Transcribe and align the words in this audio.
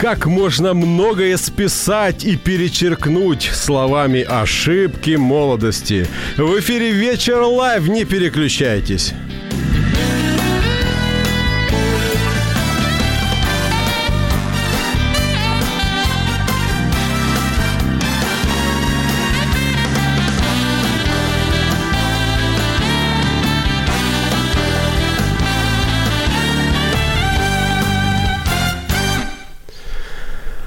Как 0.00 0.24
можно 0.24 0.72
многое 0.72 1.36
списать 1.36 2.24
и 2.24 2.34
перечеркнуть 2.34 3.50
словами 3.52 4.22
ошибки 4.22 5.16
молодости. 5.16 6.06
В 6.38 6.58
эфире 6.58 6.92
«Вечер 6.92 7.42
live», 7.42 7.86
не 7.86 8.06
переключайтесь. 8.06 9.12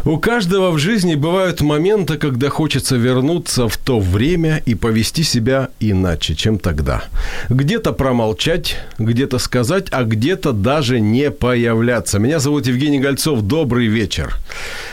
У 0.05 0.17
каждого 0.17 0.71
в 0.71 0.79
жизни 0.79 1.15
бывают 1.15 1.61
моменты, 1.61 2.17
когда 2.17 2.49
хочется 2.49 2.97
вернуться 2.97 3.69
в 3.69 3.77
то 3.77 4.01
время 4.01 4.61
и 4.65 4.75
повести 4.75 5.23
себя 5.23 5.69
иначе, 5.79 6.35
чем 6.35 6.59
тогда. 6.59 7.05
Где-то 7.47 7.93
промолчать, 7.93 8.75
где-то 8.99 9.39
сказать, 9.39 9.87
а 9.91 10.03
где-то 10.03 10.51
даже 10.51 10.99
не 10.99 11.31
появляться. 11.31 12.19
Меня 12.19 12.39
зовут 12.39 12.67
Евгений 12.67 12.99
Гольцов. 12.99 13.43
Добрый 13.43 13.87
вечер. 13.87 14.35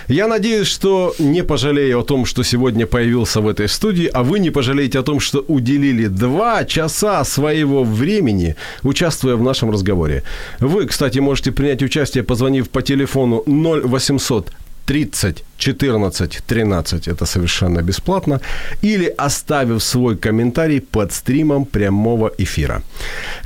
Я 0.07 0.29
надеюсь, 0.29 0.69
что 0.69 1.13
не 1.19 1.43
пожалею 1.43 1.99
о 1.99 2.05
том, 2.05 2.25
что 2.25 2.45
сегодня 2.45 2.87
появился 2.87 3.41
в 3.41 3.49
этой 3.49 3.69
студии, 3.69 4.07
а 4.07 4.23
вы 4.23 4.39
не 4.39 4.51
пожалеете 4.51 5.01
о 5.01 5.03
том, 5.03 5.19
что 5.19 5.45
уделили 5.49 6.07
два 6.07 6.65
часа 6.65 7.25
своего 7.25 7.83
времени, 7.83 8.55
участвуя 8.85 9.35
в 9.35 9.43
нашем 9.43 9.73
разговоре. 9.73 10.23
Вы, 10.61 10.87
кстати, 10.87 11.19
можете 11.19 11.51
принять 11.51 11.83
участие, 11.83 12.23
позвонив 12.23 12.71
по 12.71 12.81
телефону 12.81 13.43
0800 13.45 14.53
30 14.91 15.45
14 15.57 16.43
13, 16.47 17.09
это 17.09 17.27
совершенно 17.27 17.83
бесплатно, 17.83 18.41
или 18.83 19.15
оставив 19.19 19.83
свой 19.83 20.17
комментарий 20.17 20.81
под 20.81 21.13
стримом 21.13 21.65
прямого 21.65 22.33
эфира. 22.39 22.83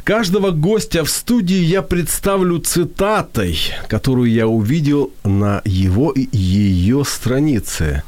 Каждого 0.05 0.53
гостя 0.53 1.05
в 1.05 1.11
студии 1.11 1.63
я 1.75 1.83
представлю 1.83 2.59
цитатой, 2.61 3.59
которую 3.89 4.31
я 4.31 4.47
увидел 4.47 5.11
на 5.25 5.61
его 5.67 6.13
и 6.13 6.29
ее 6.33 7.05
странице. 7.05 8.03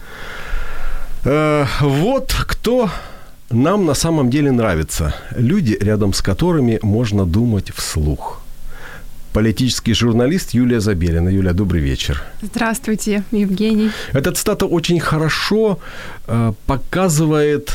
Э, 1.25 1.67
вот 1.81 2.34
кто 2.48 2.89
нам 3.51 3.84
на 3.84 3.95
самом 3.95 4.30
деле 4.30 4.51
нравится. 4.51 5.14
Люди, 5.36 5.77
рядом 5.79 6.14
с 6.14 6.23
которыми 6.23 6.79
можно 6.83 7.27
думать 7.27 7.70
вслух– 7.74 8.41
политический 9.36 9.92
журналист 9.92 10.55
Юлия 10.55 10.80
Забелина. 10.80 11.29
Юлия, 11.29 11.52
добрый 11.52 11.83
вечер. 11.83 12.23
Здравствуйте, 12.41 13.23
Евгений. 13.33 13.91
Эта 14.14 14.33
цитата 14.33 14.64
очень 14.64 14.98
хорошо 14.98 15.79
э, 16.27 16.52
показывает 16.67 17.70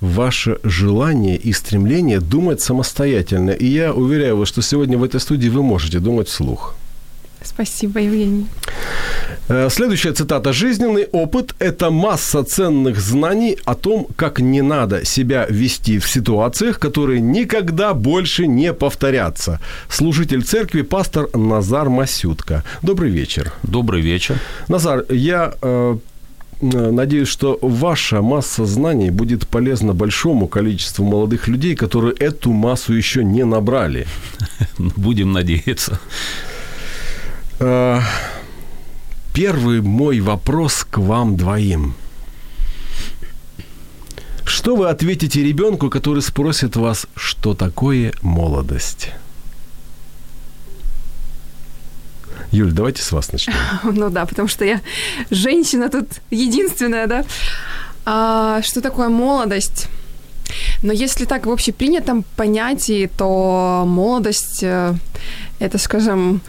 ваше 0.00 0.58
желание 0.62 1.36
и 1.36 1.52
стремление 1.52 2.20
думать 2.20 2.60
самостоятельно. 2.60 3.50
И 3.50 3.66
я 3.66 3.92
уверяю 3.92 4.36
вас, 4.36 4.48
что 4.48 4.62
сегодня 4.62 4.96
в 4.96 5.02
этой 5.02 5.18
студии 5.18 5.48
вы 5.48 5.64
можете 5.64 5.98
думать 5.98 6.28
вслух. 6.28 6.76
Спасибо, 7.46 8.00
Евгений. 8.00 8.46
Э, 9.48 9.68
следующая 9.70 10.12
цитата. 10.12 10.52
«Жизненный 10.52 11.06
опыт– 11.12 11.54
это 11.58 11.90
масса 11.90 12.42
ценных 12.42 13.00
знаний 13.00 13.58
о 13.64 13.74
том, 13.74 14.06
как 14.16 14.40
не 14.40 14.62
надо 14.62 15.04
себя 15.04 15.46
вести 15.48 15.98
в 15.98 16.08
ситуациях, 16.08 16.78
которые 16.78 17.20
никогда 17.20 17.94
больше 17.94 18.46
не 18.46 18.72
повторятся». 18.72 19.60
Служитель 19.88 20.42
церкви, 20.42 20.82
пастор 20.82 21.28
Назар 21.36 21.88
Масютка. 21.88 22.64
Добрый 22.82 23.10
вечер. 23.10 23.52
Добрый 23.62 24.02
вечер. 24.02 24.36
Назар, 24.68 25.04
я 25.10 25.52
э, 25.62 25.96
Надеюсь, 26.60 27.28
что 27.28 27.58
ваша 27.60 28.22
масса 28.22 28.64
знаний 28.64 29.10
будет 29.10 29.46
полезна 29.46 29.92
большому 29.92 30.48
количеству 30.48 31.04
молодых 31.04 31.48
людей, 31.48 31.76
которые 31.76 32.14
эту 32.14 32.50
массу 32.50 32.94
еще 32.94 33.22
не 33.22 33.44
набрали. 33.44 34.06
Будем 34.78 35.32
надеяться. 35.32 36.00
Э, 37.58 38.00
первый 39.32 39.80
мой 39.80 40.20
вопрос 40.20 40.84
к 40.84 40.98
вам 40.98 41.36
двоим. 41.36 41.94
Что 44.44 44.76
вы 44.76 44.88
ответите 44.88 45.42
ребенку, 45.42 45.90
который 45.90 46.22
спросит 46.22 46.76
вас, 46.76 47.06
что 47.16 47.54
такое 47.54 48.12
молодость? 48.22 49.10
Юль, 52.52 52.72
давайте 52.72 53.02
с 53.02 53.12
вас 53.12 53.32
начнем. 53.32 53.54
Ну 53.84 54.10
да, 54.10 54.26
потому 54.26 54.48
что 54.48 54.64
я 54.64 54.80
женщина 55.30 55.88
тут 55.88 56.06
единственная, 56.30 57.06
да. 57.06 57.24
А, 58.04 58.62
что 58.62 58.80
такое 58.80 59.08
молодость? 59.08 59.88
Но 60.82 60.92
если 60.92 61.24
так 61.24 61.46
в 61.46 61.50
общепринятом 61.50 62.24
понятии, 62.36 63.10
то 63.16 63.84
молодость 63.86 64.62
э,– 64.62 64.94
это, 65.58 65.78
скажем, 65.78 66.40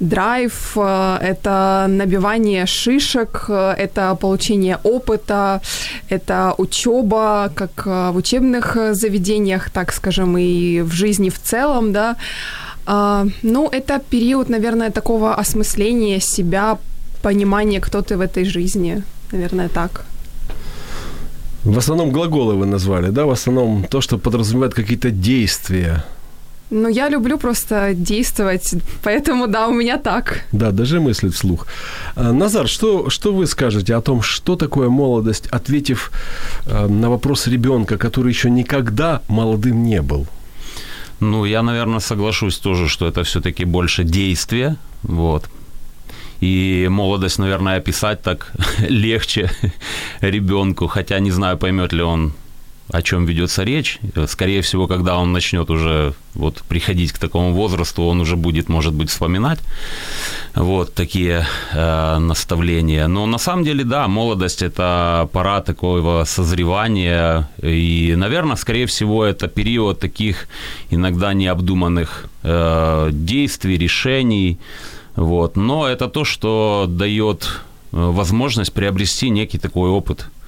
драйв, 0.00 0.72
э, 0.76 1.18
это 1.20 1.86
набивание 1.88 2.66
шишек, 2.66 3.44
э, 3.48 3.74
это 3.78 4.14
получение 4.14 4.78
опыта, 4.82 5.60
это 6.08 6.54
учеба, 6.58 7.50
как 7.54 7.86
э, 7.86 8.10
в 8.10 8.16
учебных 8.16 8.76
заведениях, 8.92 9.70
так 9.70 9.92
скажем, 9.92 10.38
и 10.38 10.80
в 10.80 10.92
жизни 10.92 11.28
в 11.28 11.38
целом, 11.38 11.92
да. 11.92 12.16
А, 12.86 13.26
ну, 13.42 13.68
это 13.68 14.00
период, 14.10 14.48
наверное, 14.48 14.90
такого 14.90 15.34
осмысления 15.34 16.20
себя, 16.20 16.78
понимания, 17.22 17.80
кто 17.80 18.00
ты 18.00 18.16
в 18.16 18.20
этой 18.20 18.44
жизни, 18.44 19.02
наверное, 19.32 19.68
так. 19.68 20.04
В 21.64 21.78
основном 21.78 22.10
глаголы 22.10 22.54
вы 22.54 22.66
назвали, 22.66 23.10
да? 23.10 23.24
В 23.24 23.30
основном 23.30 23.84
то, 23.84 24.00
что 24.00 24.18
подразумевает 24.18 24.74
какие-то 24.74 25.10
действия. 25.10 26.04
Ну, 26.70 26.88
я 26.88 27.10
люблю 27.10 27.38
просто 27.38 27.94
действовать, 27.94 28.74
поэтому, 29.02 29.48
да, 29.48 29.66
у 29.66 29.72
меня 29.72 29.98
так. 29.98 30.44
Да, 30.52 30.70
даже 30.70 31.00
мыслить 31.00 31.34
вслух. 31.34 31.66
А, 32.14 32.32
Назар, 32.32 32.68
что, 32.68 33.10
что 33.10 33.32
вы 33.32 33.46
скажете 33.46 33.96
о 33.96 34.00
том, 34.00 34.22
что 34.22 34.54
такое 34.56 34.88
молодость, 34.88 35.48
ответив 35.52 36.12
а, 36.66 36.86
на 36.88 37.10
вопрос 37.10 37.48
ребенка, 37.48 37.98
который 37.98 38.32
еще 38.32 38.50
никогда 38.50 39.20
молодым 39.28 39.82
не 39.82 40.00
был? 40.00 40.26
Ну, 41.20 41.44
я, 41.44 41.62
наверное, 41.62 42.00
соглашусь 42.00 42.58
тоже, 42.58 42.88
что 42.88 43.08
это 43.08 43.24
все-таки 43.24 43.64
больше 43.64 44.04
действие, 44.04 44.76
вот. 45.02 45.50
И 46.40 46.88
молодость, 46.90 47.38
наверное, 47.38 47.78
описать 47.78 48.22
так 48.22 48.52
легче 48.88 49.50
ребенку, 50.20 50.86
хотя 50.86 51.18
не 51.18 51.32
знаю, 51.32 51.58
поймет 51.58 51.92
ли 51.92 52.02
он 52.02 52.32
о 52.92 53.02
чем 53.02 53.24
ведется 53.24 53.64
речь. 53.64 53.98
Скорее 54.26 54.60
всего, 54.60 54.86
когда 54.86 55.18
он 55.18 55.32
начнет 55.32 55.70
уже 55.70 56.14
вот 56.34 56.62
приходить 56.68 57.12
к 57.12 57.18
такому 57.18 57.52
возрасту, 57.52 58.02
он 58.04 58.20
уже 58.20 58.36
будет, 58.36 58.68
может 58.68 58.94
быть, 58.94 59.10
вспоминать 59.10 59.58
вот 60.54 60.94
такие 60.94 61.46
э, 61.72 62.18
наставления. 62.18 63.08
Но 63.08 63.26
на 63.26 63.38
самом 63.38 63.64
деле, 63.64 63.84
да, 63.84 64.08
молодость 64.08 64.62
это 64.62 65.28
пора 65.32 65.60
такого 65.60 66.24
созревания. 66.24 67.48
И, 67.62 68.14
наверное, 68.16 68.56
скорее 68.56 68.86
всего, 68.86 69.24
это 69.24 69.48
период 69.48 70.00
таких 70.00 70.48
иногда 70.90 71.34
необдуманных 71.34 72.26
э, 72.42 73.10
действий, 73.12 73.78
решений. 73.78 74.58
Вот. 75.16 75.56
Но 75.56 75.86
это 75.86 76.08
то, 76.08 76.24
что 76.24 76.86
дает 76.88 77.42
э, 77.92 77.96
возможность 77.96 78.72
приобрести 78.72 79.30
некий 79.30 79.58
такой 79.58 79.90
опыт– 79.90 80.26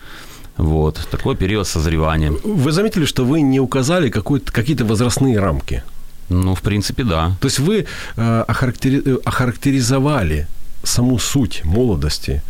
вот, 0.57 1.09
такой 1.11 1.37
период 1.37 1.67
созревания. 1.67 2.33
Вы 2.45 2.73
заметили, 2.73 3.07
что 3.07 3.25
вы 3.25 3.41
не 3.41 3.61
указали 3.61 4.11
какие-то 4.11 4.85
возрастные 4.85 5.39
рамки? 5.39 5.83
Ну, 6.29 6.55
в 6.55 6.61
принципе, 6.61 7.05
да. 7.05 7.37
То 7.41 7.49
есть 7.49 7.59
вы 7.59 7.87
э, 8.17 8.45
охарактери... 8.49 9.19
охарактеризовали 9.25 10.47
саму 10.85 11.19
суть 11.19 11.65
молодости, 11.65 12.43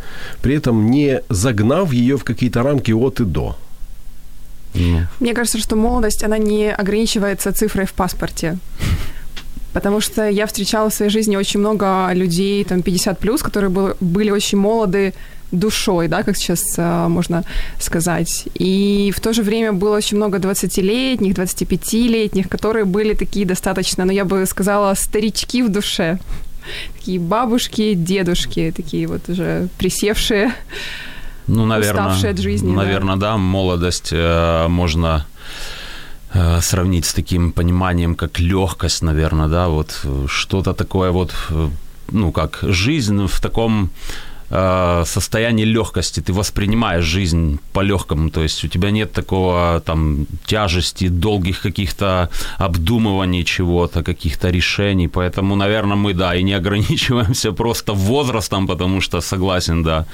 при 0.42 0.54
этом 0.54 0.90
не 0.90 1.20
загнав 1.28 1.92
ее 1.92 2.16
в 2.16 2.24
какие-то 2.24 2.62
рамки 2.62 2.92
от 2.92 3.20
и 3.20 3.24
до. 3.24 3.56
Ну, 4.74 5.00
Мне 5.20 5.34
кажется, 5.34 5.58
что 5.58 5.76
молодость, 5.76 6.24
она 6.24 6.38
не 6.38 6.72
ограничивается 6.72 7.52
цифрой 7.52 7.84
в 7.84 7.92
паспорте. 7.92 8.56
Потому 9.72 10.00
что 10.00 10.28
я 10.28 10.46
встречала 10.46 10.88
в 10.88 10.94
своей 10.94 11.10
жизни 11.10 11.36
очень 11.36 11.60
много 11.60 12.12
людей, 12.12 12.64
там, 12.64 12.82
50 12.82 13.18
плюс, 13.18 13.42
которые 13.42 13.70
были, 13.70 13.94
были 14.00 14.30
очень 14.30 14.58
молоды 14.58 15.14
душой, 15.52 16.08
да, 16.08 16.22
как 16.22 16.36
сейчас 16.36 16.78
э, 16.78 17.08
можно 17.08 17.44
сказать. 17.78 18.48
И 18.54 19.12
в 19.14 19.20
то 19.20 19.32
же 19.32 19.42
время 19.42 19.72
было 19.72 19.96
очень 19.96 20.16
много 20.16 20.38
20-летних, 20.38 21.34
25-летних, 21.34 22.48
которые 22.48 22.84
были 22.84 23.14
такие 23.14 23.46
достаточно, 23.46 24.04
ну, 24.04 24.12
я 24.12 24.24
бы 24.24 24.46
сказала, 24.46 24.94
старички 24.94 25.62
в 25.62 25.68
душе. 25.68 26.18
Такие 26.98 27.18
бабушки, 27.18 27.94
дедушки, 27.94 28.72
такие 28.76 29.06
вот 29.06 29.28
уже 29.28 29.68
присевшие. 29.78 30.52
Ну, 31.46 31.66
наверное, 31.66 32.06
Уставший 32.06 32.30
от 32.30 32.38
жизни, 32.38 32.70
да. 32.74 32.82
наверное, 32.82 33.16
да, 33.16 33.36
молодость 33.36 34.12
э, 34.12 34.68
можно 34.68 35.26
э, 36.34 36.60
сравнить 36.60 37.04
с 37.04 37.14
таким 37.14 37.52
пониманием, 37.52 38.14
как 38.14 38.40
легкость, 38.40 39.02
наверное, 39.02 39.48
да, 39.48 39.68
вот 39.68 40.06
что-то 40.28 40.72
такое 40.72 41.10
вот, 41.10 41.32
э, 41.50 41.68
ну, 42.12 42.32
как 42.32 42.58
жизнь 42.62 43.26
в 43.26 43.40
таком 43.40 43.90
э, 44.52 45.04
состоянии 45.06 45.64
легкости, 45.64 46.20
ты 46.20 46.32
воспринимаешь 46.32 47.04
жизнь 47.04 47.58
по-легкому, 47.72 48.30
то 48.30 48.42
есть 48.42 48.64
у 48.64 48.68
тебя 48.68 48.90
нет 48.90 49.12
такого 49.12 49.80
там 49.84 50.26
тяжести, 50.46 51.08
долгих 51.08 51.62
каких-то 51.62 52.28
обдумываний 52.58 53.44
чего-то, 53.44 54.02
каких-то 54.02 54.50
решений, 54.50 55.08
поэтому, 55.08 55.56
наверное, 55.56 55.96
мы, 55.96 56.14
да, 56.14 56.34
и 56.34 56.42
не 56.42 56.54
ограничиваемся 56.54 57.52
просто 57.56 57.92
возрастом, 57.92 58.66
потому 58.66 59.00
что 59.00 59.20
согласен, 59.20 59.82
да, 59.82 60.06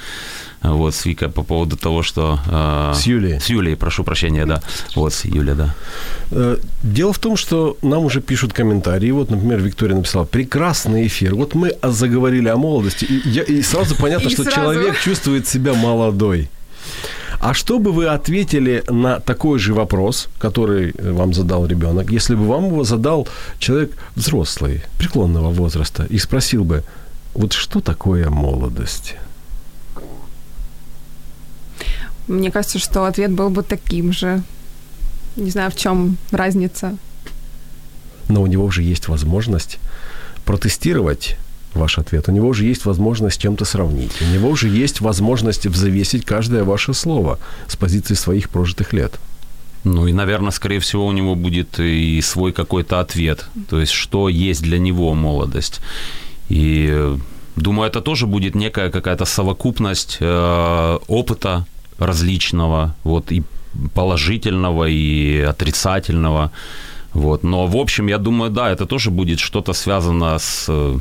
вот, 0.61 0.93
с 0.93 1.05
Викой 1.05 1.29
по 1.29 1.43
поводу 1.43 1.77
того, 1.77 2.03
что... 2.03 2.39
э, 2.51 2.93
С 2.95 3.07
Юлией. 3.07 3.39
С 3.39 3.49
Юлией, 3.49 3.75
прошу 3.77 4.03
прощения, 4.03 4.45
да. 4.45 4.61
Вот, 4.95 5.13
с 5.13 5.25
Юлей, 5.25 5.55
да. 5.55 5.73
Э, 6.31 6.57
Дело 6.83 7.13
в 7.13 7.19
том, 7.19 7.37
что 7.37 7.77
нам 7.81 8.05
уже 8.05 8.19
пишут 8.21 8.53
комментарии. 8.53 9.11
Вот, 9.11 9.29
например, 9.31 9.59
Виктория 9.59 9.95
написала, 9.95 10.25
прекрасный 10.25 11.07
эфир. 11.07 11.35
Вот 11.35 11.55
мы 11.55 11.71
заговорили 11.83 12.49
о 12.49 12.57
молодости, 12.57 13.05
и, 13.05 13.29
я- 13.29 13.43
и 13.43 13.61
сразу 13.61 13.95
понятно, 14.01 14.27
И 14.27 14.31
что 14.33 14.43
сразу. 14.43 14.59
человек 14.59 14.99
чувствует 14.99 15.47
себя 15.47 15.73
молодой. 15.73 16.49
А 17.41 17.53
что 17.53 17.79
бы 17.79 17.93
вы 17.93 18.07
ответили 18.07 18.83
на 18.89 19.19
такой 19.21 19.59
же 19.59 19.73
вопрос, 19.73 20.27
который 20.39 20.91
э, 20.97 21.11
вам 21.13 21.33
задал 21.33 21.65
ребенок, 21.67 22.11
если 22.11 22.35
бы 22.35 22.45
вам 22.45 22.65
его 22.65 22.83
задал 22.83 23.27
человек 23.59 23.91
взрослый, 24.15 24.81
преклонного 24.97 25.49
возраста, 25.51 26.05
и 26.09 26.17
спросил 26.19 26.65
бы, 26.65 26.83
вот 27.33 27.53
что 27.53 27.79
такое 27.79 28.29
молодость? 28.29 29.15
Мне 32.29 32.51
кажется, 32.51 32.79
что 32.79 33.05
ответ 33.05 33.31
был 33.31 33.49
бы 33.49 33.63
таким 33.63 34.13
же. 34.13 34.41
Не 35.35 35.49
знаю, 35.51 35.71
в 35.71 35.75
чем 35.75 36.17
разница. 36.31 36.97
но 38.29 38.41
у 38.41 38.47
него 38.47 38.65
уже 38.65 38.83
есть 38.83 39.07
возможность 39.07 39.79
протестировать 40.45 41.37
ваш 41.73 41.97
ответ. 41.97 42.29
У 42.29 42.31
него 42.31 42.47
уже 42.47 42.65
есть 42.65 42.85
возможность 42.85 43.35
с 43.35 43.39
чем-то 43.39 43.65
сравнить. 43.65 44.11
У 44.21 44.25
него 44.33 44.49
уже 44.49 44.67
есть 44.69 45.01
возможность 45.01 45.65
взвесить 45.65 46.25
каждое 46.25 46.63
ваше 46.63 46.93
слово 46.93 47.39
с 47.67 47.75
позиции 47.75 48.15
своих 48.15 48.49
прожитых 48.49 48.93
лет. 48.93 49.19
Ну 49.83 50.07
и, 50.07 50.13
наверное, 50.13 50.51
скорее 50.51 50.79
всего, 50.79 51.05
у 51.05 51.11
него 51.11 51.35
будет 51.35 51.79
и 51.79 52.21
свой 52.21 52.51
какой-то 52.51 52.99
ответ. 52.99 53.47
То 53.69 53.79
есть, 53.79 53.91
что 53.91 54.29
есть 54.29 54.61
для 54.61 54.77
него 54.77 55.13
молодость. 55.13 55.79
И 56.49 56.87
э, 56.91 57.17
думаю, 57.55 57.89
это 57.89 58.01
тоже 58.01 58.27
будет 58.27 58.55
некая 58.55 58.89
какая-то 58.89 59.25
совокупность 59.25 60.17
э, 60.19 60.97
опыта 61.07 61.65
различного, 61.99 62.95
вот 63.03 63.31
и 63.31 63.43
положительного, 63.93 64.85
и 64.89 65.39
отрицательного. 65.41 66.51
Вот. 67.13 67.43
Но, 67.43 67.65
в 67.65 67.75
общем, 67.75 68.07
я 68.07 68.17
думаю, 68.17 68.51
да, 68.51 68.69
это 68.69 68.85
тоже 68.85 69.09
будет 69.09 69.39
что-то 69.39 69.73
связано 69.73 70.37
с, 70.37 70.65
э, 70.69 70.97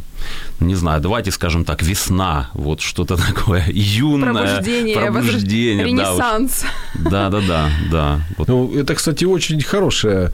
не 0.60 0.74
знаю, 0.74 1.00
давайте 1.02 1.30
скажем 1.30 1.64
так, 1.64 1.82
весна, 1.82 2.50
вот 2.54 2.80
что-то 2.80 3.16
такое 3.34 3.64
юное. 3.70 4.32
Пробуждение, 4.32 4.96
пробуждение, 4.96 5.84
возра- 5.84 5.96
да, 5.96 6.04
ренессанс. 6.04 6.64
Да, 6.94 7.28
да, 7.28 7.40
да, 7.40 7.70
да. 7.90 8.20
Вот 8.38 8.48
Ну, 8.48 8.74
это, 8.74 8.94
кстати, 8.94 9.26
очень 9.26 9.60
хорошее 9.60 10.30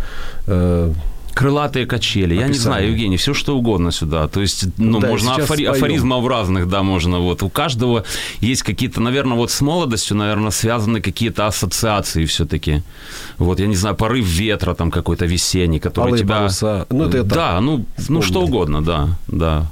э, 0.47 0.93
Крылатые 1.35 1.87
качели. 1.87 2.35
Я 2.35 2.43
не 2.43 2.51
Описание. 2.51 2.61
знаю, 2.61 2.89
Евгений, 2.91 3.17
все 3.17 3.35
что 3.35 3.57
угодно 3.57 3.91
сюда. 3.91 4.29
То 4.29 4.41
есть, 4.41 4.67
ну, 4.79 5.01
Да, 5.01 5.09
можно 5.09 5.31
афори- 5.37 5.67
афоризмов 5.67 6.27
разных, 6.27 6.69
да, 6.69 6.83
можно. 6.83 7.19
Вот 7.19 7.43
у 7.43 7.49
каждого 7.49 8.05
есть 8.41 8.63
какие-то, 8.63 9.01
наверное, 9.01 9.37
вот 9.37 9.51
с 9.51 9.61
молодостью, 9.61 10.17
наверное, 10.17 10.51
связаны 10.53 11.01
какие-то 11.01 11.47
ассоциации 11.47 12.25
все-таки. 12.25 12.83
Вот, 13.39 13.59
я 13.61 13.67
не 13.67 13.77
знаю, 13.77 13.97
порыв 13.97 14.25
ветра 14.27 14.75
там 14.75 14.91
какой-то 14.91 15.27
весенний, 15.27 15.81
который 15.81 16.11
Алые 16.11 16.23
тебя... 16.23 16.37
паруса. 16.37 16.87
Ну, 16.91 17.09
это 17.09 17.25
да, 17.25 17.61
ну, 17.61 17.85
ну, 18.09 18.23
что 18.23 18.43
угодно, 18.43 18.83
да, 18.85 19.09
да. 19.27 19.67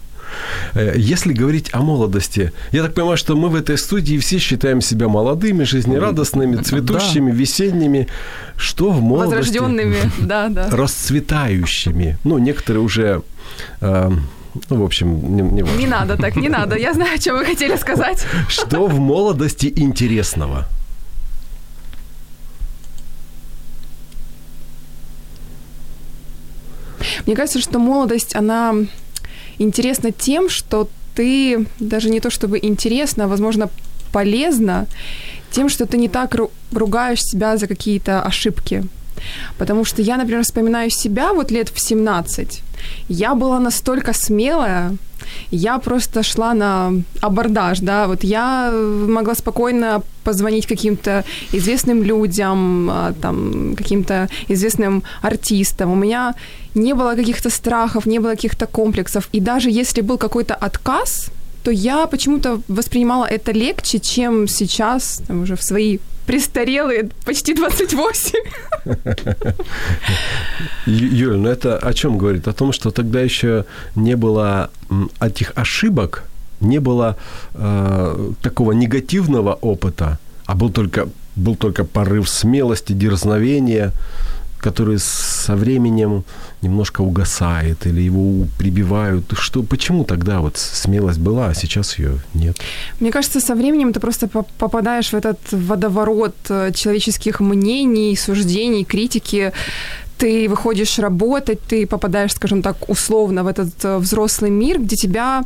Э, 0.75 0.94
Если 0.96 1.32
говорить 1.32 1.70
о 1.73 1.81
молодости, 1.81 2.52
я 2.73 2.82
так 2.82 2.94
понимаю, 2.94 3.17
что 3.17 3.37
мы 3.37 3.49
в 3.49 3.55
этой 3.55 3.76
студии 3.79 4.19
все 4.19 4.38
считаем 4.38 4.81
себя 4.81 5.08
молодыми, 5.08 5.64
жизнерадостными, 5.64 6.56
цветущими, 6.62 7.31
весенними. 7.32 8.08
Что 8.56 8.90
в 8.90 9.00
молодости? 9.02 9.37
Возрожденными, 9.58 9.96
да, 10.20 10.49
да. 10.49 10.69
Расцветающими. 10.70 12.17
Ну, 12.25 12.38
некоторые 12.38 12.82
уже... 12.82 13.23
э, 13.81 14.11
ну, 14.69 14.76
в 14.76 14.84
общем, 14.84 15.37
не, 15.37 15.43
не 15.43 15.62
важно. 15.62 15.79
Не 15.79 15.87
надо 15.87 16.17
так, 16.17 16.37
не 16.37 16.49
надо. 16.50 16.76
Я 16.76 16.93
знаю, 16.93 17.14
о 17.14 17.19
чем 17.19 17.38
вы 17.38 17.44
хотели 17.46 17.76
сказать. 17.76 18.26
Что 18.49 18.87
в 18.87 18.99
молодости 18.99 19.73
интересного? 19.75 20.67
Мне 27.26 27.34
кажется, 27.37 27.61
что 27.61 27.79
молодость, 27.79 28.34
она 28.37 28.75
интересна 29.58 30.10
тем, 30.12 30.49
что 30.49 30.88
ты 31.14 31.66
даже 31.78 32.10
не 32.10 32.20
то 32.20 32.31
чтобы 32.31 32.58
интересно, 32.62 33.25
а, 33.25 33.28
возможно, 33.28 33.69
полезно 34.12 34.87
тем, 35.50 35.69
что 35.69 35.84
ты 35.87 35.99
не 35.99 36.08
так 36.08 36.34
ру- 36.34 36.50
ругаешь 36.72 37.20
себя 37.22 37.56
за 37.56 37.66
какие-то 37.66 38.22
ошибки. 38.22 38.84
Потому 39.58 39.84
что 39.84 40.02
я, 40.02 40.16
например, 40.16 40.43
вспоминаю 40.43 40.90
себя 40.90 41.32
вот 41.32 41.50
лет 41.50 41.69
в 41.69 41.78
17. 41.81 42.62
Я 43.08 43.34
была 43.34 43.60
настолько 43.60 44.12
смелая, 44.12 44.96
я 45.50 45.79
просто 45.79 46.23
шла 46.23 46.55
на 46.55 46.93
абордаж, 47.20 47.81
да, 47.81 48.06
вот 48.06 48.24
я 48.24 48.70
э, 48.72 49.06
могла 49.08 49.34
спокойно 49.34 50.03
позвонить 50.24 50.67
каким-то 50.67 51.24
известным 51.53 52.03
людям, 52.03 52.89
а, 52.91 53.12
там, 53.20 53.74
каким-то 53.77 54.29
известным 54.48 55.03
артистам. 55.22 55.91
У 55.91 55.96
меня 55.96 56.34
не 56.74 56.94
было 56.94 57.17
каких-то 57.17 57.51
страхов, 57.51 58.06
не 58.06 58.20
было 58.20 58.31
каких-то 58.31 58.67
комплексов. 58.67 59.29
И 59.32 59.41
даже 59.41 59.70
если 59.70 60.03
был 60.03 60.19
какой-то 60.19 60.55
отказ, 60.55 61.31
то 61.65 61.70
я 61.70 62.06
почему-то 62.06 62.60
воспринимала 62.69 63.24
это 63.24 63.53
легче, 63.53 63.98
чем 63.98 64.48
сейчас, 64.48 65.22
там, 65.27 65.43
уже 65.43 65.56
в 65.56 65.62
свои 65.62 65.98
престарелые, 66.26 67.08
почти 67.24 67.55
28. 67.55 68.38
Ю- 70.86 71.14
Юль, 71.31 71.36
ну 71.36 71.48
это 71.48 71.79
о 71.79 71.93
чем 71.93 72.19
говорит? 72.19 72.48
О 72.48 72.52
том, 72.52 72.72
что 72.72 72.91
тогда 72.91 73.20
еще 73.20 73.64
не 73.96 74.17
было 74.17 74.70
этих 75.20 75.52
ошибок, 75.55 76.24
не 76.60 76.79
было 76.81 77.17
э, 77.55 78.32
такого 78.43 78.72
негативного 78.72 79.55
опыта, 79.62 80.19
а 80.46 80.55
был 80.55 80.70
только, 80.70 81.08
был 81.36 81.56
только 81.56 81.84
порыв 81.84 82.29
смелости, 82.29 82.93
дерзновения, 82.93 83.93
который 84.62 84.98
со 84.98 85.56
временем 85.56 86.24
немножко 86.62 87.02
угасает 87.02 87.86
или 87.86 88.00
его 88.00 88.46
прибивают. 88.58 89.24
Что, 89.38 89.62
почему 89.62 90.04
тогда 90.04 90.38
вот 90.40 90.56
смелость 90.56 91.19
была, 91.19 91.48
а 91.48 91.54
сейчас 91.54 91.98
ее 91.98 92.19
нет? 92.34 92.56
Мне 93.00 93.10
кажется, 93.10 93.40
со 93.40 93.54
временем 93.54 93.92
ты 93.92 94.00
просто 94.00 94.28
по- 94.28 94.46
попадаешь 94.58 95.10
в 95.12 95.14
этот 95.14 95.38
водоворот 95.50 96.34
э, 96.48 96.70
человеческих 96.74 97.40
мнений, 97.40 98.16
суждений, 98.16 98.84
критики. 98.84 99.52
Ты 100.22 100.48
выходишь 100.48 100.98
работать, 100.98 101.58
ты 101.70 101.86
попадаешь, 101.86 102.32
скажем 102.32 102.62
так, 102.62 102.88
условно 102.88 103.43
в 103.43 103.48
этот 103.48 103.84
э, 103.84 103.98
взрослый 103.98 104.50
мир, 104.50 104.79
где 104.79 104.96
тебя 104.96 105.43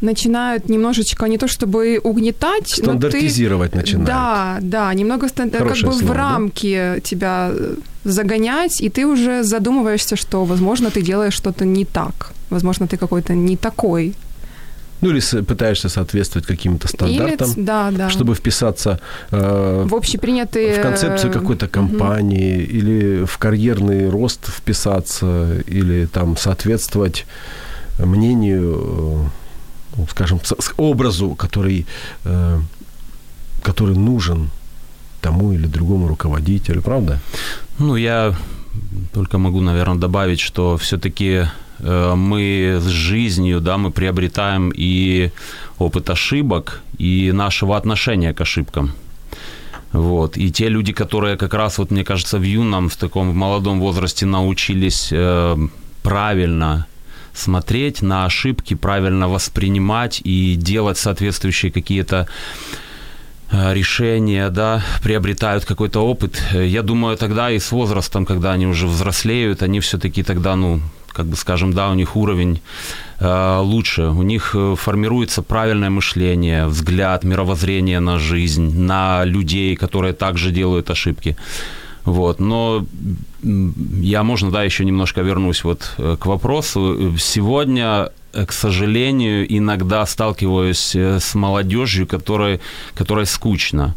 начинают 0.00 0.68
немножечко 0.68 1.26
не 1.26 1.36
то 1.36 1.46
чтобы 1.48 2.00
угнетать, 2.02 2.74
но 2.78 2.92
ты... 2.92 2.98
Стандартизировать 2.98 3.74
начинают. 3.74 4.06
Да, 4.06 4.58
да, 4.60 4.94
немного 4.94 5.28
стан- 5.28 5.50
как 5.50 5.66
бы 5.66 5.72
в 5.72 5.76
слово, 5.76 6.00
да? 6.02 6.14
рамки 6.14 7.00
тебя 7.04 7.50
э, 7.52 7.74
загонять, 8.04 8.80
и 8.80 8.88
ты 8.88 9.06
уже 9.06 9.42
задумываешься, 9.42 10.16
что, 10.16 10.44
возможно, 10.44 10.90
ты 10.90 11.02
делаешь 11.02 11.34
что-то 11.34 11.64
не 11.64 11.84
так. 11.84 12.32
Возможно, 12.50 12.86
ты 12.86 12.96
какой-то 12.96 13.34
не 13.34 13.56
такой. 13.56 14.14
Ну 15.00 15.10
или 15.10 15.42
пытаешься 15.42 15.88
соответствовать 15.88 16.46
каким-то 16.46 16.88
стандартам, 16.88 17.50
Или, 17.52 17.60
да, 17.64 17.90
да. 17.90 18.10
чтобы 18.10 18.34
вписаться 18.34 18.98
э, 19.30 19.84
в 19.86 19.94
общепринятые... 19.94 20.78
в 20.78 20.82
концепцию 20.82 21.32
какой-то 21.32 21.68
компании 21.68 22.62
или 22.62 23.24
в 23.24 23.38
карьерный 23.38 24.08
рост 24.08 24.48
вписаться 24.48 25.62
или 25.66 26.06
там 26.06 26.36
соответствовать 26.36 27.26
мнению 27.98 29.30
ну, 29.96 30.06
скажем, 30.10 30.40
образу, 30.76 31.34
который, 31.34 31.86
э, 32.24 32.60
который 33.62 33.96
нужен 33.96 34.50
тому 35.20 35.52
или 35.52 35.66
другому 35.66 36.08
руководителю, 36.08 36.82
правда? 36.82 37.18
Ну, 37.78 37.96
я 37.96 38.34
только 39.12 39.38
могу, 39.38 39.60
наверное, 39.60 39.98
добавить, 39.98 40.40
что 40.40 40.76
все-таки 40.76 41.32
э, 41.32 41.46
мы 41.78 42.78
с 42.80 42.86
жизнью, 42.86 43.60
да, 43.60 43.76
мы 43.76 43.90
приобретаем 43.90 44.72
и 44.74 45.30
опыт 45.78 46.10
ошибок, 46.10 46.82
и 46.98 47.32
нашего 47.32 47.76
отношения 47.76 48.32
к 48.32 48.40
ошибкам. 48.40 48.92
Вот. 49.92 50.36
И 50.36 50.50
те 50.50 50.68
люди, 50.68 50.92
которые 50.92 51.36
как 51.36 51.54
раз, 51.54 51.78
вот 51.78 51.90
мне 51.90 52.04
кажется, 52.04 52.38
в 52.38 52.42
юном, 52.42 52.88
в 52.88 52.96
таком 52.96 53.30
в 53.30 53.34
молодом 53.34 53.80
возрасте 53.80 54.26
научились 54.26 55.08
э, 55.12 55.56
правильно 56.02 56.86
смотреть 57.32 58.02
на 58.02 58.26
ошибки, 58.26 58.74
правильно 58.74 59.28
воспринимать 59.28 60.20
и 60.24 60.54
делать 60.56 60.98
соответствующие 60.98 61.72
какие-то 61.72 62.26
э, 63.50 63.74
решения, 63.74 64.50
да, 64.50 64.82
приобретают 65.02 65.64
какой-то 65.64 66.00
опыт. 66.00 66.42
Э, 66.52 66.66
Я 66.66 66.82
думаю, 66.82 67.16
тогда 67.16 67.50
и 67.50 67.58
с 67.58 67.72
возрастом, 67.72 68.26
когда 68.26 68.52
они 68.52 68.66
уже 68.66 68.86
взрослеют, 68.86 69.62
они 69.62 69.80
все-таки 69.80 70.22
тогда, 70.22 70.56
ну, 70.56 70.80
как 71.16 71.26
бы 71.26 71.36
скажем, 71.36 71.72
да, 71.72 71.90
у 71.90 71.94
них 71.94 72.14
уровень 72.16 72.60
э, 73.20 73.58
лучше, 73.62 74.08
у 74.08 74.22
них 74.22 74.54
э, 74.54 74.74
формируется 74.76 75.42
правильное 75.42 75.88
мышление, 75.88 76.66
взгляд, 76.66 77.24
мировоззрение 77.24 78.00
на 78.00 78.18
жизнь, 78.18 78.78
на 78.78 79.24
людей, 79.24 79.76
которые 79.76 80.12
также 80.12 80.50
делают 80.50 80.90
ошибки. 80.90 81.36
Вот, 82.04 82.38
но 82.38 82.86
я, 83.42 84.22
можно, 84.22 84.50
да, 84.50 84.62
еще 84.62 84.84
немножко 84.84 85.22
вернусь 85.22 85.64
вот 85.64 85.94
э, 85.98 86.16
к 86.20 86.26
вопросу. 86.26 87.14
Сегодня, 87.18 88.10
э, 88.34 88.44
к 88.44 88.52
сожалению, 88.52 89.46
иногда 89.58 90.06
сталкиваюсь 90.06 90.94
с 90.94 91.34
молодежью, 91.34 92.06
которой, 92.06 92.60
которой 92.94 93.24
скучно. 93.24 93.94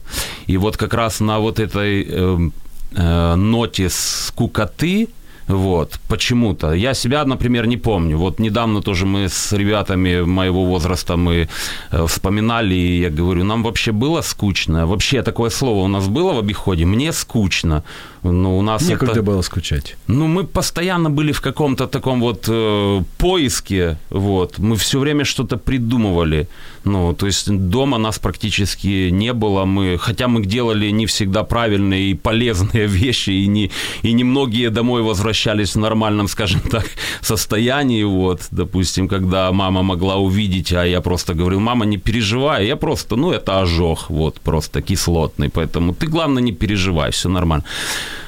И 0.47 0.57
вот 0.57 0.77
как 0.77 0.93
раз 0.93 1.19
на 1.19 1.39
вот 1.39 1.59
этой 1.59 2.07
э, 2.09 2.49
э, 2.95 3.35
ноте 3.35 3.89
скукоты, 3.89 5.09
вот, 5.49 5.99
почему-то. 6.07 6.73
Я 6.73 6.93
себя, 6.93 7.25
например, 7.25 7.65
не 7.65 7.77
помню. 7.77 8.17
Вот 8.17 8.39
недавно 8.39 8.81
тоже 8.81 9.07
мы 9.07 9.29
с 9.29 9.51
ребятами 9.51 10.21
моего 10.21 10.63
возраста 10.63 11.17
мы 11.17 11.49
э, 11.91 12.05
вспоминали, 12.05 12.75
и 12.75 13.01
я 13.01 13.09
говорю, 13.09 13.43
нам 13.43 13.63
вообще 13.63 13.91
было 13.91 14.21
скучно. 14.21 14.85
Вообще 14.85 15.23
такое 15.23 15.49
слово 15.49 15.85
у 15.85 15.87
нас 15.87 16.07
было 16.07 16.33
в 16.33 16.39
обиходе. 16.39 16.85
Мне 16.85 17.11
скучно. 17.11 17.83
Но 18.23 18.57
у 18.57 18.61
нас 18.61 18.89
Некогда 18.89 19.13
это... 19.13 19.23
было 19.23 19.41
скучать. 19.41 19.95
Ну, 20.07 20.27
мы 20.27 20.43
постоянно 20.43 21.09
были 21.09 21.31
в 21.31 21.41
каком-то 21.41 21.87
таком 21.87 22.19
вот 22.19 22.45
э, 22.49 23.03
поиске, 23.17 23.97
вот. 24.09 24.59
Мы 24.59 24.75
все 24.75 24.99
время 24.99 25.23
что-то 25.23 25.57
придумывали. 25.57 26.47
Ну, 26.83 27.13
то 27.13 27.27
есть 27.27 27.49
дома 27.49 27.97
нас 27.97 28.19
практически 28.19 29.09
не 29.09 29.33
было. 29.33 29.65
Мы, 29.65 29.97
хотя 29.97 30.27
мы 30.27 30.45
делали 30.45 30.91
не 30.91 31.05
всегда 31.05 31.43
правильные 31.43 32.11
и 32.11 32.13
полезные 32.13 32.87
вещи, 32.87 33.29
и 33.29 33.47
не, 33.47 33.71
и 34.03 34.13
не 34.13 34.23
многие 34.23 34.69
домой 34.69 35.01
возвращались 35.01 35.75
в 35.75 35.79
нормальном, 35.79 36.27
скажем 36.27 36.61
так, 36.61 36.85
состоянии. 37.21 38.03
Вот, 38.03 38.41
допустим, 38.51 39.07
когда 39.07 39.51
мама 39.51 39.81
могла 39.81 40.17
увидеть, 40.17 40.73
а 40.73 40.85
я 40.85 40.99
просто 41.01 41.33
говорил, 41.33 41.59
мама, 41.59 41.85
не 41.85 41.97
переживай, 41.97 42.67
я 42.67 42.75
просто, 42.75 43.15
ну, 43.15 43.31
это 43.31 43.61
ожог, 43.61 44.09
вот, 44.09 44.41
просто 44.41 44.81
кислотный, 44.81 45.49
поэтому 45.49 45.93
ты, 45.93 46.07
главное, 46.07 46.43
не 46.43 46.51
переживай, 46.51 47.11
все 47.11 47.29
нормально. 47.29 47.63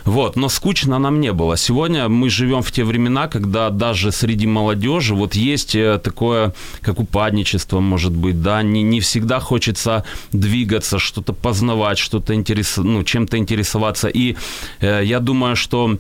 Вот, 0.06 0.36
но 0.36 0.50
скучно 0.50 1.00
нам 1.00 1.20
не 1.20 1.32
было. 1.34 1.58
Сегодня 1.58 2.10
мы 2.10 2.30
живем 2.30 2.62
в 2.62 2.72
те 2.72 2.84
времена, 2.84 3.28
когда 3.28 3.70
даже 3.70 4.12
среди 4.12 4.48
молодежи 4.48 5.16
вот 5.16 5.36
есть 5.36 5.76
э, 5.76 6.00
такое, 6.04 6.54
как 6.82 7.00
упадничество, 7.00 7.80
может 7.80 8.12
быть, 8.12 8.42
да, 8.42 8.64
не, 8.64 8.84
не 8.84 9.00
всегда 9.00 9.40
хочется 9.40 10.04
двигаться, 10.32 11.00
что-то 11.00 11.34
познавать, 11.34 11.98
что-то 11.98 12.34
интерес, 12.34 12.78
ну, 12.78 13.04
чем-то 13.04 13.38
интересоваться. 13.38 14.08
И 14.08 14.36
э, 14.80 15.02
я 15.04 15.20
думаю, 15.20 15.56
что 15.56 15.98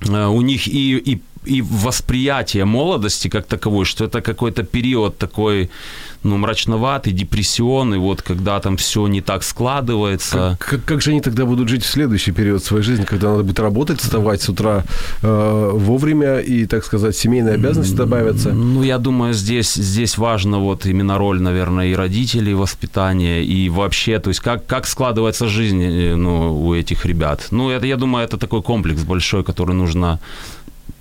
э, 0.00 0.26
у 0.26 0.40
них 0.40 0.66
и, 0.66 0.96
и 0.96 1.20
и 1.44 1.62
восприятие 1.62 2.64
молодости 2.64 3.28
как 3.28 3.46
таковой, 3.46 3.84
что 3.84 4.04
это 4.04 4.20
какой-то 4.20 4.62
период 4.62 5.18
такой, 5.18 5.70
ну, 6.22 6.36
мрачноватый, 6.36 7.12
депрессионный, 7.12 7.98
вот 7.98 8.22
когда 8.22 8.60
там 8.60 8.76
все 8.76 9.06
не 9.06 9.20
так 9.20 9.42
складывается. 9.42 10.56
Как, 10.58 10.70
как, 10.70 10.84
как 10.84 11.02
же 11.02 11.10
они 11.10 11.20
тогда 11.20 11.44
будут 11.44 11.68
жить 11.68 11.84
в 11.84 11.86
следующий 11.86 12.32
период 12.32 12.64
своей 12.64 12.82
жизни, 12.82 13.04
когда 13.04 13.30
надо 13.30 13.42
будет 13.42 13.60
работать, 13.60 14.00
вставать 14.00 14.42
с 14.42 14.48
утра 14.48 14.84
э, 15.22 15.70
вовремя 15.72 16.38
и, 16.38 16.66
так 16.66 16.84
сказать, 16.84 17.16
семейные 17.16 17.54
обязанности 17.54 17.94
добавятся? 17.94 18.52
Ну, 18.52 18.82
я 18.82 18.98
думаю, 18.98 19.34
здесь, 19.34 19.74
здесь 19.74 20.18
важно 20.18 20.58
вот 20.58 20.86
именно 20.86 21.18
роль, 21.18 21.40
наверное, 21.40 21.86
и 21.86 21.94
родителей, 21.94 22.54
воспитания, 22.54 23.42
и 23.44 23.68
вообще, 23.68 24.18
то 24.18 24.30
есть 24.30 24.40
как, 24.40 24.66
как 24.66 24.86
складывается 24.86 25.48
жизнь 25.48 25.82
э, 25.82 26.16
ну, 26.16 26.66
у 26.66 26.74
этих 26.74 27.06
ребят. 27.06 27.46
Ну, 27.50 27.70
это, 27.70 27.86
я 27.86 27.96
думаю, 27.96 28.24
это 28.24 28.38
такой 28.38 28.62
комплекс 28.62 29.02
большой, 29.02 29.44
который 29.44 29.74
нужно 29.74 30.18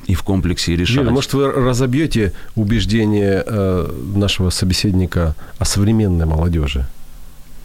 и 0.07 0.15
в 0.15 0.23
комплексе 0.23 0.75
решать. 0.75 0.95
Юрий, 0.95 1.09
может, 1.09 1.33
вы 1.33 1.51
разобьете 1.51 2.33
убеждение 2.55 3.43
э, 3.45 3.91
нашего 4.15 4.49
собеседника 4.49 5.35
о 5.59 5.65
современной 5.65 6.25
молодежи, 6.25 6.87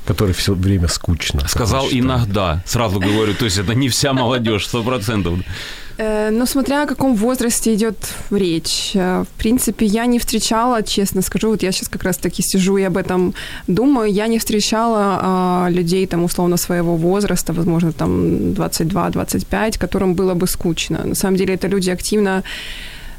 которой 0.04 0.32
все 0.34 0.54
время 0.54 0.88
скучно? 0.88 1.46
Сказал 1.48 1.86
иногда, 1.90 2.62
сразу 2.66 2.98
говорю, 2.98 3.34
то 3.34 3.44
есть 3.44 3.58
это 3.58 3.74
не 3.74 3.88
вся 3.88 4.12
молодежь, 4.12 4.66
сто 4.66 4.82
процентов. 4.82 5.38
Ну, 5.98 6.46
смотря 6.46 6.82
о 6.82 6.86
каком 6.86 7.14
возрасте 7.14 7.74
идет 7.74 7.96
речь. 8.30 8.92
Э, 8.94 9.24
В 9.24 9.38
принципе, 9.38 9.86
я 9.86 10.06
не 10.06 10.18
встречала, 10.18 10.82
честно 10.82 11.22
скажу, 11.22 11.48
вот 11.50 11.62
я 11.62 11.72
сейчас 11.72 11.88
как 11.88 12.04
раз-таки 12.04 12.42
сижу 12.42 12.78
и 12.78 12.82
об 12.82 12.96
этом 12.96 13.34
думаю, 13.66 14.12
я 14.12 14.26
не 14.26 14.38
встречала 14.38 15.18
а, 15.22 15.68
людей, 15.70 16.06
там, 16.06 16.24
условно, 16.24 16.56
своего 16.56 16.96
возраста, 16.96 17.52
возможно, 17.52 17.92
там, 17.92 18.52
22-25, 18.54 19.78
которым 19.78 20.14
было 20.14 20.34
бы 20.34 20.46
скучно. 20.46 21.00
На 21.04 21.14
самом 21.14 21.36
деле, 21.36 21.54
это 21.54 21.68
люди 21.68 21.90
активно 21.90 22.42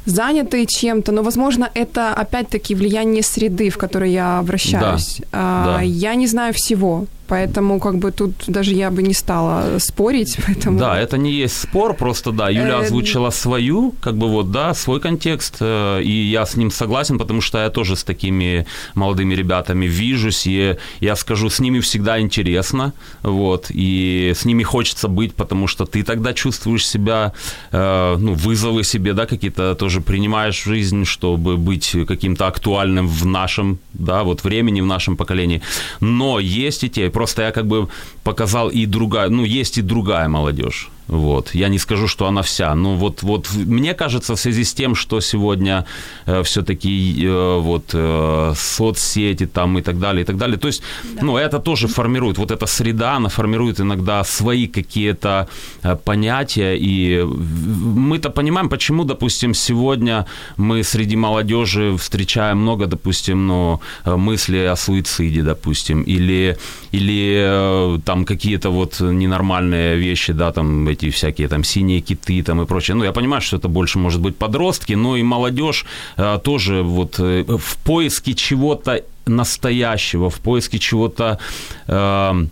заняты 0.06 0.66
чем-то, 0.66 1.12
но, 1.12 1.22
возможно, 1.22 1.70
это 1.74 2.12
опять-таки 2.12 2.74
влияние 2.74 3.22
среды, 3.22 3.70
в 3.70 3.78
которой 3.78 4.12
я 4.12 4.42
вращаюсь. 4.42 5.20
А, 5.32 5.76
да. 5.76 5.82
Я 5.82 6.14
не 6.14 6.26
знаю 6.26 6.52
всего, 6.52 7.06
поэтому 7.34 7.80
как 7.80 7.96
бы 7.96 8.12
тут 8.12 8.32
даже 8.46 8.74
я 8.74 8.90
бы 8.90 9.02
не 9.02 9.14
стала 9.14 9.78
спорить, 9.78 10.38
поэтому... 10.46 10.78
Да, 10.78 11.00
это 11.00 11.18
не 11.18 11.32
есть 11.32 11.60
спор, 11.60 11.94
просто 11.94 12.30
да, 12.30 12.50
Юля 12.50 12.74
Э, 12.74 12.84
озвучила 12.84 13.30
свою, 13.30 13.92
как 14.00 14.16
бы 14.16 14.28
вот, 14.28 14.50
да, 14.50 14.74
свой 14.74 15.00
контекст, 15.00 15.56
э, 15.60 16.02
и 16.02 16.30
я 16.30 16.44
с 16.44 16.56
ним 16.56 16.70
согласен, 16.70 17.18
потому 17.18 17.40
что 17.40 17.58
я 17.58 17.70
тоже 17.70 17.96
с 17.96 18.04
такими 18.04 18.66
молодыми 18.94 19.34
ребятами 19.34 19.86
вижусь, 19.86 20.46
и 20.46 20.76
я 21.00 21.16
скажу, 21.16 21.48
с 21.48 21.60
ними 21.60 21.80
всегда 21.80 22.20
интересно, 22.20 22.92
вот, 23.22 23.66
и 23.70 24.32
с 24.34 24.44
ними 24.44 24.62
хочется 24.62 25.08
быть, 25.08 25.34
потому 25.34 25.66
что 25.66 25.84
ты 25.84 26.02
тогда 26.02 26.32
чувствуешь 26.32 26.86
себя, 26.86 27.32
э, 27.72 28.16
ну, 28.18 28.34
вызовы 28.34 28.84
себе, 28.84 29.12
да, 29.12 29.26
какие-то 29.26 29.74
тоже 29.74 30.00
принимаешь 30.00 30.62
в 30.62 30.68
жизнь, 30.68 31.04
чтобы 31.04 31.56
быть 31.56 31.96
каким-то 32.06 32.46
актуальным 32.46 33.08
в 33.08 33.26
нашем, 33.26 33.78
да, 33.92 34.22
вот 34.22 34.44
времени, 34.44 34.82
в 34.82 34.86
нашем 34.86 35.16
поколении. 35.16 35.60
Но 36.00 36.40
есть 36.40 36.84
и 36.84 36.88
те, 36.88 37.10
просто 37.10 37.23
я 37.42 37.52
как 37.52 37.66
бы 37.66 37.88
показал 38.22 38.70
и 38.70 38.86
другая, 38.86 39.28
ну, 39.28 39.44
есть 39.44 39.78
и 39.78 39.82
другая 39.82 40.28
молодежь. 40.28 40.90
Вот. 41.08 41.54
Я 41.54 41.68
не 41.68 41.78
скажу, 41.78 42.08
что 42.08 42.26
она 42.26 42.40
вся. 42.42 42.74
Но 42.74 42.94
вот, 42.94 43.22
вот 43.22 43.48
мне 43.54 43.94
кажется, 43.94 44.34
в 44.34 44.40
связи 44.40 44.64
с 44.64 44.74
тем, 44.74 44.94
что 44.94 45.20
сегодня 45.20 45.84
э, 46.26 46.42
все-таки 46.42 47.26
э, 47.26 47.58
вот 47.60 47.90
э, 47.92 48.52
соцсети 48.56 49.46
там 49.46 49.78
и 49.78 49.82
так 49.82 49.98
далее, 49.98 50.22
и 50.22 50.24
так 50.24 50.36
далее. 50.36 50.56
То 50.56 50.68
есть, 50.68 50.82
ну, 51.22 51.36
это 51.36 51.58
тоже 51.58 51.88
формирует, 51.88 52.38
вот 52.38 52.50
эта 52.50 52.66
среда, 52.66 53.16
она 53.16 53.28
формирует 53.28 53.80
иногда 53.80 54.24
свои 54.24 54.66
какие-то 54.66 55.48
э, 55.82 55.96
понятия. 56.04 56.76
И 56.76 57.22
мы-то 57.22 58.30
понимаем, 58.30 58.68
почему, 58.68 59.04
допустим, 59.04 59.54
сегодня 59.54 60.24
мы 60.56 60.82
среди 60.84 61.16
молодежи 61.16 61.96
встречаем 61.98 62.58
много, 62.58 62.86
допустим, 62.86 63.46
ну, 63.46 63.80
э, 64.04 64.16
мыслей 64.16 64.70
о 64.72 64.76
суициде, 64.76 65.42
допустим, 65.42 66.02
или, 66.02 66.56
или 66.92 67.44
э, 67.46 67.98
там 68.04 68.24
какие-то 68.24 68.70
вот 68.70 69.00
ненормальные 69.00 69.96
вещи, 69.96 70.32
да, 70.32 70.50
там 70.52 70.93
эти 70.94 71.10
всякие 71.10 71.48
там 71.48 71.64
синие 71.64 72.00
киты 72.00 72.42
там 72.42 72.62
и 72.62 72.66
прочее. 72.66 72.94
Ну, 72.94 73.04
я 73.04 73.12
понимаю, 73.12 73.42
что 73.42 73.56
это 73.56 73.68
больше 73.68 73.98
может 73.98 74.20
быть 74.20 74.36
подростки, 74.36 74.94
но 74.94 75.16
и 75.16 75.22
молодежь 75.22 75.84
э, 76.16 76.38
тоже 76.42 76.82
вот 76.82 77.16
э, 77.18 77.44
в 77.46 77.76
поиске 77.84 78.34
чего-то 78.34 79.02
настоящего, 79.26 80.30
в 80.30 80.40
поиске 80.40 80.78
чего-то 80.78 81.38
э, 81.86 82.46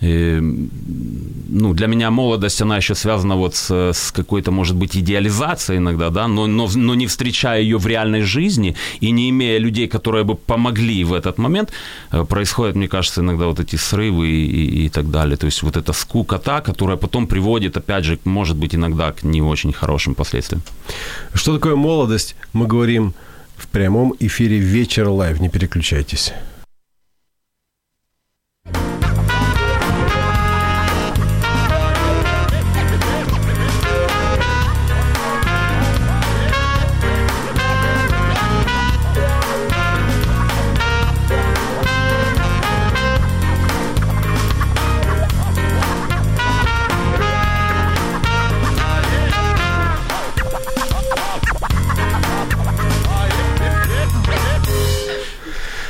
э, 0.00 0.40
ну, 0.40 1.74
для 1.74 1.86
меня 1.86 2.10
молодость, 2.10 2.62
она 2.62 2.76
еще 2.76 2.94
связана 2.94 3.36
вот 3.36 3.54
с, 3.54 3.70
с 3.70 4.12
какой-то, 4.12 4.50
может 4.50 4.76
быть, 4.76 4.96
идеализацией 4.96 5.78
иногда, 5.78 6.10
да, 6.10 6.28
но, 6.28 6.46
но, 6.46 6.68
но 6.74 6.94
не 6.94 7.06
встречая 7.06 7.60
ее 7.60 7.78
в 7.78 7.86
реальной 7.86 8.22
жизни 8.22 8.76
и 9.00 9.10
не 9.10 9.30
имея 9.30 9.58
людей, 9.58 9.88
которые 9.88 10.24
бы 10.24 10.34
помогли 10.34 11.04
в 11.04 11.12
этот 11.12 11.38
момент, 11.38 11.72
э, 12.12 12.24
происходят, 12.24 12.76
мне 12.76 12.88
кажется, 12.88 13.20
иногда 13.20 13.46
вот 13.46 13.60
эти 13.60 13.76
срывы 13.76 14.28
и, 14.28 14.46
и, 14.46 14.86
и 14.86 14.88
так 14.88 15.10
далее. 15.10 15.36
То 15.36 15.46
есть 15.46 15.62
вот 15.62 15.76
эта 15.76 15.92
скукота, 15.92 16.60
которая 16.60 16.96
потом 16.96 17.26
приводит, 17.26 17.76
опять 17.76 18.04
же, 18.04 18.18
может 18.24 18.56
быть, 18.56 18.74
иногда 18.74 19.12
к 19.12 19.22
не 19.22 19.42
очень 19.42 19.72
хорошим 19.72 20.14
последствиям. 20.14 20.62
Что 21.34 21.54
такое 21.54 21.76
молодость? 21.76 22.36
Мы 22.52 22.66
говорим 22.66 23.14
в 23.56 23.66
прямом 23.68 24.14
эфире 24.20 24.58
«Вечер 24.58 25.08
live». 25.08 25.40
Не 25.40 25.48
переключайтесь. 25.48 26.32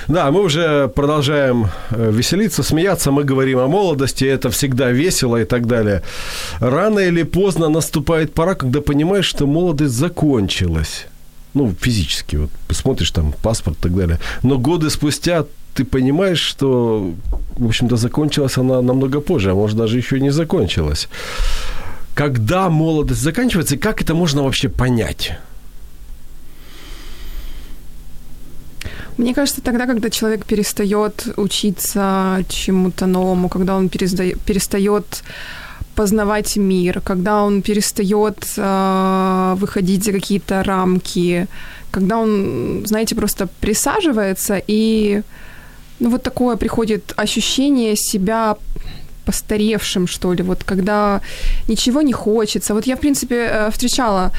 Да, 0.08 0.30
мы 0.30 0.42
уже 0.42 0.88
продолжаем 0.88 1.68
э, 1.90 2.10
веселиться, 2.12 2.62
смеяться. 2.62 3.10
Мы 3.10 3.24
говорим 3.24 3.58
о 3.58 3.66
молодости, 3.66 4.24
это 4.24 4.50
всегда 4.50 4.92
весело 4.92 5.36
и 5.36 5.44
так 5.44 5.66
далее. 5.66 6.02
Рано 6.60 7.00
или 7.00 7.24
поздно 7.24 7.68
наступает 7.68 8.32
пора, 8.32 8.54
когда 8.54 8.80
понимаешь, 8.80 9.26
что 9.26 9.46
молодость 9.46 9.94
закончилась. 9.94 11.06
Ну, 11.54 11.74
физически, 11.80 12.36
вот 12.36 12.50
посмотришь 12.68 13.10
там 13.10 13.32
паспорт 13.42 13.78
и 13.78 13.82
так 13.82 13.96
далее. 13.96 14.18
Но 14.42 14.58
годы 14.58 14.90
спустя 14.90 15.44
ты 15.74 15.84
понимаешь, 15.84 16.40
что, 16.40 17.12
в 17.58 17.66
общем-то, 17.66 17.96
закончилась 17.96 18.58
она 18.58 18.82
намного 18.82 19.20
позже, 19.20 19.50
а 19.50 19.54
может 19.54 19.76
даже 19.76 19.98
еще 19.98 20.18
и 20.18 20.22
не 20.22 20.30
закончилась. 20.30 21.08
Когда 22.14 22.70
молодость 22.70 23.22
заканчивается, 23.22 23.74
и 23.74 23.78
как 23.78 24.00
это 24.02 24.14
можно 24.14 24.42
вообще 24.42 24.68
понять? 24.68 25.38
Мне 29.18 29.34
кажется, 29.34 29.62
тогда, 29.62 29.86
когда 29.86 30.10
человек 30.10 30.44
перестает 30.44 31.28
учиться 31.36 32.44
чему-то 32.48 33.06
новому, 33.06 33.48
когда 33.48 33.76
он 33.76 33.88
перестает 33.88 35.22
познавать 35.94 36.56
мир, 36.56 37.00
когда 37.00 37.42
он 37.42 37.62
перестает 37.62 38.36
э, 38.58 39.54
выходить 39.56 40.04
за 40.04 40.12
какие-то 40.12 40.62
рамки, 40.62 41.46
когда 41.90 42.18
он, 42.18 42.82
знаете, 42.84 43.14
просто 43.14 43.48
присаживается 43.60 44.62
и 44.68 45.22
ну 46.00 46.10
вот 46.10 46.22
такое 46.22 46.56
приходит 46.56 47.14
ощущение 47.16 47.96
себя 47.96 48.56
постаревшим, 49.24 50.06
что 50.06 50.34
ли, 50.34 50.42
вот 50.42 50.64
когда 50.64 51.20
ничего 51.68 52.02
не 52.02 52.12
хочется. 52.12 52.74
Вот 52.74 52.86
я, 52.86 52.96
в 52.96 53.00
принципе, 53.00 53.34
э, 53.34 53.70
встречала 53.70 54.30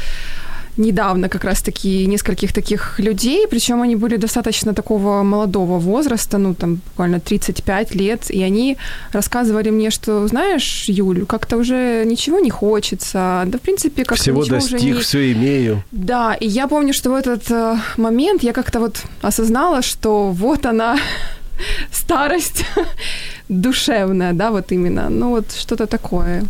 недавно 0.77 1.29
как 1.29 1.43
раз-таки 1.43 2.05
нескольких 2.07 2.53
таких 2.53 2.99
людей, 2.99 3.47
причем 3.47 3.81
они 3.81 3.95
были 3.95 4.17
достаточно 4.17 4.73
такого 4.73 5.23
молодого 5.23 5.79
возраста, 5.79 6.37
ну, 6.37 6.53
там, 6.53 6.75
буквально 6.75 7.19
35 7.19 7.95
лет, 7.95 8.31
и 8.31 8.43
они 8.43 8.77
рассказывали 9.11 9.71
мне, 9.71 9.91
что, 9.91 10.27
знаешь, 10.27 10.85
Юль, 10.89 11.25
как-то 11.25 11.57
уже 11.57 12.03
ничего 12.05 12.39
не 12.39 12.49
хочется, 12.49 13.43
да, 13.45 13.57
в 13.57 13.61
принципе, 13.61 14.03
как-то 14.03 14.23
Всего 14.23 14.45
достиг, 14.45 14.77
уже 14.77 14.85
не... 14.85 14.93
все 14.93 15.31
имею. 15.31 15.83
Да, 15.91 16.35
и 16.39 16.47
я 16.47 16.67
помню, 16.67 16.93
что 16.93 17.09
в 17.11 17.15
этот 17.15 17.51
э, 17.51 17.77
момент 17.97 18.43
я 18.43 18.53
как-то 18.53 18.79
вот 18.79 19.01
осознала, 19.21 19.81
что 19.81 20.31
вот 20.31 20.65
она, 20.65 20.97
старость 21.91 22.65
душевная, 23.49 24.33
да, 24.33 24.51
вот 24.51 24.71
именно, 24.71 25.09
ну, 25.09 25.29
вот 25.29 25.51
что-то 25.51 25.87
такое 25.87 26.43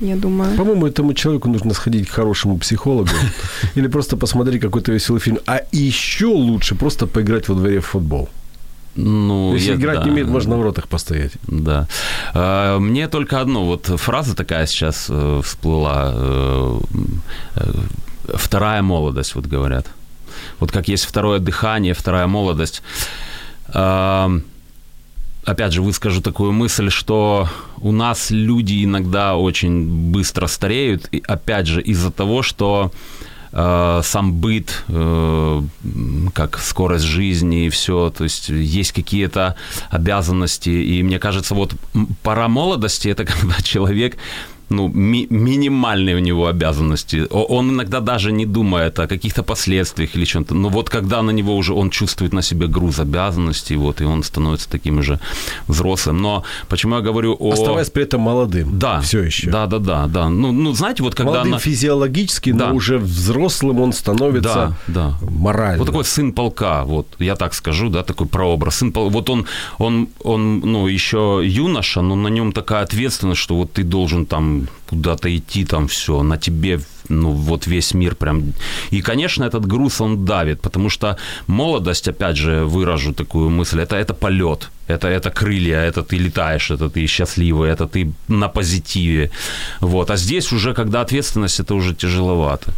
я 0.00 0.16
думаю. 0.16 0.56
По-моему, 0.56 0.86
этому 0.86 1.14
человеку 1.14 1.48
нужно 1.48 1.74
сходить 1.74 2.08
к 2.08 2.12
хорошему 2.12 2.58
психологу 2.58 3.10
или 3.76 3.88
просто 3.88 4.16
посмотреть 4.16 4.60
какой-то 4.60 4.92
веселый 4.92 5.20
фильм. 5.20 5.38
А 5.46 5.60
еще 5.72 6.26
лучше 6.26 6.74
просто 6.74 7.06
поиграть 7.06 7.48
во 7.48 7.54
дворе 7.54 7.80
в 7.80 7.86
футбол. 7.86 8.28
Ну, 8.96 9.54
Если 9.54 9.70
я, 9.70 9.74
играть 9.74 9.98
да, 9.98 10.04
не 10.04 10.10
умеет, 10.10 10.28
можно 10.28 10.56
в 10.56 10.62
ротах 10.62 10.86
постоять. 10.86 11.32
Да. 11.48 11.88
А, 12.32 12.78
мне 12.78 13.08
только 13.08 13.40
одно, 13.40 13.64
вот 13.64 13.86
фраза 13.86 14.36
такая 14.36 14.66
сейчас 14.66 15.06
э, 15.08 15.40
всплыла. 15.42 16.12
Э, 16.14 16.80
э, 17.56 17.72
вторая 18.34 18.82
молодость, 18.82 19.34
вот 19.34 19.46
говорят. 19.46 19.86
Вот 20.60 20.70
как 20.70 20.88
есть 20.88 21.04
второе 21.04 21.40
дыхание, 21.40 21.94
вторая 21.94 22.26
молодость. 22.26 22.82
Опять 25.44 25.72
же, 25.72 25.82
выскажу 25.82 26.22
такую 26.22 26.52
мысль, 26.52 26.88
что 26.88 27.48
у 27.78 27.92
нас 27.92 28.30
люди 28.30 28.84
иногда 28.84 29.36
очень 29.36 30.10
быстро 30.10 30.46
стареют, 30.46 31.08
и 31.12 31.22
опять 31.26 31.66
же, 31.66 31.82
из-за 31.82 32.10
того, 32.10 32.42
что 32.42 32.92
э, 33.52 34.00
сам 34.02 34.32
быт, 34.32 34.84
э, 34.88 35.62
как 36.32 36.58
скорость 36.58 37.04
жизни 37.04 37.66
и 37.66 37.68
все, 37.68 38.10
то 38.10 38.24
есть 38.24 38.48
есть 38.48 38.92
какие-то 38.92 39.56
обязанности, 39.90 40.70
и 40.70 41.02
мне 41.02 41.18
кажется, 41.18 41.54
вот 41.54 41.74
пора 42.22 42.48
молодости, 42.48 43.08
это 43.08 43.24
когда 43.26 43.56
человек 43.62 44.16
ну, 44.70 44.88
ми- 44.88 45.26
минимальные 45.30 46.16
у 46.16 46.20
него 46.20 46.46
обязанности. 46.46 47.26
Он 47.30 47.70
иногда 47.70 48.00
даже 48.00 48.32
не 48.32 48.46
думает 48.46 48.98
о 48.98 49.06
каких-то 49.06 49.42
последствиях 49.42 50.16
или 50.16 50.24
чем-то. 50.24 50.54
Но 50.54 50.68
вот 50.68 50.90
когда 50.90 51.22
на 51.22 51.30
него 51.30 51.56
уже 51.56 51.72
он 51.74 51.90
чувствует 51.90 52.32
на 52.32 52.42
себе 52.42 52.66
груз 52.66 52.98
обязанностей, 52.98 53.76
вот, 53.76 54.00
и 54.00 54.04
он 54.04 54.22
становится 54.22 54.68
таким 54.68 54.98
уже 54.98 55.20
взрослым. 55.68 56.22
Но 56.22 56.44
почему 56.68 56.96
я 56.96 57.00
говорю 57.00 57.36
о... 57.38 57.52
Оставаясь 57.52 57.90
при 57.90 58.04
этом 58.04 58.20
молодым. 58.20 58.78
Да. 58.78 59.00
Все 59.00 59.22
еще. 59.22 59.50
Да, 59.50 59.66
да, 59.66 59.78
да, 59.78 60.06
да. 60.06 60.28
Ну, 60.28 60.52
ну 60.52 60.72
знаете, 60.72 61.02
вот 61.02 61.14
когда... 61.14 61.32
Молодым 61.32 61.52
на... 61.52 61.58
физиологически, 61.58 62.52
да. 62.52 62.68
но 62.68 62.74
уже 62.74 62.98
взрослым 62.98 63.80
он 63.80 63.92
становится 63.92 64.76
да, 64.86 65.18
да. 65.20 65.28
морально. 65.30 65.78
Вот 65.78 65.86
такой 65.86 66.04
сын 66.04 66.32
полка, 66.32 66.84
вот, 66.84 67.06
я 67.18 67.36
так 67.36 67.54
скажу, 67.54 67.88
да, 67.88 68.02
такой 68.02 68.26
прообраз. 68.26 68.76
Сын 68.76 68.92
полка. 68.92 69.12
Вот 69.12 69.30
он, 69.30 69.46
он, 69.78 70.08
он, 70.22 70.60
ну, 70.60 70.86
еще 70.86 71.42
юноша, 71.44 72.02
но 72.02 72.16
на 72.16 72.28
нем 72.28 72.52
такая 72.52 72.82
ответственность, 72.82 73.40
что 73.40 73.56
вот 73.56 73.72
ты 73.72 73.82
должен 73.82 74.26
там 74.26 74.53
куда-то 74.86 75.28
идти, 75.28 75.64
там 75.64 75.86
все, 75.86 76.22
на 76.22 76.36
тебе 76.36 76.80
ну, 77.08 77.32
вот 77.32 77.66
весь 77.66 77.94
мир 77.94 78.14
прям... 78.14 78.52
И, 78.90 79.02
конечно, 79.02 79.44
этот 79.44 79.66
груз, 79.66 80.00
он 80.00 80.24
давит, 80.24 80.60
потому 80.60 80.90
что 80.90 81.16
молодость, 81.46 82.08
опять 82.08 82.36
же, 82.36 82.64
выражу 82.64 83.12
такую 83.12 83.50
мысль, 83.50 83.80
это, 83.80 83.96
это 83.96 84.14
полет, 84.14 84.70
это, 84.88 85.08
это 85.08 85.30
крылья, 85.30 85.80
это 85.80 86.02
ты 86.02 86.18
летаешь, 86.18 86.70
это 86.70 86.88
ты 86.90 87.06
счастливый, 87.06 87.70
это 87.70 87.86
ты 87.86 88.12
на 88.28 88.48
позитиве. 88.48 89.30
Вот. 89.80 90.10
А 90.10 90.16
здесь 90.16 90.52
уже, 90.52 90.74
когда 90.74 91.00
ответственность, 91.00 91.60
это 91.60 91.74
уже 91.74 91.94
тяжеловато. 91.94 92.72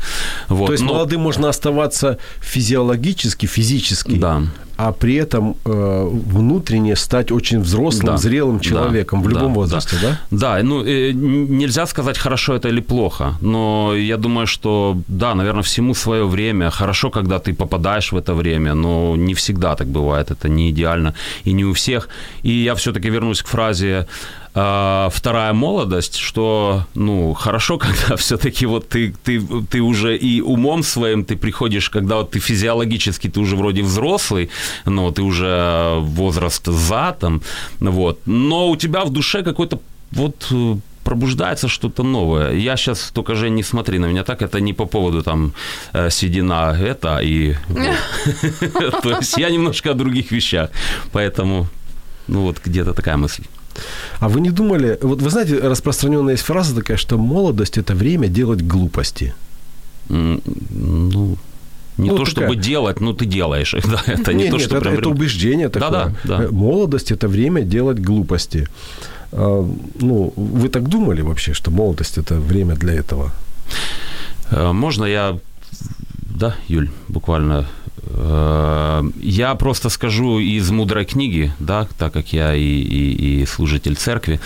Вот. 0.48 0.66
То 0.66 0.72
есть 0.72 0.84
Но... 0.84 0.92
молодым 0.92 1.20
можно 1.20 1.48
оставаться 1.48 2.18
физиологически, 2.40 3.46
физически, 3.46 4.16
да. 4.18 4.42
а 4.76 4.92
при 4.92 5.14
этом 5.14 5.56
э, 5.64 6.08
внутренне 6.26 6.96
стать 6.96 7.32
очень 7.32 7.60
взрослым, 7.60 8.06
да. 8.06 8.16
зрелым 8.16 8.60
человеком 8.60 9.22
да. 9.22 9.28
в 9.28 9.30
любом 9.30 9.52
да. 9.52 9.60
возрасте, 9.60 9.96
да? 10.02 10.18
Да, 10.30 10.56
да. 10.56 10.62
ну 10.62 10.84
э, 10.84 11.12
нельзя 11.12 11.86
сказать, 11.86 12.18
хорошо 12.18 12.54
это 12.54 12.68
или 12.68 12.80
плохо, 12.80 13.34
но 13.40 13.94
я 13.96 14.16
думаю, 14.16 14.46
что 14.46 14.96
да, 15.08 15.34
наверное, 15.34 15.62
всему 15.62 15.94
свое 15.94 16.24
время. 16.24 16.70
Хорошо, 16.70 17.10
когда 17.10 17.38
ты 17.38 17.52
попадаешь 17.54 18.12
в 18.12 18.16
это 18.16 18.34
время, 18.34 18.74
но 18.74 19.16
не 19.16 19.34
всегда 19.34 19.74
так 19.74 19.86
бывает, 19.86 20.30
это 20.30 20.48
не 20.48 20.70
идеально 20.70 21.14
и 21.46 21.52
не 21.52 21.64
у 21.64 21.72
всех 21.72 21.95
всех. 21.96 22.08
И 22.44 22.50
я 22.50 22.74
все-таки 22.74 23.10
вернусь 23.10 23.42
к 23.42 23.48
фразе 23.48 24.06
э, 24.54 25.08
вторая 25.10 25.52
молодость, 25.52 26.16
что, 26.16 26.84
ну, 26.94 27.34
хорошо, 27.34 27.78
когда 27.78 28.16
все-таки 28.16 28.66
вот 28.66 28.88
ты, 28.88 29.14
ты, 29.24 29.40
ты 29.70 29.80
уже 29.80 30.16
и 30.16 30.40
умом 30.40 30.82
своим 30.82 31.24
ты 31.24 31.36
приходишь, 31.36 31.90
когда 31.90 32.16
вот 32.16 32.30
ты 32.30 32.40
физиологически, 32.40 33.28
ты 33.28 33.40
уже 33.40 33.56
вроде 33.56 33.82
взрослый, 33.82 34.48
но 34.84 35.10
ты 35.10 35.22
уже 35.22 35.96
возраст 36.00 36.66
за 36.66 37.16
там, 37.20 37.40
вот, 37.80 38.18
но 38.26 38.70
у 38.70 38.76
тебя 38.76 39.04
в 39.04 39.10
душе 39.10 39.42
какой-то 39.42 39.78
вот 40.12 40.46
э, 40.50 40.76
пробуждается 41.04 41.68
что-то 41.68 42.02
новое. 42.02 42.52
Я 42.52 42.76
сейчас 42.76 43.10
только, 43.12 43.34
же 43.34 43.50
не 43.50 43.62
смотри 43.62 43.98
на 43.98 44.06
меня 44.06 44.24
так, 44.24 44.42
это 44.42 44.60
не 44.60 44.72
по 44.72 44.86
поводу 44.86 45.22
там 45.22 45.52
э, 45.92 46.10
седина 46.10 46.76
это 46.80 47.20
и... 47.22 47.54
То 49.02 49.10
есть 49.18 49.38
я 49.38 49.50
немножко 49.50 49.90
о 49.90 49.94
других 49.94 50.32
вещах, 50.32 50.70
поэтому 51.12 51.66
ну 52.28 52.42
вот 52.42 52.60
где-то 52.64 52.92
такая 52.92 53.16
мысль. 53.16 53.44
А 54.20 54.28
вы 54.28 54.40
не 54.40 54.50
думали, 54.50 54.98
вот 55.02 55.22
вы 55.22 55.30
знаете, 55.30 55.58
распространенная 55.58 56.34
есть 56.34 56.44
фраза 56.44 56.74
такая, 56.74 56.96
что 56.96 57.18
молодость– 57.18 57.78
это 57.78 57.94
время 57.94 58.28
делать 58.28 58.62
глупости. 58.62 59.34
Mm, 60.08 60.40
ну, 60.70 61.36
не 61.98 62.10
ну, 62.10 62.16
то, 62.16 62.24
такая... 62.24 62.46
чтобы 62.48 62.56
делать, 62.56 63.00
но 63.00 63.12
ты 63.12 63.26
делаешь. 63.26 63.74
Да, 63.84 64.02
это 64.06 64.32
не 64.32 64.44
нет, 64.44 64.50
то, 64.50 64.56
нет, 64.56 64.66
что 64.66 64.76
это, 64.76 64.88
прям... 64.88 64.98
это 64.98 65.08
убеждение 65.08 65.68
такое. 65.68 65.90
Да, 65.90 66.12
да, 66.24 66.38
да. 66.38 66.48
Молодость– 66.50 67.10
это 67.12 67.28
время 67.28 67.62
делать 67.62 67.98
глупости. 67.98 68.68
А, 69.32 69.68
ну, 70.00 70.32
вы 70.36 70.68
так 70.68 70.88
думали 70.88 71.22
вообще, 71.22 71.52
что 71.52 71.70
молодость– 71.70 72.18
это 72.18 72.34
время 72.36 72.76
для 72.76 72.94
этого? 72.94 73.32
Э, 74.50 74.72
можно 74.72 75.04
я, 75.04 75.38
да, 76.34 76.54
Юль, 76.68 76.90
буквально 77.08 77.66
Э, 77.85 77.85
я 78.08 79.54
просто 79.58 79.88
скажу 79.88 80.38
из 80.38 80.70
мудрой 80.70 81.04
книги, 81.04 81.52
да, 81.58 81.88
так 81.98 82.12
как 82.12 82.32
я 82.32 82.54
и, 82.54 82.62
и, 82.62 83.42
и 83.42 83.46
служитель 83.46 83.96
церкви. 83.96 84.40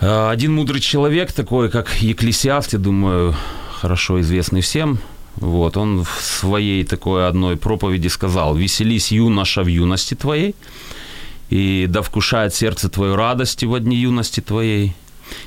Э, 0.00 0.30
один 0.30 0.54
мудрый 0.54 0.80
человек, 0.80 1.32
такой 1.32 1.70
как 1.70 2.02
Екклесиаст, 2.02 2.72
я 2.72 2.78
думаю, 2.78 3.34
хорошо 3.80 4.20
известный 4.20 4.60
всем, 4.60 4.98
вот, 5.36 5.76
он 5.76 6.04
в 6.04 6.22
своей 6.22 6.84
такой 6.84 7.28
одной 7.28 7.56
проповеди 7.56 8.08
сказал, 8.08 8.54
«Веселись, 8.54 9.12
юноша, 9.12 9.62
в 9.62 9.66
юности 9.66 10.14
твоей, 10.14 10.54
и 11.50 11.86
да 11.88 12.02
вкушает 12.02 12.54
сердце 12.54 12.88
твое 12.88 13.14
радости 13.14 13.64
в 13.64 13.78
дни 13.78 13.96
юности 13.96 14.40
твоей, 14.40 14.94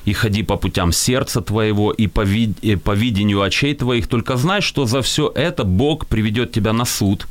и 0.05 0.13
ходи 0.13 0.43
по 0.43 0.57
путям 0.57 0.91
сердца 0.91 1.41
твоего, 1.41 1.91
и 1.91 2.07
по, 2.07 2.21
вид- 2.21 2.59
и 2.61 2.75
по 2.75 2.91
видению 2.91 3.41
очей 3.41 3.75
твоих, 3.75 4.07
только 4.07 4.37
знай, 4.37 4.61
что 4.61 4.85
за 4.85 5.01
все 5.01 5.31
это 5.35 5.63
Бог 5.63 6.05
приведет 6.07 6.51
тебя 6.51 6.73
на 6.73 6.85
суд, 6.85 7.27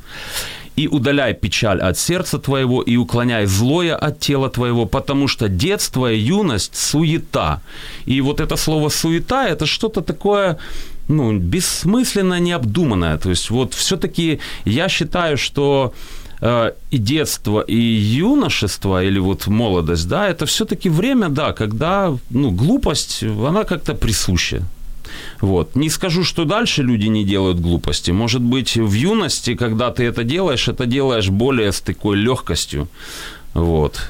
и 0.76 0.86
удаляй 0.86 1.34
печаль 1.34 1.80
от 1.80 1.98
сердца 1.98 2.38
твоего, 2.38 2.82
и 2.82 2.96
уклоняй 2.96 3.46
злое 3.46 3.96
от 3.96 4.20
тела 4.20 4.48
твоего, 4.48 4.86
потому 4.86 5.28
что 5.28 5.48
детство 5.48 6.12
и 6.12 6.18
юность– 6.18 6.76
суета. 6.76 7.60
И 8.06 8.20
вот 8.20 8.40
это 8.40 8.56
слово 8.56 8.88
«суета»– 8.88 9.48
это 9.48 9.66
что-то 9.66 10.02
такое, 10.02 10.56
ну, 11.08 11.36
бессмысленно 11.36 12.38
необдуманное. 12.38 13.18
То 13.18 13.30
есть 13.30 13.50
вот 13.50 13.74
все-таки 13.74 14.38
я 14.64 14.88
считаю, 14.88 15.36
что 15.36 15.92
э, 15.92 16.27
и 16.40 16.98
детство, 16.98 17.60
и 17.60 17.76
юношество, 17.76 19.02
или 19.02 19.18
вот 19.18 19.46
молодость, 19.48 20.08
да, 20.08 20.28
это 20.28 20.46
все-таки 20.46 20.88
время, 20.88 21.28
да, 21.28 21.52
когда, 21.52 22.16
ну, 22.30 22.50
глупость, 22.50 23.22
она 23.22 23.64
как-то 23.64 23.94
присуща. 23.94 24.62
Вот. 25.40 25.76
Не 25.76 25.90
скажу, 25.90 26.24
что 26.24 26.44
дальше 26.44 26.82
люди 26.82 27.06
не 27.06 27.24
делают 27.24 27.60
глупости. 27.60 28.12
Может 28.12 28.42
быть, 28.42 28.76
в 28.76 28.92
юности, 28.92 29.54
когда 29.54 29.90
ты 29.90 30.04
это 30.04 30.22
делаешь, 30.22 30.68
это 30.68 30.86
делаешь 30.86 31.28
более 31.28 31.72
с 31.72 31.80
такой 31.80 32.16
легкостью. 32.16 32.88
Вот. 33.54 34.00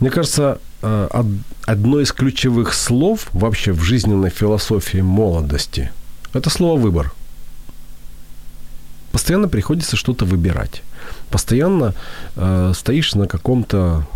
Мне 0.00 0.10
кажется, 0.10 0.58
э, 0.82 1.08
од- 1.10 1.26
одно 1.66 2.00
из 2.00 2.12
ключевых 2.12 2.74
слов 2.74 3.28
вообще 3.32 3.72
в 3.72 3.82
жизненной 3.82 4.30
философии 4.30 5.02
молодости– 5.02 5.90
это 6.34 6.50
слово 6.50 6.78
«выбор». 6.80 7.12
Постоянно 9.12 9.48
приходится 9.48 9.96
что-то 9.96 10.24
выбирать. 10.24 10.82
Постоянно 11.30 11.94
э, 12.36 12.72
стоишь 12.74 13.14
на 13.14 13.26
каком-то 13.26 14.06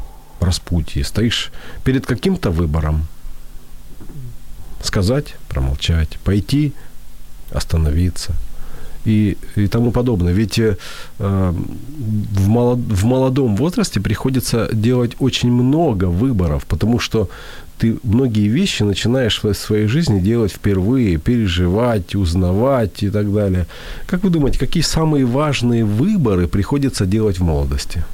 распутье, 0.40 1.04
стоишь 1.04 1.50
перед 1.84 2.06
каким-то 2.06 2.50
выбором. 2.50 3.06
Сказать, 4.82 5.36
промолчать, 5.48 6.18
пойти, 6.24 6.72
остановиться 7.52 8.34
и, 9.04 9.36
и 9.56 9.66
тому 9.66 9.90
подобное. 9.92 10.32
Ведь 10.32 10.58
э, 10.58 10.76
в, 11.18 12.48
молод, 12.48 12.78
в 12.78 13.04
молодом 13.04 13.56
возрасте 13.56 14.00
приходится 14.00 14.68
делать 14.72 15.16
очень 15.18 15.50
много 15.50 16.06
выборов, 16.06 16.64
потому 16.66 16.98
что 16.98 17.28
ты 17.82 17.98
многие 18.04 18.46
вещи 18.46 18.84
начинаешь 18.84 19.42
в 19.42 19.52
своей 19.54 19.88
жизни 19.88 20.20
делать 20.20 20.52
впервые, 20.52 21.18
переживать, 21.18 22.14
узнавать 22.14 23.02
и 23.02 23.10
так 23.10 23.34
далее. 23.34 23.66
Как 24.06 24.22
вы 24.22 24.30
думаете, 24.30 24.60
какие 24.60 24.84
самые 24.84 25.24
важные 25.24 25.84
выборы 25.84 26.46
приходится 26.46 27.06
делать 27.06 27.40
в 27.40 27.42
молодости? 27.42 28.04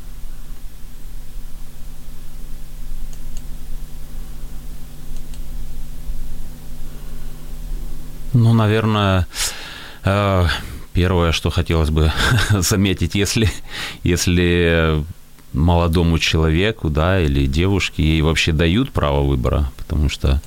Ну, 8.33 8.55
наверное, 8.55 9.27
э, 10.03 10.47
первое, 10.95 11.33
что 11.33 11.51
хотелось 11.51 11.91
бы 11.91 12.11
заметить, 12.53 13.15
если, 13.15 13.51
если 14.03 15.05
молодому 15.53 16.19
человеку, 16.19 16.91
да, 16.91 17.21
или 17.21 17.47
девушке 17.47 18.03
ей 18.03 18.23
вообще 18.23 18.53
дают 18.53 18.93
право 18.93 19.23
выбора, 19.23 19.71
потому 19.77 20.09
что 20.09 20.41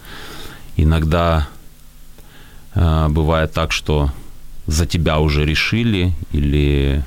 иногда 0.78 1.48
э, 2.76 3.08
бывает 3.10 3.54
так, 3.54 3.72
что 3.72 4.12
за 4.68 4.86
тебя 4.86 5.20
уже 5.20 5.46
решили 5.46 6.14
или 6.32 7.04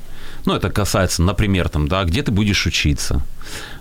ну, 0.47 0.55
это 0.55 0.71
касается, 0.71 1.23
например, 1.23 1.69
там, 1.69 1.89
да, 1.89 2.05
где 2.05 2.23
ты 2.23 2.31
будешь 2.31 2.67
учиться, 2.67 3.23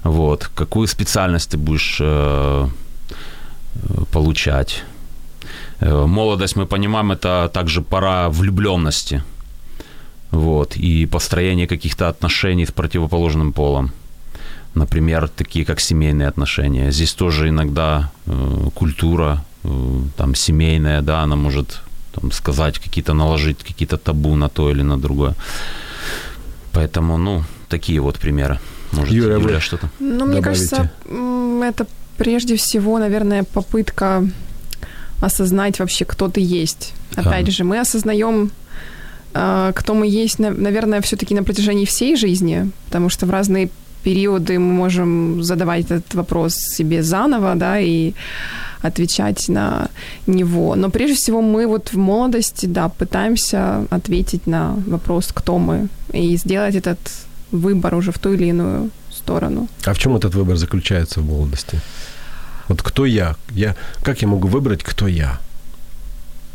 вот, 0.04 0.50
какую 0.56 0.88
специальность 0.88 1.52
ты 1.52 1.58
будешь 1.58 1.98
э, 2.00 2.68
получать. 4.12 4.84
Э, 5.80 6.06
молодость, 6.06 6.56
мы 6.56 6.66
понимаем, 6.66 7.12
это 7.12 7.50
также 7.54 7.82
пора 7.82 8.30
влюбленности, 8.30 9.24
вот, 10.32 10.78
и 10.78 11.06
построение 11.06 11.68
каких-то 11.68 12.08
отношений 12.08 12.66
с 12.66 12.72
противоположным 12.72 13.52
полом. 13.52 13.92
Например, 14.76 15.28
такие 15.28 15.66
как 15.66 15.80
семейные 15.80 16.28
отношения. 16.28 16.92
Здесь 16.92 17.14
тоже 17.14 17.50
иногда 17.50 18.12
э, 18.26 18.70
культура, 18.74 19.44
э, 19.64 20.00
там, 20.18 20.36
семейная, 20.36 21.02
да, 21.02 21.22
она 21.22 21.36
может 21.36 21.82
там, 22.12 22.32
сказать 22.32 22.80
какие-то, 22.80 23.14
наложить 23.14 23.58
какие-то 23.64 23.98
табу 23.98 24.36
на 24.36 24.50
то 24.50 24.72
или 24.72 24.82
на 24.84 24.98
другое. 24.98 25.36
Поэтому, 26.72 27.18
ну, 27.18 27.44
такие 27.70 28.00
вот 28.00 28.18
примеры. 28.18 28.60
Может, 28.92 29.14
Юля, 29.14 29.34
Юля, 29.36 29.56
вы 29.56 29.60
что-то? 29.60 29.90
Ну, 30.00 30.26
мне 30.26 30.42
добавите? 30.42 30.42
кажется, 30.70 30.92
это 31.64 31.86
прежде 32.18 32.56
всего, 32.56 33.00
наверное, 33.00 33.44
попытка 33.44 34.24
осознать 35.22 35.80
вообще, 35.80 36.06
кто 36.06 36.28
ты 36.30 36.42
есть. 36.42 36.94
Опять 37.16 37.46
Да. 37.46 37.52
же, 37.52 37.64
мы 37.64 37.80
осознаем, 37.80 38.52
э, 39.34 39.72
кто 39.76 39.94
мы 39.94 40.08
есть, 40.08 40.40
на- 40.40 40.52
наверное, 40.52 41.00
все-таки 41.02 41.36
на 41.36 41.44
протяжении 41.44 41.86
всей 41.86 42.16
жизни, 42.16 42.72
потому 42.86 43.10
что 43.10 43.26
в 43.26 43.30
разные 43.32 43.70
периоды 44.04 44.60
мы 44.60 44.74
можем 44.74 45.44
задавать 45.44 45.86
этот 45.86 46.14
вопрос 46.16 46.54
себе 46.56 47.04
заново, 47.04 47.56
да, 47.56 47.80
и 47.80 48.14
отвечать 48.82 49.50
на 49.50 49.88
него. 50.28 50.76
Но 50.76 50.90
прежде 50.90 51.16
всего 51.16 51.42
мы 51.42 51.68
вот 51.68 51.94
в 51.94 51.98
молодости, 51.98 52.68
да, 52.68 52.90
пытаемся 52.90 53.86
ответить 53.90 54.48
на 54.48 54.76
вопрос, 54.88 55.32
кто 55.34 55.58
мы, 55.58 55.88
и 56.14 56.38
сделать 56.38 56.76
этот 56.76 57.00
выбор 57.52 57.96
уже 57.96 58.12
в 58.12 58.18
ту 58.18 58.34
или 58.34 58.46
иную 58.46 58.90
сторону. 59.12 59.68
А 59.86 59.94
в 59.94 59.98
чем 59.98 60.16
этот 60.16 60.36
выбор 60.36 60.58
заключается 60.58 61.22
в 61.22 61.26
молодости? 61.26 61.80
Вот 62.68 62.82
кто 62.82 63.06
я? 63.06 63.36
я? 63.52 63.76
Как 64.04 64.22
я 64.22 64.28
могу 64.28 64.48
выбрать, 64.48 64.84
кто 64.84 65.08
я? 65.08 65.40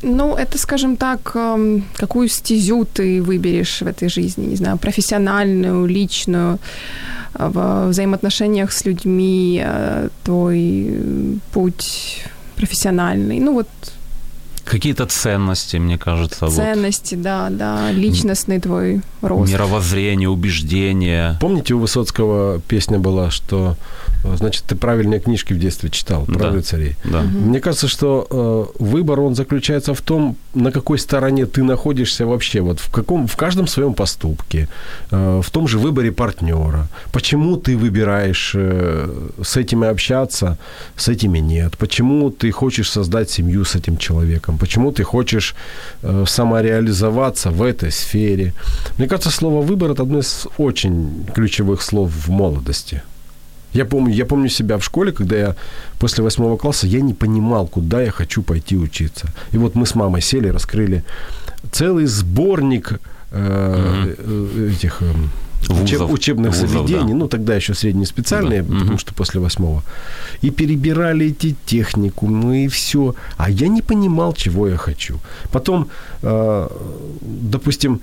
Ну, 0.02 0.36
это, 0.36 0.58
скажем 0.58 0.96
так, 0.96 1.32
эм, 1.34 1.84
какую 1.96 2.28
стезю 2.28 2.84
ты 2.84 3.20
выберешь 3.20 3.82
в 3.82 3.86
этой 3.86 4.08
жизни, 4.08 4.46
не 4.46 4.56
знаю, 4.56 4.78
профессиональную, 4.78 5.86
личную, 5.86 6.58
э, 7.34 7.50
в 7.52 7.88
взаимоотношениях 7.88 8.70
с 8.72 8.84
людьми, 8.84 9.60
э, 9.64 10.08
твой 10.22 10.86
э, 10.90 11.34
путь 11.52 12.22
профессиональный, 12.56 13.40
ну 13.40 13.54
вот 13.54 13.68
Какие-то 14.64 15.06
ценности, 15.06 15.78
мне 15.78 15.96
кажется, 15.96 16.44
вот. 16.44 16.54
ценности, 16.54 17.14
да, 17.14 17.48
да, 17.50 17.90
личностный 17.90 18.60
твой 18.60 19.00
рост. 19.22 19.50
мировоззрение, 19.50 20.28
убеждения. 20.28 21.38
Помните, 21.40 21.72
у 21.72 21.78
Высоцкого 21.78 22.60
песня 22.60 22.98
была, 22.98 23.30
что, 23.30 23.76
значит, 24.36 24.64
ты 24.68 24.74
правильные 24.76 25.20
книжки 25.20 25.54
в 25.54 25.58
детстве 25.58 25.90
читал, 25.90 26.24
про 26.24 26.38
Да. 26.38 26.50
рыцарей. 26.50 26.96
Да. 27.04 27.22
Мне 27.22 27.60
кажется, 27.60 27.88
что 27.88 28.26
э, 28.30 28.82
выбор, 28.84 29.20
он 29.20 29.34
заключается 29.34 29.92
в 29.94 30.00
том, 30.00 30.36
на 30.54 30.70
какой 30.72 30.98
стороне 30.98 31.46
ты 31.46 31.62
находишься 31.62 32.26
вообще, 32.26 32.60
вот 32.60 32.80
в, 32.80 32.90
каком, 32.90 33.26
в 33.26 33.36
каждом 33.36 33.66
своем 33.66 33.94
поступке, 33.94 34.68
э, 35.10 35.40
в 35.42 35.50
том 35.50 35.68
же 35.68 35.78
выборе 35.78 36.10
партнера. 36.12 36.88
Почему 37.12 37.56
ты 37.56 37.76
выбираешь 37.76 38.52
э, 38.54 39.28
с 39.42 39.56
этими 39.56 39.86
общаться, 39.88 40.58
с 40.96 41.08
этими 41.08 41.38
нет? 41.40 41.76
Почему 41.78 42.30
ты 42.30 42.50
хочешь 42.50 42.90
создать 42.90 43.30
семью 43.30 43.64
с 43.64 43.74
этим 43.76 43.96
человеком? 43.96 44.58
Почему 44.58 44.92
ты 44.92 45.04
хочешь 45.04 45.54
э, 46.02 46.24
самореализоваться 46.26 47.50
в 47.50 47.62
этой 47.62 47.90
сфере? 47.90 48.52
Мне 48.98 49.08
кажется, 49.08 49.30
слово 49.30 49.62
«выбор»– 49.62 49.90
это 49.92 50.02
одно 50.02 50.18
из 50.18 50.46
очень 50.58 51.26
ключевых 51.34 51.82
слов 51.82 52.10
в 52.10 52.30
молодости. 52.30 53.02
Я 53.74 53.84
помню, 53.84 54.14
я 54.14 54.24
помню 54.24 54.48
себя 54.48 54.76
в 54.78 54.82
школе, 54.84 55.12
когда 55.12 55.36
я 55.36 55.54
после 55.98 56.24
восьмого 56.24 56.56
класса, 56.56 56.86
я 56.86 57.00
не 57.02 57.14
понимал, 57.14 57.66
куда 57.66 58.00
я 58.02 58.10
хочу 58.10 58.42
пойти 58.42 58.76
учиться. 58.76 59.26
И 59.52 59.58
вот 59.58 59.74
мы 59.74 59.84
с 59.86 59.94
мамой 59.94 60.22
сели, 60.22 60.48
раскрыли 60.48 61.02
целый 61.72 62.06
сборник 62.06 62.92
э, 63.32 64.14
э, 64.18 64.70
этих 64.72 65.02
э, 65.02 65.12
учеб- 65.68 65.98
Вузов. 65.98 66.10
учебных 66.12 66.54
Вузов, 66.54 66.70
заведений, 66.70 67.12
да. 67.12 67.18
ну 67.18 67.28
тогда 67.28 67.56
еще 67.56 67.74
средние 67.74 68.06
специальные, 68.06 68.62
Да. 68.62 68.78
потому 68.78 68.98
что 68.98 69.12
после 69.14 69.40
восьмого. 69.40 69.82
И 70.40 70.50
перебирали 70.50 71.26
эти 71.26 71.54
техникумы 71.66 72.64
и 72.64 72.68
все. 72.68 73.14
А 73.36 73.50
я 73.50 73.68
не 73.68 73.82
понимал, 73.82 74.32
чего 74.32 74.68
я 74.68 74.76
хочу. 74.76 75.18
Потом, 75.52 75.88
э, 76.22 76.68
допустим, 77.20 78.00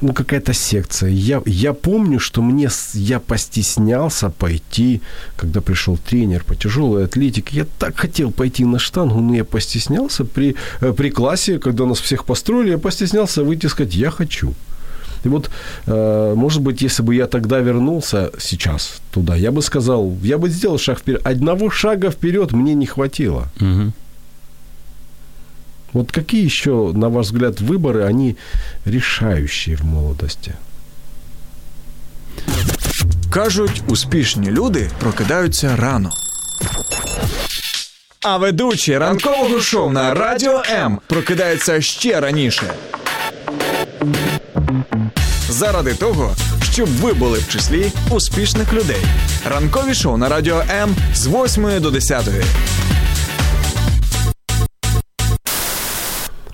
ну, 0.00 0.12
какая-то 0.12 0.52
секция. 0.52 1.10
Я, 1.10 1.42
я 1.46 1.72
помню, 1.72 2.18
что 2.18 2.42
мне, 2.42 2.68
я 2.94 3.20
постеснялся 3.20 4.30
пойти, 4.30 5.00
когда 5.36 5.60
пришел 5.60 5.96
тренер 5.96 6.44
по 6.44 6.54
тяжелой 6.54 7.04
атлетике. 7.04 7.56
Я 7.56 7.66
так 7.78 7.96
хотел 7.96 8.30
пойти 8.30 8.64
на 8.64 8.78
штангу, 8.78 9.20
но 9.20 9.34
я 9.34 9.44
постеснялся 9.44 10.24
при, 10.24 10.54
э, 10.80 10.92
при 10.92 11.10
классе, 11.10 11.58
когда 11.58 11.86
нас 11.86 12.00
всех 12.00 12.24
построили, 12.24 12.70
я 12.70 12.78
постеснялся 12.78 13.42
выйти 13.42 13.66
и 13.66 13.68
сказать, 13.68 13.94
я 13.94 14.10
хочу. 14.10 14.54
И 15.24 15.28
вот, 15.28 15.50
э, 15.86 16.34
может 16.36 16.62
быть, 16.62 16.82
если 16.82 17.02
бы 17.02 17.14
я 17.14 17.26
тогда 17.26 17.58
вернулся 17.58 18.30
сейчас 18.38 19.00
туда, 19.10 19.34
я 19.36 19.50
бы 19.50 19.62
сказал, 19.62 20.16
я 20.22 20.38
бы 20.38 20.48
сделал 20.48 20.78
шаг 20.78 20.98
вперед. 20.98 21.26
Одного 21.26 21.70
шага 21.70 22.10
вперед 22.10 22.52
мне 22.52 22.74
не 22.74 22.86
хватило. 22.86 23.50
Мгм. 23.60 23.92
Вот 25.92 26.12
какие 26.12 26.44
еще, 26.44 26.92
на 26.94 27.08
ваш 27.08 27.26
взгляд, 27.26 27.60
выборы, 27.60 28.04
они 28.04 28.36
решающие 28.84 29.76
в 29.76 29.84
молодости? 29.84 30.52
Кажуть, 33.30 33.82
успішні 33.86 34.50
люди 34.50 34.90
прокидаються 35.00 35.76
рано. 35.76 36.10
А 38.22 38.36
ведучий 38.36 38.98
ранкового 38.98 39.60
шоу 39.60 39.90
на 39.90 40.14
Радіо 40.14 40.62
М 40.70 41.00
прокидається 41.06 41.80
ще 41.80 42.20
раніше. 42.20 42.74
Заради 45.48 45.94
того, 45.94 46.36
щоб 46.72 46.88
ви 46.88 47.12
були 47.12 47.38
в 47.38 47.48
числі 47.48 47.92
успішних 48.10 48.72
людей. 48.72 49.02
Ранкові 49.50 49.94
шоу 49.94 50.16
на 50.16 50.28
Радіо 50.28 50.62
М 50.70 50.96
з 51.14 51.26
8 51.26 51.80
до 51.80 51.90
10. 51.90 52.28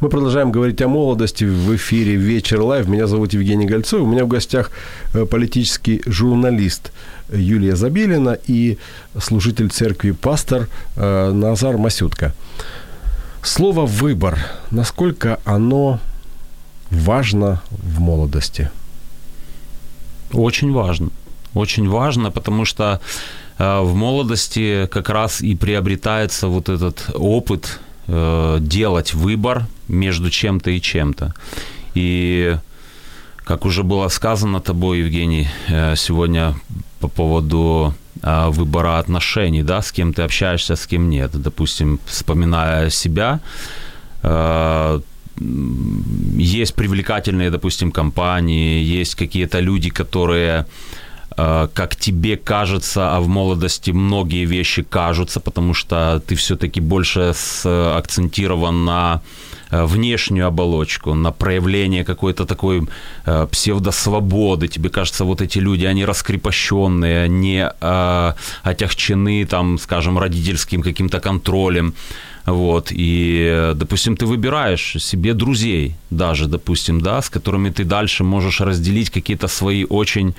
Мы 0.04 0.10
продолжаем 0.10 0.52
говорить 0.52 0.82
о 0.82 0.88
молодости 0.88 1.44
в 1.44 1.74
эфире 1.76 2.16
«Вечер 2.16 2.60
Live». 2.60 2.86
Меня 2.88 3.06
зовут 3.06 3.32
Евгений 3.32 3.64
Гольцов. 3.64 4.02
У 4.02 4.06
меня 4.06 4.26
в 4.26 4.28
гостях 4.28 4.70
э, 5.14 5.24
политический 5.24 6.02
журналист 6.04 6.92
Юлия 7.32 7.74
Забелина 7.74 8.36
и 8.46 8.76
служитель 9.18 9.70
церкви 9.70 10.10
пастор 10.10 10.68
э, 10.96 11.30
Назар 11.32 11.78
Масютка. 11.78 12.34
Слово 13.42 13.86
«выбор». 13.86 14.38
Насколько 14.70 15.40
оно 15.46 16.00
важно 16.90 17.62
в 17.70 17.98
молодости? 17.98 18.70
Очень 20.34 20.70
важно. 20.70 21.08
Очень 21.54 21.88
важно, 21.88 22.30
потому 22.30 22.66
что 22.66 23.00
э, 23.56 23.80
в 23.80 23.94
молодости 23.94 24.86
как 24.92 25.08
раз 25.08 25.40
и 25.40 25.54
приобретается 25.54 26.48
вот 26.48 26.68
этот 26.68 27.06
опыт 27.14 27.80
э, 28.06 28.58
делать 28.60 29.14
выбор 29.14 29.66
между 29.88 30.30
чем-то 30.30 30.70
и 30.70 30.80
чем-то. 30.80 31.34
И 31.94 32.56
как 33.44 33.66
уже 33.66 33.82
было 33.82 34.08
сказано 34.08 34.60
тобой, 34.60 34.98
Евгений, 35.00 35.48
э, 35.68 35.96
сегодня 35.96 36.54
по 37.00 37.08
поводу 37.08 37.94
э, 38.22 38.48
выбора 38.48 38.98
отношений, 38.98 39.62
да, 39.62 39.82
с 39.82 39.92
кем 39.92 40.12
ты 40.12 40.22
общаешься, 40.22 40.76
с 40.76 40.86
кем 40.86 41.10
нет. 41.10 41.30
Допустим, 41.34 41.98
вспоминая 42.06 42.90
себя, 42.90 43.40
э, 44.22 45.00
есть 46.38 46.74
привлекательные, 46.74 47.50
допустим, 47.50 47.92
компании, 47.92 48.82
есть 48.82 49.14
какие-то 49.14 49.60
люди, 49.60 49.90
которые 49.90 50.64
как 51.36 51.96
тебе 51.96 52.36
кажется, 52.36 53.16
а 53.16 53.20
в 53.20 53.28
молодости 53.28 53.90
многие 53.90 54.44
вещи 54.46 54.82
кажутся, 54.82 55.40
потому 55.40 55.74
что 55.74 56.22
ты 56.26 56.34
все-таки 56.34 56.80
больше 56.80 57.34
акцентирован 57.64 58.84
на 58.84 59.20
э, 59.70 59.84
внешнюю 59.84 60.46
оболочку, 60.46 61.14
на 61.14 61.32
проявление 61.32 62.04
какой-то 62.04 62.44
такой 62.44 62.86
э, 63.26 63.46
псевдосвободы. 63.50 64.68
Тебе 64.68 64.88
кажется, 64.88 65.24
вот 65.24 65.40
эти 65.40 65.58
люди, 65.58 65.86
они 65.86 66.04
раскрепощенные, 66.04 67.72
э, 67.80 68.32
отягчены, 68.62 69.46
там, 69.46 69.78
скажем, 69.78 70.18
родительским 70.18 70.82
каким-то 70.82 71.20
контролем. 71.20 71.94
Вот, 72.46 72.88
и, 72.90 73.72
допустим, 73.74 74.16
ты 74.16 74.26
выбираешь 74.26 74.96
себе 74.98 75.32
друзей 75.32 75.94
даже, 76.10 76.46
допустим, 76.46 77.00
да, 77.00 77.22
с 77.22 77.30
которыми 77.30 77.70
ты 77.70 77.84
дальше 77.84 78.22
можешь 78.22 78.60
разделить 78.60 79.10
какие-то 79.10 79.48
свои 79.48 79.86
очень, 79.88 80.34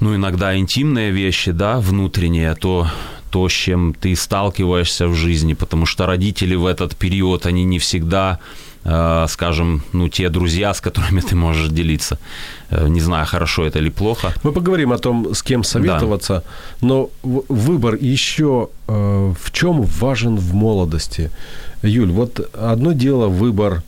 ну, 0.00 0.14
иногда 0.14 0.56
интимные 0.56 1.10
вещи, 1.10 1.52
да, 1.52 1.80
внутренние, 1.80 2.54
то, 2.54 2.86
то, 3.30 3.48
с 3.48 3.52
чем 3.52 3.94
ты 3.94 4.14
сталкиваешься 4.14 5.08
в 5.08 5.14
жизни, 5.14 5.54
потому 5.54 5.86
что 5.86 6.06
родители 6.06 6.54
в 6.54 6.66
этот 6.66 6.96
период, 6.96 7.46
они 7.46 7.64
не 7.64 7.78
всегда 7.78 8.38
э, 8.84 9.26
скажем, 9.28 9.82
ну, 9.92 10.08
те 10.08 10.28
друзья, 10.28 10.72
с 10.72 10.80
которыми 10.80 11.20
ты 11.20 11.34
можешь 11.34 11.68
делиться. 11.68 12.18
Э, 12.70 12.88
не 12.88 13.00
знаю, 13.00 13.26
хорошо 13.26 13.64
это 13.64 13.80
или 13.80 13.90
плохо. 13.90 14.32
Мы 14.44 14.52
поговорим 14.52 14.92
о 14.92 14.98
том, 14.98 15.34
с 15.34 15.42
кем 15.42 15.64
советоваться, 15.64 16.42
да. 16.80 16.86
но 16.86 17.10
выбор 17.22 17.96
еще 18.00 18.68
э, 18.86 19.34
в 19.42 19.50
чем 19.50 19.82
важен 19.82 20.36
в 20.36 20.54
молодости? 20.54 21.30
Юль, 21.82 22.10
вот 22.10 22.40
одно 22.54 22.92
дело 22.92 23.28
выбор 23.28 23.82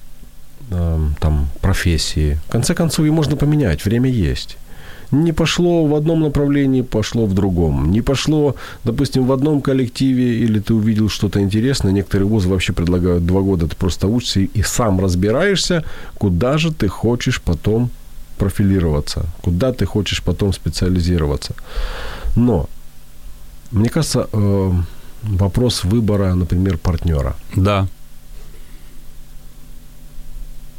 там, 1.20 1.48
профессии. 1.60 2.38
В 2.46 2.52
конце 2.52 2.74
концов, 2.74 3.04
ее 3.04 3.10
можно 3.10 3.36
поменять, 3.36 3.84
время 3.84 4.08
есть 4.08 4.56
не 5.12 5.32
пошло 5.32 5.86
в 5.86 5.94
одном 5.94 6.20
направлении, 6.20 6.82
пошло 6.82 7.26
в 7.26 7.34
другом. 7.34 7.90
Не 7.90 8.02
пошло, 8.02 8.54
допустим, 8.84 9.26
в 9.26 9.32
одном 9.32 9.60
коллективе, 9.60 10.38
или 10.44 10.60
ты 10.60 10.74
увидел 10.74 11.08
что-то 11.08 11.40
интересное. 11.40 11.92
Некоторые 11.92 12.26
вузы 12.26 12.48
вообще 12.48 12.72
предлагают 12.72 13.26
два 13.26 13.40
года, 13.40 13.66
ты 13.66 13.76
просто 13.76 14.06
учишься 14.08 14.40
и 14.40 14.62
сам 14.62 15.00
разбираешься, 15.00 15.84
куда 16.18 16.58
же 16.58 16.72
ты 16.72 16.88
хочешь 16.88 17.40
потом 17.40 17.90
профилироваться, 18.38 19.26
куда 19.42 19.72
ты 19.72 19.84
хочешь 19.84 20.22
потом 20.22 20.52
специализироваться. 20.52 21.54
Но, 22.36 22.68
мне 23.72 23.88
кажется, 23.88 24.28
э, 24.32 24.72
вопрос 25.22 25.84
выбора, 25.84 26.34
например, 26.34 26.78
партнера. 26.78 27.34
Да, 27.56 27.86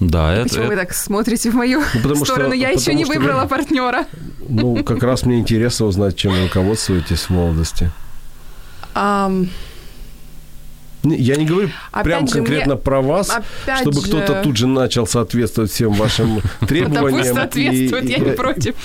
да, 0.02 0.34
это, 0.34 0.50
Почему 0.50 0.64
это... 0.64 0.70
вы 0.72 0.76
так 0.78 0.94
смотрите 0.94 1.52
в 1.52 1.54
мою 1.54 1.80
ну, 1.94 2.02
потому 2.02 2.26
сторону? 2.26 2.50
Что, 2.50 2.56
Я 2.56 2.70
еще 2.72 2.96
не 2.96 3.06
выбрала 3.06 3.44
вы... 3.44 3.48
партнера. 3.48 4.06
Ну, 4.50 4.84
как 4.84 5.04
раз 5.04 5.26
мне 5.26 5.38
интересно 5.38 5.86
узнать, 5.86 6.16
чем 6.16 6.34
вы 6.34 6.44
руководствуетесь 6.44 7.22
в 7.22 7.30
молодости. 7.30 7.92
Um... 8.96 9.48
Я 11.04 11.36
не 11.36 11.46
говорю 11.46 11.70
Опять 11.92 12.04
прям 12.04 12.28
же, 12.28 12.34
конкретно 12.36 12.74
мне... 12.76 12.82
про 12.84 13.02
вас, 13.02 13.32
чтобы 13.80 14.02
же... 14.02 14.08
кто-то 14.08 14.42
тут 14.44 14.58
же 14.58 14.68
начал 14.68 15.08
соответствовать 15.08 15.72
всем 15.72 15.94
вашим 15.94 16.42
требованиям. 16.68 17.12
Да 17.12 17.18
пусть 17.18 17.34
соответствует, 17.34 18.10
я 18.10 18.18
не 18.18 18.32
против. 18.32 18.76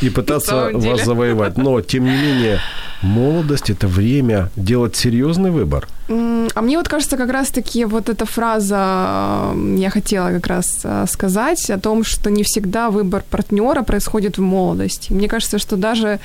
И 0.00 0.08
пытаться 0.08 0.70
вас 0.72 1.04
завоевать. 1.04 1.58
Но, 1.58 1.80
тем 1.82 2.04
не 2.04 2.16
менее, 2.16 2.60
молодость– 3.02 3.70
это 3.70 3.88
время 3.88 4.50
делать 4.56 4.96
серьезный 4.96 5.50
выбор. 5.50 5.86
А 6.08 6.60
мне 6.62 6.78
вот 6.78 6.88
кажется, 6.88 7.16
как 7.16 7.30
раз-таки 7.30 7.84
вот 7.84 8.08
эта 8.08 8.26
фраза, 8.26 9.52
я 9.76 9.90
хотела 9.90 10.28
как 10.30 10.46
раз 10.46 10.80
а, 10.84 11.06
сказать 11.06 11.68
о 11.70 11.78
том, 11.78 12.04
что 12.04 12.30
не 12.30 12.44
всегда 12.44 12.90
выбор 12.90 13.24
партнера 13.28 13.82
происходит 13.82 14.38
в 14.38 14.40
молодости. 14.40 15.12
Мне 15.12 15.28
кажется, 15.28 15.58
что 15.58 15.76
даже 15.76 16.20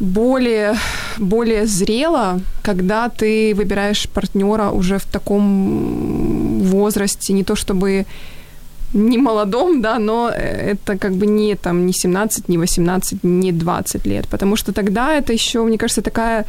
более, 0.00 0.74
более 1.18 1.66
зрело, 1.66 2.40
когда 2.62 3.08
ты 3.08 3.54
выбираешь 3.54 4.08
партнера 4.08 4.70
уже 4.70 4.98
в 4.98 5.04
таком 5.04 6.60
возрасте, 6.62 7.32
не 7.34 7.44
то 7.44 7.54
чтобы 7.54 8.06
не 8.94 9.18
молодом, 9.18 9.80
да, 9.82 9.98
но 9.98 10.30
это 10.30 10.98
как 10.98 11.12
бы 11.12 11.26
не 11.26 11.54
там 11.54 11.86
не 11.86 11.92
17, 11.92 12.48
не 12.48 12.58
18, 12.58 13.24
не 13.24 13.52
20 13.52 14.06
лет, 14.06 14.26
потому 14.28 14.56
что 14.56 14.72
тогда 14.72 15.14
это 15.14 15.32
еще, 15.32 15.62
мне 15.62 15.78
кажется, 15.78 16.02
такая 16.02 16.44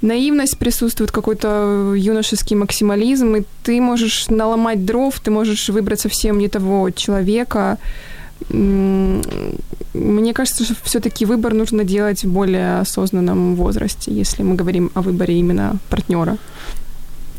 наивность 0.00 0.58
присутствует, 0.58 1.12
какой-то 1.12 1.94
юношеский 1.96 2.56
максимализм, 2.56 3.36
и 3.36 3.42
ты 3.62 3.80
можешь 3.80 4.28
наломать 4.30 4.84
дров, 4.84 5.20
ты 5.20 5.30
можешь 5.30 5.68
выбрать 5.68 6.00
совсем 6.00 6.38
не 6.38 6.48
того 6.48 6.90
человека, 6.90 7.78
мне 8.48 10.32
кажется, 10.34 10.64
что 10.64 10.74
все-таки 10.82 11.26
выбор 11.26 11.54
нужно 11.54 11.84
делать 11.84 12.24
в 12.24 12.32
более 12.32 12.80
осознанном 12.80 13.56
возрасте, 13.56 14.12
если 14.12 14.42
мы 14.42 14.54
говорим 14.54 14.90
о 14.94 15.02
выборе 15.02 15.38
именно 15.38 15.76
партнера. 15.90 16.38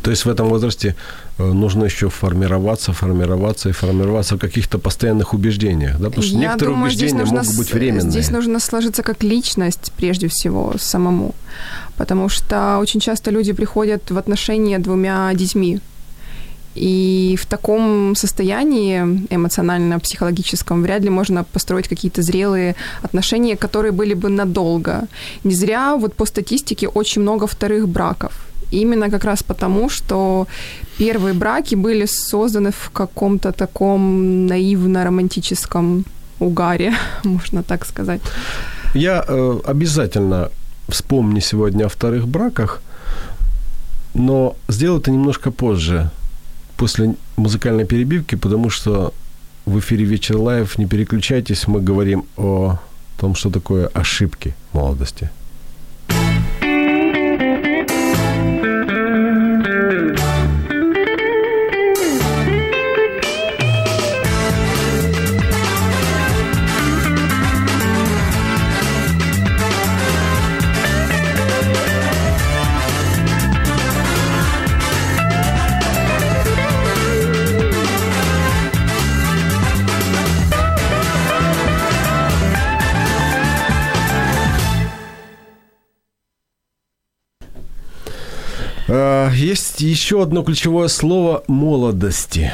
То 0.04 0.12
есть 0.12 0.26
в 0.26 0.30
этом 0.30 0.50
возрасте 0.50 0.96
э, 1.38 1.44
нужно 1.54 1.86
еще 1.86 2.10
формироваться, 2.10 2.92
формироваться 2.92 3.70
и 3.70 3.72
формироваться 3.72 4.36
в 4.36 4.40
каких-то 4.40 4.78
постоянных 4.78 5.34
убеждениях, 5.34 5.98
да? 5.98 6.10
Потому 6.10 6.24
что 6.24 6.34
Я 6.34 6.40
некоторые 6.40 6.76
думаю, 6.76 6.90
убеждения 6.90 7.20
нужно, 7.20 7.38
могут 7.38 7.58
быть 7.58 7.74
временные. 7.74 8.12
Здесь 8.12 8.30
нужно 8.30 8.60
сложиться 8.60 9.02
как 9.02 9.24
личность 9.24 9.94
прежде 9.96 10.28
всего 10.28 10.74
самому, 10.78 11.34
потому 11.96 12.28
что 12.28 12.80
очень 12.80 13.00
часто 13.00 13.32
люди 13.32 13.54
приходят 13.54 14.12
в 14.12 14.18
отношения 14.18 14.78
двумя 14.78 15.34
детьми, 15.34 15.80
и 16.76 17.36
в 17.40 17.46
таком 17.46 18.16
состоянии 18.16 19.04
эмоционально-психологическом 19.30 20.82
вряд 20.82 21.04
ли 21.04 21.10
можно 21.10 21.44
построить 21.44 21.88
какие-то 21.88 22.22
зрелые 22.22 22.76
отношения, 23.04 23.56
которые 23.56 23.92
были 23.92 24.16
бы 24.16 24.30
надолго. 24.30 25.08
Не 25.44 25.54
зря 25.54 25.96
вот 25.96 26.16
по 26.16 26.26
статистике 26.26 26.88
очень 26.88 27.22
много 27.22 27.46
вторых 27.46 27.88
браков. 27.88 28.32
Именно 28.72 29.12
как 29.12 29.24
раз 29.24 29.44
потому, 29.44 29.90
что 29.90 30.48
первые 30.98 31.34
браки 31.34 31.76
были 31.76 32.08
созданы 32.08 32.72
в 32.72 32.90
каком-то 32.90 33.52
таком 33.52 34.48
наивно-романтическом 34.48 36.06
угаре, 36.40 36.94
можно 37.24 37.62
так 37.62 37.86
сказать. 37.86 38.22
Я 38.96 39.24
э, 39.28 39.60
обязательно 39.66 40.50
вспомню 40.90 41.42
сегодня 41.42 41.86
о 41.86 41.90
вторых 41.90 42.28
браках, 42.28 42.82
но 44.16 44.56
сделаю 44.70 45.02
это 45.02 45.12
немножко 45.12 45.52
позже 45.52 46.10
после 46.84 47.16
музыкальной 47.38 47.86
перебивки, 47.86 48.36
потому 48.36 48.70
что 48.70 49.14
в 49.66 49.80
эфире 49.80 50.04
«Вечер 50.04 50.36
Live» 50.36 50.78
не 50.78 50.86
переключайтесь, 50.86 51.66
мы 51.68 51.80
говорим 51.80 52.26
о 52.36 52.78
том, 53.18 53.36
что 53.36 53.50
такое 53.50 53.88
ошибки 53.94 54.54
молодости. 54.74 55.30
Есть 88.88 89.82
еще 89.82 90.22
одно 90.22 90.44
ключевое 90.44 90.88
слово 90.90 91.44
молодости. 91.48 92.52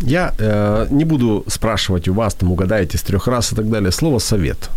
Я 0.00 0.34
э, 0.38 0.86
не 0.90 1.04
буду 1.04 1.44
спрашивать 1.46 2.08
у 2.08 2.14
вас, 2.14 2.34
там 2.34 2.52
угадаете 2.52 2.98
с 2.98 3.02
трех 3.02 3.28
раз 3.28 3.52
и 3.52 3.56
так 3.56 3.70
далее. 3.70 3.92
Слово 3.92 4.18
совет. 4.18 4.70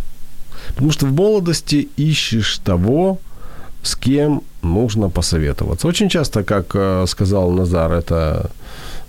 Потому 0.68 0.92
что 0.92 1.06
в 1.06 1.12
молодости 1.12 1.88
ищешь 1.96 2.58
того, 2.58 3.18
с 3.82 3.96
кем 3.96 4.42
нужно 4.62 5.10
посоветоваться. 5.10 5.88
Очень 5.88 6.08
часто, 6.08 6.44
как 6.44 6.74
э, 6.74 7.06
сказал 7.06 7.50
Назар, 7.50 7.92
это, 7.92 8.50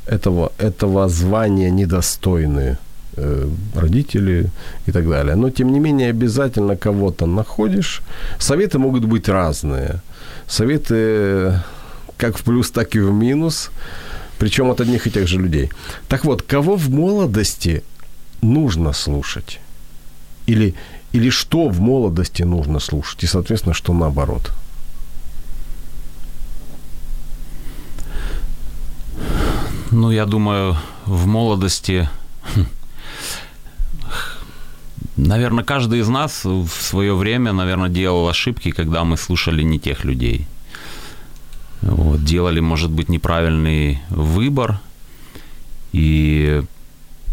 этого, 0.08 0.52
этого 0.58 1.10
звания 1.10 1.72
недостойны 1.72 2.78
э, 3.18 3.48
родители 3.76 4.50
и 4.88 4.92
так 4.92 5.08
далее. 5.10 5.36
Но, 5.36 5.50
тем 5.50 5.72
не 5.72 5.80
менее, 5.80 6.10
обязательно 6.10 6.76
кого-то 6.76 7.28
находишь. 7.28 8.02
Советы 8.40 8.78
могут 8.78 9.06
быть 9.06 9.30
разные. 9.30 10.02
Советы 10.50 11.62
как 12.18 12.38
в 12.38 12.44
плюс, 12.44 12.72
так 12.72 12.96
и 12.96 13.00
в 13.00 13.12
минус. 13.12 13.72
Причем 14.40 14.70
от 14.72 14.82
одних 14.82 15.08
и 15.08 15.12
тех 15.12 15.28
же 15.28 15.38
людей. 15.38 15.70
Так 16.08 16.26
вот, 16.26 16.42
кого 16.42 16.76
в 16.76 16.90
молодости 16.90 17.84
нужно 18.42 18.94
слушать? 18.94 19.60
Или, 20.48 20.76
или 21.12 21.30
что 21.30 21.70
в 21.70 21.80
молодости 21.80 22.44
нужно 22.44 22.80
слушать? 22.80 23.24
И, 23.24 23.28
соответственно, 23.28 23.74
что 23.74 23.94
наоборот? 23.94 24.52
Ну, 29.92 30.12
я 30.12 30.26
думаю, 30.26 30.78
в 31.06 31.26
молодости, 31.26 32.10
хм, 32.56 32.66
наверное, 35.28 35.64
каждый 35.64 36.00
из 36.00 36.08
нас 36.08 36.46
в 36.46 36.68
свое 36.68 37.16
время, 37.16 37.54
наверное, 37.54 37.90
делал 37.90 38.28
ошибки, 38.28 38.72
когда 38.72 39.04
мы 39.04 39.18
слушали 39.18 39.64
не 39.64 39.80
тех 39.80 40.06
людей. 40.06 40.48
Вот, 41.82 42.24
делали, 42.24 42.60
может 42.60 42.92
быть, 42.92 43.10
неправильный 43.10 44.00
выбор. 44.10 44.80
И, 45.94 46.62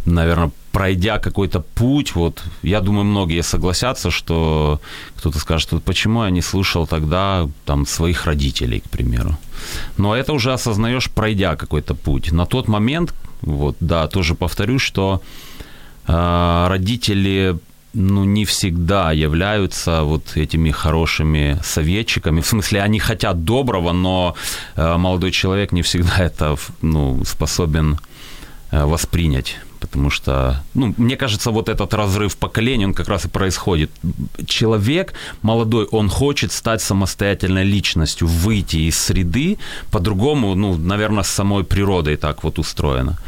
наверное, 0.05 0.51
пройдя 0.73 1.19
какой-то 1.19 1.61
путь, 1.61 2.15
вот, 2.15 2.43
я 2.63 2.81
думаю, 2.81 3.05
многие 3.05 3.43
согласятся, 3.43 4.11
что 4.11 4.81
кто-то 5.17 5.39
скажет, 5.39 5.69
что 5.69 5.81
почему 5.81 6.25
я 6.25 6.31
не 6.31 6.43
слушал 6.43 6.87
тогда 6.87 7.49
там 7.65 7.87
своих 7.87 8.27
родителей, 8.27 8.81
к 8.81 8.91
примеру. 8.91 9.37
Но 9.97 10.15
это 10.15 10.33
уже 10.33 10.53
осознаешь, 10.53 11.11
пройдя 11.11 11.57
какой-то 11.57 11.95
путь. 11.95 12.33
На 12.33 12.47
тот 12.47 12.69
момент, 12.69 13.15
вот, 13.41 13.77
да, 13.81 14.07
тоже 14.07 14.35
повторюсь, 14.35 14.83
что 14.83 15.23
э, 16.07 16.67
родители 16.69 17.59
ну, 17.97 18.25
не 18.25 18.45
всегда 18.45 19.13
являются 19.13 20.03
вот 20.03 20.37
этими 20.37 20.71
хорошими 20.71 21.59
советчиками. 21.65 22.41
В 22.41 22.47
смысле, 22.47 22.83
они 22.83 22.99
хотят 22.99 23.45
доброго, 23.45 23.93
но 23.93 24.35
э, 24.77 24.97
молодой 24.97 25.31
человек 25.31 25.73
не 25.73 25.83
всегда 25.83 26.19
это 26.19 26.57
ну, 26.83 27.25
способен 27.25 27.99
э, 28.71 28.85
воспринять. 28.85 29.57
Потому 29.81 30.11
что, 30.11 30.63
ну, 30.75 30.95
мне 30.97 31.17
кажется, 31.17 31.51
вот 31.51 31.69
этот 31.69 31.95
разрыв 31.95 32.37
поколений, 32.37 32.87
он 32.87 32.95
как 32.95 33.09
раз 33.09 33.25
и 33.25 33.29
происходит. 33.29 33.91
Человек 34.47 35.15
молодой, 35.43 35.87
он 35.91 36.09
хочет 36.09 36.53
стать 36.53 36.83
самостоятельной 36.83 37.65
личностью, 37.65 38.27
выйти 38.27 38.89
из 38.89 38.99
среды, 38.99 39.59
по-другому, 39.91 40.55
ну, 40.55 40.77
наверное, 40.77 41.23
с 41.23 41.29
самой 41.29 41.65
природой 41.65 42.17
так 42.17 42.45
вот 42.45 42.59
устроено. 42.59 43.19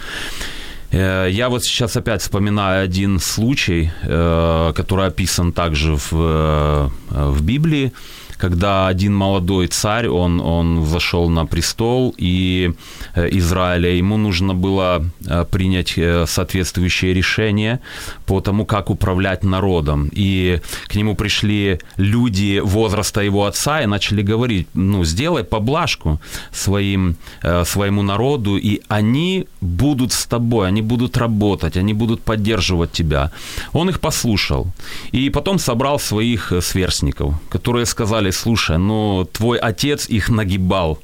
Э, 0.90 1.28
я 1.30 1.48
вот 1.48 1.64
сейчас 1.64 1.96
опять 1.96 2.22
вспоминаю 2.22 2.84
один 2.84 3.20
случай, 3.20 3.90
э, 4.02 4.72
который 4.74 5.06
описан 5.06 5.52
также 5.52 5.96
в, 5.96 6.12
э, 6.12 6.88
в 7.10 7.42
Библии 7.42 7.92
когда 8.38 8.86
один 8.86 9.14
молодой 9.14 9.66
царь, 9.66 10.08
он, 10.08 10.40
он 10.40 10.86
зашел 10.86 11.28
на 11.28 11.44
престол, 11.44 12.14
и 12.16 12.72
э, 13.14 13.28
Израиля, 13.38 13.90
ему 13.90 14.16
нужно 14.16 14.54
было 14.54 15.04
э, 15.26 15.44
принять 15.50 15.98
э, 15.98 16.24
соответствующее 16.26 17.14
решение 17.14 17.80
по 18.26 18.40
тому, 18.40 18.64
как 18.64 18.90
управлять 18.90 19.44
народом. 19.44 20.08
И 20.12 20.60
к 20.86 20.94
нему 20.94 21.16
пришли 21.16 21.80
люди 21.96 22.60
возраста 22.64 23.20
его 23.20 23.44
отца 23.44 23.82
и 23.82 23.86
начали 23.86 24.22
говорить, 24.22 24.68
ну, 24.74 25.04
сделай 25.04 25.42
поблажку 25.42 26.20
своим, 26.52 27.16
своему 27.64 28.02
народу, 28.02 28.56
и 28.56 28.80
они 28.88 29.46
будут 29.60 30.12
с 30.12 30.26
тобой, 30.26 30.68
они 30.68 30.82
будут 30.82 31.16
работать, 31.16 31.76
они 31.76 31.94
будут 31.94 32.20
поддерживать 32.20 32.92
тебя. 32.92 33.30
Он 33.72 33.88
их 33.88 34.00
послушал. 34.00 34.66
И 35.12 35.30
потом 35.30 35.58
собрал 35.58 35.98
своих 35.98 36.52
сверстников, 36.60 37.34
которые 37.50 37.86
сказали, 37.86 38.27
сказали, 38.28 38.30
слушай, 38.30 38.78
ну 38.78 39.28
твой 39.32 39.58
отец 39.58 40.08
их 40.08 40.28
нагибал, 40.28 40.98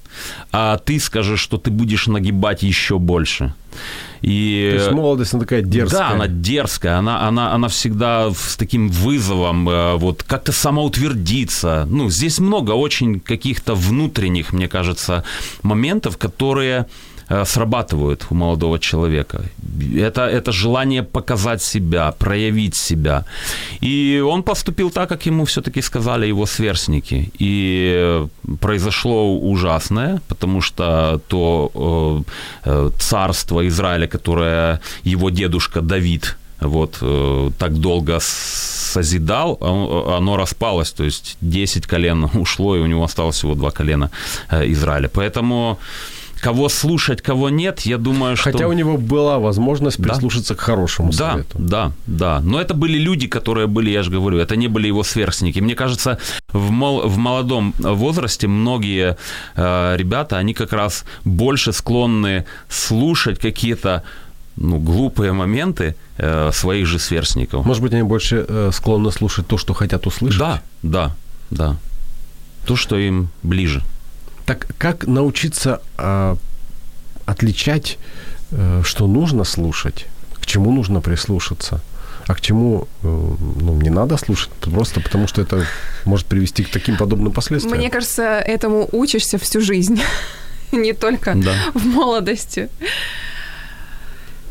а 0.52 0.78
ты 0.78 0.98
скажешь, 0.98 1.40
что 1.40 1.58
ты 1.58 1.70
будешь 1.70 2.06
нагибать 2.06 2.62
еще 2.62 2.98
больше. 2.98 3.54
И, 4.22 4.68
То 4.70 4.84
есть 4.84 4.92
молодость, 4.92 5.34
она 5.34 5.40
такая 5.42 5.62
дерзкая. 5.62 6.00
Да, 6.00 6.08
она 6.10 6.26
дерзкая, 6.28 6.98
она, 6.98 7.28
она, 7.28 7.52
она 7.52 7.68
всегда 7.68 8.30
с 8.30 8.56
таким 8.56 8.88
вызовом, 8.88 9.68
э, 9.68 9.96
вот 9.96 10.22
как-то 10.22 10.52
самоутвердиться. 10.52 11.86
Ну, 11.90 12.08
здесь 12.08 12.38
много 12.38 12.70
очень 12.70 13.20
каких-то 13.20 13.74
внутренних, 13.74 14.52
мне 14.52 14.68
кажется, 14.68 15.24
моментов, 15.62 16.16
которые 16.16 16.86
срабатывают 17.44 18.26
у 18.30 18.34
молодого 18.34 18.78
человека. 18.78 19.42
Это, 19.96 20.22
это 20.22 20.52
желание 20.52 21.02
показать 21.02 21.62
себя, 21.62 22.12
проявить 22.12 22.76
себя. 22.76 23.24
И 23.80 24.22
он 24.26 24.42
поступил 24.42 24.90
так, 24.90 25.08
как 25.08 25.26
ему 25.26 25.44
все-таки 25.44 25.82
сказали 25.82 26.26
его 26.26 26.46
сверстники. 26.46 27.32
И 27.38 28.26
произошло 28.60 29.38
ужасное, 29.38 30.20
потому 30.28 30.60
что 30.60 31.20
то 31.28 32.24
э, 32.64 32.90
царство 32.98 33.66
Израиля, 33.68 34.06
которое 34.06 34.80
его 35.04 35.30
дедушка 35.30 35.80
Давид 35.80 36.36
вот 36.60 36.98
э, 37.00 37.50
так 37.58 37.74
долго 37.74 38.18
созидал, 38.20 39.58
оно 39.60 40.36
распалось, 40.36 40.92
то 40.92 41.04
есть 41.04 41.36
10 41.40 41.86
колен 41.86 42.24
ушло, 42.34 42.76
и 42.76 42.80
у 42.80 42.86
него 42.86 43.02
осталось 43.04 43.36
всего 43.36 43.54
2 43.54 43.70
колена 43.70 44.10
Израиля. 44.50 45.08
Поэтому 45.08 45.78
Кого 46.44 46.68
слушать, 46.68 47.22
кого 47.22 47.48
нет, 47.48 47.80
я 47.80 47.96
думаю, 47.96 48.36
что... 48.36 48.52
Хотя 48.52 48.68
у 48.68 48.72
него 48.74 48.98
была 48.98 49.38
возможность 49.38 49.96
прислушаться 49.96 50.52
да. 50.52 50.60
к 50.60 50.62
хорошему 50.62 51.10
да, 51.10 51.32
совету. 51.32 51.58
Да, 51.58 51.92
да. 52.06 52.40
Но 52.40 52.60
это 52.60 52.74
были 52.74 52.98
люди, 52.98 53.28
которые 53.28 53.66
были, 53.66 53.88
я 53.88 54.02
же 54.02 54.10
говорю, 54.10 54.36
это 54.38 54.54
не 54.54 54.68
были 54.68 54.88
его 54.88 55.02
сверстники. 55.04 55.60
Мне 55.60 55.74
кажется, 55.74 56.18
в, 56.52 56.70
мол, 56.70 57.08
в 57.08 57.16
молодом 57.16 57.72
возрасте 57.78 58.46
многие 58.46 59.16
э, 59.56 59.96
ребята, 59.96 60.36
они 60.36 60.52
как 60.52 60.74
раз 60.74 61.06
больше 61.24 61.72
склонны 61.72 62.44
слушать 62.68 63.38
какие-то 63.38 64.02
ну, 64.56 64.78
глупые 64.78 65.32
моменты 65.32 65.96
э, 66.18 66.50
своих 66.52 66.86
же 66.86 66.98
сверстников. 66.98 67.64
Может 67.64 67.82
быть, 67.82 67.94
они 67.94 68.02
больше 68.02 68.44
э, 68.46 68.70
склонны 68.70 69.10
слушать 69.12 69.46
то, 69.46 69.56
что 69.56 69.72
хотят 69.72 70.06
услышать? 70.06 70.38
Да, 70.38 70.62
да, 70.82 71.16
да. 71.50 71.76
То, 72.66 72.76
что 72.76 72.98
им 72.98 73.30
ближе. 73.42 73.82
Так 74.46 74.66
как 74.78 75.06
научиться 75.06 75.80
э, 75.98 76.36
отличать, 77.26 77.98
э, 78.50 78.82
что 78.84 79.06
нужно 79.06 79.44
слушать, 79.44 80.06
к 80.40 80.46
чему 80.46 80.70
нужно 80.72 81.00
прислушаться, 81.00 81.80
а 82.26 82.34
к 82.34 82.40
чему 82.40 82.88
э, 83.02 83.06
ну, 83.06 83.80
не 83.80 83.90
надо 83.90 84.16
слушать, 84.16 84.50
просто 84.60 85.00
потому 85.00 85.28
что 85.28 85.42
это 85.42 85.66
может 86.04 86.26
привести 86.26 86.64
к 86.64 86.70
таким 86.70 86.96
подобным 86.96 87.32
последствиям? 87.32 87.78
Мне 87.78 87.90
кажется, 87.90 88.22
этому 88.22 88.88
учишься 88.92 89.38
всю 89.38 89.60
жизнь, 89.60 90.00
не 90.72 90.92
только 90.92 91.34
да. 91.34 91.54
в 91.74 91.84
молодости. 91.86 92.68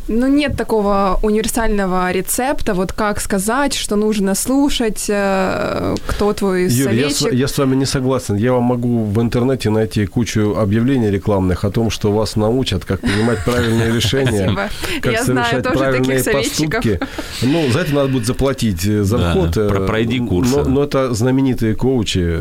Ну, 0.08 0.28
нет 0.28 0.58
такого 0.58 1.20
универсального 1.22 2.12
рецепта, 2.12 2.74
вот 2.74 2.92
как 2.92 3.22
сказать, 3.22 3.74
что 3.74 3.96
нужно 3.96 4.36
слушать, 4.36 5.06
э, 5.10 5.96
кто 6.08 6.34
твой 6.34 6.68
Юр, 6.68 6.90
советчик. 6.90 7.32
Я, 7.32 7.40
я 7.40 7.48
с 7.48 7.58
вами 7.58 7.76
не 7.76 7.86
согласен. 7.86 8.36
Я 8.36 8.52
вам 8.52 8.64
могу 8.64 9.06
в 9.06 9.22
интернете 9.22 9.70
найти 9.70 10.06
кучу 10.06 10.56
объявлений 10.58 11.10
рекламных 11.10 11.64
о 11.64 11.70
том, 11.70 11.90
что 11.90 12.12
вас 12.12 12.36
научат, 12.36 12.84
как 12.84 13.00
принимать 13.00 13.44
правильные 13.46 13.94
решения, 13.96 14.70
как 15.02 15.20
совершать 15.20 15.64
правильные 15.64 16.24
поступки. 16.24 17.00
Ну, 17.42 17.72
за 17.72 17.80
это 17.80 17.96
надо 17.96 18.10
будет 18.10 18.26
заплатить 18.26 18.86
э, 18.86 19.04
за 19.04 19.18
вход. 19.18 19.56
Э, 19.58 19.88
пройди 19.88 20.20
курс. 20.20 20.50
Но 20.68 20.84
это 20.84 21.14
знаменитые 21.14 21.76
коучи, 21.76 22.40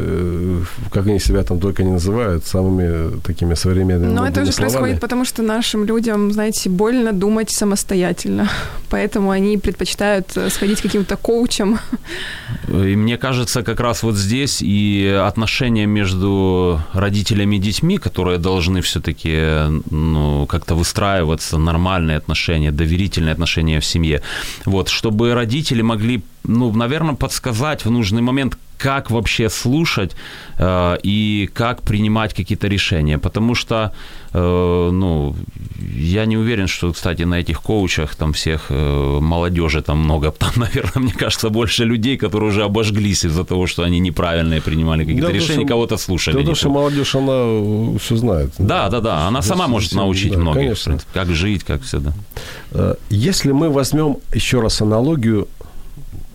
как 0.91 1.07
они 1.07 1.21
себя 1.21 1.45
там 1.45 1.61
только 1.61 1.85
не 1.85 1.93
называют, 1.93 2.45
самыми 2.45 3.21
такими 3.21 3.55
современными 3.55 4.13
Но 4.13 4.27
это 4.27 4.43
уже 4.43 4.53
происходит, 4.53 5.01
потому 5.01 5.25
что 5.25 5.43
нашим 5.43 5.85
людям, 5.85 6.33
знаете, 6.33 6.69
больно 6.69 7.13
думать 7.13 7.52
самостоятельно, 7.55 8.51
поэтому 8.91 9.31
они 9.31 9.59
предпочитают 9.59 10.37
э, 10.37 10.51
сходить 10.51 10.81
каким-то 10.81 11.17
коучам. 11.17 11.79
И 12.69 12.97
мне 12.97 13.17
кажется, 13.19 13.63
как 13.63 13.81
раз 13.81 14.03
вот 14.03 14.17
здесь 14.17 14.63
и 14.63 15.07
отношения 15.27 15.87
между 15.87 16.81
родителями 16.93 17.57
и 17.57 17.59
детьми, 17.59 17.99
которые 17.99 18.39
должны 18.39 18.81
все-таки 18.81 19.83
ну, 19.91 20.47
как-то 20.47 20.75
выстраиваться, 20.75 21.59
нормальные 21.59 22.17
отношения, 22.17 22.71
доверительные 22.71 23.33
отношения 23.33 23.81
в 23.81 23.85
семье. 23.85 24.23
Вот, 24.65 24.89
чтобы 24.89 25.35
родители 25.35 25.83
могли, 25.83 26.23
ну, 26.45 26.73
наверное, 26.73 27.15
подсказать 27.15 27.85
в 27.85 27.91
нужный 27.91 28.23
момент, 28.23 28.57
как 28.83 29.11
вообще 29.11 29.49
слушать 29.49 30.17
э, 30.59 30.97
и 31.05 31.49
как 31.55 31.83
принимать 31.83 32.35
какие-то 32.35 32.69
решения. 32.69 33.19
Потому 33.19 33.55
что, 33.55 33.93
э, 34.35 34.91
ну, 34.93 35.35
я 35.97 36.27
не 36.27 36.37
уверен, 36.37 36.67
что, 36.67 36.93
кстати, 36.93 37.23
на 37.25 37.35
этих 37.41 37.61
коучах 37.63 38.15
там 38.17 38.33
всех 38.33 38.67
э, 38.71 39.19
молодежи 39.21 39.83
там 39.83 39.99
много, 39.99 40.31
там, 40.39 40.51
наверное, 40.57 41.03
мне 41.03 41.13
кажется, 41.13 41.49
больше 41.51 41.85
людей, 41.85 42.17
которые 42.17 42.49
уже 42.51 42.65
обожглись 42.65 43.25
из-за 43.25 43.45
того, 43.45 43.67
что 43.67 43.83
они 43.85 44.01
неправильные 44.01 44.61
принимали 44.61 45.05
какие-то 45.05 45.29
Да, 45.29 45.33
решения, 45.33 45.49
потому 45.49 45.67
что- 45.67 45.69
кого-то 45.75 45.97
слушали. 45.97 46.35
Потому 46.35 46.51
не 46.51 46.55
что 46.57 46.71
молодежь, 46.71 47.15
она 47.15 47.99
все 47.99 48.17
знает. 48.17 48.51
да, 48.59 48.89
да, 48.89 49.01
да. 49.01 49.29
Она 49.29 49.43
сама 49.43 49.69
может 49.69 49.95
научить 49.95 50.33
да, 50.33 50.39
многих, 50.39 50.61
в 50.61 50.65
конечно. 50.65 50.91
принципе, 50.91 51.11
как 51.15 51.29
жить, 51.31 51.65
как 51.65 51.83
все, 51.83 51.99
да. 51.99 52.13
Э, 52.73 52.95
Если 53.11 53.53
мы 53.53 53.71
возьмем 53.71 54.17
еще 54.35 54.61
раз 54.61 54.81
аналогию, 54.83 55.47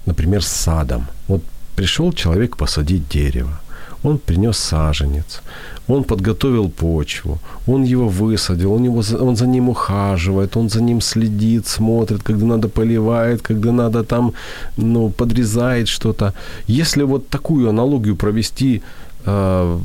например, 0.06 0.42
с 0.42 0.48
садом. 0.48 1.06
Вот 1.28 1.42
пришел 1.78 2.14
человек 2.14 2.58
посадить 2.58 3.08
дерево. 3.14 3.60
Он 4.04 4.18
принес 4.18 4.58
саженец, 4.58 5.42
он 5.88 6.04
подготовил 6.04 6.70
почву, 6.70 7.40
он 7.68 7.84
его 7.84 8.10
высадил, 8.10 8.74
он, 8.74 8.86
его, 8.86 9.04
он 9.20 9.36
за 9.36 9.48
ним 9.48 9.70
ухаживает, 9.70 10.58
он 10.58 10.70
за 10.70 10.82
ним 10.82 11.02
следит, 11.02 11.68
смотрит, 11.68 12.24
когда 12.24 12.46
надо 12.46 12.68
поливает, 12.68 13.42
когда 13.42 13.72
надо 13.72 14.04
там, 14.04 14.34
ну, 14.78 15.10
подрезает 15.10 15.88
что-то. 15.88 16.34
Если 16.68 17.04
вот 17.04 17.30
такую 17.30 17.70
аналогию 17.70 18.16
провести 18.16 18.82
э, 19.26 19.80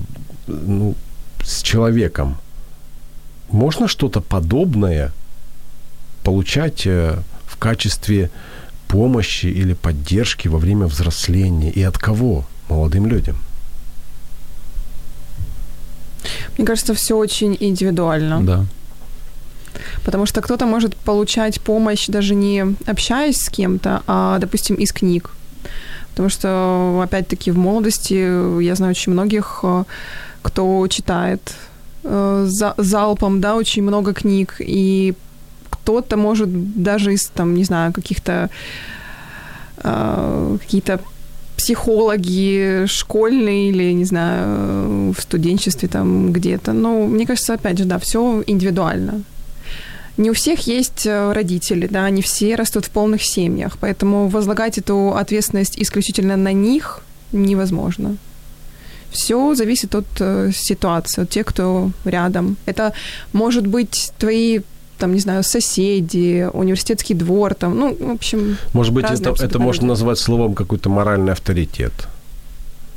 ну, 0.47 0.95
с 1.45 1.63
человеком, 1.63 2.37
можно 3.51 3.89
что-то 3.89 4.21
подобное 4.21 5.11
получать 6.23 6.87
э, 6.87 7.19
в 7.47 7.57
качестве 7.57 8.31
помощи 8.93 9.47
или 9.47 9.75
поддержки 9.75 10.49
во 10.49 10.59
время 10.59 10.87
взросления 10.87 11.71
и 11.71 11.83
от 11.83 11.99
кого 11.99 12.45
молодым 12.69 13.07
людям? 13.07 13.37
Мне 16.57 16.67
кажется, 16.67 16.95
все 16.95 17.17
очень 17.17 17.57
индивидуально. 17.61 18.41
Да. 18.43 18.67
Потому 20.05 20.27
что 20.27 20.41
кто-то 20.41 20.67
может 20.67 20.95
получать 20.97 21.61
помощь 21.61 22.07
даже 22.09 22.35
не 22.35 22.77
общаясь 22.87 23.39
с 23.39 23.49
кем-то, 23.49 24.03
а, 24.07 24.39
допустим, 24.39 24.77
из 24.77 24.93
книг. 24.93 25.31
Потому 26.11 26.29
что, 26.29 27.01
опять-таки, 27.03 27.51
в 27.51 27.59
молодости 27.59 28.61
я 28.63 28.75
знаю 28.75 28.91
очень 28.91 29.13
многих, 29.13 29.61
э, 29.63 29.85
кто 30.43 30.87
читает 30.89 31.55
э, 32.05 32.47
за- 32.49 32.75
залпом, 32.77 33.41
да, 33.41 33.55
очень 33.57 33.83
много 33.83 34.13
книг, 34.13 34.57
и 34.59 35.15
кто-то 35.83 36.17
может 36.17 36.83
даже 36.83 37.13
из, 37.13 37.27
там, 37.27 37.55
не 37.55 37.65
знаю, 37.65 37.93
каких-то 37.93 38.51
э, 39.79 40.59
какие-то 40.61 41.01
психологи 41.57 42.87
школьные 42.87 43.71
или, 43.71 43.93
не 43.93 44.05
знаю, 44.05 45.13
в 45.13 45.21
студенчестве 45.21 45.89
там 45.89 46.33
где-то. 46.33 46.73
Ну, 46.73 47.07
мне 47.07 47.27
кажется, 47.27 47.55
опять 47.55 47.79
же, 47.79 47.85
да, 47.85 47.99
все 47.99 48.43
индивидуально. 48.47 49.23
Не 50.17 50.31
у 50.31 50.35
всех 50.35 50.67
есть 50.67 51.07
э, 51.07 51.33
родители, 51.33 51.89
да, 51.91 52.11
не 52.11 52.23
все 52.23 52.55
растут 52.55 52.85
в 52.85 52.91
полных 52.91 53.23
семьях, 53.23 53.77
поэтому 53.81 54.29
возлагать 54.29 54.79
эту 54.79 55.15
ответственность 55.15 55.79
исключительно 55.79 56.37
на 56.37 56.53
них 56.53 57.01
невозможно. 57.33 58.17
Все 59.11 59.55
зависит 59.55 59.95
от 59.95 60.07
э, 60.21 60.53
ситуации, 60.55 61.23
от 61.23 61.31
тех, 61.31 61.47
кто 61.47 61.91
рядом. 62.05 62.57
Это 62.67 62.93
может 63.33 63.67
быть 63.67 64.13
твои 64.19 64.61
там, 65.03 65.13
не 65.15 65.21
знаю, 65.21 65.43
соседи, 65.43 66.49
университетский 66.53 67.15
двор, 67.15 67.55
там, 67.55 67.77
ну, 67.77 67.97
в 67.99 68.11
общем, 68.11 68.57
Может 68.73 68.95
быть, 68.95 69.05
это, 69.11 69.35
это 69.45 69.59
можно 69.59 69.87
назвать 69.89 70.19
словом 70.19 70.55
какой-то 70.55 70.91
моральный 70.91 71.33
авторитет. 71.33 71.93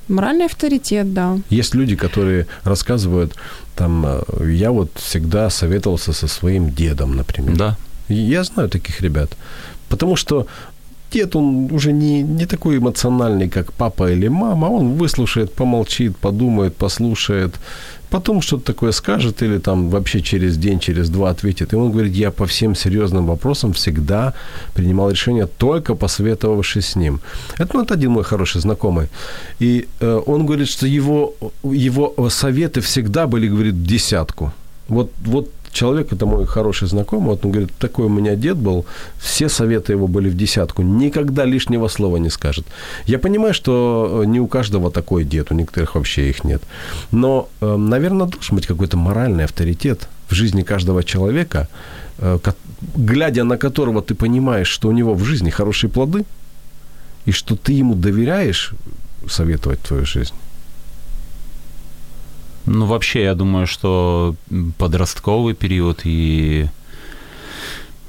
моральный 0.08 0.46
авторитет, 0.46 1.14
да. 1.14 1.38
Есть 1.50 1.76
люди, 1.76 1.96
которые 1.96 2.46
рассказывают, 2.64 3.36
там, 3.76 4.06
э, 4.06 4.52
я 4.54 4.70
вот 4.72 4.90
всегда 4.96 5.50
советовался 5.50 6.14
со 6.14 6.28
своим 6.28 6.70
дедом, 6.70 7.16
например. 7.16 7.58
Да. 7.58 7.76
Я 8.10 8.44
знаю 8.44 8.70
таких 8.70 9.02
ребят. 9.02 9.30
Потому 9.90 10.16
что 10.16 10.46
дед, 11.12 11.36
он 11.36 11.72
уже 11.72 11.92
не, 11.92 12.24
не 12.24 12.46
такой 12.46 12.78
эмоциональный, 12.78 13.50
как 13.50 13.72
папа 13.74 14.12
или 14.12 14.30
мама. 14.30 14.70
Он 14.70 14.94
выслушает, 14.94 15.54
помолчит, 15.54 16.16
подумает, 16.18 16.76
послушает. 16.76 17.56
Потом 18.16 18.42
что-то 18.42 18.74
такое 18.74 18.94
скажет 18.94 19.44
или 19.44 19.60
там 19.60 19.90
вообще 19.90 20.22
через 20.22 20.58
день, 20.58 20.80
через 20.80 21.10
два 21.10 21.32
ответит. 21.32 21.74
И 21.74 21.76
он 21.76 21.92
говорит, 21.92 22.14
я 22.14 22.32
по 22.32 22.46
всем 22.46 22.76
серьезным 22.76 23.26
вопросам 23.26 23.74
всегда 23.74 24.34
принимал 24.74 25.12
решение, 25.12 25.48
только 25.58 25.96
посоветовавшись 25.96 26.86
с 26.86 26.96
ним. 26.96 27.20
Это, 27.60 27.72
ну, 27.74 27.84
это 27.84 27.94
один 27.94 28.12
мой 28.12 28.24
хороший 28.24 28.62
знакомый. 28.62 29.08
И 29.60 29.88
э, 30.00 30.22
он 30.28 30.46
говорит, 30.46 30.70
что 30.70 30.88
его, 30.88 31.34
его 31.64 32.30
советы 32.30 32.80
всегда 32.80 33.28
были, 33.28 33.50
говорит, 33.50 33.84
десятку. 33.84 34.54
Вот, 34.88 35.12
вот 35.26 35.50
человек, 35.76 36.14
это 36.14 36.26
мой 36.26 36.46
хороший 36.46 36.88
знакомый, 36.88 37.30
вот 37.30 37.46
он 37.46 37.52
говорит, 37.52 37.72
такой 37.78 38.06
у 38.06 38.10
меня 38.10 38.36
дед 38.36 38.58
был, 38.58 38.86
все 39.20 39.50
советы 39.50 39.94
его 39.94 40.08
были 40.08 40.30
в 40.30 40.36
десятку, 40.36 40.82
никогда 40.82 41.46
лишнего 41.46 41.90
слова 41.90 42.18
не 42.18 42.30
скажет. 42.30 42.66
Я 43.06 43.20
понимаю, 43.20 43.54
что 43.54 44.24
не 44.26 44.40
у 44.40 44.48
каждого 44.48 44.92
такой 44.92 45.26
дед, 45.26 45.52
у 45.52 45.56
некоторых 45.56 45.96
вообще 45.96 46.30
их 46.30 46.46
нет. 46.46 46.62
Но, 47.12 47.48
э, 47.62 47.76
наверное, 47.78 48.28
должен 48.28 48.56
быть 48.56 48.68
какой-то 48.68 48.98
моральный 48.98 49.44
авторитет 49.44 50.08
в 50.30 50.34
жизни 50.34 50.64
каждого 50.64 51.04
человека, 51.04 51.68
э, 52.20 52.40
глядя 52.96 53.44
на 53.44 53.58
которого 53.58 54.02
ты 54.02 54.16
понимаешь, 54.16 54.68
что 54.68 54.88
у 54.88 54.92
него 54.92 55.14
в 55.14 55.24
жизни 55.24 55.50
хорошие 55.50 55.90
плоды, 55.90 56.24
и 57.26 57.32
что 57.32 57.56
ты 57.56 57.74
ему 57.74 57.96
доверяешь 57.96 58.74
советовать 59.28 59.80
твою 59.82 60.06
жизнь. 60.06 60.34
Ну, 62.66 62.86
вообще, 62.88 63.24
я 63.24 63.36
думаю, 63.36 63.68
что 63.68 64.36
подростковый 64.78 65.54
период 65.54 66.02
и 66.04 66.68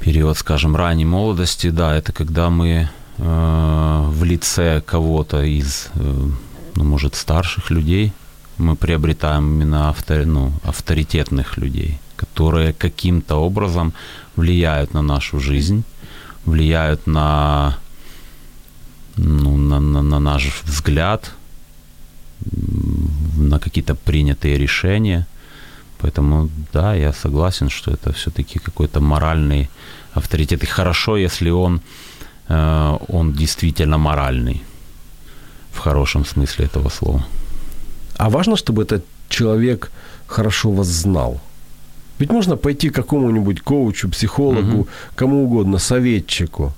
период, 0.00 0.38
скажем, 0.38 0.74
ранней 0.76 1.04
молодости, 1.04 1.68
да, 1.68 1.94
это 1.94 2.12
когда 2.12 2.48
мы 2.48 2.88
э, 3.18 4.04
в 4.09 4.24
лице 4.24 4.80
кого-то 4.80 5.42
из, 5.42 5.88
э, 5.94 6.28
ну, 6.74 6.84
может, 6.84 7.14
старших 7.16 7.70
людей, 7.70 8.12
мы 8.57 8.76
приобретаем 8.76 9.44
именно 9.52 9.90
автор, 9.90 10.24
ну, 10.24 10.52
авторитетных 10.62 11.59
людей, 11.59 11.98
которые 12.16 12.72
каким-то 12.72 13.36
образом 13.36 13.92
влияют 14.36 14.94
на 14.94 15.02
нашу 15.02 15.38
жизнь, 15.38 15.84
влияют 16.46 17.07
на, 17.07 17.76
ну, 19.16 19.59
на, 19.59 19.80
на, 19.80 20.00
на 20.00 20.18
наш 20.18 20.62
взгляд, 20.64 21.32
на 23.36 23.59
какие-то 23.59 23.94
принятые 23.94 24.59
решения. 24.59 25.26
Поэтому, 25.99 26.49
да, 26.72 26.94
я 26.94 27.12
согласен, 27.12 27.68
что 27.70 27.90
это 27.90 28.12
все-таки 28.12 28.59
какой-то 28.59 29.01
моральный 29.01 29.68
авторитет. 30.12 30.62
И 30.62 30.66
хорошо, 30.66 31.16
если 31.16 31.51
он, 31.51 31.80
э, 32.49 32.99
он 33.09 33.32
действительно 33.32 33.99
моральный, 33.99 34.62
в 35.72 35.78
хорошем 35.78 36.24
смысле 36.24 36.66
этого 36.66 36.90
слова. 36.90 37.24
А 38.18 38.28
важно, 38.30 38.57
чтобы 38.57 38.82
этот 38.82 39.05
человек 39.28 39.90
хорошо 40.26 40.70
вас 40.70 40.86
знал. 40.86 41.40
Ведь 42.18 42.30
можно 42.30 42.57
пойти 42.57 42.88
к 42.90 42.94
какому-нибудь 42.94 43.61
коучу, 43.61 44.09
психологу, 44.09 44.76
Мгм. 44.76 44.86
кому 45.14 45.44
угодно, 45.44 45.78
советчику, 45.78 46.72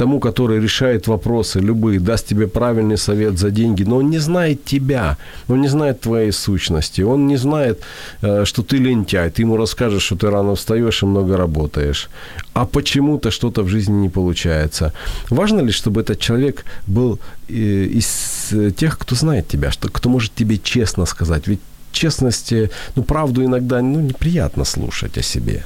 тому, 0.00 0.18
который 0.18 0.60
решает 0.60 1.08
вопросы 1.08 1.60
любые, 1.60 2.00
даст 2.00 2.26
тебе 2.26 2.46
правильный 2.46 2.96
совет 2.96 3.38
за 3.38 3.50
деньги, 3.50 3.84
но 3.84 3.96
он 3.96 4.10
не 4.10 4.18
знает 4.18 4.64
тебя, 4.64 5.16
он 5.48 5.60
не 5.60 5.68
знает 5.68 6.00
твоей 6.00 6.32
сущности, 6.32 7.02
он 7.02 7.26
не 7.26 7.38
знает, 7.38 7.82
э, 8.22 8.46
что 8.46 8.62
ты 8.62 8.78
лентяй, 8.78 9.30
ты 9.30 9.42
ему 9.42 9.56
расскажешь, 9.56 10.02
что 10.02 10.16
ты 10.16 10.30
рано 10.30 10.54
встаешь 10.54 11.02
и 11.02 11.06
много 11.06 11.36
работаешь, 11.36 12.08
а 12.54 12.64
почему-то 12.64 13.30
что-то 13.30 13.62
в 13.62 13.68
жизни 13.68 14.00
не 14.00 14.08
получается. 14.08 14.92
Важно 15.30 15.60
ли, 15.60 15.70
чтобы 15.70 16.00
этот 16.00 16.18
человек 16.18 16.64
был 16.86 17.18
э, 17.48 17.98
из 17.98 18.52
э, 18.52 18.70
тех, 18.70 18.98
кто 18.98 19.16
знает 19.16 19.48
тебя, 19.48 19.70
что, 19.70 19.88
кто 19.88 20.08
может 20.08 20.34
тебе 20.34 20.56
честно 20.56 21.06
сказать? 21.06 21.48
Ведь 21.48 21.60
честность, 21.92 22.52
э, 22.52 22.70
ну, 22.96 23.02
правду 23.02 23.44
иногда 23.44 23.82
ну, 23.82 24.00
неприятно 24.00 24.64
слушать 24.64 25.18
о 25.18 25.22
себе. 25.22 25.64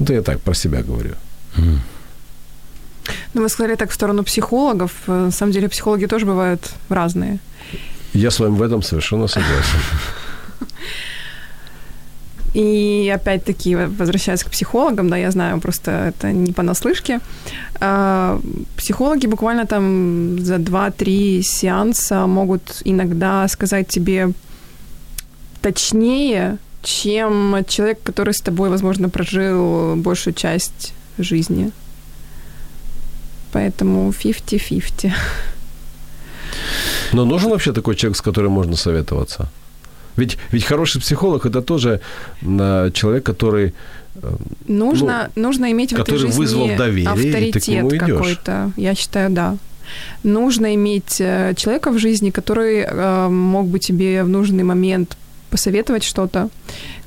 Это 0.00 0.12
я 0.12 0.22
так 0.22 0.40
про 0.40 0.54
себя 0.54 0.82
говорю. 0.82 1.14
Ну, 3.34 3.42
вы 3.42 3.48
сказали 3.48 3.74
так 3.76 3.90
в 3.90 3.94
сторону 3.94 4.22
психологов. 4.22 4.92
Э, 5.06 5.24
На 5.26 5.30
самом 5.30 5.52
деле 5.52 5.68
психологи 5.68 6.06
тоже 6.06 6.26
бывают 6.26 6.70
разные. 6.88 7.38
Я 8.12 8.30
с 8.30 8.40
вами 8.40 8.56
в 8.56 8.62
этом 8.62 8.82
совершенно 8.82 9.28
согласен. 9.28 9.78
И 12.54 13.12
опять-таки, 13.12 13.74
возвращаясь 13.74 14.44
к 14.44 14.50
психологам, 14.50 15.08
да, 15.10 15.16
я 15.16 15.32
знаю, 15.32 15.60
просто 15.60 15.90
это 15.90 16.30
не 16.32 16.52
понаслышке, 16.52 17.18
а, 17.80 18.40
психологи 18.76 19.26
буквально 19.26 19.66
там 19.66 20.38
за 20.38 20.58
2-3 20.58 21.42
сеанса 21.42 22.26
могут 22.26 22.82
иногда 22.84 23.48
сказать 23.48 23.88
тебе 23.88 24.30
точнее, 25.62 26.58
чем 26.82 27.56
человек, 27.66 27.98
который 28.04 28.34
с 28.34 28.40
тобой, 28.40 28.70
возможно, 28.70 29.08
прожил 29.08 29.96
большую 29.96 30.34
часть 30.34 30.94
жизни. 31.18 31.72
Поэтому 33.54 34.10
50-50. 34.10 35.12
Но 37.12 37.24
нужен 37.24 37.50
вообще 37.50 37.72
такой 37.72 37.94
человек, 37.94 38.16
с 38.16 38.20
которым 38.20 38.52
можно 38.52 38.76
советоваться? 38.76 39.48
Ведь, 40.16 40.38
ведь 40.52 40.64
хороший 40.64 41.00
психолог– 41.00 41.46
это 41.46 41.62
тоже 41.62 42.00
э, 42.42 42.90
человек, 42.92 43.24
который 43.24 43.72
Нужно, 44.68 45.30
ну, 45.36 45.42
нужно 45.42 45.70
иметь 45.72 45.92
в 45.92 46.00
этой 46.00 46.18
жизни 46.18 46.38
вызвал 46.38 46.68
доверие, 46.76 47.08
авторитет 47.08 48.00
какой-то. 48.00 48.70
Я 48.76 48.94
считаю, 48.94 49.30
да. 49.30 49.56
Нужно 50.22 50.74
иметь 50.74 51.20
э, 51.20 51.54
человека 51.56 51.90
в 51.90 51.98
жизни, 51.98 52.30
который 52.30 52.84
э, 52.86 53.28
мог 53.28 53.66
бы 53.66 53.78
тебе 53.78 54.22
в 54.22 54.28
нужный 54.28 54.64
момент 54.64 55.16
посоветовать 55.54 56.02
что-то, 56.02 56.48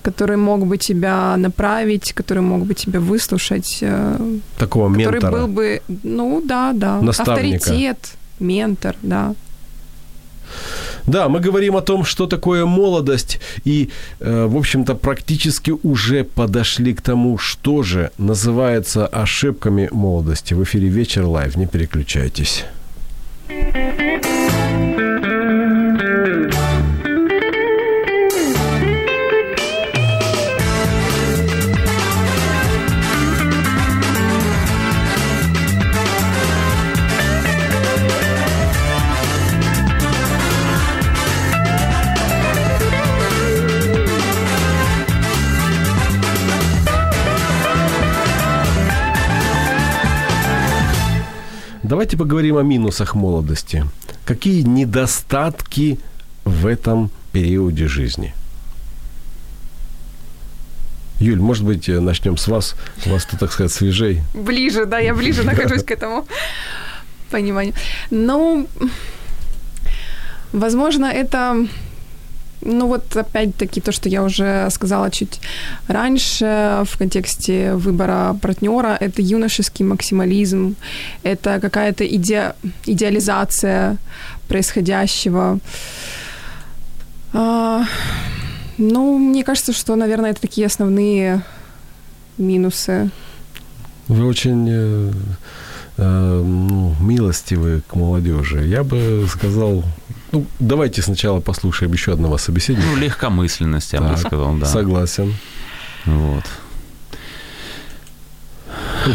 который 0.03 0.37
мог 0.37 0.65
бы 0.65 0.77
тебя 0.77 1.35
направить, 1.37 2.13
который 2.13 2.41
мог 2.41 2.65
бы 2.65 2.73
тебя 2.73 2.99
выслушать. 2.99 3.79
Э, 3.81 4.17
Такого 4.57 4.87
который 4.87 5.05
ментора. 5.05 5.21
Который 5.21 5.41
был 5.41 5.47
бы, 5.53 5.81
ну 6.03 6.41
да, 6.45 6.71
да, 6.73 7.01
Наставника. 7.01 7.57
авторитет, 7.57 7.97
ментор, 8.39 8.95
да. 9.01 9.35
Да, 11.07 11.27
мы 11.27 11.39
говорим 11.39 11.75
о 11.75 11.81
том, 11.81 12.05
что 12.05 12.25
такое 12.25 12.65
молодость, 12.65 13.39
и, 13.65 13.89
э, 14.19 14.45
в 14.45 14.55
общем-то, 14.55 14.95
практически 14.95 15.73
уже 15.83 16.23
подошли 16.23 16.93
к 16.93 17.01
тому, 17.01 17.37
что 17.37 17.83
же 17.83 18.11
называется 18.17 19.07
ошибками 19.07 19.89
молодости. 19.91 20.53
В 20.53 20.63
эфире 20.63 20.87
«Вечер 20.87 21.25
Live», 21.25 21.57
не 21.57 21.67
переключайтесь. 21.67 22.65
Давайте 52.17 52.29
поговорим 52.29 52.57
о 52.57 52.63
минусах 52.63 53.15
молодости. 53.15 53.85
Какие 54.25 54.63
недостатки 54.63 55.99
в 56.45 56.65
этом 56.65 57.11
периоде 57.31 57.87
жизни? 57.87 58.33
Юль, 61.19 61.39
может 61.39 61.63
быть, 61.63 61.87
э, 61.89 61.99
начнем 61.99 62.37
с 62.37 62.47
вас. 62.47 62.75
У 63.05 63.09
вас, 63.11 63.27
так 63.39 63.51
сказать, 63.51 63.71
свежей. 63.71 64.23
Ближе, 64.33 64.85
да, 64.85 64.97
я 64.97 65.13
ближе 65.13 65.43
нахожусь 65.45 65.83
к 65.83 65.91
этому 65.91 66.25
пониманию. 67.29 67.75
Ну, 68.09 68.67
возможно, 70.53 71.05
это 71.05 71.67
ну 72.61 72.87
вот 72.87 73.15
опять-таки 73.15 73.81
то, 73.81 73.91
что 73.91 74.09
я 74.09 74.23
уже 74.23 74.67
сказала 74.71 75.11
чуть 75.11 75.39
раньше 75.87 76.83
в 76.85 76.97
контексте 76.97 77.73
выбора 77.73 78.35
партнера, 78.41 78.97
это 78.99 79.21
юношеский 79.21 79.85
максимализм, 79.85 80.75
это 81.23 81.59
какая-то 81.59 82.05
иде... 82.05 82.55
идеализация 82.85 83.97
происходящего. 84.47 85.59
А, 87.33 87.83
ну, 88.77 89.17
мне 89.17 89.43
кажется, 89.43 89.73
что, 89.73 89.95
наверное, 89.95 90.31
это 90.31 90.41
такие 90.41 90.67
основные 90.67 91.43
минусы. 92.37 93.09
Вы 94.07 94.25
очень 94.25 94.67
э, 94.69 95.11
э, 95.97 96.43
ну, 96.43 96.95
милостивы 96.99 97.81
к 97.87 97.95
молодежи. 97.95 98.65
Я 98.65 98.83
бы 98.83 99.25
сказал 99.29 99.83
ну, 100.31 100.45
давайте 100.59 101.01
сначала 101.01 101.39
послушаем 101.39 101.93
еще 101.93 102.13
одного 102.13 102.37
собеседника. 102.37 102.87
Ну, 102.87 102.97
легкомысленность, 102.97 103.93
я 103.93 103.99
так, 103.99 104.11
бы 104.11 104.17
сказал, 104.17 104.55
да. 104.55 104.65
Согласен. 104.65 105.35
Вот. 106.05 106.43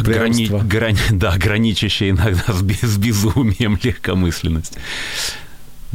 Грани, 0.02 0.46
грани, 0.46 0.98
да, 1.10 1.36
граничащая 1.36 2.10
иногда 2.10 2.44
с, 2.48 2.62
с 2.62 2.96
безумием 2.96 3.78
легкомысленность. 3.82 4.78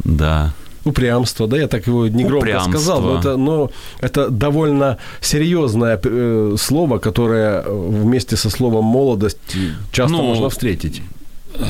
Да. 0.04 0.54
Упрямство, 0.84 1.48
да, 1.48 1.58
я 1.58 1.66
так 1.66 1.86
его 1.88 2.06
негромко 2.06 2.44
Упрямство. 2.44 2.70
сказал, 2.70 3.02
но 3.02 3.18
это, 3.18 3.36
но 3.36 3.70
это 4.00 4.30
довольно 4.30 4.98
серьезное 5.20 6.00
э, 6.02 6.56
слово, 6.58 6.98
которое 6.98 7.62
вместе 7.62 8.36
со 8.36 8.48
словом 8.48 8.84
молодость 8.84 9.38
часто 9.90 10.16
ну, 10.16 10.22
можно 10.22 10.48
встретить. 10.48 11.02
Э, 11.54 11.64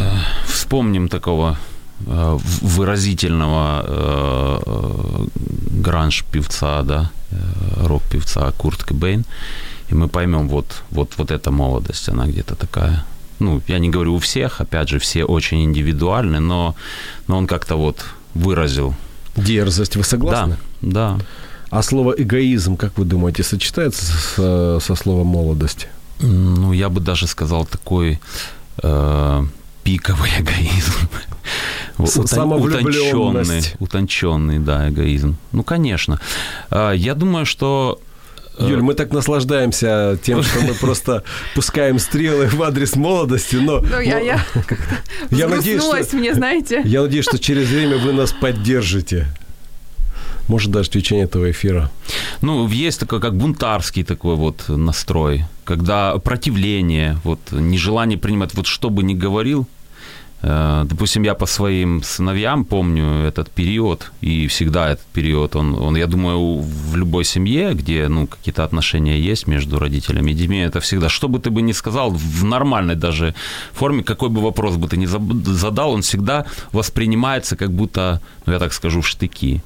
вспомним 0.46 1.08
такого 1.08 1.56
Э, 1.56 1.77
выразительного 2.06 3.84
э, 3.86 5.26
гранж-певца, 5.70 6.82
да, 6.82 7.10
э, 7.30 7.86
рок-певца 7.86 8.52
Курт 8.52 8.84
Кобейн, 8.84 9.24
и 9.90 9.94
мы 9.94 10.08
поймем, 10.08 10.48
вот, 10.48 10.82
вот, 10.90 11.12
вот 11.16 11.30
эта 11.30 11.50
молодость, 11.50 12.08
она 12.08 12.26
где-то 12.26 12.54
такая. 12.54 13.04
Ну, 13.40 13.62
я 13.68 13.78
не 13.78 13.90
говорю 13.90 14.14
у 14.14 14.18
всех, 14.18 14.60
опять 14.60 14.88
же, 14.88 14.98
все 14.98 15.24
очень 15.24 15.62
индивидуальны, 15.64 16.40
но, 16.40 16.74
но 17.28 17.38
он 17.38 17.46
как-то 17.46 17.76
вот 17.76 18.04
выразил. 18.34 18.94
Дерзость, 19.36 19.96
вы 19.96 20.04
согласны? 20.04 20.56
Да, 20.80 21.16
да. 21.16 21.24
А 21.70 21.82
слово 21.82 22.14
эгоизм, 22.18 22.76
как 22.76 22.98
вы 22.98 23.04
думаете, 23.04 23.42
сочетается 23.42 24.04
со, 24.04 24.78
со 24.80 24.94
словом 24.94 25.26
молодость? 25.26 25.88
Ну, 26.20 26.72
я 26.72 26.88
бы 26.88 27.00
даже 27.00 27.26
сказал 27.26 27.66
такой 27.66 28.18
э, 28.82 29.46
пиковый 29.88 30.30
эгоизм. 30.38 31.08
Утонченный, 31.96 33.62
утонченный, 33.78 34.58
да, 34.58 34.90
эгоизм. 34.90 35.36
Ну, 35.52 35.62
конечно. 35.62 36.20
А, 36.68 36.92
я 36.92 37.14
думаю, 37.14 37.46
что 37.46 37.98
э, 38.58 38.68
Юль, 38.68 38.82
мы 38.82 38.92
так 38.92 39.12
наслаждаемся 39.12 40.18
тем, 40.22 40.42
что 40.42 40.60
мы 40.60 40.74
просто 40.74 41.24
пускаем 41.54 41.98
стрелы 41.98 42.48
в 42.48 42.62
адрес 42.62 42.96
молодости, 42.96 43.56
но... 43.56 43.80
Ну, 43.80 44.00
я, 44.00 44.18
я, 44.18 44.44
я 45.30 45.48
надеюсь, 45.48 45.82
что, 45.82 46.16
мне, 46.16 46.34
знаете. 46.34 46.82
Я 46.84 47.00
надеюсь, 47.00 47.24
что 47.24 47.38
через 47.38 47.68
время 47.68 47.96
вы 47.96 48.12
нас 48.12 48.32
поддержите. 48.32 49.26
Может, 50.48 50.70
даже 50.70 50.90
в 50.90 50.92
течение 50.92 51.24
этого 51.24 51.50
эфира. 51.50 51.90
Ну, 52.42 52.68
есть 52.68 53.00
такой, 53.00 53.20
как 53.20 53.34
бунтарский 53.36 54.04
такой 54.04 54.36
вот 54.36 54.68
настрой, 54.68 55.46
когда 55.64 56.16
противление, 56.18 57.18
вот 57.24 57.40
нежелание 57.52 58.18
принимать, 58.18 58.54
вот 58.54 58.66
что 58.66 58.90
бы 58.90 59.02
ни 59.02 59.14
говорил, 59.14 59.66
допустим, 60.40 61.24
я 61.24 61.34
по 61.34 61.46
своим 61.46 62.02
сыновьям 62.02 62.64
помню 62.64 63.26
этот 63.26 63.50
период, 63.50 64.12
и 64.20 64.46
всегда 64.46 64.90
этот 64.90 65.06
период, 65.12 65.56
он, 65.56 65.74
он 65.74 65.96
я 65.96 66.06
думаю, 66.06 66.60
в 66.60 66.96
любой 66.96 67.24
семье, 67.24 67.74
где 67.74 68.08
ну, 68.08 68.26
какие-то 68.26 68.64
отношения 68.64 69.18
есть 69.18 69.48
между 69.48 69.78
родителями 69.78 70.30
и 70.30 70.34
детьми, 70.34 70.58
это 70.58 70.78
всегда, 70.78 71.08
что 71.08 71.28
бы 71.28 71.40
ты 71.40 71.50
бы 71.50 71.62
ни 71.62 71.72
сказал, 71.72 72.10
в 72.12 72.44
нормальной 72.44 72.94
даже 72.94 73.34
форме, 73.72 74.04
какой 74.04 74.28
бы 74.28 74.40
вопрос 74.40 74.76
бы 74.76 74.86
ты 74.88 74.96
ни 74.96 75.06
задал, 75.06 75.90
он 75.90 76.02
всегда 76.02 76.44
воспринимается 76.72 77.56
как 77.56 77.72
будто, 77.72 78.20
ну, 78.46 78.52
я 78.52 78.58
так 78.58 78.72
скажу, 78.72 79.00
в 79.00 79.08
штыки. 79.08 79.62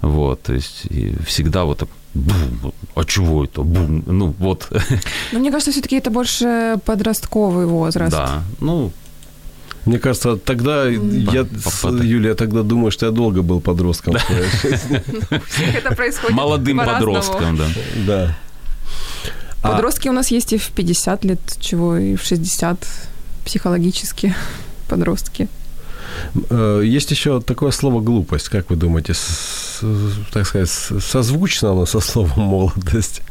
Вот, 0.00 0.42
то 0.42 0.52
есть 0.52 0.86
всегда 1.26 1.64
вот 1.64 1.78
так 1.78 1.88
бум, 2.14 2.72
а 2.94 3.04
чего 3.04 3.44
это, 3.44 3.62
бум, 3.62 4.02
ну 4.06 4.34
вот. 4.38 4.68
Ну, 5.32 5.38
мне 5.38 5.50
кажется, 5.50 5.72
все-таки 5.72 5.96
это 5.96 6.10
больше 6.10 6.78
подростковый 6.84 7.66
возраст. 7.66 8.12
Да, 8.12 8.42
ну, 8.60 8.92
мне 9.86 10.00
кажется, 10.00 10.36
тогда 10.36 10.88
я, 10.88 11.46
Юлия, 12.02 12.34
тогда 12.34 12.62
думаю, 12.62 12.90
что 12.90 13.06
я 13.06 13.12
долго 13.12 13.42
был 13.42 13.60
подростком. 13.60 14.16
Это 15.74 15.94
происходит 15.94 16.34
Молодым 16.34 16.78
подростком, 16.78 17.56
да. 17.56 17.68
Да. 18.06 18.38
А 19.62 19.72
Подростки 19.72 20.08
у 20.08 20.12
нас 20.12 20.32
есть 20.32 20.52
и 20.52 20.58
в 20.58 20.70
50 20.70 21.24
лет, 21.24 21.40
чего 21.60 21.96
и 21.96 22.16
в 22.16 22.22
60 22.22 22.84
психологически 23.44 24.34
подростки. 24.88 25.48
Э, 26.50 26.82
есть 26.84 27.12
еще 27.12 27.40
такое 27.40 27.70
слово 27.70 28.00
глупость, 28.00 28.48
как 28.48 28.70
вы 28.70 28.76
думаете, 28.76 29.14
так 30.32 30.46
сказать, 30.46 30.68
созвучно 30.68 31.70
оно 31.70 31.86
со 31.86 32.00
словом 32.00 32.42
молодость? 32.42 33.22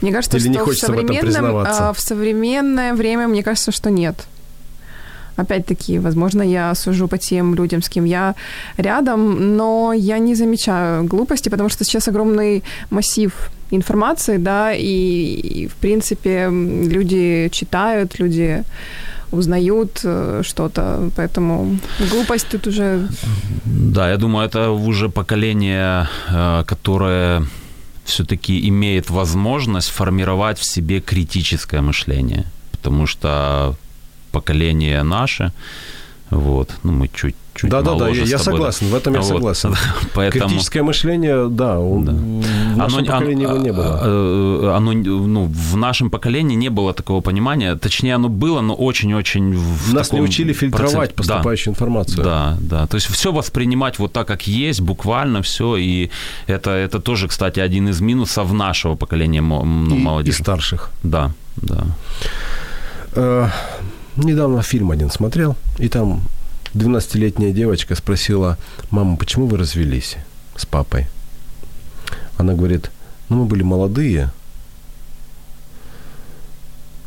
Мне 0.00 0.12
кажется, 0.12 0.38
Или 0.38 0.44
что 0.44 0.52
не 0.52 0.58
хочется 0.58 0.86
в, 0.86 0.96
современном, 0.96 1.52
в, 1.52 1.66
а, 1.66 1.92
в 1.92 2.00
современное 2.00 2.94
время, 2.94 3.28
мне 3.28 3.42
кажется, 3.42 3.70
что 3.70 3.90
нет 3.90 4.26
опять-таки, 5.36 5.98
возможно, 5.98 6.42
я 6.42 6.74
сужу 6.74 7.08
по 7.08 7.18
тем 7.18 7.54
людям, 7.54 7.80
с 7.82 7.88
кем 7.88 8.04
я 8.04 8.34
рядом, 8.78 9.56
но 9.56 9.92
я 9.92 10.18
не 10.18 10.34
замечаю 10.34 11.04
глупости, 11.04 11.48
потому 11.48 11.68
что 11.68 11.84
сейчас 11.84 12.08
огромный 12.08 12.62
массив 12.90 13.32
информации, 13.70 14.38
да, 14.38 14.74
и, 14.74 14.84
и 14.84 15.66
в 15.68 15.74
принципе 15.74 16.48
люди 16.50 17.48
читают, 17.52 18.20
люди 18.20 18.64
узнают 19.32 20.00
э, 20.04 20.42
что-то, 20.44 21.10
поэтому 21.16 21.78
глупость 22.10 22.48
тут 22.50 22.66
уже... 22.66 23.08
Да, 23.64 24.10
я 24.10 24.16
думаю, 24.16 24.46
это 24.46 24.70
уже 24.70 25.08
поколение, 25.08 26.06
э, 26.28 26.64
которое 26.66 27.42
все-таки 28.04 28.68
имеет 28.68 29.10
возможность 29.10 29.90
формировать 29.90 30.58
в 30.58 30.64
себе 30.64 31.00
критическое 31.00 31.80
мышление, 31.80 32.44
потому 32.72 33.06
что 33.06 33.74
поколение 34.32 35.02
наше, 35.02 35.52
Вот, 36.30 36.70
ну 36.82 36.92
мы 36.92 37.08
чуть 37.08 37.34
чуть 37.54 37.68
Да, 37.70 37.82
да, 37.82 37.94
да, 37.94 38.08
я, 38.08 38.24
я 38.24 38.38
согласен, 38.38 38.86
в 38.86 38.94
этом 38.94 39.12
я 39.14 39.20
Вот. 39.20 39.28
согласен. 39.28 39.74
Поэтому 40.14 40.48
Критическое 40.48 40.82
мышление, 40.82 41.48
да, 41.50 41.78
он- 41.78 42.04
Да. 42.06 42.12
в 42.12 42.76
нашем 42.78 43.04
поколении 43.04 43.42
его 43.46 43.58
не 43.58 43.72
было. 43.72 44.00
э, 44.04 44.72
Оно, 44.76 44.92
ну, 44.92 45.44
в 45.72 45.76
нашем 45.76 46.08
поколении 46.10 46.56
не 46.56 46.70
было 46.70 46.92
такого 46.94 47.20
понимания. 47.20 47.76
Точнее, 47.76 48.14
оно 48.14 48.28
было, 48.30 48.62
но 48.62 48.74
очень-очень 48.74 49.52
Нас 49.92 50.12
не 50.12 50.18
таком 50.18 50.20
учили 50.20 50.52
фильтровать 50.54 51.10
процент- 51.14 51.16
Да. 51.28 51.34
поступающую 51.34 51.72
информацию. 51.74 52.24
Да, 52.24 52.56
да. 52.60 52.86
То 52.86 52.96
есть 52.96 53.08
все 53.08 53.30
воспринимать 53.30 53.98
вот 53.98 54.12
так, 54.12 54.26
как 54.26 54.46
есть, 54.46 54.80
буквально 54.80 55.40
все. 55.42 55.76
И 55.76 56.08
это, 56.48 56.70
это 56.70 56.98
тоже, 57.00 57.28
кстати, 57.28 57.60
один 57.60 57.88
из 57.88 58.00
минусов 58.00 58.52
нашего 58.52 58.96
поколения 58.96 59.42
ну, 59.42 59.94
И- 59.94 59.98
и 59.98 60.02
молодежи. 60.02 60.38
старших. 60.42 60.88
Да, 61.02 61.30
да. 61.56 61.84
Недавно 64.16 64.62
фильм 64.62 64.90
один 64.90 65.10
смотрел, 65.10 65.56
и 65.78 65.88
там 65.88 66.22
12-летняя 66.74 67.52
девочка 67.52 67.94
спросила, 67.94 68.58
мама, 68.90 69.16
почему 69.16 69.46
вы 69.46 69.56
развелись 69.56 70.16
с 70.54 70.66
папой? 70.66 71.08
Она 72.36 72.52
говорит, 72.52 72.90
ну 73.30 73.36
мы 73.36 73.44
были 73.46 73.62
молодые, 73.62 74.30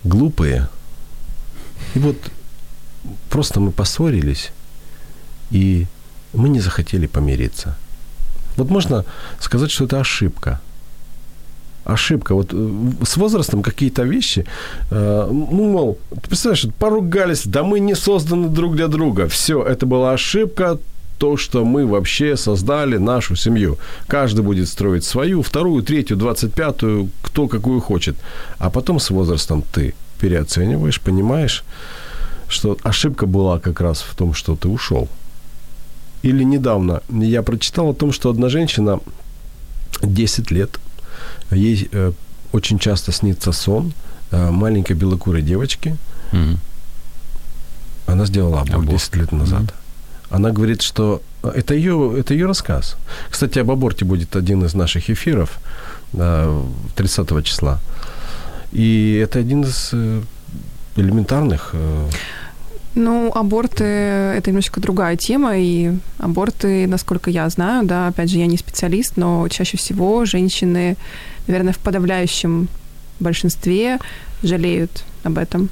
глупые, 0.04 0.68
и 1.94 2.00
вот 2.00 2.18
просто 3.30 3.60
мы 3.60 3.72
поссорились, 3.72 4.52
и 5.52 5.86
мы 6.34 6.50
не 6.50 6.60
захотели 6.60 7.06
помириться. 7.06 7.78
Вот 8.58 8.72
можно 8.72 9.06
сказать, 9.40 9.70
что 9.70 9.86
это 9.86 10.00
ошибка– 10.00 10.60
ошибка. 11.86 12.36
Вот 12.36 12.50
э, 12.52 12.92
с 13.04 13.18
возрастом 13.18 13.62
какие-то 13.62 14.04
вещи, 14.04 14.46
э, 14.92 15.28
ну, 15.32 15.72
мол, 15.72 15.98
ты 16.10 16.28
представляешь, 16.28 16.68
поругались, 16.80 17.46
да 17.46 17.64
мы 17.64 17.80
не 17.80 17.96
созданы 17.96 18.50
друг 18.50 18.76
для 18.76 18.88
друга. 18.88 19.28
Все, 19.28 19.64
это 19.64 19.86
была 19.86 20.14
ошибка, 20.14 20.78
то, 21.18 21.38
что 21.38 21.64
мы 21.64 21.86
вообще 21.88 22.36
создали 22.36 22.98
нашу 22.98 23.36
семью. 23.36 23.78
Каждый 24.08 24.42
будет 24.42 24.68
строить 24.68 25.06
свою, 25.06 25.42
вторую, 25.42 25.84
третью, 25.84 26.18
двадцать 26.18 26.54
пятую, 26.54 27.10
кто 27.22 27.48
какую 27.48 27.80
хочет. 27.80 28.16
А 28.58 28.70
потом 28.70 29.00
с 29.00 29.10
возрастом 29.10 29.64
ты 29.74 29.94
переоцениваешь, 30.20 31.00
понимаешь, 31.00 31.64
что 32.50 32.78
ошибка 32.84 33.26
была 33.26 33.60
как 33.60 33.82
раз 33.82 34.02
в 34.02 34.16
том, 34.16 34.34
что 34.34 34.56
ты 34.56 34.68
ушел. 34.68 35.08
Или 36.24 36.44
недавно 36.44 37.02
я 37.10 37.44
прочитал 37.44 37.90
о 37.90 37.94
том, 37.94 38.12
что 38.12 38.30
одна 38.30 38.50
женщина 38.50 39.00
10 40.02 40.52
лет 40.52 40.80
Ей 41.52 41.90
э, 41.92 42.12
очень 42.52 42.80
часто 42.80 43.12
снится 43.12 43.52
сон 43.52 43.94
э, 44.32 44.52
маленькой 44.52 44.94
белокурой 44.96 45.42
девочки. 45.42 45.98
Мгм. 46.32 46.60
Она 48.08 48.26
сделала 48.26 48.62
аборт, 48.62 48.76
Аборт. 48.76 48.90
10 48.90 49.16
лет 49.16 49.32
назад. 49.32 49.62
Мгм. 49.62 49.70
Она 50.30 50.52
говорит, 50.52 50.82
что 50.82 51.22
это 51.44 51.74
ее, 51.74 52.16
это 52.20 52.34
ее 52.34 52.48
рассказ. 52.48 52.98
Кстати, 53.30 53.60
об 53.60 53.72
аборте 53.72 54.06
будет 54.06 54.36
один 54.36 54.64
из 54.66 54.74
наших 54.74 55.10
эфиров 55.10 55.60
э, 56.14 56.64
30 56.96 57.44
числа. 57.44 57.80
И 58.72 59.22
это 59.24 59.40
один 59.40 59.64
из 59.64 59.90
э, 59.94 60.22
элементарных 60.96 61.70
э, 61.74 62.10
Ну, 62.96 63.32
аборты– 63.36 63.84
это 64.38 64.50
немножко 64.52 64.80
другая 64.80 65.18
тема, 65.18 65.58
и 65.58 65.92
аборты, 66.18 66.88
насколько 66.88 67.30
я 67.30 67.50
знаю, 67.50 67.86
да, 67.86 68.08
опять 68.08 68.30
же, 68.30 68.38
я 68.40 68.46
не 68.48 68.58
специалист, 68.58 69.18
но 69.18 69.48
чаще 69.50 69.76
всего 69.78 70.24
женщины, 70.26 70.96
наверное, 71.48 71.74
в 71.74 71.78
подавляющем 71.80 72.70
большинстве 73.20 74.00
жалеют 74.44 75.04
об 75.24 75.38
этом. 75.38 75.70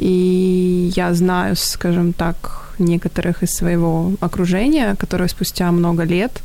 И 0.00 0.90
я 0.96 1.14
знаю, 1.14 1.54
скажем 1.54 2.12
так, 2.12 2.74
некоторых 2.80 3.44
из 3.44 3.54
своего 3.54 4.12
окружения, 4.20 4.96
которые 4.96 5.28
спустя 5.28 5.70
много 5.70 6.02
лет 6.02 6.42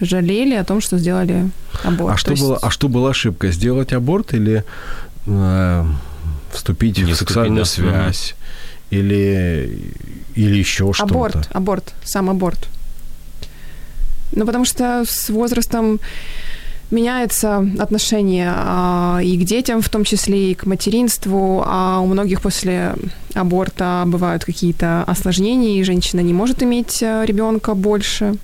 жалели 0.00 0.54
о 0.54 0.64
том, 0.64 0.80
что 0.80 0.98
сделали 0.98 1.48
аборт. 1.84 2.10
А 2.10 2.14
То 2.14 2.18
что, 2.18 2.30
есть- 2.32 2.42
было, 2.42 2.58
а 2.60 2.70
что 2.70 2.88
была 2.88 3.10
ошибка? 3.10 3.52
Сделать 3.52 3.92
аборт 3.92 4.34
или 4.34 4.64
э, 5.26 5.84
вступить 6.52 6.98
Не 6.98 7.04
в 7.04 7.12
вступить, 7.12 7.18
сексуальную 7.28 7.64
да. 7.64 7.70
связь? 7.70 8.34
Или, 8.98 9.92
или 10.34 10.56
еще 10.58 10.92
что-то? 10.92 11.14
Аборт, 11.14 11.48
аборт, 11.52 11.94
сам 12.04 12.30
аборт. 12.30 12.68
Ну, 14.32 14.46
потому 14.46 14.64
что 14.64 15.04
с 15.06 15.28
возрастом 15.30 16.00
меняется 16.90 17.66
отношение 17.78 18.52
а, 18.54 19.20
и 19.22 19.36
к 19.36 19.44
детям, 19.44 19.80
в 19.80 19.88
том 19.88 20.04
числе 20.04 20.52
и 20.52 20.54
к 20.54 20.66
материнству, 20.66 21.62
а 21.66 22.00
у 22.00 22.06
многих 22.06 22.40
после 22.40 22.94
аборта 23.34 24.04
бывают 24.06 24.44
какие-то 24.44 25.02
осложнения, 25.04 25.80
и 25.80 25.84
женщина 25.84 26.20
не 26.20 26.32
может 26.32 26.62
иметь 26.62 27.02
ребенка 27.02 27.74
больше. 27.74 28.34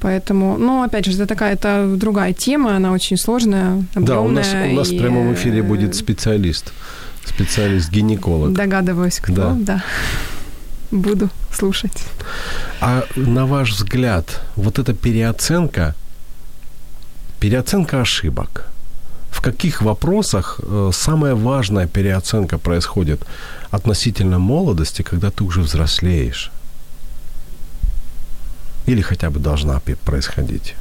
Поэтому, 0.00 0.56
ну, 0.58 0.82
опять 0.82 1.06
же, 1.06 1.12
это 1.12 1.26
такая 1.26 1.54
это 1.54 1.92
другая 1.96 2.32
тема, 2.32 2.76
она 2.76 2.92
очень 2.92 3.16
сложная, 3.16 3.84
объемная. 3.94 4.06
Да, 4.06 4.20
у 4.20 4.28
нас, 4.28 4.54
у 4.54 4.74
нас 4.74 4.88
в 4.88 4.92
и, 4.92 4.98
прямом 4.98 5.34
эфире 5.34 5.58
э, 5.58 5.62
будет 5.62 5.96
специалист, 5.96 6.72
специалист-гинеколог. 7.28 8.52
Догадываюсь, 8.52 9.20
кто, 9.20 9.34
Да. 9.34 9.56
да. 9.58 9.84
Буду 10.90 11.28
слушать. 11.52 12.04
А 12.80 13.04
на 13.16 13.46
ваш 13.46 13.72
взгляд, 13.72 14.40
вот 14.56 14.78
эта 14.78 14.94
переоценка, 14.94 15.94
переоценка 17.40 18.00
ошибок, 18.00 18.66
в 19.30 19.40
каких 19.42 19.82
вопросах 19.82 20.60
э, 20.62 20.90
самая 20.92 21.34
важная 21.34 21.86
переоценка 21.86 22.58
происходит 22.58 23.20
относительно 23.70 24.38
молодости, 24.38 25.02
когда 25.02 25.30
ты 25.30 25.44
уже 25.44 25.60
взрослеешь? 25.60 26.50
Или 28.86 29.02
хотя 29.02 29.28
бы 29.30 29.38
должна 29.38 29.80
происходить? 30.04 30.74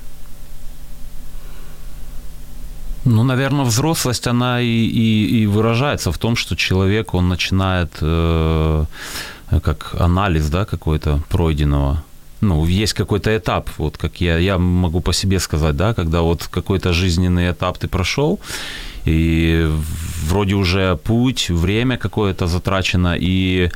Ну, 3.10 3.24
наверное, 3.24 3.64
взрослость, 3.64 4.28
она 4.28 4.62
и, 4.62 4.66
и, 4.66 5.42
и 5.42 5.46
выражается 5.46 6.12
в 6.12 6.18
том, 6.18 6.36
что 6.36 6.56
человек, 6.56 7.14
он 7.14 7.30
начинает 7.30 7.92
э, 8.02 8.86
как 9.64 9.96
анализ, 10.00 10.50
да, 10.50 10.66
какой-то 10.66 11.22
пройденного. 11.30 12.04
Ну, 12.42 12.66
есть 12.66 12.94
какой-то 12.94 13.30
этап, 13.30 13.70
вот 13.78 13.98
как 13.98 14.22
я, 14.22 14.38
я 14.38 14.58
могу 14.58 15.00
по 15.00 15.14
себе 15.14 15.40
сказать, 15.40 15.78
да, 15.78 15.94
когда 15.94 16.22
вот 16.22 16.48
какой-то 16.52 16.92
жизненный 16.92 17.52
этап 17.52 17.78
ты 17.78 17.88
прошел, 17.88 18.40
и 19.06 19.70
вроде 20.26 20.56
уже 20.56 20.98
путь, 20.98 21.50
время 21.50 21.98
какое-то 21.98 22.48
затрачено, 22.48 23.16
и 23.18 23.72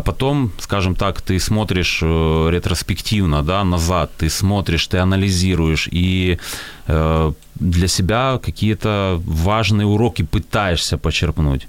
потом, 0.00 0.52
скажем 0.58 0.94
так, 0.94 1.20
ты 1.20 1.40
смотришь 1.40 2.00
э, 2.02 2.50
ретроспективно, 2.50 3.42
да, 3.42 3.64
назад, 3.64 4.10
ты 4.16 4.30
смотришь, 4.30 4.86
ты 4.86 4.98
анализируешь, 4.98 5.88
и 5.90 6.38
э, 6.86 7.32
для 7.60 7.88
себя 7.88 8.38
какие-то 8.44 9.20
важные 9.26 9.86
уроки 9.86 10.22
пытаешься 10.22 10.98
почерпнуть. 10.98 11.66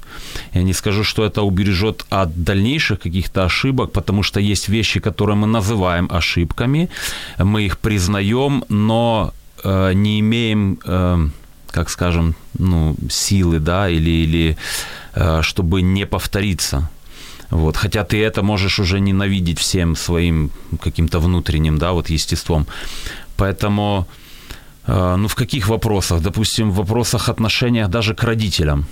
Я 0.53 0.63
не 0.63 0.73
скажу, 0.73 1.03
что 1.03 1.25
это 1.25 1.41
убережет 1.41 2.05
от 2.09 2.43
дальнейших 2.43 2.99
каких-то 2.99 3.45
ошибок, 3.45 3.91
потому 3.91 4.23
что 4.23 4.39
есть 4.39 4.69
вещи, 4.69 4.99
которые 4.99 5.35
мы 5.35 5.47
называем 5.47 6.07
ошибками, 6.11 6.89
мы 7.39 7.63
их 7.63 7.77
признаем, 7.77 8.63
но 8.69 9.33
э, 9.63 9.93
не 9.93 10.19
имеем, 10.19 10.77
как 11.71 11.89
скажем, 11.89 12.35
ну, 12.59 12.95
силы, 13.09 13.59
да, 13.59 13.89
или, 13.89 14.11
или 14.11 14.57
чтобы 15.41 15.81
не 15.81 16.05
повториться. 16.05 16.89
Вот. 17.53 17.77
Хотя 17.77 18.03
ты 18.03 18.15
это 18.23 18.41
можешь 18.43 18.79
уже 18.79 18.99
ненавидеть 18.99 19.59
всем 19.59 19.95
своим 19.95 20.49
каким-то 20.81 21.19
внутренним, 21.19 21.77
да, 21.77 21.91
вот 21.91 22.09
естеством. 22.09 22.65
Поэтому, 23.37 24.05
э, 24.87 25.15
ну, 25.17 25.27
в 25.27 25.35
каких 25.35 25.67
вопросах? 25.69 26.21
Допустим, 26.21 26.71
в 26.71 26.75
вопросах 26.75 27.29
отношениях 27.29 27.89
даже 27.89 28.13
к 28.13 28.23
родителям. 28.23 28.85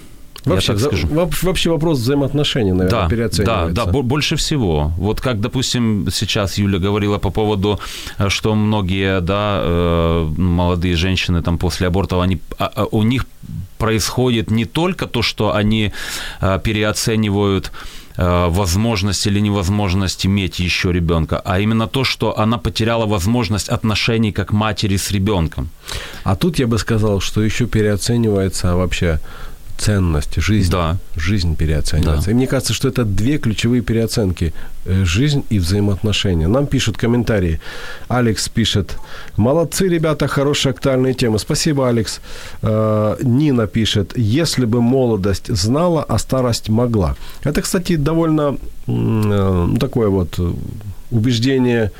Вообще, 0.45 0.73
я 0.73 0.77
так 0.79 0.87
скажу. 0.87 1.07
во- 1.07 1.29
вообще 1.43 1.69
вопрос 1.69 1.99
взаимоотношений, 1.99 2.71
наверное, 2.71 2.89
Да, 2.91 3.03
да, 3.03 3.09
переоценивается. 3.09 3.85
да, 3.85 3.85
бо- 3.91 4.01
больше 4.03 4.35
всего. 4.35 4.91
Вот 4.97 5.21
как, 5.21 5.39
допустим, 5.39 6.07
сейчас 6.11 6.57
Юля 6.59 6.79
говорила 6.79 7.19
по 7.19 7.29
поводу, 7.31 7.79
э, 8.19 8.29
что 8.29 8.55
многие, 8.55 9.21
да, 9.21 9.59
э, 9.63 10.29
молодые 10.37 10.95
женщины 10.95 11.41
там 11.43 11.57
после 11.57 11.87
абортов, 11.87 12.21
они, 12.21 12.39
а- 12.57 12.71
а 12.75 12.85
у 12.91 13.03
них 13.03 13.25
происходит 13.77 14.51
не 14.51 14.65
только 14.65 15.05
то, 15.05 15.21
что 15.21 15.53
они 15.61 15.91
э, 16.41 16.59
переоценивают 16.63 17.71
возможность 18.17 19.27
или 19.27 19.39
невозможность 19.39 20.25
иметь 20.25 20.59
еще 20.59 20.91
ребенка, 20.91 21.41
а 21.43 21.59
именно 21.59 21.87
то, 21.87 22.03
что 22.03 22.39
она 22.39 22.57
потеряла 22.57 23.05
возможность 23.05 23.69
отношений 23.69 24.31
как 24.31 24.53
матери 24.53 24.97
с 24.97 25.11
ребенком. 25.11 25.69
А 26.23 26.35
тут 26.35 26.59
я 26.59 26.67
бы 26.67 26.77
сказал, 26.77 27.19
что 27.21 27.41
еще 27.41 27.65
переоценивается 27.65 28.75
вообще 28.75 29.19
ценность, 29.77 30.41
жизнь. 30.41 30.71
Да. 30.71 30.97
Жизнь 31.15 31.55
переоценивается. 31.55 32.25
Да. 32.25 32.31
И 32.31 32.35
мне 32.35 32.47
кажется, 32.47 32.73
что 32.73 32.87
это 32.87 33.03
две 33.03 33.37
ключевые 33.37 33.81
переоценки. 33.81 34.53
Э, 34.85 35.05
Жизнь 35.05 35.43
и 35.49 35.59
взаимоотношения. 35.59 36.47
Нам 36.47 36.65
пишут 36.67 36.97
комментарии. 36.97 37.59
Алекс 38.07 38.49
пишет, 38.49 38.97
молодцы, 39.37 39.87
ребята, 39.87 40.27
хорошие 40.27 40.71
актуальные 40.71 41.13
темы. 41.13 41.39
Спасибо, 41.39 41.87
Алекс. 41.89 42.21
Э, 42.61 43.17
Нина 43.23 43.67
пишет, 43.67 44.17
если 44.17 44.65
бы 44.65 44.81
молодость 44.81 45.47
знала, 45.55 46.03
а 46.03 46.17
старость 46.17 46.69
могла. 46.69 47.15
Это, 47.43 47.61
кстати, 47.61 47.97
довольно 47.97 48.57
э, 48.87 49.67
такое 49.79 50.09
вот 50.09 50.39
убеждение 51.11 51.91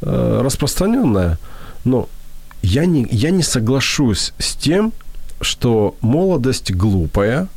распространенное, 0.00 1.38
но 1.84 2.08
я 2.62 2.86
не, 2.86 3.06
я 3.10 3.30
не 3.30 3.42
соглашусь 3.42 4.32
с 4.38 4.54
тем, 4.54 4.92
что 5.40 5.94
молодость 6.00 6.72
глупая, 6.72 7.48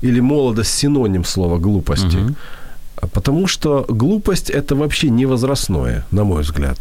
или 0.00 0.20
молодость 0.20 0.74
синоним 0.74 1.24
слова 1.24 1.58
глупости. 1.58 2.16
Мгм. 2.16 2.36
А 3.02 3.08
Потому 3.08 3.48
что 3.48 3.84
глупость 3.88 4.48
это 4.48 4.76
вообще 4.76 5.10
не 5.10 5.26
возрастное, 5.26 6.04
на 6.12 6.24
мой 6.24 6.42
взгляд. 6.42 6.78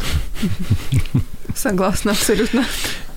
Согласна, 1.56 2.12
абсолютно. 2.12 2.64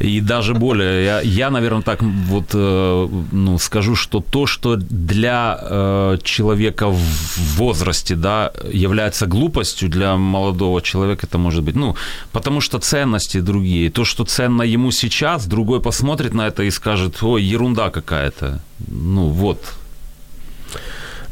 И 0.01 0.21
даже 0.21 0.55
более, 0.55 1.05
я, 1.05 1.21
я 1.21 1.51
наверное, 1.51 1.83
так 1.83 2.03
вот 2.03 2.51
э, 2.55 3.09
ну, 3.33 3.59
скажу, 3.59 3.95
что 3.95 4.21
то, 4.21 4.47
что 4.47 4.77
для 4.77 5.59
э, 5.61 6.19
человека 6.23 6.89
в 6.89 7.57
возрасте, 7.57 8.17
да, 8.17 8.53
является 8.73 9.27
глупостью 9.27 9.89
для 9.89 10.17
молодого 10.17 10.81
человека, 10.81 11.27
это 11.27 11.39
может 11.39 11.63
быть, 11.63 11.77
ну, 11.77 11.95
потому 12.33 12.61
что 12.61 12.79
ценности 12.79 13.41
другие. 13.41 13.91
То, 13.91 14.05
что 14.05 14.25
ценно 14.25 14.63
ему 14.63 14.91
сейчас, 14.91 15.47
другой 15.47 15.81
посмотрит 15.81 16.35
на 16.35 16.49
это 16.49 16.63
и 16.63 16.71
скажет, 16.71 17.23
ой, 17.23 17.43
ерунда 17.43 17.91
какая-то. 17.91 18.61
Ну, 18.89 19.29
вот, 19.29 19.75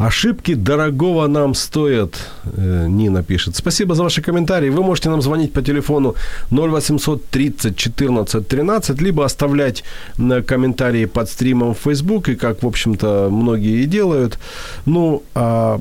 Ошибки 0.02 0.54
дорогого 0.54 1.28
нам 1.28 1.54
стоят, 1.54 2.28
э, 2.44 2.86
Нина 2.88 3.22
пишет. 3.22 3.54
Спасибо 3.54 3.94
за 3.94 4.02
ваши 4.02 4.20
комментарии. 4.20 4.68
Вы 4.68 4.82
можете 4.82 5.10
нам 5.10 5.22
звонить 5.22 5.52
по 5.52 5.62
телефону 5.62 6.16
0800 6.50 7.24
30 7.30 7.76
14 7.76 8.48
13, 8.48 9.00
либо 9.00 9.24
оставлять 9.24 9.84
на 10.18 10.42
комментарии 10.42 11.04
под 11.04 11.28
стримом 11.28 11.74
в 11.74 11.78
Facebook, 11.78 12.28
и 12.28 12.34
как, 12.34 12.64
в 12.64 12.66
общем-то, 12.66 13.28
многие 13.30 13.84
и 13.84 13.86
делают. 13.86 14.40
Ну, 14.86 15.22
а 15.34 15.80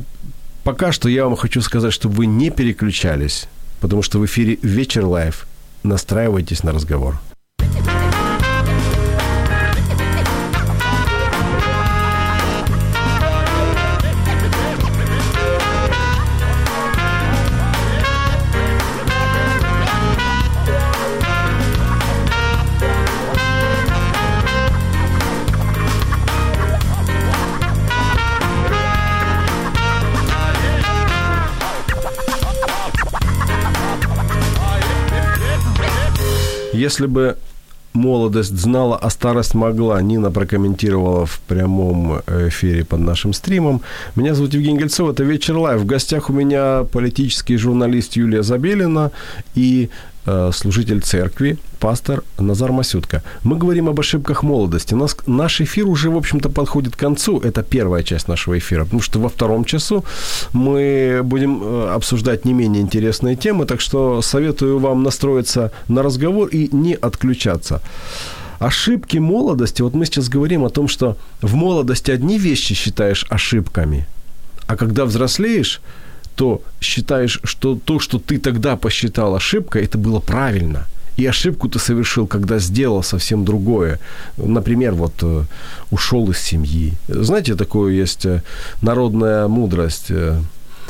пока 0.64 0.92
что 0.92 1.10
я 1.10 1.24
вам 1.24 1.36
хочу 1.36 1.62
сказать, 1.62 1.92
чтобы 1.92 2.16
вы 2.18 2.28
не 2.28 2.52
переключались, 2.52 3.48
потому 3.80 4.04
что 4.04 4.20
в 4.20 4.26
эфире 4.26 4.60
«Вечер 4.62 5.06
Live». 5.06 5.48
Настраивайтесь 5.84 6.64
на 6.64 6.74
разговор. 6.74 7.16
Если 36.92 37.06
бы 37.06 37.38
молодость 37.94 38.58
знала, 38.58 38.98
а 38.98 39.10
старость 39.10 39.54
могла, 39.54 40.02
Нина 40.02 40.30
прокомментировала 40.30 41.26
в 41.26 41.40
прямом 41.48 42.20
эфире 42.28 42.84
под 42.84 43.00
нашим 43.00 43.32
стримом. 43.32 43.80
Меня 44.18 44.36
зовут 44.36 44.54
Евгений 44.54 44.78
Гольцов, 44.78 45.10
это 45.10 45.24
«Вечер 45.24 45.56
Live». 45.56 45.80
В 45.80 45.86
гостях 45.86 46.30
у 46.30 46.34
меня 46.34 46.84
политический 46.92 47.56
журналист 47.56 48.18
Юлия 48.18 48.44
Забелина 48.44 49.12
и 49.56 49.90
э, 50.26 50.52
служитель 50.54 51.00
церкви, 51.00 51.58
пастор 51.82 52.24
Назар 52.40 52.72
Масютка. 52.72 53.24
Мы 53.44 53.58
говорим 53.58 53.90
об 53.90 54.00
ошибках 54.00 54.44
молодости. 54.44 54.94
Нас, 54.94 55.18
наш 55.28 55.62
эфир 55.62 55.88
уже, 55.88 56.10
в 56.10 56.16
общем-то, 56.16 56.50
подходит 56.50 56.96
к 56.96 57.00
концу. 57.00 57.40
Это 57.40 57.64
первая 57.64 58.04
часть 58.04 58.28
нашего 58.28 58.58
эфира, 58.58 58.84
потому 58.84 59.02
что 59.02 59.20
во 59.20 59.28
втором 59.28 59.66
часу 59.66 60.06
мы 60.54 61.22
будем 61.24 61.62
э, 61.64 61.96
обсуждать 61.96 62.46
не 62.46 62.54
менее 62.54 62.82
интересные 62.82 63.36
темы, 63.36 63.66
так 63.66 63.82
что 63.82 64.22
советую 64.22 64.80
вам 64.80 65.04
настроиться 65.04 65.72
на 65.88 66.04
разговор 66.04 66.50
и 66.50 66.70
не 66.76 66.94
отключаться. 66.94 67.82
Ошибки 68.60 69.20
молодости, 69.20 69.82
вот 69.82 69.96
мы 69.96 70.06
сейчас 70.06 70.30
говорим 70.30 70.64
о 70.64 70.70
том, 70.70 70.88
что 70.88 71.18
в 71.42 71.56
молодости 71.56 72.12
одни 72.12 72.38
вещи 72.38 72.76
считаешь 72.76 73.26
ошибками, 73.30 74.06
а 74.68 74.76
когда 74.76 75.06
взрослеешь, 75.06 75.82
то 76.36 76.62
считаешь, 76.80 77.40
что 77.44 77.76
то, 77.76 78.00
что 78.00 78.20
ты 78.20 78.38
тогда 78.38 78.76
посчитал 78.76 79.34
ошибкой, 79.36 79.84
это 79.84 79.98
было 79.98 80.20
правильно. 80.20 80.86
И 81.22 81.28
ошибку 81.30 81.68
ты 81.70 81.78
совершил, 81.78 82.26
когда 82.28 82.60
сделал 82.60 83.04
совсем 83.04 83.46
другое. 83.46 84.00
Например, 84.38 84.94
вот 84.94 85.14
э, 85.22 85.44
ушел 85.92 86.32
из 86.32 86.40
семьи. 86.40 86.94
Знаете, 87.08 87.54
такое 87.56 87.94
есть 87.94 88.26
э, 88.26 88.42
народная 88.82 89.48
мудрость. 89.48 90.08
э, 90.10 90.42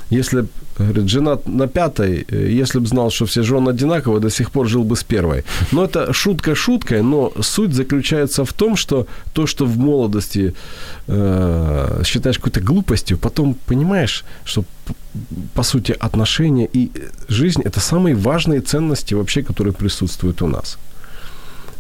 Если 0.09 0.45
говорит, 0.78 1.09
женат 1.09 1.47
на 1.47 1.67
пятой, 1.67 2.26
э, 2.30 2.61
если 2.61 2.80
бы 2.80 2.88
знал, 2.88 3.11
что 3.11 3.26
все 3.26 3.43
жены 3.43 3.69
одинаковые, 3.69 4.22
до 4.22 4.30
сих 4.30 4.51
пор 4.51 4.67
жил 4.67 4.84
бы 4.84 4.95
с 4.95 5.03
первой. 5.03 5.43
Но 5.72 5.84
это 5.84 6.13
шутка 6.13 6.55
шуткой, 6.55 7.01
но 7.01 7.32
суть 7.41 7.74
заключается 7.74 8.43
в 8.43 8.53
том, 8.53 8.76
что 8.76 9.07
то, 9.34 9.47
что 9.47 9.65
в 9.65 9.78
молодости 9.78 10.53
э, 11.07 12.03
считаешь 12.05 12.38
какой-то 12.38 12.61
глупостью, 12.61 13.17
потом 13.17 13.55
понимаешь, 13.65 14.26
что 14.45 14.63
по 15.53 15.63
сути 15.63 15.95
отношения 15.99 16.69
и 16.74 16.91
жизнь 17.28 17.61
это 17.65 17.80
самые 17.80 18.15
важные 18.15 18.61
ценности 18.61 19.15
вообще, 19.15 19.41
которые 19.41 19.74
присутствуют 19.74 20.41
у 20.41 20.47
нас. 20.47 20.78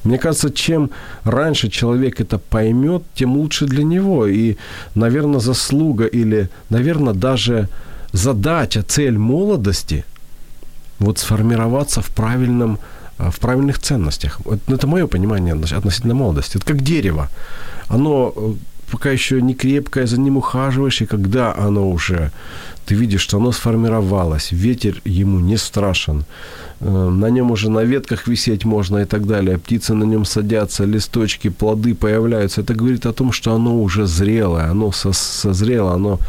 Мне 0.03 0.17
кажется, 0.17 0.49
чем 0.49 0.89
раньше 1.23 1.69
человек 1.69 2.19
это 2.21 2.39
поймет, 2.39 3.03
тем 3.13 3.37
лучше 3.37 3.65
для 3.65 3.83
него. 3.83 4.27
И, 4.27 4.55
наверное, 4.95 5.39
заслуга 5.39 6.05
или, 6.05 6.49
наверное, 6.69 7.13
даже 7.13 7.67
задача, 8.13 8.83
цель 8.83 9.17
молодости 9.17 10.05
вот 10.99 11.19
сформироваться 11.19 12.01
в 12.01 12.07
правильном 12.07 12.77
а, 13.17 13.29
в 13.29 13.39
правильных 13.39 13.77
ценностях. 13.79 14.39
Это 14.67 14.87
мое 14.87 15.07
понимание 15.07 15.53
относ- 15.55 15.77
относительно 15.77 16.15
молодости. 16.15 16.57
Это 16.57 16.65
как 16.65 16.81
дерево. 16.81 17.29
Оно 17.87 18.33
э, 18.35 18.53
пока 18.91 19.11
еще 19.11 19.41
не 19.41 19.53
крепкое, 19.53 20.07
за 20.07 20.19
ним 20.19 20.37
ухаживаешь, 20.37 21.01
и 21.01 21.05
когда 21.05 21.53
оно 21.55 21.89
уже, 21.89 22.31
ты 22.85 22.95
видишь, 22.95 23.21
что 23.21 23.37
оно 23.37 23.51
сформировалось, 23.51 24.51
ветер 24.51 25.01
ему 25.05 25.39
не 25.39 25.57
страшен, 25.57 26.23
э, 26.79 27.09
на 27.09 27.29
нем 27.29 27.51
уже 27.51 27.69
на 27.69 27.83
ветках 27.83 28.27
висеть 28.27 28.65
можно 28.65 28.99
и 28.99 29.05
так 29.05 29.27
далее, 29.27 29.57
птицы 29.57 29.93
на 29.93 30.05
нем 30.05 30.25
садятся, 30.25 30.85
листочки, 30.85 31.49
плоды 31.49 31.93
появляются. 31.93 32.61
Это 32.61 32.73
говорит 32.73 33.05
о 33.05 33.13
том, 33.13 33.31
что 33.31 33.53
оно 33.53 33.81
уже 33.81 34.07
зрелое, 34.07 34.71
оно 34.71 34.91
со- 34.91 35.13
созрело, 35.13 35.93
оно 35.93 36.19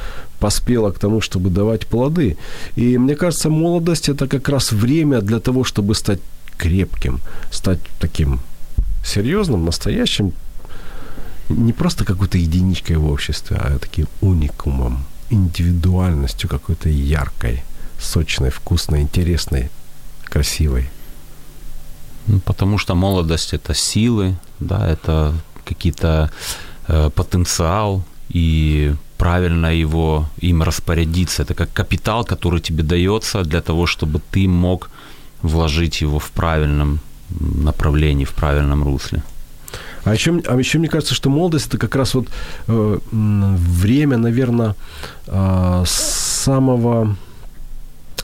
поспело 0.42 0.90
к 0.90 0.98
тому, 0.98 1.20
чтобы 1.20 1.50
давать 1.50 1.86
плоды. 1.86 2.36
И 2.76 2.98
мне 2.98 3.14
кажется, 3.14 3.48
молодость 3.48 4.08
это 4.08 4.26
как 4.26 4.48
раз 4.48 4.72
время 4.72 5.20
для 5.20 5.38
того, 5.38 5.62
чтобы 5.62 5.94
стать 5.94 6.18
крепким, 6.58 7.20
стать 7.52 7.78
таким 8.00 8.40
серьезным, 9.04 9.64
настоящим, 9.64 10.32
не 11.48 11.72
просто 11.72 12.04
какой-то 12.04 12.38
единичкой 12.38 12.96
в 12.96 13.06
обществе, 13.06 13.56
а 13.56 13.78
таким 13.78 14.06
уникумом, 14.20 15.04
индивидуальностью 15.30 16.48
какой-то 16.50 16.88
яркой, 16.88 17.62
сочной, 18.00 18.50
вкусной, 18.50 19.00
интересной, 19.02 19.70
красивой. 20.24 20.90
Ну, 22.26 22.40
Потому 22.40 22.78
что 22.78 22.96
молодость 22.96 23.54
это 23.54 23.74
силы, 23.74 24.34
да, 24.60 24.88
это 24.88 25.34
какие-то 25.64 26.30
э, 26.88 27.10
потенциал 27.10 28.02
и 28.34 28.94
правильно 29.22 29.66
его 29.66 30.24
им 30.42 30.62
распорядиться. 30.62 31.42
Это 31.42 31.54
как 31.54 31.72
капитал, 31.72 32.24
который 32.24 32.60
тебе 32.60 32.82
дается 32.82 33.44
для 33.44 33.60
того, 33.60 33.86
чтобы 33.86 34.20
ты 34.32 34.48
мог 34.48 34.90
вложить 35.42 36.02
его 36.02 36.18
в 36.18 36.30
правильном 36.30 36.98
направлении, 37.64 38.24
в 38.24 38.32
правильном 38.32 38.82
русле. 38.82 39.22
А 40.04 40.14
еще, 40.14 40.42
а 40.48 40.58
еще 40.58 40.78
мне 40.78 40.88
кажется, 40.88 41.14
что 41.14 41.30
молодость 41.30 41.68
это 41.68 41.78
как 41.78 41.94
раз 41.96 42.14
вот 42.14 42.28
э, 42.66 42.98
время, 43.12 44.16
наверное, 44.16 44.74
э, 45.28 45.84
самого 45.86 47.16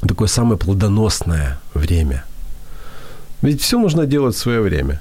такое 0.09 0.29
самое 0.29 0.57
плодоносное 0.57 1.61
время. 1.75 2.25
Ведь 3.43 3.63
все 3.63 3.79
нужно 3.79 4.07
делать 4.07 4.35
в 4.35 4.39
свое 4.39 4.61
время. 4.61 5.01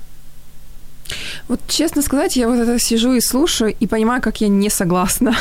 Вот 1.47 1.59
честно 1.67 2.01
сказать, 2.01 2.35
я 2.35 2.47
вот 2.49 2.59
это 2.59 2.77
сижу 2.79 3.13
и 3.13 3.21
слушаю 3.21 3.73
и 3.79 3.87
понимаю, 3.87 4.21
как 4.21 4.41
я 4.41 4.47
не 4.49 4.69
согласна. 4.69 5.35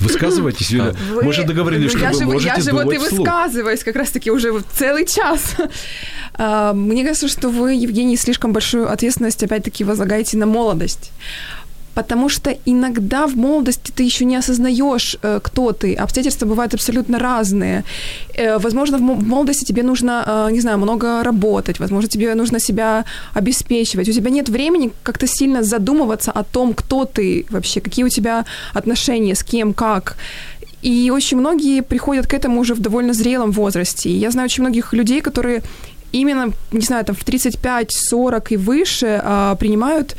Высказывайтесь, 0.00 0.70
Юля. 0.70 0.94
Вы- 1.12 1.24
Мы 1.24 1.32
же 1.32 1.44
договорились, 1.44 1.92
ну, 1.92 1.98
что 1.98 2.06
я 2.06 2.12
вы 2.12 2.18
же, 2.18 2.24
можете 2.26 2.46
Я 2.56 2.60
же 2.60 2.72
вот 2.72 2.92
и 2.92 2.98
вслух. 2.98 3.18
высказываюсь 3.20 3.82
как 3.84 3.96
раз-таки 3.96 4.30
уже 4.30 4.52
целый 4.76 5.06
час. 5.06 5.54
А, 6.34 6.72
Мне 6.72 7.04
кажется, 7.04 7.28
что 7.28 7.50
вы, 7.50 7.74
Евгений, 7.74 8.16
слишком 8.16 8.54
большую 8.54 8.90
ответственность 8.90 9.42
опять-таки 9.42 9.84
возлагаете 9.84 10.38
на 10.38 10.46
молодость. 10.46 11.10
Потому 11.94 12.28
что 12.28 12.50
иногда 12.66 13.26
в 13.26 13.36
молодости 13.36 13.92
ты 13.94 14.02
еще 14.02 14.24
не 14.24 14.36
осознаешь, 14.36 15.16
э, 15.22 15.40
кто 15.42 15.72
ты. 15.72 15.94
Обстоятельства 15.94 16.46
бывают 16.46 16.74
абсолютно 16.74 17.18
разные. 17.18 17.84
Э, 18.34 18.58
возможно, 18.58 18.98
в 18.98 19.00
молодости 19.00 19.64
тебе 19.64 19.82
нужно, 19.82 20.24
э, 20.26 20.52
не 20.52 20.60
знаю, 20.60 20.78
много 20.78 21.22
работать, 21.22 21.80
возможно, 21.80 22.08
тебе 22.08 22.34
нужно 22.34 22.60
себя 22.60 23.04
обеспечивать. 23.34 24.08
У 24.08 24.12
тебя 24.12 24.30
нет 24.30 24.48
времени 24.48 24.90
как-то 25.02 25.26
сильно 25.26 25.62
задумываться 25.62 26.32
о 26.32 26.42
том, 26.42 26.74
кто 26.74 27.04
ты 27.04 27.44
вообще, 27.50 27.80
какие 27.80 28.04
у 28.04 28.08
тебя 28.08 28.44
отношения, 28.74 29.34
с 29.34 29.42
кем, 29.42 29.74
как. 29.74 30.16
И 30.82 31.10
очень 31.10 31.38
многие 31.38 31.82
приходят 31.82 32.26
к 32.26 32.34
этому 32.34 32.60
уже 32.60 32.74
в 32.74 32.80
довольно 32.80 33.12
зрелом 33.12 33.52
возрасте. 33.52 34.10
Я 34.10 34.30
знаю 34.30 34.46
очень 34.46 34.64
многих 34.64 34.92
людей, 34.94 35.20
которые 35.20 35.62
именно, 36.12 36.52
не 36.72 36.80
знаю, 36.80 37.04
там 37.04 37.14
в 37.14 37.24
35-40 37.24 38.46
и 38.50 38.56
выше 38.56 39.20
а, 39.24 39.54
принимают 39.54 40.16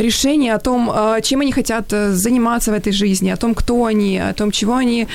решение 0.00 0.54
о 0.54 0.58
том, 0.58 0.90
а, 0.92 1.20
чем 1.20 1.40
они 1.40 1.52
хотят 1.52 1.92
э, 1.92 2.12
заниматься 2.12 2.70
в 2.70 2.74
этой 2.74 2.92
жизни, 2.92 3.30
о 3.30 3.36
том, 3.36 3.54
кто 3.54 3.84
они, 3.84 4.18
о 4.18 4.32
том, 4.32 4.50
чего 4.50 4.74
они 4.74 5.06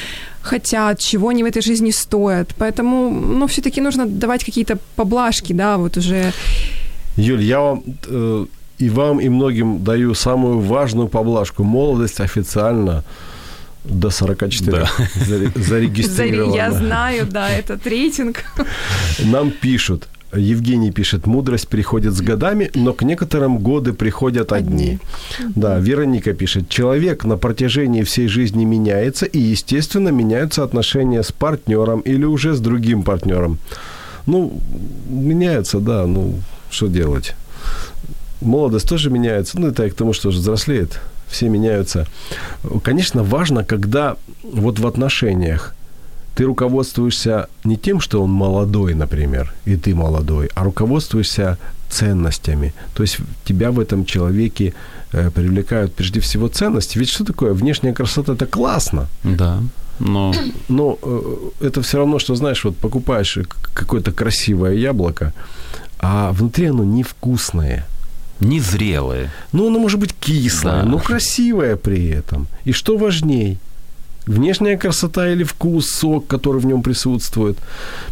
хотят, 0.41 0.99
чего 0.99 1.29
они 1.29 1.43
в 1.43 1.47
этой 1.47 1.61
жизни 1.61 1.91
стоят. 1.91 2.55
Поэтому, 2.57 3.09
ну, 3.09 3.47
все-таки 3.47 3.81
нужно 3.81 4.05
давать 4.05 4.45
какие-то 4.45 4.77
поблажки, 4.95 5.53
да, 5.53 5.77
вот 5.77 5.97
уже. 5.97 6.31
Юль, 7.17 7.41
я 7.41 7.59
вам 7.59 7.83
э, 8.07 8.45
и 8.77 8.89
вам, 8.89 9.19
и 9.19 9.29
многим 9.29 9.83
даю 9.83 10.13
самую 10.13 10.59
важную 10.59 11.07
поблажку. 11.07 11.63
Молодость 11.63 12.19
официально 12.19 13.03
до 13.83 14.09
44 14.09 14.71
да. 14.71 14.89
зарегистрирована. 15.55 16.55
Я 16.55 16.71
знаю, 16.71 17.25
да, 17.25 17.49
этот 17.49 17.87
рейтинг. 17.87 18.43
Нам 19.23 19.51
пишут, 19.51 20.07
Евгений 20.37 20.91
пишет, 20.91 21.27
мудрость 21.27 21.67
приходит 21.67 22.13
с 22.13 22.21
годами, 22.21 22.71
но 22.75 22.93
к 22.93 23.03
некоторым 23.03 23.59
годы 23.59 23.93
приходят 23.93 24.51
одни. 24.51 24.99
одни. 25.39 25.51
Да, 25.55 25.79
Вероника 25.79 26.33
пишет, 26.33 26.69
человек 26.69 27.25
на 27.25 27.37
протяжении 27.37 28.03
всей 28.03 28.27
жизни 28.27 28.65
меняется, 28.65 29.25
и, 29.25 29.39
естественно, 29.39 30.09
меняются 30.09 30.63
отношения 30.63 31.23
с 31.23 31.31
партнером 31.31 32.01
или 32.01 32.25
уже 32.25 32.53
с 32.53 32.59
другим 32.59 33.03
партнером. 33.03 33.57
Ну, 34.25 34.59
меняются, 35.09 35.79
да, 35.79 36.05
ну, 36.07 36.35
что 36.69 36.87
делать? 36.87 37.35
Молодость 38.41 38.89
тоже 38.89 39.09
меняется, 39.09 39.59
ну, 39.59 39.67
это 39.67 39.89
к 39.89 39.93
тому, 39.93 40.13
что 40.13 40.29
уже 40.29 40.39
взрослеет, 40.39 40.99
все 41.27 41.49
меняются. 41.49 42.07
Конечно, 42.83 43.23
важно, 43.23 43.63
когда 43.63 44.15
вот 44.43 44.79
в 44.79 44.87
отношениях 44.87 45.75
ты 46.35 46.43
руководствуешься 46.43 47.47
не 47.63 47.77
тем, 47.77 48.01
что 48.01 48.21
он 48.21 48.29
молодой, 48.29 48.93
например, 48.93 49.53
и 49.65 49.77
ты 49.77 49.95
молодой, 49.95 50.49
а 50.53 50.63
руководствуешься 50.63 51.57
ценностями. 51.89 52.73
То 52.93 53.03
есть 53.03 53.17
тебя 53.45 53.71
в 53.71 53.79
этом 53.79 54.05
человеке 54.05 54.73
э, 55.13 55.31
привлекают 55.31 55.95
прежде 55.95 56.19
всего 56.19 56.47
ценности. 56.47 56.97
Ведь 56.97 57.09
что 57.09 57.23
такое? 57.23 57.53
Внешняя 57.53 57.93
красота– 57.93 58.33
это 58.35 58.45
классно. 58.45 59.07
Да. 59.23 59.61
Но, 59.99 60.33
но 60.67 60.99
э, 61.01 61.67
это 61.67 61.81
все 61.81 61.99
равно, 61.99 62.19
что, 62.19 62.35
знаешь, 62.35 62.65
вот 62.65 62.75
покупаешь 62.75 63.39
какое-то 63.73 64.11
красивое 64.11 64.73
яблоко, 64.73 65.33
а 65.99 66.31
внутри 66.33 66.65
оно 66.67 66.83
невкусное. 66.83 67.85
Незрелое. 68.41 69.31
Ну, 69.53 69.67
оно 69.67 69.79
может 69.79 69.99
быть 69.99 70.13
кислое, 70.19 70.83
да. 70.83 70.89
но 70.89 70.99
красивое 70.99 71.77
при 71.77 72.09
этом. 72.09 72.47
И 72.65 72.73
что 72.73 72.97
важней– 72.97 73.57
внешняя 74.27 74.77
красота 74.77 75.27
или 75.29 75.43
вкус, 75.43 75.89
сок, 75.89 76.27
который 76.27 76.61
в 76.61 76.65
нем 76.65 76.81
присутствует. 76.81 77.57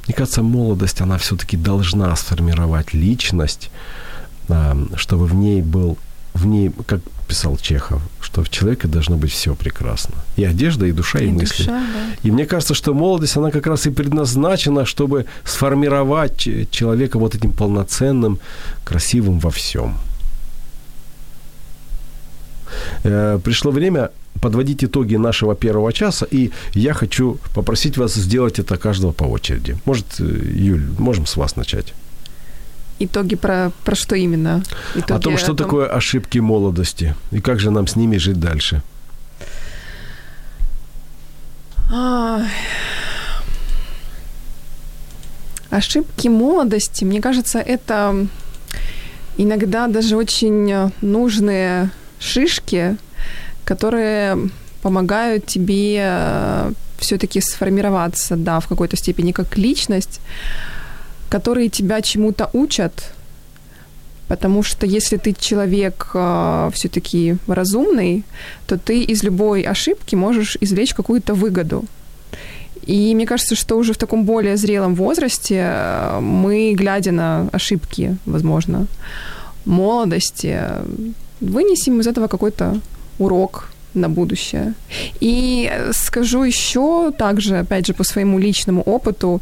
Мне 0.08 0.16
кажется, 0.16 0.44
молодость, 0.44 1.02
она 1.02 1.18
все-таки 1.18 1.58
должна 1.58 2.16
сформировать 2.16 2.94
личность, 2.94 3.72
чтобы 4.96 5.26
в 5.26 5.34
ней 5.36 5.62
был, 5.62 5.98
в 6.34 6.46
ней, 6.46 6.72
как 6.86 7.02
писал 7.28 7.58
Чехов, 7.58 8.02
что 8.22 8.44
в 8.44 8.50
человеке 8.50 8.88
должно 8.88 9.18
быть 9.18 9.32
все 9.32 9.56
прекрасно. 9.56 10.16
И 10.36 10.44
одежда, 10.44 10.86
и 10.86 10.92
душа, 10.92 11.20
и, 11.20 11.28
и 11.28 11.32
мысли. 11.32 11.64
Душа, 11.64 11.72
да. 11.72 12.16
И 12.24 12.32
мне 12.32 12.46
кажется, 12.46 12.74
что 12.74 12.94
молодость, 12.94 13.38
она 13.38 13.52
как 13.52 13.68
раз 13.68 13.88
и 13.88 13.92
предназначена, 13.92 14.86
чтобы 14.86 15.26
сформировать 15.46 16.48
человека 16.72 17.20
вот 17.20 17.36
этим 17.36 17.52
полноценным, 17.52 18.40
красивым 18.84 19.40
во 19.40 19.50
всем. 19.50 19.98
Э, 23.04 23.40
пришло 23.44 23.72
время 23.72 24.10
подводить 24.44 24.84
итоги 24.84 25.18
нашего 25.18 25.56
первого 25.56 25.94
часа, 25.94 26.28
и 26.32 26.52
я 26.74 26.94
хочу 26.94 27.38
попросить 27.56 27.98
вас 27.98 28.14
сделать 28.16 28.60
это 28.60 28.78
каждого 28.78 29.14
по 29.14 29.24
очереди. 29.24 29.78
Может, 29.86 30.06
э, 30.20 30.24
Юль, 30.24 30.84
можем 31.00 31.26
с 31.26 31.38
вас 31.38 31.56
начать? 31.56 31.94
Итоги 33.00 33.36
про, 33.36 33.72
про 33.86 33.96
что 33.96 34.16
именно? 34.16 34.62
Итоги 34.96 35.18
о 35.18 35.20
том, 35.20 35.38
что 35.38 35.54
о 35.54 35.56
том... 35.56 35.58
такое 35.58 35.88
ошибки 35.88 36.40
молодости, 36.40 37.16
и 37.32 37.40
как 37.40 37.60
же 37.60 37.72
нам 37.72 37.88
с 37.88 37.96
ними 37.96 38.18
жить 38.18 38.40
дальше. 38.40 38.82
А... 41.90 42.42
Ошибки 45.70 46.28
молодости, 46.28 47.06
мне 47.06 47.22
кажется, 47.22 47.60
это 47.60 48.28
иногда 49.38 49.88
даже 49.88 50.18
очень 50.18 50.92
нужные 51.02 51.90
шишки, 52.20 52.98
которые 53.66 54.50
помогают 54.82 55.46
тебе 55.46 55.98
э, 56.00 56.72
все-таки 56.98 57.42
сформироваться, 57.42 58.36
да, 58.36 58.60
в 58.60 58.68
какой-то 58.68 58.98
степени 58.98 59.32
как 59.32 59.58
личность, 59.58 60.20
которые 61.30 61.70
тебя 61.70 62.02
чему-то 62.02 62.50
учат, 62.54 63.14
потому 64.28 64.64
что 64.64 64.86
если 64.86 65.18
ты 65.18 65.34
человек 65.34 66.12
э, 66.14 66.70
все-таки 66.74 67.38
разумный, 67.48 68.24
то 68.68 68.78
ты 68.78 69.04
из 69.04 69.24
любой 69.24 69.62
ошибки 69.62 70.16
можешь 70.16 70.58
извлечь 70.62 70.94
какую-то 70.94 71.34
выгоду. 71.34 71.86
И 72.88 73.16
мне 73.16 73.26
кажется, 73.26 73.56
что 73.56 73.78
уже 73.78 73.94
в 73.94 73.98
таком 73.98 74.26
более 74.26 74.58
зрелом 74.58 74.96
возрасте 74.96 75.56
э, 75.56 76.20
мы, 76.20 76.74
глядя 76.74 77.12
на 77.12 77.50
ошибки, 77.54 78.18
возможно, 78.26 78.88
молодости, 79.66 80.60
вынесем 81.40 82.00
из 82.00 82.08
этого 82.08 82.28
какой-то 82.28 82.80
урок 83.24 83.70
на 83.94 84.10
будущее. 84.10 84.74
И 85.22 85.72
скажу 85.92 86.44
еще 86.44 87.12
также, 87.12 87.60
опять 87.60 87.88
же, 87.88 87.94
по 87.94 88.04
своему 88.04 88.40
личному 88.40 88.82
опыту, 88.82 89.42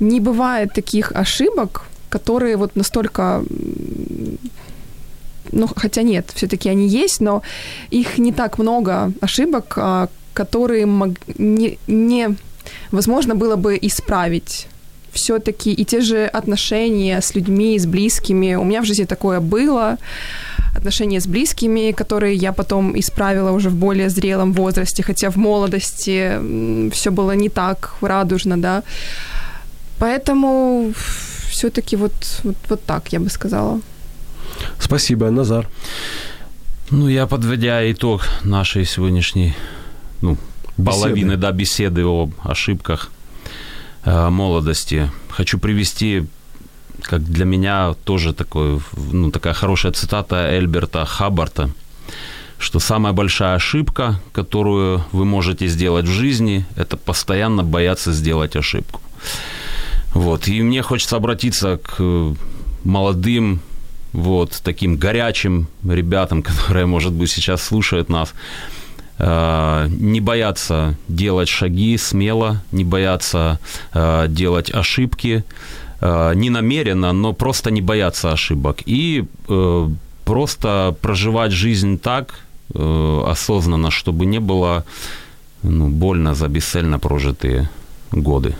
не 0.00 0.20
бывает 0.20 0.72
таких 0.72 1.12
ошибок, 1.12 1.82
которые 2.08 2.56
вот 2.56 2.76
настолько 2.76 3.42
ну, 5.52 5.68
хотя 5.76 6.02
нет, 6.02 6.30
все-таки 6.34 6.68
они 6.68 6.88
есть, 6.88 7.20
но 7.20 7.42
их 7.90 8.18
не 8.18 8.32
так 8.32 8.58
много 8.58 9.12
ошибок, 9.20 9.74
а, 9.76 10.08
которые 10.32 10.86
мог, 10.86 11.10
не, 11.38 11.78
не 11.88 12.36
возможно 12.92 13.34
было 13.34 13.56
бы 13.56 13.78
исправить 13.82 14.68
все-таки 15.12 15.72
и 15.72 15.84
те 15.84 16.00
же 16.00 16.26
отношения 16.26 17.20
с 17.20 17.34
людьми, 17.34 17.78
с 17.78 17.86
близкими. 17.86 18.54
У 18.54 18.64
меня 18.64 18.80
в 18.80 18.84
жизни 18.84 19.04
такое 19.04 19.40
было. 19.40 19.96
Отношения 20.76 21.20
с 21.20 21.26
близкими, 21.26 21.92
которые 21.92 22.34
я 22.34 22.52
потом 22.52 22.98
исправила 22.98 23.52
уже 23.52 23.70
в 23.70 23.74
более 23.74 24.08
зрелом 24.08 24.52
возрасте, 24.52 25.02
хотя 25.02 25.30
в 25.30 25.36
молодости 25.36 26.90
все 26.90 27.10
было 27.10 27.32
не 27.32 27.48
так 27.48 27.94
радужно, 28.00 28.56
да. 28.56 28.82
Поэтому 29.98 30.92
все-таки 31.50 31.96
вот, 31.96 32.12
вот, 32.44 32.56
вот 32.68 32.84
так, 32.84 33.12
я 33.12 33.20
бы 33.20 33.28
сказала. 33.30 33.80
Спасибо, 34.78 35.30
Назар. 35.30 35.68
Ну, 36.90 37.08
я, 37.08 37.26
подводя 37.26 37.90
итог 37.90 38.22
нашей 38.44 38.84
сегодняшней 38.84 39.54
ну, 40.22 40.36
половины 40.76 41.36
да, 41.36 41.52
беседы 41.52 42.02
об 42.02 42.30
ошибках 42.42 43.10
Э, 44.04 44.30
молодости. 44.30 45.10
Хочу 45.28 45.58
привести, 45.58 46.26
как 47.04 47.22
для 47.24 47.44
меня 47.44 47.94
тоже 48.04 48.32
такой, 48.32 48.80
ну, 49.12 49.30
такая 49.30 49.54
хорошая 49.54 49.92
цитата 49.92 50.50
Эльберта 50.50 51.04
Хаббарта, 51.04 51.70
что 52.58 52.78
самая 52.78 53.12
большая 53.12 53.54
ошибка, 53.54 54.20
которую 54.32 55.04
вы 55.12 55.24
можете 55.24 55.66
сделать 55.66 56.06
в 56.06 56.12
жизни, 56.12 56.64
это 56.76 56.96
постоянно 56.96 57.64
бояться 57.64 58.12
сделать 58.12 58.56
ошибку. 58.56 59.00
Вот. 60.14 60.48
И 60.48 60.62
мне 60.62 60.82
хочется 60.82 61.16
обратиться 61.16 61.78
к 61.78 62.34
молодым, 62.84 63.60
вот, 64.12 64.60
таким 64.64 64.96
горячим 64.96 65.68
ребятам, 65.84 66.42
которые, 66.48 66.86
может 66.86 67.12
быть, 67.12 67.30
сейчас 67.30 67.62
слушают 67.62 68.08
нас. 68.08 68.34
Э, 69.18 69.86
не 69.88 70.20
бояться 70.20 70.96
делать 71.08 71.48
шаги 71.48 71.96
смело, 71.98 72.62
не 72.72 72.84
бояться 72.84 73.60
э, 73.92 74.26
делать 74.28 74.70
ошибки, 74.70 75.44
не 76.00 76.50
намеренно, 76.50 77.12
но 77.12 77.32
просто 77.32 77.70
не 77.70 77.82
бояться 77.82 78.32
ошибок. 78.32 78.78
И 78.86 79.24
просто 80.24 80.94
проживать 81.00 81.52
жизнь 81.52 81.98
так 81.98 82.40
осознанно, 82.72 83.90
чтобы 83.90 84.26
не 84.26 84.40
было 84.40 84.84
ну, 85.62 85.88
больно 85.88 86.34
за 86.34 86.48
бесцельно 86.48 86.98
прожитые 86.98 87.68
годы. 88.12 88.54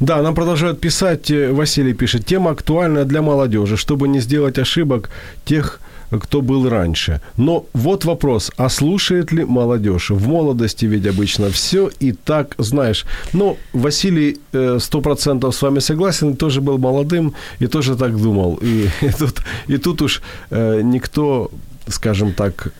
Да, 0.00 0.22
нам 0.22 0.34
продолжают 0.34 0.80
писать, 0.80 1.30
Василий 1.30 1.94
пишет, 1.94 2.26
тема 2.26 2.50
актуальная 2.50 3.04
для 3.04 3.22
молодежи, 3.22 3.76
чтобы 3.76 4.08
не 4.08 4.20
сделать 4.20 4.58
ошибок 4.58 5.10
тех 5.44 5.80
кто 6.10 6.40
был 6.40 6.68
раньше. 6.68 7.20
Но 7.36 7.64
вот 7.72 8.04
вопрос, 8.04 8.50
а 8.56 8.68
слушает 8.68 9.32
ли 9.32 9.44
молодежь? 9.44 10.10
В 10.10 10.28
молодости 10.28 10.86
ведь 10.86 11.06
обычно 11.06 11.48
все 11.50 11.90
и 12.00 12.12
так, 12.12 12.54
знаешь. 12.58 13.04
Но 13.32 13.56
Василий 13.72 14.38
э, 14.52 14.78
сто 14.80 15.00
процентов 15.00 15.54
с 15.54 15.62
вами 15.62 15.80
согласен, 15.80 16.36
тоже 16.36 16.60
был 16.60 16.78
молодым 16.78 17.34
и 17.60 17.66
тоже 17.66 17.96
так 17.96 18.16
думал. 18.16 18.58
И, 18.62 18.88
и, 19.02 19.10
тут, 19.18 19.42
и 19.68 19.78
тут 19.78 20.02
уж 20.02 20.22
э, 20.50 20.82
никто, 20.82 21.50
скажем 21.88 22.32
так, 22.32 22.72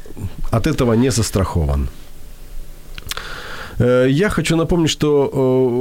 от 0.50 0.66
этого 0.66 0.94
не 0.94 1.10
застрахован. 1.10 1.88
Э, 3.78 4.06
я 4.08 4.28
хочу 4.28 4.56
напомнить, 4.56 4.90
что 4.90 5.30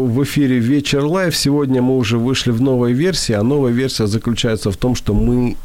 в 0.08 0.24
эфире 0.24 0.60
«Вечер 0.60 1.06
Live» 1.06 1.36
сегодня 1.36 1.82
мы 1.82 1.98
уже 1.98 2.18
вышли 2.18 2.52
в 2.52 2.62
новой 2.62 2.94
версии, 2.94 3.34
а 3.34 3.44
новая 3.44 3.72
версия 3.72 4.08
заключается 4.08 4.72
в 4.72 4.78
том, 4.78 4.96
что 4.96 5.14
мы 5.14 5.56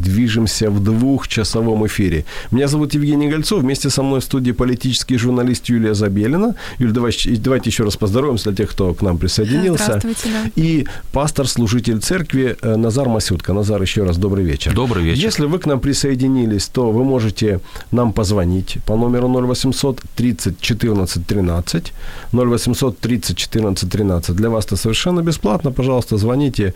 движемся 0.00 0.70
в 0.70 0.82
двухчасовом 0.82 1.86
эфире. 1.86 2.24
Меня 2.50 2.68
зовут 2.68 2.94
Евгений 2.94 3.28
Гольцов. 3.28 3.60
Вместе 3.60 3.90
со 3.90 4.02
мной 4.02 4.20
в 4.20 4.24
студии 4.24 4.52
политический 4.52 5.16
журналист 5.16 5.66
Юлия 5.66 5.94
Забелина. 5.94 6.54
Юль, 6.78 6.92
давайте, 6.92 7.36
давайте 7.36 7.70
еще 7.70 7.84
раз 7.84 7.96
поздороваемся 7.96 8.50
для 8.50 8.56
тех, 8.56 8.70
кто 8.70 8.94
к 8.94 9.02
нам 9.02 9.18
присоединился. 9.18 9.84
Здравствуйте, 9.84 10.28
да. 10.30 10.50
И 10.62 10.86
пастор-служитель 11.12 12.00
церкви 12.00 12.56
э, 12.60 12.76
Назар 12.76 13.08
Масютка. 13.08 13.52
Назар, 13.52 13.82
еще 13.82 14.04
раз 14.04 14.16
добрый 14.16 14.44
вечер. 14.44 14.74
Добрый 14.74 15.04
вечер. 15.04 15.24
Если 15.24 15.46
вы 15.46 15.58
к 15.58 15.66
нам 15.66 15.80
присоединились, 15.80 16.68
то 16.68 16.90
вы 16.90 17.04
можете 17.04 17.60
нам 17.92 18.12
позвонить 18.12 18.78
по 18.86 18.96
номеру 18.96 19.28
0800 19.28 20.02
30 20.16 20.60
14 20.60 21.26
13. 21.26 21.92
0800 22.32 22.98
30 22.98 23.36
14 23.36 23.90
13. 23.90 24.36
Для 24.36 24.48
вас 24.50 24.66
это 24.66 24.76
совершенно 24.76 25.22
бесплатно. 25.22 25.72
Пожалуйста, 25.72 26.16
звоните, 26.16 26.74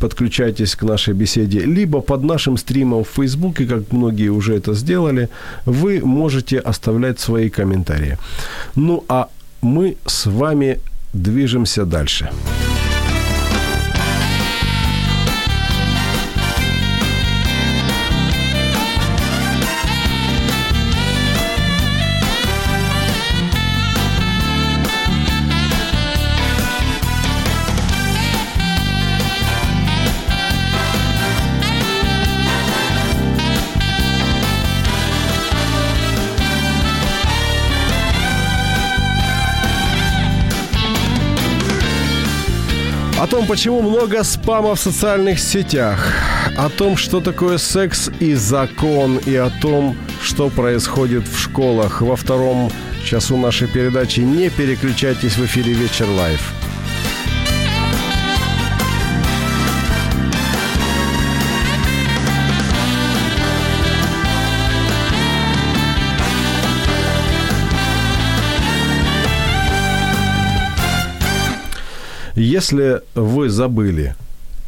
подключайтесь 0.00 0.74
к 0.74 0.82
нашей 0.82 1.14
беседе, 1.14 1.60
либо 1.60 2.00
под 2.00 2.24
нашим 2.24 2.56
стримом 2.56 3.04
в 3.04 3.08
Фейсбуке, 3.08 3.66
как 3.66 3.92
многие 3.92 4.30
уже 4.30 4.56
это 4.56 4.74
сделали, 4.74 5.28
вы 5.66 6.00
можете 6.04 6.58
оставлять 6.58 7.20
свои 7.20 7.50
комментарии. 7.50 8.16
Ну 8.76 9.04
а 9.08 9.28
мы 9.62 9.96
с 10.06 10.26
вами 10.26 10.78
движемся 11.12 11.84
дальше. 11.84 12.24
Дальше. 12.24 12.79
О 43.20 43.26
том, 43.26 43.46
почему 43.46 43.82
много 43.82 44.24
спама 44.24 44.74
в 44.74 44.80
социальных 44.80 45.40
сетях, 45.40 46.10
о 46.56 46.70
том, 46.70 46.96
что 46.96 47.20
такое 47.20 47.58
секс 47.58 48.10
и 48.18 48.32
закон, 48.32 49.18
и 49.18 49.36
о 49.36 49.50
том, 49.60 49.94
что 50.22 50.48
происходит 50.48 51.28
в 51.28 51.38
школах. 51.38 52.00
Во 52.00 52.16
втором 52.16 52.72
часу 53.04 53.36
нашей 53.36 53.68
передачи 53.68 54.20
не 54.20 54.48
переключайтесь 54.48 55.36
в 55.36 55.44
эфире 55.44 55.74
«Вечер 55.74 56.06
Live». 56.08 56.40
Если 72.40 73.02
вы 73.14 73.50
забыли, 73.50 74.16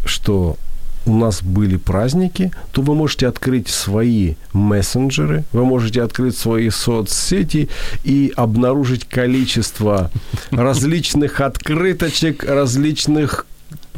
что 0.05 0.59
у 1.07 1.17
нас 1.17 1.43
были 1.43 1.79
праздники, 1.79 2.53
то 2.71 2.83
вы 2.83 2.95
можете 2.95 3.27
открыть 3.27 3.69
свои 3.69 4.35
мессенджеры, 4.53 5.45
вы 5.53 5.65
можете 5.65 6.03
открыть 6.03 6.37
свои 6.37 6.69
соцсети 6.69 7.71
и 8.05 8.31
обнаружить 8.37 9.07
количество 9.07 10.11
различных 10.51 11.41
открыточек, 11.41 12.45
различных 12.45 13.47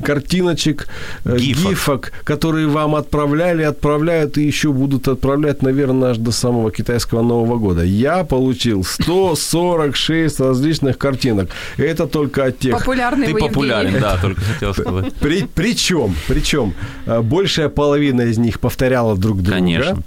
картиночек, 0.03 0.89
э, 1.25 1.37
гифок. 1.37 1.71
гифок, 1.71 2.13
которые 2.25 2.67
вам 2.67 2.95
отправляли, 2.95 3.63
отправляют 3.63 4.39
и 4.39 4.43
еще 4.43 4.73
будут 4.73 5.09
отправлять, 5.09 5.63
наверное, 5.63 6.11
аж 6.11 6.19
до 6.19 6.33
самого 6.33 6.71
китайского 6.71 7.23
Нового 7.23 7.59
года. 7.59 7.83
Я 7.83 8.25
получил 8.25 8.85
146 8.85 10.41
различных 10.41 10.99
картинок. 10.99 11.51
Это 11.77 12.07
только 12.07 12.47
от 12.47 12.59
тех... 12.59 12.79
Популярный 12.79 13.27
Ты 13.29 13.35
популярен, 13.35 14.01
да, 14.01 14.19
только 14.21 14.41
хотел 14.41 14.75
сказать. 14.75 15.13
При, 15.15 15.47
причем, 15.55 16.15
причем, 16.29 16.75
э, 17.07 17.21
большая 17.21 17.69
половина 17.69 18.23
из 18.23 18.39
них 18.39 18.61
повторяла 18.61 19.17
друг 19.17 19.43
друга. 19.43 19.59
Конечно. 19.59 20.03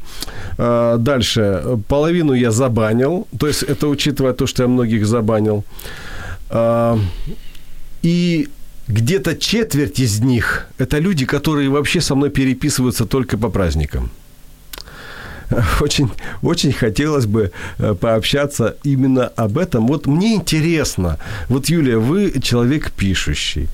Э, 0.58 0.96
дальше. 1.00 1.80
Половину 1.88 2.34
я 2.34 2.52
забанил. 2.52 3.28
То 3.40 3.48
есть 3.48 3.64
это 3.64 3.88
учитывая 3.88 4.34
то, 4.34 4.48
что 4.48 4.64
я 4.64 4.70
многих 4.70 5.06
забанил. 5.06 5.64
И 8.04 8.48
где-то 8.88 9.36
четверть 9.36 10.00
из 10.00 10.20
них– 10.20 10.68
это 10.78 11.00
люди, 11.00 11.26
которые 11.26 11.70
вообще 11.70 12.02
со 12.02 12.16
мной 12.16 12.30
переписываются 12.30 13.06
только 13.06 13.38
по 13.38 13.50
праздникам. 13.50 14.12
Очень, 15.82 16.10
очень 16.42 16.74
хотелось 16.74 17.26
бы 17.26 17.52
э, 17.78 17.94
пообщаться 17.94 18.76
именно 18.84 19.28
об 19.28 19.58
этом. 19.58 19.88
Вот 19.88 20.06
мне 20.06 20.36
интересно, 20.36 21.20
вот, 21.48 21.70
Юлия, 21.70 21.98
вы 21.98 22.34
человек 22.42 22.92
пишущий. 22.92 23.70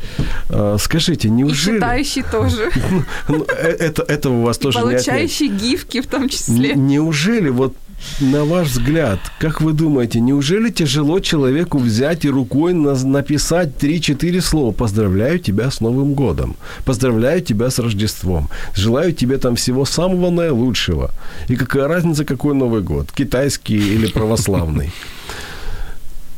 Э, 0.50 0.78
скажите, 0.80 1.30
неужели... 1.30 1.76
И 1.76 1.80
читающий 1.80 2.24
тоже. 2.24 2.70
Ну, 3.28 3.46
э, 3.48 3.68
это, 3.68 4.04
этого 4.04 4.34
у 4.34 4.42
вас 4.44 4.58
И 4.58 4.62
тоже 4.62 4.80
получающий 4.80 5.48
гифки 5.48 6.02
в 6.02 6.08
том 6.08 6.30
числе. 6.30 6.76
Неужели 6.76 7.50
вот 7.50 7.76
на 8.20 8.46
ваш 8.46 8.70
взгляд, 8.70 9.20
как 9.40 9.62
вы 9.62 9.74
думаете, 9.74 10.20
неужели 10.20 10.70
тяжело 10.70 11.20
человеку 11.20 11.78
взять 11.78 12.26
и 12.26 12.30
рукой 12.30 12.74
написать 12.74 13.72
3-4 13.80 14.42
слова 14.42 14.72
«Поздравляю 14.72 15.40
тебя 15.40 15.72
с 15.72 15.82
Новым 15.82 16.14
годом», 16.14 16.56
«Поздравляю 16.86 17.42
тебя 17.42 17.70
с 17.70 17.80
Рождеством», 17.80 18.50
«Желаю 18.76 19.14
тебе 19.14 19.38
там 19.38 19.56
всего 19.56 19.86
самого 19.86 20.30
наилучшего». 20.30 21.12
И 21.48 21.56
какая 21.56 21.88
разница, 21.88 22.26
какой 22.26 22.54
Новый 22.54 22.82
год, 22.82 23.12
китайский 23.12 23.78
или 23.78 24.08
православный? 24.08 24.92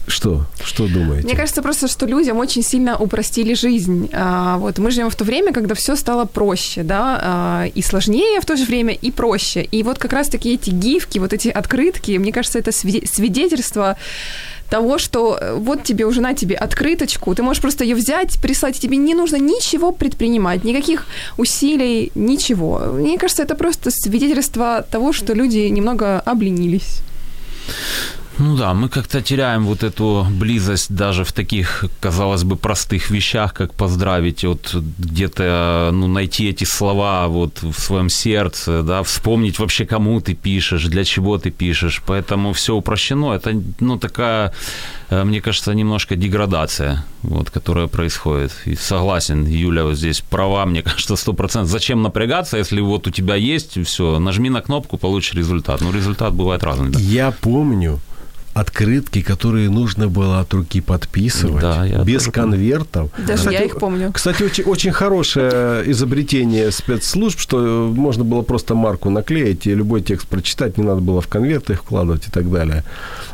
Что? 0.07 0.45
Что 0.63 0.87
думаете? 0.87 1.25
Мне 1.25 1.35
кажется 1.35 1.61
просто, 1.61 1.87
что 1.87 2.05
людям 2.05 2.37
очень 2.37 2.63
сильно 2.63 2.97
упростили 2.97 3.55
жизнь. 3.55 4.09
А, 4.13 4.57
вот 4.57 4.77
мы 4.77 4.91
живем 4.91 5.09
в 5.09 5.15
то 5.15 5.23
время, 5.23 5.51
когда 5.51 5.73
все 5.73 5.95
стало 5.95 6.25
проще, 6.25 6.83
да, 6.83 7.19
а, 7.21 7.65
и 7.73 7.81
сложнее 7.81 8.39
в 8.39 8.45
то 8.45 8.55
же 8.55 8.65
время, 8.65 8.93
и 8.93 9.11
проще. 9.11 9.63
И 9.63 9.83
вот 9.83 9.97
как 9.97 10.13
раз-таки 10.13 10.53
эти 10.53 10.69
гифки, 10.69 11.19
вот 11.19 11.33
эти 11.33 11.47
открытки, 11.47 12.17
мне 12.17 12.31
кажется, 12.31 12.59
это 12.59 12.71
свидетельство 12.71 13.97
того, 14.69 14.97
что 14.97 15.37
э, 15.39 15.55
вот 15.55 15.83
тебе 15.83 16.05
уже 16.05 16.21
на 16.21 16.33
тебе 16.33 16.55
открыточку, 16.55 17.33
ты 17.35 17.43
можешь 17.43 17.61
просто 17.61 17.83
ее 17.83 17.95
взять, 17.95 18.39
прислать, 18.41 18.79
тебе 18.79 18.97
не 18.97 19.13
нужно 19.13 19.37
ничего 19.37 19.91
предпринимать, 19.91 20.63
никаких 20.63 21.05
усилий, 21.37 22.11
ничего. 22.15 22.79
Мне 22.93 23.17
кажется, 23.17 23.43
это 23.43 23.55
просто 23.55 23.91
свидетельство 23.91 24.85
того, 24.89 25.13
что 25.13 25.33
люди 25.33 25.69
немного 25.69 26.19
обленились. 26.19 27.01
Ну 28.37 28.57
да, 28.57 28.73
мы 28.73 28.89
как-то 28.89 29.21
теряем 29.21 29.65
вот 29.65 29.83
эту 29.83 30.27
близость 30.29 30.93
даже 30.93 31.23
в 31.23 31.31
таких, 31.31 31.85
казалось 32.01 32.43
бы, 32.43 32.57
простых 32.57 33.09
вещах, 33.09 33.53
как 33.53 33.73
поздравить, 33.73 34.43
вот 34.43 34.73
где-то, 34.73 35.91
ну, 35.93 36.07
найти 36.07 36.49
эти 36.49 36.65
слова 36.65 37.27
вот 37.27 37.63
в 37.63 37.79
своем 37.79 38.09
сердце, 38.09 38.83
да, 38.83 39.03
вспомнить 39.03 39.57
вообще, 39.59 39.85
кому 39.85 40.19
ты 40.19 40.33
пишешь, 40.33 40.85
для 40.85 41.05
чего 41.05 41.37
ты 41.37 41.49
пишешь, 41.49 42.01
поэтому 42.05 42.51
все 42.51 42.75
упрощено, 42.75 43.33
это, 43.33 43.53
ну, 43.79 43.97
такая, 43.97 44.53
э, 45.09 45.23
мне 45.23 45.39
кажется, 45.39 45.73
немножко 45.73 46.17
деградация, 46.17 47.05
вот, 47.21 47.49
которая 47.49 47.87
происходит. 47.87 48.51
И 48.65 48.75
согласен, 48.75 49.45
Юля 49.45 49.85
вот 49.85 49.95
здесь 49.95 50.19
права, 50.19 50.65
мне 50.65 50.81
кажется, 50.83 51.15
сто 51.15 51.31
процентов. 51.31 51.71
Зачем 51.71 52.01
напрягаться, 52.01 52.57
если 52.57 52.81
вот 52.81 53.07
у 53.07 53.11
тебя 53.11 53.35
есть, 53.35 53.81
все, 53.85 54.19
нажми 54.19 54.49
на 54.49 54.61
кнопку, 54.61 54.97
получишь 54.97 55.35
результат. 55.35 55.79
Ну, 55.79 55.93
результат 55.93 56.33
бывает 56.33 56.63
разный. 56.63 56.89
Да. 56.89 56.99
Я 56.99 57.31
помню, 57.31 58.01
открытки, 58.55 59.21
которые 59.21 59.69
нужно 59.69 60.07
было 60.07 60.39
от 60.39 60.53
руки 60.53 60.79
подписывать, 60.79 61.61
да, 61.61 61.85
я 61.85 62.03
без 62.03 62.27
конвертов. 62.27 63.11
Даже 63.17 63.39
кстати, 63.39 63.53
я 63.53 63.63
их 63.63 63.77
помню. 63.77 64.13
Кстати, 64.13 64.43
очень, 64.43 64.63
очень 64.63 64.93
хорошее 64.93 65.83
изобретение 65.91 66.71
спецслужб, 66.71 67.37
что 67.37 67.91
можно 67.93 68.23
было 68.23 68.43
просто 68.43 68.73
марку 68.73 69.09
наклеить 69.09 69.67
и 69.67 69.75
любой 69.75 70.01
текст 70.01 70.27
прочитать, 70.29 70.77
не 70.77 70.85
надо 70.85 71.01
было 71.01 71.19
в 71.19 71.27
конверты 71.27 71.73
их 71.73 71.81
вкладывать 71.81 72.29
и 72.29 72.31
так 72.31 72.49
далее. 72.49 72.85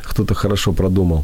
Кто-то 0.01 0.33
хорошо 0.33 0.73
продумал. 0.73 1.23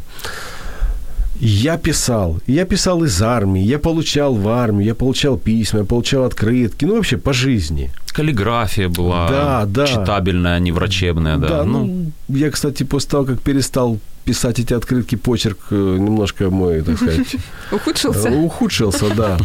Я 1.40 1.76
писал. 1.78 2.40
Я 2.46 2.64
писал 2.64 3.04
из 3.04 3.22
армии, 3.22 3.62
я 3.62 3.78
получал 3.78 4.34
в 4.34 4.48
армию, 4.48 4.84
я 4.86 4.94
получал 4.94 5.36
письма, 5.36 5.80
я 5.80 5.84
получал 5.84 6.24
открытки. 6.24 6.84
Ну, 6.84 6.96
вообще 6.96 7.16
по 7.16 7.32
жизни. 7.32 7.90
Каллиграфия 8.12 8.88
была 8.88 9.28
Да, 9.28 9.64
да. 9.66 9.86
читабельная, 9.86 10.56
а 10.56 10.58
не 10.58 10.72
врачебная, 10.72 11.36
да. 11.36 11.48
Да, 11.48 11.64
ну, 11.64 12.10
я, 12.28 12.50
кстати, 12.50 12.82
после 12.82 13.10
того, 13.10 13.24
как 13.24 13.40
перестал 13.40 13.98
писать 14.24 14.58
эти 14.58 14.74
открытки, 14.74 15.14
почерк 15.14 15.58
э, 15.70 15.74
немножко 16.00 16.50
мой, 16.50 16.82
так 16.82 16.96
сказать, 16.96 17.36
Ухудшился? 17.70 18.28
э, 18.28 18.36
ухудшился, 18.36 19.06
да. 19.14 19.38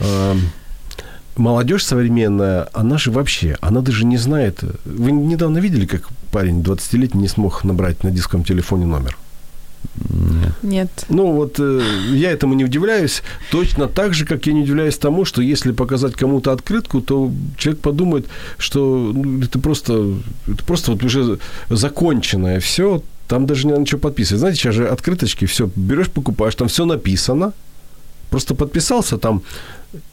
Э, 0.00 0.34
Молодежь 1.36 1.84
современная, 1.84 2.68
она 2.72 2.96
же 2.96 3.10
вообще, 3.10 3.56
она 3.60 3.80
даже 3.80 4.04
не 4.04 4.18
знает. 4.18 4.62
Вы 4.84 5.10
недавно 5.10 5.58
видели, 5.58 5.84
как 5.84 6.08
парень 6.30 6.60
20-летний 6.60 7.22
не 7.22 7.28
смог 7.28 7.64
набрать 7.64 8.04
на 8.04 8.10
дисковом 8.12 8.44
телефоне 8.44 8.86
номер? 8.86 9.16
Нет. 10.64 11.04
Ну 11.10 11.32
вот 11.32 11.56
э, 11.58 11.82
я 12.12 12.30
этому 12.30 12.54
не 12.54 12.64
удивляюсь, 12.64 13.22
точно 13.50 13.86
так 13.86 14.14
же, 14.14 14.24
как 14.24 14.46
я 14.46 14.54
не 14.54 14.62
удивляюсь 14.62 14.96
тому, 14.96 15.26
что 15.26 15.42
если 15.42 15.72
показать 15.72 16.14
кому-то 16.14 16.52
открытку, 16.52 17.02
то 17.02 17.30
человек 17.58 17.82
подумает, 17.82 18.26
что 18.56 19.12
ну, 19.14 19.42
это 19.42 19.58
просто, 19.58 20.14
это 20.48 20.64
просто 20.64 20.92
вот 20.92 21.04
уже 21.04 21.38
законченное 21.68 22.60
все, 22.60 23.02
там 23.28 23.46
даже 23.46 23.66
не 23.66 23.72
надо 23.72 23.82
ничего 23.82 24.00
подписывать. 24.00 24.40
Знаете, 24.40 24.58
сейчас 24.58 24.74
же 24.74 24.88
открыточки, 24.88 25.44
все, 25.44 25.70
берешь, 25.76 26.10
покупаешь, 26.10 26.54
там 26.54 26.68
все 26.68 26.86
написано, 26.86 27.52
просто 28.30 28.54
подписался 28.54 29.18
там 29.18 29.42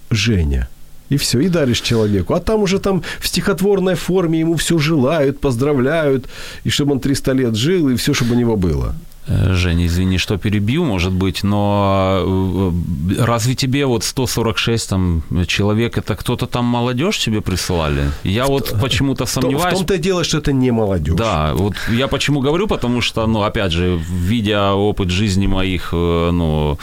Женя, 0.09 0.67
и 1.07 1.15
все, 1.15 1.39
и 1.39 1.47
даришь 1.47 1.79
человеку. 1.79 2.33
А 2.33 2.41
там 2.41 2.61
уже 2.61 2.79
там 2.79 3.03
в 3.21 3.27
стихотворной 3.27 3.95
форме 3.95 4.39
ему 4.41 4.55
все 4.55 4.77
желают, 4.77 5.39
поздравляют, 5.39 6.25
и 6.65 6.69
чтобы 6.69 6.91
он 6.91 6.99
300 6.99 7.31
лет 7.31 7.55
жил, 7.55 7.87
и 7.87 7.95
все, 7.95 8.13
чтобы 8.13 8.35
у 8.35 8.37
него 8.37 8.57
было. 8.57 8.95
Э, 9.28 9.53
Женя, 9.53 9.86
извини, 9.86 10.17
что 10.17 10.38
перебью, 10.38 10.84
может 10.84 11.11
быть, 11.13 11.43
но 11.43 12.72
э, 13.17 13.24
разве 13.24 13.53
тебе 13.55 13.86
вот 13.86 14.03
146 14.03 14.89
там 14.89 15.24
человек, 15.47 15.97
это 15.97 16.15
кто-то 16.15 16.47
там 16.47 16.65
молодежь 16.65 17.19
тебе 17.19 17.41
присылали? 17.41 18.09
Я 18.24 18.45
вот 18.47 18.74
почему-то 18.82 19.26
В 19.26 19.30
сомневаюсь. 19.30 19.78
том-то 19.78 19.93
и 19.93 19.99
дело, 19.99 20.24
что 20.24 20.39
это 20.39 20.51
не 20.53 20.72
молодежь. 20.72 21.15
Да, 21.15 21.53
вот 21.53 21.76
я 21.89 22.07
почему 22.07 22.41
говорю, 22.41 22.67
потому 22.67 23.01
что, 23.01 23.28
ну, 23.28 23.43
опять 23.43 23.72
же, 23.72 23.99
видя 24.09 24.74
опыт 24.74 25.09
жизни 25.11 25.45
моих, 25.47 25.89
э, 25.93 26.30
ну, 26.32 26.78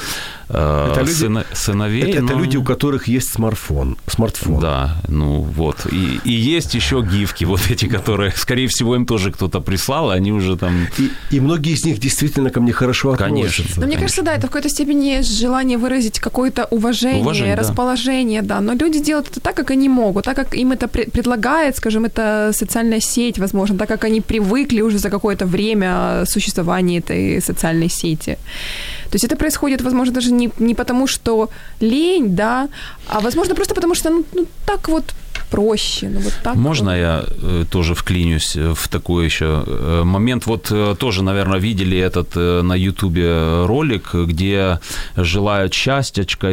Это 0.48 1.00
люди- 1.00 1.10
сына- 1.24 1.44
сыновей. 1.52 2.02
Это, 2.04 2.24
это 2.24 2.32
ну, 2.34 2.38
люди, 2.38 2.56
у 2.56 2.62
которых 2.64 3.06
есть 3.08 3.32
смартфон. 3.34 3.96
Смартфон. 4.06 4.60
Да, 4.60 4.96
ну 5.08 5.40
вот. 5.42 5.86
И, 5.92 6.20
и 6.24 6.32
есть 6.32 6.74
еще 6.74 7.02
гифки, 7.02 7.44
вот 7.44 7.60
эти, 7.70 7.86
которые, 7.86 8.30
скорее 8.34 8.66
всего, 8.68 8.94
им 8.96 9.04
тоже 9.04 9.30
кто-то 9.30 9.60
прислал, 9.60 10.08
они 10.10 10.32
уже 10.32 10.56
там... 10.56 10.86
И, 10.98 11.10
и 11.36 11.40
многие 11.40 11.74
из 11.74 11.84
них 11.84 11.98
действительно 11.98 12.28
ко 12.50 12.60
мне 12.60 12.72
хорошо 12.72 13.14
Конечно. 13.16 13.48
относятся. 13.48 13.80
Но 13.80 13.86
мне 13.86 13.96
кажется, 13.96 14.22
да, 14.22 14.34
это 14.34 14.46
в 14.46 14.50
какой-то 14.50 14.68
степени 14.68 15.18
есть 15.18 15.38
желание 15.40 15.78
выразить 15.78 16.18
какое-то 16.20 16.66
уважение, 16.70 17.22
Уважение, 17.22 17.56
да. 17.56 17.62
расположение, 17.62 18.42
да. 18.42 18.60
Но 18.60 18.72
люди 18.74 18.98
делают 19.00 19.28
это 19.30 19.40
так, 19.40 19.54
как 19.56 19.70
они 19.70 19.88
могут, 19.88 20.24
так, 20.24 20.36
как 20.36 20.54
им 20.54 20.72
это 20.72 20.86
пре- 20.86 21.10
предлагает, 21.10 21.76
скажем, 21.76 22.04
это 22.04 22.52
социальная 22.54 23.00
сеть, 23.00 23.38
возможно, 23.38 23.76
так, 23.78 23.88
как 23.88 24.04
они 24.04 24.20
привыкли 24.20 24.82
уже 24.82 24.98
за 24.98 25.10
какое-то 25.10 25.46
время 25.46 26.24
существования 26.26 26.98
этой 26.98 27.40
социальной 27.42 27.88
сети. 27.90 28.38
То 29.10 29.14
есть 29.14 29.24
это 29.24 29.36
происходит, 29.36 29.82
возможно, 29.82 30.14
даже 30.14 30.32
не, 30.32 30.50
не 30.58 30.74
потому, 30.74 31.06
что 31.06 31.48
лень, 31.80 32.36
да, 32.36 32.68
а 33.08 33.20
возможно 33.20 33.54
просто 33.54 33.74
потому, 33.74 33.94
что 33.94 34.10
ну, 34.10 34.24
ну, 34.34 34.46
так 34.66 34.88
вот 34.88 35.14
проще, 35.50 36.08
ну 36.08 36.20
вот 36.20 36.32
так. 36.42 36.56
Можно 36.56 36.90
вот. 36.90 36.96
я 36.98 37.24
э, 37.42 37.64
тоже 37.70 37.94
вклинюсь 37.94 38.56
э, 38.56 38.72
в 38.74 38.88
такой 38.88 39.24
еще 39.24 39.64
э, 39.66 40.02
момент? 40.04 40.46
Вот 40.46 40.72
тоже, 40.98 41.22
наверное, 41.22 41.58
видели 41.60 41.98
этот 41.98 42.34
на 42.64 42.74
Ютубе 42.76 43.64
ролик, 43.66 44.14
где 44.14 44.78
желают 45.16 45.72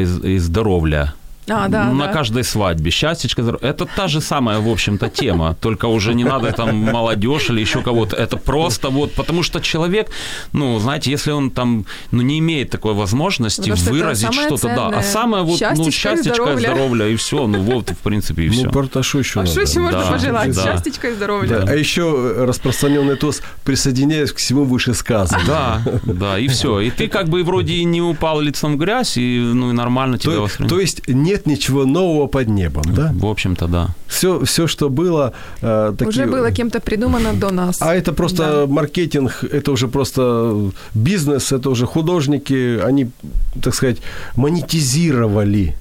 з- 0.06 0.20
и 0.36 0.38
здоровья. 0.40 1.14
А, 1.48 1.68
да, 1.68 1.86
на 1.92 2.08
да. 2.08 2.14
каждой 2.14 2.44
свадьбе. 2.44 2.90
Счастьечко, 2.92 3.44
здоровье. 3.44 3.70
Это 3.70 3.86
та 3.86 4.08
же 4.08 4.20
самая, 4.22 4.60
в 4.60 4.68
общем-то, 4.68 5.10
тема. 5.10 5.56
Только 5.62 5.86
уже 5.86 6.14
не 6.16 6.24
надо 6.24 6.52
там 6.52 6.76
молодежь 6.76 7.50
или 7.50 7.60
еще 7.62 7.82
кого-то. 7.82 8.16
Это 8.16 8.38
просто 8.38 8.90
вот, 8.90 9.14
потому 9.14 9.44
что 9.44 9.60
человек, 9.60 10.10
ну, 10.54 10.80
знаете, 10.80 11.12
если 11.12 11.32
он 11.32 11.52
там, 11.52 11.86
ну, 12.12 12.22
не 12.24 12.40
имеет 12.40 12.70
такой 12.72 12.94
возможности 12.94 13.62
Потому 13.62 13.78
что 13.78 13.92
выразить 13.92 14.34
что-то, 14.34 14.68
да. 14.68 14.88
А 14.98 15.04
самое 15.04 15.44
вот, 15.44 15.52
ну, 15.52 15.58
Счастьечко 15.58 15.90
и 15.90 15.92
счастьечко 15.92 16.32
и 16.32 16.36
здоровья. 16.36 16.68
здоровья, 16.68 17.06
и 17.08 17.16
все. 17.16 17.48
Ну, 17.48 17.60
вот, 17.62 17.90
в 17.92 17.98
принципе, 17.98 18.44
и 18.44 18.50
все. 18.50 18.70
Ну, 18.74 19.04
что 19.04 19.20
еще 19.20 19.40
А 19.40 19.44
надо? 19.44 19.52
что 19.52 19.62
еще 19.62 19.80
можно 19.80 20.00
Да, 20.00 20.12
пожелать? 20.12 20.56
да. 20.56 20.64
Счастьечка 20.64 21.10
и 21.10 21.14
здоровья. 21.14 21.60
Да, 21.60 21.72
А 21.72 21.76
еще 21.76 22.34
распространенный 22.38 23.16
тост 23.18 23.44
«Присоединяюсь 23.64 24.32
к 24.32 24.38
всему 24.38 24.64
вышесказанному». 24.64 25.48
Да, 25.48 25.82
да, 26.06 26.40
и 26.40 26.48
все. 26.48 26.80
И 26.80 26.90
ты 26.92 27.08
как 27.08 27.30
бы 27.30 27.44
вроде 27.44 27.74
и 27.74 27.84
не 27.84 28.02
упал 28.02 28.40
лицом 28.42 28.74
в 28.76 28.78
грязь, 28.78 29.18
и, 29.18 29.40
ну, 29.40 29.70
и 29.72 29.74
нормально 29.74 30.18
тебя 30.18 30.34
То, 30.34 30.42
воспринимают. 30.44 30.70
то 30.74 30.80
есть 30.80 31.08
нет 31.36 31.46
ничего 31.48 31.86
нового 31.86 32.28
под 32.28 32.48
небом, 32.48 32.84
да? 32.96 33.12
В 33.14 33.26
общем-то, 33.26 33.68
да. 33.68 33.88
Все, 34.08 34.40
все 34.46 34.68
что 34.68 34.90
было... 34.90 35.32
э, 35.62 35.94
такие- 35.98 36.10
Уже 36.10 36.26
было 36.26 36.52
кем-то 36.52 36.80
придумано 36.80 37.34
до 37.34 37.52
нас. 37.52 37.82
А 37.82 37.94
это 37.94 38.14
просто 38.14 38.44
Да. 38.44 38.74
маркетинг, 38.74 39.44
это 39.52 39.72
уже 39.72 39.88
просто 39.88 40.22
бизнес, 40.94 41.52
это 41.52 41.70
уже 41.70 41.86
художники, 41.86 42.80
они, 42.88 43.08
так 43.62 43.76
сказать, 43.76 43.98
монетизировали. 44.38 45.74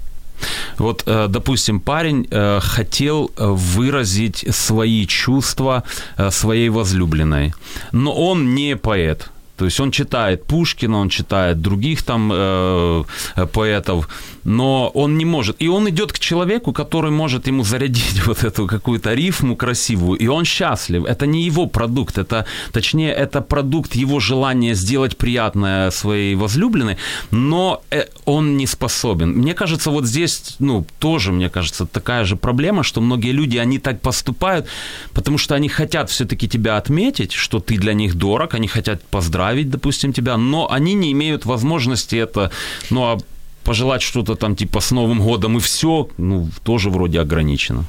Вот, 0.78 1.04
э, 1.06 1.28
допустим, 1.28 1.80
парень 1.80 2.26
э, 2.30 2.60
хотел 2.60 3.30
выразить 3.36 4.44
свои 4.54 5.06
чувства 5.06 5.82
э, 6.18 6.30
своей 6.30 6.68
возлюбленной, 6.70 7.52
но 7.92 8.12
он 8.12 8.54
не 8.54 8.76
поэт. 8.76 9.30
То 9.56 9.64
есть 9.66 9.80
он 9.80 9.90
читает 9.92 10.44
Пушкина, 10.44 10.98
он 10.98 11.08
читает 11.08 11.60
других 11.60 12.02
там 12.02 12.30
э, 12.34 13.04
поэтов, 13.52 14.08
но 14.44 14.90
он 14.94 15.18
не 15.18 15.24
может. 15.24 15.56
И 15.62 15.68
он 15.68 15.88
идет 15.88 16.12
к 16.12 16.18
человеку, 16.18 16.72
который 16.72 17.10
может 17.10 17.46
ему 17.46 17.64
зарядить 17.64 18.26
вот 18.26 18.44
эту 18.44 18.66
какую-то 18.66 19.14
рифму 19.14 19.56
красивую, 19.56 20.18
и 20.18 20.26
он 20.26 20.44
счастлив. 20.44 21.04
Это 21.04 21.26
не 21.26 21.42
его 21.42 21.66
продукт, 21.66 22.18
это, 22.18 22.46
точнее, 22.72 23.12
это 23.12 23.40
продукт 23.40 23.94
его 23.94 24.20
желания 24.20 24.74
сделать 24.74 25.16
приятное 25.16 25.90
своей 25.90 26.34
возлюбленной, 26.34 26.96
но 27.30 27.82
э, 27.90 28.04
он 28.24 28.56
не 28.56 28.66
способен. 28.66 29.30
Мне 29.30 29.54
кажется, 29.54 29.90
вот 29.90 30.06
здесь, 30.06 30.56
ну, 30.58 30.86
тоже, 30.98 31.32
мне 31.32 31.48
кажется, 31.48 31.86
такая 31.86 32.24
же 32.24 32.36
проблема, 32.36 32.82
что 32.82 33.00
многие 33.00 33.32
люди, 33.32 33.56
они 33.56 33.78
так 33.78 34.00
поступают, 34.00 34.66
потому 35.12 35.38
что 35.38 35.54
они 35.54 35.68
хотят 35.68 36.10
все-таки 36.10 36.48
тебя 36.48 36.76
отметить, 36.76 37.32
что 37.32 37.60
ты 37.60 37.78
для 37.78 37.94
них 37.94 38.14
дорог, 38.14 38.54
они 38.54 38.68
хотят 38.68 39.02
поздравить, 39.04 39.70
допустим, 39.70 40.12
тебя, 40.12 40.36
но 40.36 40.70
они 40.70 40.94
не 40.94 41.12
имеют 41.12 41.46
возможности 41.46 42.16
это, 42.16 42.50
ну, 42.90 43.02
а 43.02 43.18
пожелать 43.64 44.02
что-то 44.02 44.34
там 44.34 44.56
типа 44.56 44.80
с 44.80 44.90
Новым 44.90 45.20
годом 45.22 45.56
и 45.56 45.60
все, 45.60 46.08
ну, 46.18 46.48
тоже 46.62 46.90
вроде 46.90 47.20
ограничено. 47.20 47.84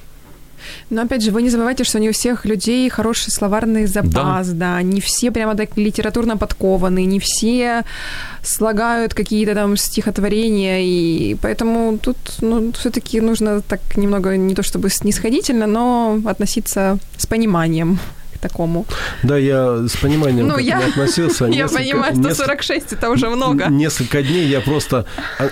Но 0.90 1.02
опять 1.02 1.24
же, 1.24 1.32
вы 1.32 1.42
не 1.42 1.50
забывайте, 1.50 1.84
что 1.84 2.00
не 2.00 2.10
у 2.10 2.12
всех 2.12 2.46
людей 2.46 2.90
хороший 2.90 3.32
словарный 3.32 3.86
запас, 3.86 4.50
да, 4.50 4.82
не 4.82 5.02
все 5.02 5.32
прямо 5.32 5.56
так 5.56 5.78
литературно 5.78 6.38
подкованы, 6.38 7.06
не 7.06 7.20
все 7.20 7.84
слагают 8.44 9.14
какие-то 9.14 9.54
там 9.54 9.78
стихотворения, 9.78 10.84
и 10.84 11.36
поэтому 11.36 11.98
тут, 11.98 12.18
ну, 12.42 12.72
все-таки 12.74 13.22
нужно 13.22 13.62
так 13.62 13.80
немного, 13.98 14.38
не 14.38 14.56
то 14.56 14.64
чтобы 14.64 14.90
снисходительно, 14.90 15.68
но 15.68 16.20
относиться 16.26 16.98
с 17.18 17.26
пониманием 17.26 18.00
такому. 18.50 18.86
Да, 19.24 19.38
я 19.38 19.88
с 19.88 19.98
пониманием 19.98 20.48
Ну, 20.48 20.56
к 20.56 20.62
я- 20.62 20.78
этому 20.78 20.90
относился. 20.90 21.46
Я 21.64 21.68
понимаю, 21.68 22.14
несколько- 22.16 22.36
146 22.36 22.94
это 22.94 23.10
уже 23.10 23.30
много. 23.30 23.66
Несколько 23.70 24.22
дней 24.24 24.48
я 24.48 24.62
просто... 24.62 25.06
а, 25.40 25.50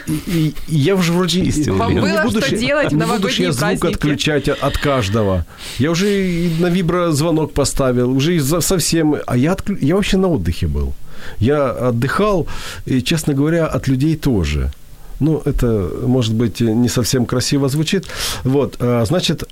я 0.67 0.95
уже 0.95 1.11
вроде... 1.13 1.43
Вам 1.71 1.95
было 1.95 2.29
что 2.29 2.55
делать 2.55 2.87
в 2.87 2.89
ж 2.89 2.93
я 2.93 2.97
новогодние 2.97 3.51
звук 3.51 3.85
отключать 3.85 4.49
от, 4.49 4.77
каждого. 4.77 5.45
Я 5.79 5.91
уже 5.91 6.49
на 6.59 6.67
виброзвонок 6.67 7.53
поставил, 7.53 8.11
уже 8.11 8.39
совсем... 8.61 9.15
А 9.25 9.37
я, 9.37 9.55
я 9.81 9.95
вообще 9.95 10.17
на 10.17 10.27
отдыхе 10.27 10.67
был. 10.67 10.93
Я 11.39 11.69
отдыхал, 11.71 12.47
и, 12.85 13.01
честно 13.01 13.33
говоря, 13.33 13.65
от 13.65 13.87
людей 13.87 14.15
тоже. 14.15 14.71
Ну, 15.19 15.41
это, 15.45 15.89
может 16.05 16.33
быть, 16.33 16.61
не 16.61 16.89
совсем 16.89 17.25
красиво 17.25 17.69
звучит. 17.69 18.05
Вот, 18.43 18.75
а, 18.79 19.05
значит, 19.05 19.43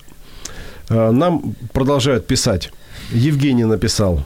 а, 0.90 1.12
нам 1.12 1.56
продолжают 1.74 2.28
писать. 2.28 2.72
Евгений 3.12 3.66
написал. 3.66 4.26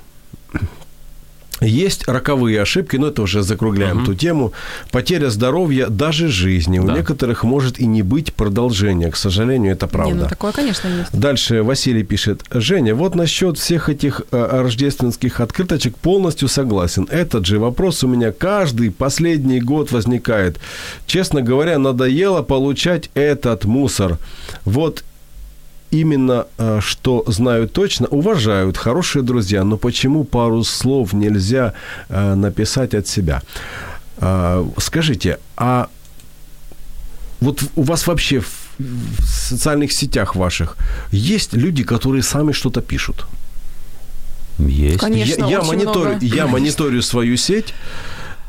Есть 1.61 2.07
роковые 2.07 2.61
ошибки, 2.61 2.97
но 2.97 3.07
это 3.07 3.21
уже 3.21 3.41
закругляем 3.41 4.03
ту 4.03 4.13
тему. 4.13 4.51
Потеря 4.91 5.29
здоровья, 5.29 5.87
даже 5.87 6.27
жизни. 6.27 6.79
У 6.79 6.85
Да. 6.85 6.93
некоторых 6.93 7.45
может 7.45 7.79
и 7.79 7.85
не 7.85 8.01
быть 8.03 8.33
продолжения. 8.33 9.09
К 9.09 9.15
сожалению, 9.15 9.71
это 9.71 9.87
правда. 9.87 10.13
Не, 10.15 10.21
ну 10.23 10.27
такое, 10.29 10.51
конечно, 10.51 10.89
есть. 10.89 11.09
Дальше 11.13 11.63
Василий 11.63 12.03
пишет. 12.03 12.43
Женя, 12.51 12.93
вот 12.93 13.15
насчет 13.15 13.57
всех 13.57 13.87
этих 13.87 14.21
э, 14.31 14.61
рождественских 14.61 15.39
открыточек 15.39 15.95
полностью 15.95 16.49
согласен. 16.49 17.07
Этот 17.09 17.45
же 17.45 17.57
вопрос 17.57 18.03
у 18.03 18.07
меня 18.09 18.33
каждый 18.33 18.91
последний 18.91 19.61
год 19.61 19.93
возникает. 19.93 20.59
Честно 21.07 21.41
говоря, 21.41 21.79
надоело 21.79 22.41
получать 22.41 23.09
этот 23.13 23.63
мусор. 23.63 24.17
Вот 24.65 25.05
именно 25.91 26.47
э, 26.57 26.79
что 26.81 27.23
знаю 27.27 27.67
точно, 27.67 28.07
уважают 28.07 28.77
хорошие 28.77 29.23
друзья, 29.23 29.63
но 29.63 29.77
почему 29.77 30.23
пару 30.23 30.63
слов 30.63 31.13
нельзя 31.13 31.73
э, 32.09 32.35
написать 32.35 32.93
от 32.93 33.07
себя? 33.07 33.41
А, 34.17 34.65
скажите, 34.77 35.39
а 35.57 35.87
вот 37.41 37.63
у 37.75 37.83
вас 37.83 38.07
вообще 38.07 38.39
в, 38.39 38.47
социальных 39.21 39.91
сетях 39.91 40.35
ваших 40.35 40.77
есть 41.11 41.53
люди, 41.53 41.83
которые 41.83 42.23
сами 42.23 42.51
что-то 42.51 42.81
пишут? 42.81 43.25
Есть. 44.57 44.99
Конечно, 44.99 45.43
я, 45.43 45.49
я, 45.49 45.59
очень 45.59 45.67
мониторю, 45.67 46.09
много. 46.09 46.25
я 46.25 46.47
мониторю 46.47 47.01
свою 47.01 47.37
сеть. 47.37 47.73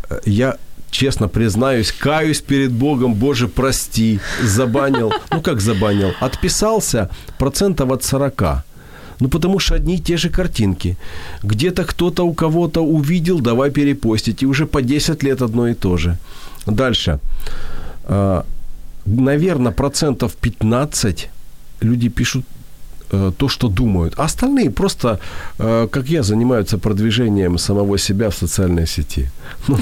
Э, 0.09 0.21
Я 0.25 0.57
честно 0.97 1.29
признаюсь, 1.29 1.93
каюсь 1.93 2.41
перед 2.41 2.73
Богом, 2.73 3.15
Боже, 3.15 3.49
прости, 3.49 4.19
забанил. 4.43 5.13
Ну, 5.31 5.43
как 5.43 5.61
забанил? 5.61 6.13
Отписался 6.21 7.09
процентов 7.39 7.91
от 7.91 8.05
40. 8.05 8.43
Ну, 9.21 9.29
потому 9.29 9.61
что 9.61 9.75
одни 9.75 9.95
и 9.95 10.01
те 10.01 10.17
же 10.17 10.31
картинки. 10.31 10.97
Где-то 11.43 11.85
кто-то 11.85 12.27
у 12.27 12.35
кого-то 12.35 12.81
увидел, 12.81 13.41
давай 13.41 13.71
перепостить. 13.71 14.43
И 14.43 14.47
уже 14.47 14.67
по 14.67 14.81
10 14.81 15.23
лет 15.23 15.43
одно 15.43 15.69
и 15.69 15.75
то 15.75 15.97
же. 15.97 16.17
Дальше. 16.67 17.19
Наверное, 19.07 19.73
процентов 19.73 20.33
15 20.33 21.29
люди 21.83 22.09
пишут 22.09 22.45
то, 23.11 23.49
что 23.49 23.69
думают. 23.69 24.15
А 24.17 24.25
остальные 24.25 24.71
просто, 24.71 25.19
э, 25.59 25.89
как 25.91 26.09
я, 26.09 26.23
занимаются 26.23 26.79
продвижением 26.79 27.59
самого 27.59 27.99
себя 27.99 28.29
в 28.31 28.35
социальной 28.35 28.87
сети. 28.87 29.29
Ну, 29.69 29.77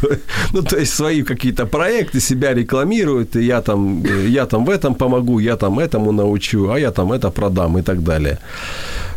то- 0.00 0.18
ну, 0.54 0.62
то 0.62 0.76
есть 0.76 0.92
свои 0.94 1.22
какие-то 1.22 1.66
проекты 1.66 2.20
себя 2.20 2.54
рекламируют, 2.54 3.36
и 3.36 3.42
я 3.44 3.60
там, 3.60 4.02
э, 4.04 4.28
я 4.28 4.46
там 4.46 4.64
в 4.64 4.70
этом 4.70 4.94
помогу, 4.94 5.40
я 5.40 5.56
там 5.56 5.78
этому 5.78 6.12
научу, 6.12 6.68
а 6.70 6.78
я 6.78 6.90
там 6.90 7.12
это 7.12 7.30
продам 7.30 7.78
и 7.78 7.82
так 7.82 8.02
далее. 8.02 8.38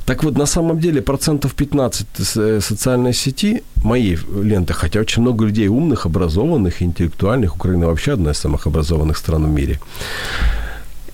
Так 0.05 0.23
вот, 0.23 0.37
на 0.37 0.45
самом 0.45 0.79
деле, 0.79 1.01
процентов 1.01 1.53
15 1.53 2.07
с- 2.17 2.37
э, 2.41 2.61
социальной 2.61 3.13
сети, 3.13 3.61
моей 3.83 4.17
ленты, 4.43 4.73
хотя 4.73 4.99
очень 4.99 5.21
много 5.23 5.45
людей 5.45 5.67
умных, 5.69 6.05
образованных, 6.05 6.81
интеллектуальных, 6.81 7.55
Украина 7.55 7.85
вообще 7.87 8.13
одна 8.13 8.31
из 8.31 8.37
самых 8.37 8.67
образованных 8.67 9.17
стран 9.17 9.45
в 9.45 9.49
мире, 9.49 9.79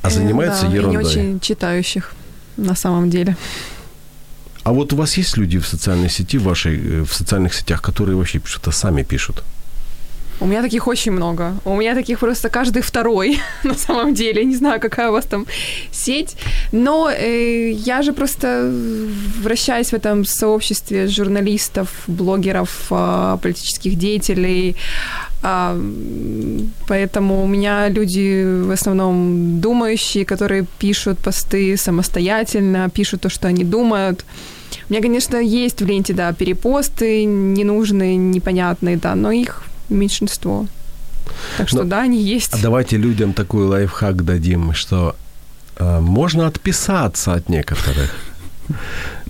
а 0.08 0.10
занимается 0.10 0.64
да, 0.64 0.68
и 0.68 0.70
не 0.72 0.76
ерундой. 0.76 1.06
очень 1.06 1.40
читающих 1.40 2.14
на 2.58 2.76
самом 2.76 3.10
деле. 3.10 3.36
А 4.64 4.72
вот 4.74 4.94
у 4.94 4.96
вас 4.96 5.18
есть 5.18 5.38
люди 5.38 5.60
в 5.60 5.66
социальной 5.66 6.10
сети, 6.10 6.38
вашей, 6.38 6.78
э, 6.78 7.04
в 7.04 7.14
социальных 7.14 7.54
сетях, 7.54 7.82
которые 7.82 8.18
вообще 8.18 8.42
что-то 8.44 8.72
сами 8.72 9.04
пишут? 9.04 9.44
У 10.40 10.46
меня 10.46 10.62
таких 10.62 10.88
очень 10.88 11.12
много. 11.12 11.56
У 11.66 11.76
меня 11.76 11.96
таких 11.96 12.20
просто 12.20 12.50
каждый 12.50 12.82
второй, 12.82 13.40
на 13.64 13.74
самом 13.74 14.14
деле. 14.14 14.46
Не 14.46 14.56
знаю, 14.56 14.80
какая 14.80 15.10
у 15.10 15.12
вас 15.12 15.26
там 15.26 15.46
сеть. 15.92 16.36
Но 16.72 17.10
э, 17.10 17.72
я 17.72 18.02
же 18.02 18.14
просто 18.14 18.72
вращаюсь 19.44 19.90
в 19.90 19.94
этом 19.94 20.26
сообществе 20.26 21.08
журналистов, 21.08 21.90
блогеров, 22.08 22.70
а, 22.92 23.38
политических 23.38 23.96
деятелей. 23.96 24.76
М, 25.44 26.72
Поэтому 26.88 27.44
у 27.44 27.48
меня 27.48 27.90
люди 27.90 28.44
в 28.64 28.72
основном 28.72 29.60
думающие, 29.60 30.24
которые 30.26 30.66
пишут 30.80 31.18
посты 31.20 31.78
самостоятельно, 31.78 32.90
пишут 32.90 33.22
то, 33.22 33.30
что 33.30 33.48
они 33.48 33.64
думают. 33.64 34.26
У 34.90 34.94
меня, 34.94 35.02
конечно, 35.02 35.38
есть 35.38 35.82
в 35.82 35.86
ленте, 35.86 36.14
да, 36.14 36.32
перепосты 36.34 37.26
ненужные, 37.26 38.18
непонятные, 38.18 38.98
да, 38.98 39.16
но 39.16 39.32
их 39.32 39.64
меньшинство. 39.90 40.68
Так 41.58 41.68
что 41.70 41.80
Но- 41.80 41.90
да, 41.90 42.02
они 42.02 42.22
есть. 42.22 42.54
А 42.54 42.58
давайте 42.62 42.98
людям 42.98 43.34
такой 43.34 43.66
лайфхак 43.66 44.24
дадим, 44.24 44.74
что 44.74 45.16
э, 45.78 46.00
можно 46.00 46.48
отписаться 46.48 47.34
от 47.34 47.50
некоторых. 47.50 48.16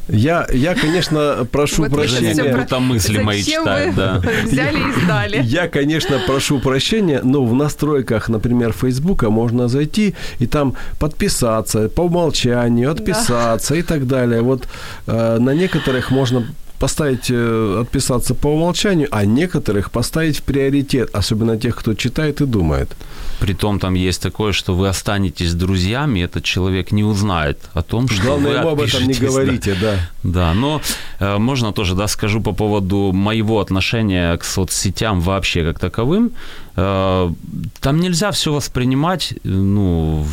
Я, 0.10 0.48
я, 0.54 0.74
конечно, 0.74 1.46
прошу 1.52 1.84
Вот 1.84 1.92
прощения. 1.92 2.34
Женя, 2.34 2.52
про- 2.54 2.62
будто 2.62 2.80
мысли 2.80 3.22
мои 3.22 3.42
Зачем 3.42 3.64
читает, 3.64 3.90
вы 3.90 3.96
да. 4.02 4.22
взяли 4.46 4.78
и 4.78 5.02
сдали? 5.04 5.42
Я, 5.44 5.68
конечно, 5.68 6.20
прошу 6.26 6.60
прощения, 6.60 7.20
но 7.24 7.44
в 7.44 7.54
настройках, 7.54 8.30
например, 8.30 8.72
Фейсбука 8.72 9.30
можно 9.30 9.68
зайти 9.68 10.16
и 10.40 10.48
там 10.48 10.76
подписаться 11.00 11.90
по 11.90 12.02
умолчанию, 12.04 12.90
отписаться 12.90 13.76
и 13.76 13.82
так 13.82 14.08
далее. 14.08 14.42
Вот 14.42 14.68
э, 15.08 15.38
на 15.40 15.54
некоторых 15.54 16.10
можно 16.10 16.48
поставить 16.80 17.30
э, 17.30 17.80
отписаться 17.82 18.36
по 18.36 18.48
умолчанию, 18.48 19.08
а 19.12 19.26
некоторых 19.26 19.90
поставить 19.92 20.38
в 20.38 20.44
приоритет, 20.44 21.10
особенно 21.14 21.58
тех, 21.58 21.76
кто 21.76 21.94
читает 21.94 22.42
и 22.42 22.46
думает. 22.46 22.96
Притом 23.40 23.80
там 23.80 23.94
есть 23.94 24.22
такое, 24.22 24.52
что 24.52 24.76
вы 24.76 24.88
останетесь 24.88 25.54
друзьями, 25.54 26.22
этот 26.22 26.44
человек 26.44 26.92
не 26.92 27.04
узнает 27.04 27.60
о 27.74 27.82
том, 27.84 28.08
что 28.08 28.24
Главное, 28.24 28.52
вы 28.52 28.58
ему 28.58 28.70
об 28.70 28.82
этом 28.82 29.04
не 29.04 29.14
отпишетесь, 29.14 29.20
да. 29.20 29.28
говорите, 29.28 29.76
да. 29.82 30.10
Да, 30.24 30.54
но 30.54 30.82
э, 31.20 31.38
можно 31.38 31.72
тоже, 31.72 31.96
да, 31.96 32.08
скажу 32.08 32.42
по 32.42 32.52
поводу 32.52 33.12
моего 33.14 33.60
отношения 33.60 34.38
к 34.38 34.44
соцсетям 34.44 35.22
вообще 35.22 35.64
как 35.64 35.80
таковым. 35.80 36.32
Э, 36.76 37.32
там 37.80 38.00
нельзя 38.00 38.32
все 38.32 38.54
воспринимать, 38.54 39.34
э, 39.34 39.38
ну, 39.50 40.26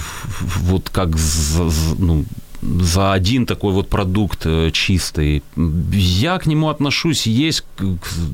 вот 0.61 0.91
как 0.91 1.11
ну, 1.99 2.25
за 2.65 3.13
один 3.13 3.47
такой 3.47 3.73
вот 3.73 3.89
продукт 3.89 4.47
э, 4.47 4.71
чистый. 4.73 5.43
Я 5.93 6.39
к 6.39 6.47
нему 6.47 6.69
отношусь, 6.69 7.27
есть 7.27 7.65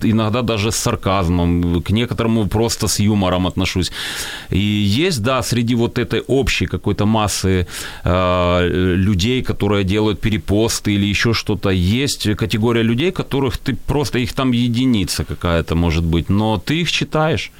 иногда 0.02 0.42
даже 0.42 0.70
с 0.70 0.76
сарказмом, 0.76 1.82
к 1.82 1.90
некоторому 1.90 2.46
просто 2.46 2.88
с 2.88 3.00
юмором 3.00 3.46
отношусь. 3.46 3.92
И 4.50 4.58
есть, 4.58 5.22
да, 5.22 5.42
среди 5.42 5.74
вот 5.74 5.98
этой 5.98 6.20
общей 6.28 6.66
какой-то 6.66 7.06
массы 7.06 7.66
э, 8.04 8.68
людей, 8.96 9.42
которые 9.42 9.84
делают 9.84 10.20
перепосты 10.20 10.92
или 10.92 11.06
еще 11.06 11.32
что-то, 11.32 11.70
есть 11.70 12.36
категория 12.36 12.82
людей, 12.82 13.10
которых 13.10 13.58
ты 13.58 13.74
просто, 13.74 14.18
их 14.18 14.32
там 14.32 14.52
единица 14.52 15.24
какая-то 15.24 15.74
может 15.74 16.04
быть, 16.04 16.30
но 16.30 16.58
ты 16.58 16.80
их 16.80 16.92
читаешь, 16.92 17.50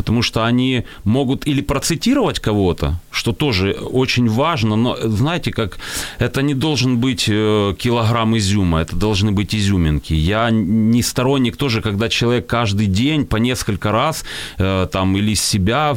потому 0.00 0.22
что 0.22 0.46
они 0.46 0.84
могут 1.04 1.46
или 1.46 1.60
процитировать 1.60 2.40
кого-то, 2.40 2.98
что 3.10 3.32
тоже 3.32 3.72
очень 3.72 4.30
важно, 4.30 4.76
но 4.76 4.96
знаете, 5.02 5.52
как 5.52 5.78
это 6.18 6.40
не 6.40 6.54
должен 6.54 6.96
быть 6.96 7.26
э, 7.28 7.74
килограмм 7.78 8.34
изюма, 8.38 8.80
это 8.80 8.96
должны 8.96 9.30
быть 9.30 9.54
изюминки. 9.54 10.14
Я 10.14 10.48
не 10.50 11.02
сторонник 11.02 11.58
тоже, 11.58 11.82
когда 11.82 12.08
человек 12.08 12.46
каждый 12.46 12.86
день 12.86 13.26
по 13.26 13.36
несколько 13.36 13.92
раз 13.92 14.24
э, 14.56 14.88
там 14.90 15.14
или 15.18 15.32
из 15.32 15.44
себя 15.44 15.94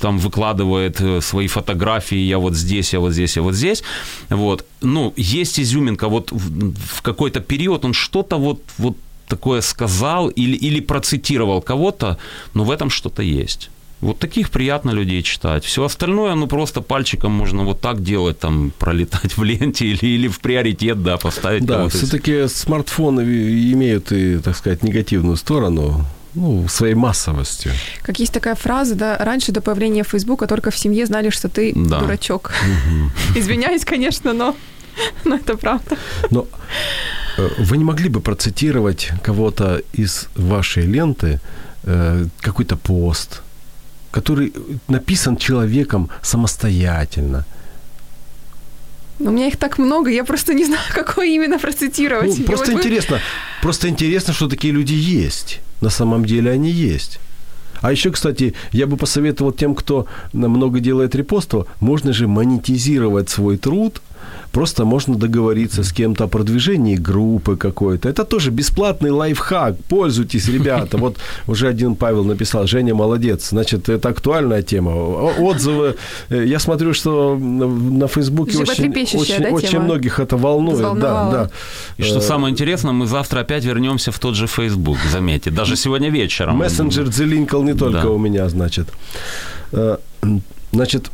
там 0.00 0.18
выкладывает 0.18 0.98
э, 1.02 1.20
свои 1.20 1.46
фотографии, 1.46 2.16
я 2.16 2.38
вот 2.38 2.54
здесь, 2.54 2.94
я 2.94 3.00
вот 3.00 3.12
здесь, 3.12 3.36
я 3.36 3.42
вот 3.42 3.54
здесь. 3.54 3.82
Вот. 4.30 4.64
Ну, 4.80 5.12
есть 5.16 5.60
изюминка, 5.60 6.08
вот 6.08 6.32
в 6.32 7.02
какой-то 7.02 7.40
период 7.40 7.84
он 7.84 7.92
что-то 7.92 8.38
вот, 8.38 8.62
вот 8.78 8.96
такое 9.28 9.60
сказал 9.60 10.28
или, 10.28 10.56
или 10.56 10.80
процитировал 10.80 11.60
кого-то, 11.62 12.18
но 12.54 12.64
в 12.64 12.70
этом 12.70 12.90
что-то 12.90 13.22
есть. 13.22 13.70
Вот 14.02 14.18
таких 14.18 14.50
приятно 14.50 14.90
людей 14.90 15.22
читать. 15.22 15.64
Все 15.64 15.82
остальное, 15.82 16.34
ну, 16.34 16.46
просто 16.46 16.82
пальчиком 16.82 17.32
можно 17.32 17.64
вот 17.64 17.80
так 17.80 18.02
делать, 18.02 18.38
там, 18.38 18.70
пролетать 18.78 19.36
в 19.36 19.42
ленте 19.42 19.86
или, 19.86 20.06
или 20.06 20.28
в 20.28 20.40
приоритет, 20.40 21.02
да, 21.02 21.16
поставить 21.16 21.64
Да, 21.64 21.88
все-таки 21.88 22.46
смартфоны 22.48 23.20
имеют 23.72 24.12
и, 24.12 24.38
так 24.38 24.56
сказать, 24.56 24.82
негативную 24.82 25.36
сторону, 25.36 26.04
ну, 26.34 26.68
своей 26.68 26.94
массовостью. 26.94 27.72
Как 28.02 28.18
есть 28.18 28.32
такая 28.34 28.54
фраза, 28.54 28.94
да, 28.94 29.16
раньше 29.16 29.52
до 29.52 29.62
появления 29.62 30.04
Фейсбука 30.04 30.46
только 30.46 30.70
в 30.70 30.78
семье 30.78 31.06
знали, 31.06 31.30
что 31.30 31.48
ты 31.48 31.72
Да. 31.74 32.00
дурачок. 32.00 32.52
Извиняюсь, 33.34 33.86
конечно, 33.86 34.34
но, 34.34 34.54
но 35.24 35.36
это 35.36 35.56
правда. 35.56 35.96
Но 36.30 36.46
вы 37.58 37.76
не 37.76 37.84
могли 37.84 38.08
бы 38.08 38.20
процитировать 38.20 39.10
кого-то 39.22 39.82
из 39.92 40.28
вашей 40.34 40.84
ленты, 40.86 41.40
э, 41.84 42.26
какой-то 42.40 42.76
пост, 42.76 43.42
который 44.10 44.52
написан 44.88 45.36
человеком 45.36 46.08
самостоятельно? 46.22 47.44
Но 49.18 49.30
у 49.30 49.32
меня 49.32 49.46
их 49.46 49.56
так 49.56 49.78
много, 49.78 50.10
я 50.10 50.24
просто 50.24 50.54
не 50.54 50.64
знаю, 50.64 50.82
какой 50.94 51.34
именно 51.34 51.58
процитировать. 51.58 52.38
Ну, 52.38 52.44
просто 52.44 52.66
вот 52.66 52.74
вы- 52.74 52.80
интересно, 52.80 53.20
просто 53.62 53.88
интересно, 53.88 54.34
что 54.34 54.48
такие 54.48 54.72
люди 54.74 54.94
есть. 54.94 55.60
На 55.80 55.90
самом 55.90 56.24
деле 56.24 56.50
они 56.50 56.70
есть. 56.70 57.18
А 57.82 57.92
еще, 57.92 58.10
кстати, 58.10 58.54
я 58.72 58.86
бы 58.86 58.96
посоветовал 58.96 59.52
тем, 59.52 59.74
кто 59.74 60.06
много 60.32 60.80
делает 60.80 61.14
репостов, 61.14 61.66
можно 61.80 62.12
же 62.12 62.26
монетизировать 62.26 63.28
свой 63.28 63.58
труд. 63.58 64.00
Просто 64.56 64.84
можно 64.86 65.14
договориться 65.14 65.82
с 65.82 65.92
кем-то 65.92 66.24
о 66.24 66.28
продвижении 66.28 66.96
группы 66.96 67.56
какой-то. 67.58 68.08
Это 68.08 68.24
тоже 68.24 68.50
бесплатный 68.50 69.10
лайфхак. 69.10 69.74
Пользуйтесь, 69.88 70.48
ребята. 70.48 70.96
Вот 70.96 71.18
уже 71.46 71.68
один 71.68 71.94
Павел 71.94 72.24
написал, 72.24 72.66
Женя 72.66 72.94
молодец. 72.94 73.50
Значит, 73.50 73.90
это 73.90 74.08
актуальная 74.08 74.62
тема. 74.62 74.92
Отзывы. 75.38 75.96
Э, 76.30 76.44
Я 76.46 76.58
смотрю, 76.58 76.94
что 76.94 77.36
на- 77.36 78.08
Фейсбуке 78.08 78.56
очень, 78.58 78.88
очень, 79.18 79.42
да, 79.42 79.48
очень 79.50 79.80
многих 79.80 80.20
это 80.20 80.38
волнует. 80.38 81.00
Да, 81.00 81.30
да. 81.30 81.50
И 81.98 82.02
что 82.02 82.18
Э, 82.18 82.22
самое 82.22 82.50
интересное, 82.50 82.92
мы 82.92 83.06
завтра 83.06 83.40
опять 83.40 83.64
вернемся 83.64 84.10
в 84.10 84.18
тот 84.18 84.36
же 84.36 84.46
Facebook, 84.46 84.96
заметьте, 85.12 85.50
даже 85.50 85.76
сегодня 85.76 86.08
вечером. 86.10 86.56
Мессенджер 86.56 87.12
залинкал 87.12 87.62
не 87.62 87.74
только 87.74 88.00
Да. 88.02 88.08
у 88.08 88.18
меня, 88.18 88.48
значит. 88.48 88.88
Э, 89.72 89.98
Значит, 90.72 91.10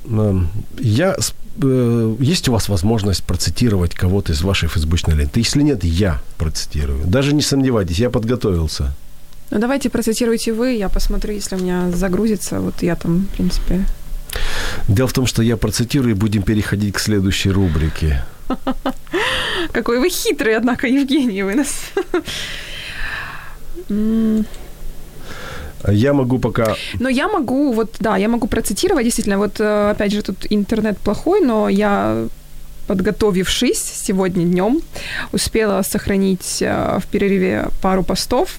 я... 0.80 1.16
э, 1.60 2.16
Есть 2.20 2.48
у 2.48 2.52
вас 2.52 2.68
возможность 2.68 3.22
процитировать 3.24 3.94
кого-то 3.94 4.32
из 4.32 4.42
вашей 4.42 4.68
фейсбучной 4.68 5.16
ленты? 5.16 5.40
Если 5.40 5.62
нет, 5.62 5.84
я 5.84 6.20
процитирую. 6.38 7.04
Даже 7.06 7.34
не 7.34 7.42
сомневайтесь, 7.42 7.98
я 7.98 8.10
подготовился. 8.10 8.94
Ну, 9.50 9.58
давайте 9.58 9.90
процитируйте 9.90 10.52
вы, 10.52 10.72
я 10.72 10.88
посмотрю, 10.88 11.34
если 11.34 11.56
у 11.56 11.58
меня 11.58 11.90
загрузится. 11.90 12.60
Вот 12.60 12.82
я 12.82 12.96
там, 12.96 13.26
в 13.30 13.36
принципе... 13.36 13.84
Дело 14.88 15.08
в 15.08 15.12
том, 15.12 15.26
что 15.26 15.42
я 15.42 15.58
процитирую 15.58 16.12
и 16.12 16.14
будем 16.14 16.42
переходить 16.42 16.94
к 16.94 16.98
следующей 16.98 17.50
рубрике. 17.50 18.24
Какой 19.72 20.00
вы 20.00 20.08
хитрый, 20.08 20.56
однако, 20.56 20.86
Евгений, 20.86 21.42
вы 21.42 21.54
нас... 21.54 21.92
Я 25.88 26.12
могу 26.12 26.38
пока... 26.38 26.74
Но 27.00 27.08
я 27.08 27.28
могу, 27.28 27.72
вот, 27.72 27.96
да, 28.00 28.16
я 28.16 28.28
могу 28.28 28.46
процитировать, 28.46 29.04
действительно, 29.04 29.38
вот, 29.38 29.60
э, 29.60 29.90
опять 29.90 30.12
же, 30.12 30.22
тут 30.22 30.46
интернет 30.50 30.98
плохой, 30.98 31.40
но 31.40 31.68
я 31.68 32.28
подготовившись 32.86 34.02
сегодня 34.06 34.44
днем, 34.44 34.80
успела 35.32 35.82
сохранить 35.82 36.62
э, 36.62 36.98
в 37.00 37.06
перерыве 37.06 37.68
пару 37.80 38.02
постов. 38.02 38.56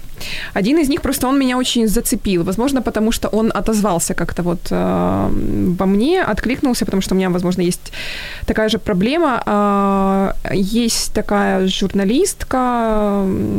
Один 0.54 0.78
из 0.78 0.90
них 0.90 1.02
просто 1.02 1.28
он 1.28 1.40
меня 1.40 1.58
очень 1.58 1.88
зацепил, 1.88 2.44
возможно, 2.44 2.82
потому 2.82 3.12
что 3.12 3.28
он 3.28 3.52
отозвался 3.54 4.14
как-то 4.14 4.44
вот 4.44 4.72
э, 4.72 5.30
во 5.80 5.86
мне, 5.86 6.24
откликнулся, 6.24 6.86
потому 6.86 7.02
что 7.02 7.16
у 7.16 7.18
меня, 7.18 7.30
возможно, 7.30 7.62
есть 7.62 7.92
такая 8.46 8.70
же 8.70 8.78
проблема. 8.80 9.44
Э, 9.46 10.54
есть 10.54 11.14
такая 11.14 11.68
журналистка, 11.68 12.58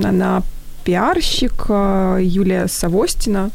она 0.05 0.43
пиарщик 0.85 1.67
Юлия 1.69 2.69
Савостина. 2.69 3.51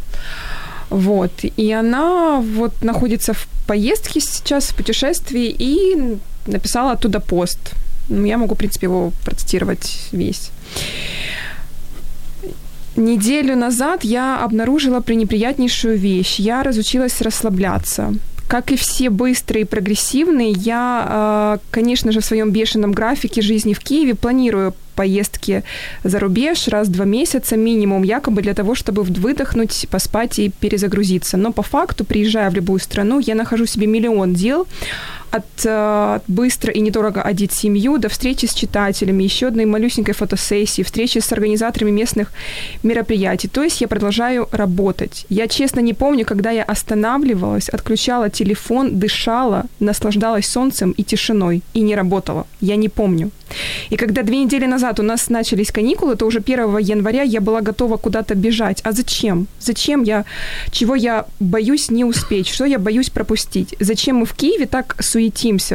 Вот. 0.90 1.32
И 1.44 1.72
она 1.72 2.42
вот 2.42 2.82
находится 2.82 3.34
в 3.34 3.48
поездке 3.68 4.20
сейчас, 4.20 4.70
в 4.70 4.76
путешествии, 4.76 5.56
и 5.58 6.18
написала 6.48 6.94
оттуда 6.94 7.20
пост. 7.20 7.60
Ну, 8.10 8.26
я 8.26 8.38
могу, 8.38 8.56
в 8.56 8.58
принципе, 8.58 8.88
его 8.88 9.12
процитировать 9.24 10.08
весь. 10.12 10.52
Неделю 12.96 13.56
назад 13.56 14.04
я 14.04 14.44
обнаружила 14.44 15.00
пренеприятнейшую 15.00 15.98
вещь. 15.98 16.40
Я 16.40 16.64
разучилась 16.64 17.22
расслабляться. 17.22 18.14
Как 18.48 18.72
и 18.72 18.76
все 18.76 19.12
быстрые 19.12 19.62
и 19.62 19.66
прогрессивные, 19.66 20.52
я, 20.52 21.06
а, 21.08 21.60
конечно 21.70 22.12
же, 22.12 22.20
в 22.20 22.26
своем 22.26 22.52
бешеном 22.52 22.92
графике 22.92 23.44
жизни 23.44 23.74
в 23.74 23.80
Киеве 23.80 24.16
планирую 24.16 24.74
поездки 25.00 25.64
за 26.04 26.20
рубеж 26.20 26.68
раз 26.68 26.90
в 26.90 26.92
два 26.92 27.06
месяца 27.06 27.56
минимум, 27.56 28.04
якобы 28.04 28.42
для 28.42 28.54
того, 28.54 28.76
чтобы 28.76 29.04
выдохнуть, 29.04 29.88
поспать 29.90 30.40
и 30.40 30.52
перезагрузиться. 30.60 31.38
Но 31.38 31.54
по 31.54 31.64
факту, 31.64 32.04
приезжая 32.04 32.50
в 32.50 32.54
любую 32.54 32.80
страну, 32.80 33.20
я 33.20 33.36
нахожу 33.36 33.66
себе 33.66 33.88
миллион 33.88 34.34
дел, 34.34 34.68
от 35.32 35.66
э, 35.66 36.20
быстро 36.28 36.72
и 36.74 36.80
недорого 36.82 37.22
одеть 37.22 37.54
семью 37.54 37.98
до 37.98 38.10
встречи 38.10 38.46
с 38.46 38.54
читателями, 38.54 39.24
еще 39.24 39.48
одной 39.48 39.66
малюсенькой 39.66 40.14
фотосессии, 40.14 40.84
встречи 40.84 41.20
с 41.20 41.32
организаторами 41.32 41.92
местных 41.92 42.32
мероприятий. 42.84 43.48
То 43.48 43.64
есть 43.64 43.82
я 43.82 43.88
продолжаю 43.88 44.48
работать. 44.52 45.26
Я 45.30 45.48
честно 45.48 45.80
не 45.82 45.94
помню, 45.94 46.26
когда 46.26 46.52
я 46.52 46.64
останавливалась, 46.64 47.70
отключала 47.70 48.30
телефон, 48.30 49.00
дышала, 49.00 49.66
наслаждалась 49.80 50.48
солнцем 50.48 50.92
и 50.92 51.04
тишиной 51.04 51.62
и 51.74 51.82
не 51.82 51.96
работала. 51.96 52.46
Я 52.62 52.76
не 52.76 52.90
помню. 52.90 53.32
И 53.90 53.96
когда 53.96 54.24
две 54.24 54.44
недели 54.44 54.66
назад 54.66 55.00
у 55.00 55.04
нас 55.04 55.30
начались 55.30 55.72
каникулы, 55.72 56.16
то 56.16 56.26
уже 56.26 56.40
1 56.40 56.78
января 56.80 57.24
я 57.24 57.42
была 57.42 57.62
готова 57.62 57.98
куда-то 57.98 58.36
бежать. 58.36 58.82
А 58.84 58.92
зачем? 58.92 59.48
Зачем 59.60 60.04
я, 60.04 60.26
чего 60.72 60.96
я 60.96 61.26
боюсь 61.40 61.92
не 61.92 62.06
успеть, 62.06 62.48
что 62.48 62.66
я 62.66 62.80
боюсь 62.80 63.10
пропустить? 63.10 63.76
Зачем 63.80 64.18
мы 64.18 64.26
в 64.26 64.34
Киеве 64.34 64.66
так 64.66 64.96
суетимся, 65.00 65.19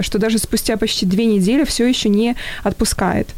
что 0.03 0.19
даже 0.19 0.39
спустя 0.39 0.77
почти 0.77 1.07
две 1.07 1.27
недели 1.27 1.65
все 1.65 1.87
еще 1.87 2.09
не 2.09 2.37
отпускает? 2.62 3.29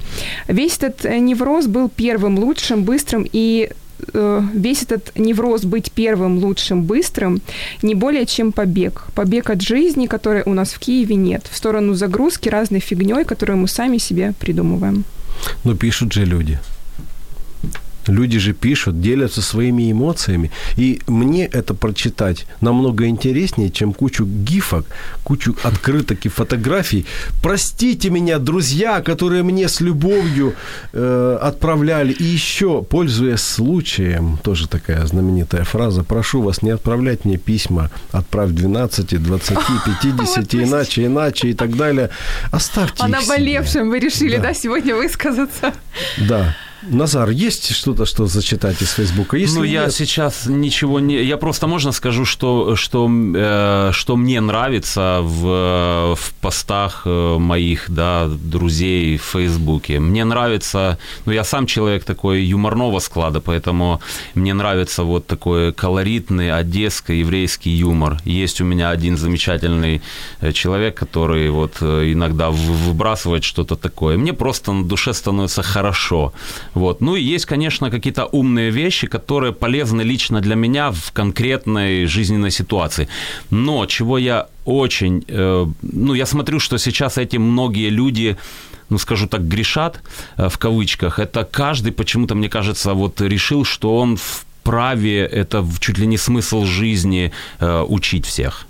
Весь 0.48 0.76
этот 0.76 1.04
э, 1.04 1.18
невроз 1.18 1.66
был 1.66 1.88
первым, 1.88 2.38
лучшим, 2.38 2.84
быстрым 2.84 3.26
и 3.30 3.70
Э, 4.12 4.42
весь 4.54 4.82
этот 4.82 5.12
невроз 5.16 5.64
быть 5.64 5.90
первым, 5.90 6.38
лучшим, 6.38 6.82
быстрым 6.82 7.40
не 7.82 7.94
более 7.94 8.26
чем 8.26 8.52
побег. 8.52 9.06
Побег 9.14 9.50
от 9.50 9.62
жизни, 9.62 10.06
которой 10.06 10.42
у 10.46 10.54
нас 10.54 10.72
в 10.72 10.78
Киеве 10.78 11.16
нет, 11.16 11.46
в 11.50 11.56
сторону 11.56 11.94
загрузки 11.94 12.48
разной 12.48 12.80
фигней, 12.80 13.24
которую 13.24 13.58
мы 13.58 13.68
сами 13.68 13.98
себе 13.98 14.32
придумываем. 14.38 15.04
Но 15.64 15.74
пишут 15.74 16.12
же 16.12 16.24
люди. 16.24 16.58
Люди 18.06 18.38
же 18.38 18.52
пишут, 18.52 19.00
делятся 19.00 19.42
своими 19.42 19.90
эмоциями. 19.90 20.50
И 20.76 21.00
мне 21.06 21.46
это 21.46 21.74
прочитать 21.74 22.46
намного 22.60 23.06
интереснее, 23.06 23.70
чем 23.70 23.92
кучу 23.92 24.24
гифок, 24.24 24.86
кучу 25.24 25.56
открыток 25.62 26.26
и 26.26 26.28
фотографий. 26.28 27.06
Простите 27.42 28.10
меня, 28.10 28.38
друзья, 28.38 29.00
которые 29.00 29.42
мне 29.42 29.68
с 29.68 29.80
любовью 29.80 30.54
э, 30.92 31.38
отправляли. 31.42 32.12
И 32.12 32.24
еще, 32.24 32.82
пользуясь 32.82 33.40
случаем, 33.40 34.38
тоже 34.42 34.68
такая 34.68 35.04
знаменитая 35.06 35.64
фраза, 35.64 36.04
прошу 36.04 36.42
вас 36.42 36.62
не 36.62 36.70
отправлять 36.70 37.24
мне 37.24 37.36
письма, 37.36 37.90
отправь 38.12 38.50
12, 38.50 39.22
20, 39.22 39.58
50, 40.02 40.54
иначе, 40.54 41.06
иначе 41.06 41.48
и 41.48 41.54
так 41.54 41.76
далее. 41.76 42.10
Оставьте 42.50 43.02
О 43.02 43.08
их 43.08 43.20
наболевшем 43.20 43.72
себе. 43.72 43.90
вы 43.90 43.98
решили, 43.98 44.36
да. 44.36 44.42
да, 44.44 44.54
сегодня 44.54 44.94
высказаться? 44.94 45.72
Да. 46.18 46.54
Назар, 46.88 47.30
есть 47.30 47.74
что-то, 47.74 48.06
что 48.06 48.26
зачитать 48.26 48.80
из 48.80 48.92
Фейсбука? 48.92 49.36
Если 49.36 49.58
ну, 49.58 49.64
я 49.64 49.84
нет... 49.84 49.94
сейчас 49.94 50.46
ничего 50.46 51.00
не... 51.00 51.22
Я 51.22 51.36
просто, 51.36 51.66
можно 51.66 51.92
скажу, 51.92 52.24
что, 52.24 52.76
что, 52.76 53.08
э, 53.10 53.90
что 53.92 54.16
мне 54.16 54.40
нравится 54.40 55.20
в, 55.22 56.16
в 56.16 56.34
постах 56.40 57.02
э, 57.04 57.38
моих, 57.38 57.90
да, 57.90 58.28
друзей 58.28 59.16
в 59.16 59.22
Фейсбуке. 59.22 59.98
Мне 59.98 60.24
нравится... 60.24 60.98
Ну, 61.24 61.32
я 61.32 61.44
сам 61.44 61.66
человек 61.66 62.04
такой 62.04 62.42
юморного 62.42 63.00
склада, 63.00 63.40
поэтому 63.40 64.00
мне 64.34 64.54
нравится 64.54 65.02
вот 65.02 65.26
такой 65.26 65.72
колоритный 65.72 66.52
одесский 66.52 67.20
еврейский 67.20 67.70
юмор. 67.70 68.18
Есть 68.24 68.60
у 68.60 68.64
меня 68.64 68.90
один 68.90 69.16
замечательный 69.16 70.02
э, 70.40 70.52
человек, 70.52 70.94
который 70.94 71.50
вот 71.50 71.76
э, 71.80 72.12
иногда 72.12 72.50
выбрасывает 72.50 73.44
что-то 73.44 73.76
такое. 73.76 74.16
Мне 74.16 74.32
просто 74.32 74.72
на 74.72 74.84
душе 74.84 75.12
становится 75.14 75.62
хорошо. 75.62 76.32
Вот. 76.76 77.00
Ну 77.00 77.16
и 77.16 77.22
есть, 77.22 77.46
конечно, 77.46 77.90
какие-то 77.90 78.26
умные 78.26 78.70
вещи, 78.70 79.06
которые 79.06 79.52
полезны 79.52 80.02
лично 80.02 80.40
для 80.40 80.56
меня 80.56 80.90
в 80.90 81.10
конкретной 81.12 82.06
жизненной 82.06 82.50
ситуации. 82.50 83.08
Но 83.50 83.86
чего 83.86 84.18
я 84.18 84.46
очень... 84.66 85.24
Э, 85.28 85.66
ну, 85.80 86.14
я 86.14 86.26
смотрю, 86.26 86.60
что 86.60 86.78
сейчас 86.78 87.16
эти 87.16 87.38
многие 87.38 87.88
люди 87.88 88.36
ну, 88.90 88.98
скажу 88.98 89.26
так, 89.26 89.48
грешат, 89.48 90.02
э, 90.36 90.48
в 90.48 90.58
кавычках, 90.58 91.18
это 91.18 91.44
каждый 91.44 91.92
почему-то, 91.92 92.34
мне 92.34 92.48
кажется, 92.48 92.92
вот 92.92 93.22
решил, 93.22 93.64
что 93.64 93.96
он 93.96 94.18
вправе, 94.18 95.24
это 95.24 95.66
чуть 95.80 95.98
ли 95.98 96.06
не 96.06 96.18
смысл 96.18 96.66
жизни, 96.66 97.32
э, 97.58 97.84
учить 97.88 98.26
всех. 98.26 98.66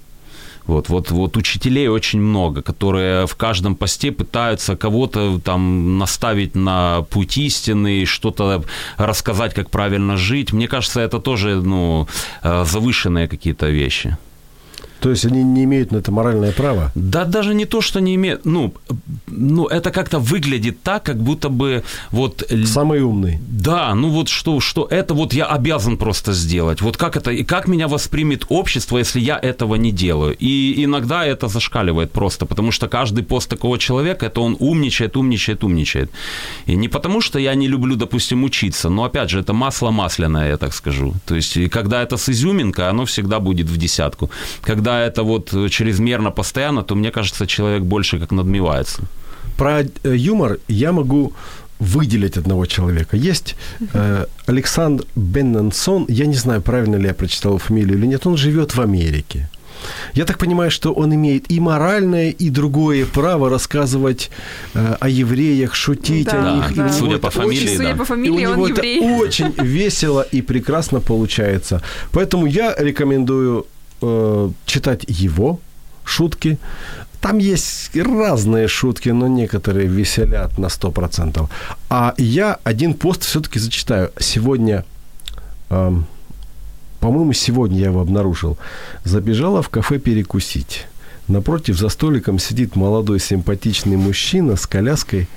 Вот, 0.66 0.88
вот, 0.88 1.10
вот 1.10 1.36
учителей 1.36 1.88
очень 1.88 2.20
много, 2.20 2.62
которые 2.62 3.26
в 3.26 3.36
каждом 3.36 3.76
посте 3.76 4.10
пытаются 4.10 4.76
кого-то 4.76 5.40
там 5.44 5.98
наставить 5.98 6.54
на 6.56 7.02
путь 7.10 7.38
истины, 7.38 8.04
что-то 8.04 8.64
рассказать, 8.96 9.54
как 9.54 9.70
правильно 9.70 10.16
жить. 10.16 10.52
Мне 10.52 10.68
кажется, 10.68 11.00
это 11.00 11.20
тоже 11.20 11.56
ну, 11.56 12.08
э, 12.42 12.64
завышенные 12.64 13.28
какие-то 13.28 13.68
вещи. 13.68 14.16
То 15.00 15.10
есть 15.10 15.24
они 15.26 15.42
не 15.42 15.64
имеют 15.64 15.92
на 15.92 15.98
это 15.98 16.12
моральное 16.12 16.52
право? 16.52 16.90
Да 16.94 17.24
даже 17.24 17.54
не 17.54 17.64
то, 17.64 17.80
что 17.80 18.00
не 18.00 18.14
имеют. 18.14 18.44
Ну, 18.44 18.72
ну 19.26 19.66
это 19.66 19.90
как-то 19.90 20.18
выглядит 20.18 20.82
так, 20.82 21.02
как 21.02 21.16
будто 21.16 21.48
бы 21.48 21.82
вот... 22.10 22.42
Самый 22.64 23.00
умный. 23.00 23.38
Да, 23.48 23.94
ну 23.94 24.10
вот 24.10 24.28
что, 24.28 24.60
что 24.60 24.86
это 24.90 25.14
вот 25.14 25.34
я 25.34 25.46
обязан 25.46 25.96
просто 25.96 26.32
сделать. 26.32 26.80
Вот 26.80 26.96
как 26.96 27.16
это, 27.16 27.30
и 27.30 27.44
как 27.44 27.68
меня 27.68 27.88
воспримет 27.88 28.46
общество, 28.48 28.98
если 28.98 29.20
я 29.20 29.38
этого 29.38 29.74
не 29.76 29.92
делаю. 29.92 30.36
И 30.38 30.84
иногда 30.84 31.24
это 31.24 31.48
зашкаливает 31.48 32.12
просто, 32.12 32.46
потому 32.46 32.72
что 32.72 32.88
каждый 32.88 33.24
пост 33.24 33.48
такого 33.50 33.78
человека, 33.78 34.26
это 34.26 34.40
он 34.40 34.56
умничает, 34.58 35.16
умничает, 35.16 35.64
умничает. 35.64 36.10
И 36.66 36.76
не 36.76 36.88
потому, 36.88 37.20
что 37.20 37.38
я 37.38 37.54
не 37.54 37.68
люблю, 37.68 37.96
допустим, 37.96 38.44
учиться, 38.44 38.88
но 38.88 39.04
опять 39.04 39.30
же, 39.30 39.40
это 39.40 39.52
масло 39.52 39.90
масляное, 39.90 40.48
я 40.48 40.56
так 40.56 40.74
скажу. 40.74 41.14
То 41.26 41.34
есть, 41.34 41.56
и 41.56 41.68
когда 41.68 42.02
это 42.02 42.16
с 42.16 42.28
изюминкой, 42.28 42.88
оно 42.88 43.04
всегда 43.04 43.40
будет 43.40 43.66
в 43.66 43.76
десятку. 43.76 44.30
Когда 44.62 44.95
это 45.04 45.22
вот 45.22 45.50
чрезмерно 45.70 46.30
постоянно, 46.30 46.82
то 46.82 46.94
мне 46.94 47.10
кажется, 47.10 47.46
человек 47.46 47.82
больше 47.82 48.18
как 48.18 48.32
надмевается. 48.32 49.02
Про 49.56 49.82
э, 49.82 50.16
юмор 50.16 50.58
я 50.68 50.92
могу 50.92 51.32
выделить 51.78 52.36
одного 52.36 52.66
человека. 52.66 53.16
Есть 53.16 53.56
э, 53.94 54.26
Александр 54.46 55.04
Бенненсон, 55.14 56.06
я 56.08 56.26
не 56.26 56.36
знаю, 56.36 56.62
правильно 56.62 56.96
ли 56.96 57.06
я 57.06 57.14
прочитал 57.14 57.58
фамилию 57.58 57.98
или 57.98 58.06
нет, 58.06 58.26
он 58.26 58.36
живет 58.36 58.74
в 58.74 58.80
Америке. 58.80 59.48
Я 60.14 60.24
так 60.24 60.38
понимаю, 60.38 60.70
что 60.70 60.92
он 60.92 61.14
имеет 61.14 61.50
и 61.52 61.60
моральное, 61.60 62.30
и 62.30 62.50
другое 62.50 63.04
право 63.06 63.50
рассказывать 63.50 64.30
э, 64.74 64.96
о 65.00 65.08
евреях, 65.08 65.74
шутить 65.74 66.26
да, 66.26 66.52
о 66.52 66.56
них. 66.56 66.74
Да. 66.74 66.92
Судя 66.92 67.18
по 67.18 67.30
фамилии, 67.30 67.64
очень, 67.64 67.78
да. 67.78 67.84
Судя 67.84 67.96
по 67.96 68.04
фамилии, 68.04 68.42
и 68.42 68.46
у 68.46 68.50
он 68.50 68.56
него 68.56 68.68
еврей. 68.68 68.98
это 68.98 69.14
очень 69.14 69.54
весело 69.58 70.22
и 70.22 70.42
прекрасно 70.42 71.00
получается. 71.00 71.82
Поэтому 72.12 72.46
я 72.46 72.74
рекомендую 72.78 73.66
э, 74.06 74.50
читать 74.66 75.04
его 75.08 75.60
шутки. 76.04 76.58
Там 77.20 77.38
есть 77.38 77.96
разные 77.96 78.68
шутки, 78.68 79.08
но 79.08 79.26
некоторые 79.26 79.88
веселят 79.88 80.58
на 80.58 80.66
100%. 80.66 81.48
А 81.90 82.14
я 82.18 82.58
один 82.64 82.94
пост 82.94 83.24
все-таки 83.24 83.58
зачитаю. 83.58 84.12
Сегодня 84.18 84.84
ам, 85.70 86.06
по-моему, 87.00 87.32
сегодня 87.32 87.78
я 87.78 87.86
его 87.86 88.00
обнаружил, 88.00 88.58
забежала 89.04 89.62
в 89.62 89.68
кафе 89.68 89.98
перекусить. 89.98 90.86
Напротив 91.28 91.78
за 91.78 91.88
столиком 91.88 92.38
сидит 92.38 92.76
молодой 92.76 93.20
симпатичный 93.20 93.96
мужчина 93.96 94.56
с 94.56 94.66
коляской 94.66 95.28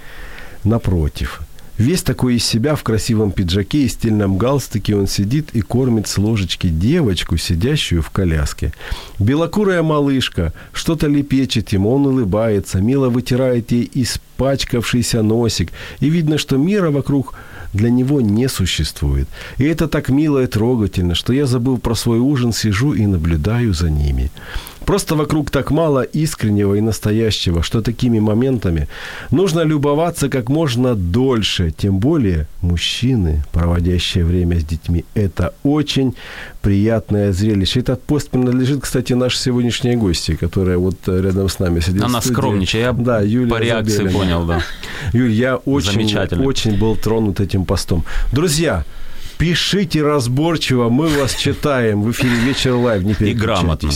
напротив. 0.63 1.41
Весь 1.79 2.03
такой 2.03 2.35
из 2.35 2.45
себя 2.45 2.75
в 2.75 2.83
красивом 2.83 3.31
пиджаке 3.31 3.83
и 3.83 3.87
стильном 3.87 4.37
галстуке 4.37 4.97
он 4.97 5.07
сидит 5.07 5.51
и 5.53 5.61
кормит 5.61 6.09
с 6.09 6.17
ложечки 6.17 6.67
девочку, 6.67 7.37
сидящую 7.37 8.01
в 8.01 8.09
коляске. 8.09 8.73
Белокурая 9.17 9.81
малышка 9.81 10.51
что-то 10.73 11.07
лепечет 11.07 11.69
ему, 11.69 11.93
он 11.93 12.05
улыбается, 12.05 12.81
мило 12.81 13.07
вытирает 13.07 13.71
ей 13.71 13.89
испачкавшийся 13.93 15.23
носик. 15.23 15.71
И 16.01 16.09
видно, 16.09 16.37
что 16.37 16.57
мира 16.57 16.91
вокруг 16.91 17.33
для 17.71 17.89
него 17.89 18.19
не 18.19 18.49
существует. 18.49 19.29
И 19.57 19.63
это 19.63 19.87
так 19.87 20.09
мило 20.09 20.43
и 20.43 20.47
трогательно, 20.47 21.15
что 21.15 21.31
я 21.31 21.45
забыл 21.45 21.77
про 21.77 21.95
свой 21.95 22.19
ужин, 22.19 22.51
сижу 22.51 22.93
и 22.93 23.05
наблюдаю 23.05 23.73
за 23.73 23.89
ними. 23.89 24.31
Просто 24.89 25.15
вокруг 25.15 25.51
так 25.51 25.69
мало 25.69 26.01
искреннего 26.01 26.73
и 26.73 26.81
настоящего, 26.81 27.61
что 27.61 27.81
такими 27.81 28.19
моментами 28.19 28.87
нужно 29.31 29.63
любоваться 29.63 30.29
как 30.29 30.49
можно 30.49 30.95
дольше. 30.95 31.71
Тем 31.77 31.99
более 31.99 32.47
мужчины, 32.61 33.43
проводящие 33.51 34.25
время 34.25 34.59
с 34.59 34.63
детьми, 34.63 35.05
это 35.13 35.53
очень 35.63 36.15
приятное 36.63 37.31
зрелище. 37.33 37.81
Этот 37.81 38.01
пост 38.01 38.31
принадлежит, 38.31 38.81
кстати, 38.81 39.13
нашей 39.13 39.37
сегодняшней 39.37 39.95
гости, 39.95 40.35
которая 40.35 40.79
вот 40.79 40.95
рядом 41.07 41.49
с 41.49 41.59
нами 41.59 41.81
сидит. 41.81 42.01
Она 42.01 42.19
скромничает. 42.21 42.85
Я 42.85 42.93
да, 42.93 43.21
Юлия 43.21 43.51
по 43.51 43.61
реакции 43.61 43.97
Забелина. 43.97 44.19
понял, 44.19 44.45
да. 44.45 44.63
Юль, 45.13 45.31
я 45.31 45.57
очень, 45.57 46.43
очень 46.43 46.79
был 46.79 46.95
тронут 46.95 47.39
этим 47.39 47.65
постом. 47.65 48.05
Друзья, 48.33 48.83
пишите 49.37 50.01
разборчиво, 50.01 50.89
мы 50.89 51.09
вас 51.09 51.35
читаем. 51.35 52.01
В 52.01 52.09
эфире 52.09 52.33
«Вечер 52.43 52.73
Live». 52.73 53.03
Не 53.03 53.13
И 53.19 53.33
грамотно. 53.35 53.91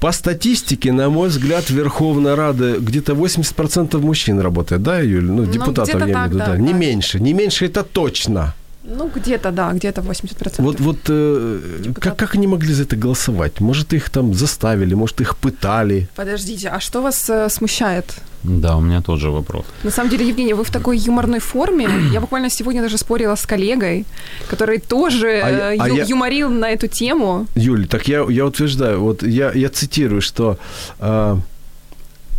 По 0.00 0.12
статистике, 0.12 0.92
на 0.92 1.08
мой 1.08 1.28
взгляд, 1.28 1.70
Верховная 1.70 2.36
Рада 2.36 2.76
где-то 2.78 3.14
80% 3.14 3.98
мужчин 3.98 4.40
работает, 4.40 4.82
да, 4.82 5.00
Юль? 5.00 5.24
Ну, 5.24 5.44
Ну, 5.44 5.52
депутатов 5.52 5.94
я 5.94 6.00
имею 6.00 6.18
в 6.18 6.26
виду, 6.26 6.38
да, 6.38 6.46
да. 6.48 6.58
Не 6.58 6.72
да. 6.72 6.78
меньше, 6.78 7.20
не 7.20 7.32
меньше 7.32 7.64
это 7.64 7.82
точно. 7.82 8.54
Ну, 8.88 9.10
где-то, 9.14 9.50
да, 9.50 9.72
где-то 9.72 10.00
80%. 10.00 10.62
Вот, 10.62 10.80
вот 10.80 10.98
э, 11.08 11.58
как, 12.00 12.16
как 12.16 12.34
они 12.36 12.46
могли 12.46 12.72
за 12.74 12.82
это 12.84 12.96
голосовать? 12.96 13.60
Может, 13.60 13.92
их 13.92 14.10
там 14.10 14.32
заставили, 14.34 14.94
может, 14.94 15.20
их 15.20 15.34
пытали. 15.36 16.06
Подождите, 16.14 16.68
а 16.68 16.80
что 16.80 17.02
вас 17.02 17.28
э, 17.30 17.48
смущает? 17.50 18.04
Да, 18.44 18.76
у 18.76 18.80
меня 18.80 19.02
тот 19.02 19.18
же 19.20 19.30
вопрос. 19.30 19.64
На 19.84 19.90
самом 19.90 20.10
деле, 20.10 20.28
Евгений, 20.28 20.54
вы 20.54 20.62
в 20.62 20.70
такой 20.70 20.98
юморной 20.98 21.40
форме. 21.40 21.88
Я 22.12 22.20
буквально 22.20 22.48
сегодня 22.50 22.82
даже 22.82 22.96
спорила 22.96 23.34
с 23.34 23.44
коллегой, 23.46 24.04
который 24.50 24.78
тоже 24.78 25.40
А 25.44 25.50
я- 25.50 25.72
э, 25.74 25.76
а 25.80 25.88
ю- 25.88 25.96
я- 25.96 26.04
юморил 26.04 26.50
на 26.50 26.70
эту 26.70 26.86
тему. 26.86 27.46
Юль, 27.56 27.86
так 27.88 28.06
я, 28.08 28.24
я 28.28 28.44
утверждаю, 28.46 29.00
вот 29.00 29.22
я, 29.24 29.50
я 29.52 29.68
цитирую, 29.68 30.20
что 30.20 30.58
а, 31.00 31.38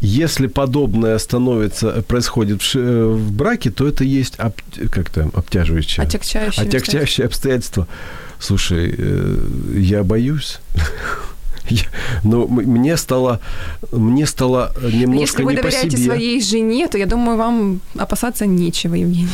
если 0.02 0.48
подобное 0.48 1.18
становится, 1.18 2.04
происходит 2.08 2.62
в, 2.62 2.76
э, 2.76 3.06
в 3.08 3.32
браке, 3.32 3.70
то 3.72 3.88
это 3.88 4.04
есть 4.04 4.36
об, 4.40 4.54
как 4.92 5.10
там, 5.10 5.32
обтяживающее, 5.36 6.04
Отягчающие 6.06 6.66
отягчающее 6.68 7.26
обстоятельство. 7.26 7.88
Слушай, 8.40 8.94
э, 8.98 9.38
я 9.78 10.04
боюсь. 10.04 10.60
Я- 11.70 11.84
Но 12.24 12.44
м- 12.44 12.50
мне 12.54 12.96
стало, 12.96 13.40
мне 13.92 14.26
стало 14.26 14.72
немножко 14.82 15.22
Если 15.22 15.44
вы 15.44 15.54
не 15.56 15.62
доверяете 15.62 15.98
своей 15.98 16.42
жене, 16.42 16.88
то 16.88 16.98
я 16.98 17.06
думаю, 17.06 17.38
вам 17.38 17.82
опасаться 17.98 18.46
нечего, 18.46 18.96
Евгений. 18.96 19.28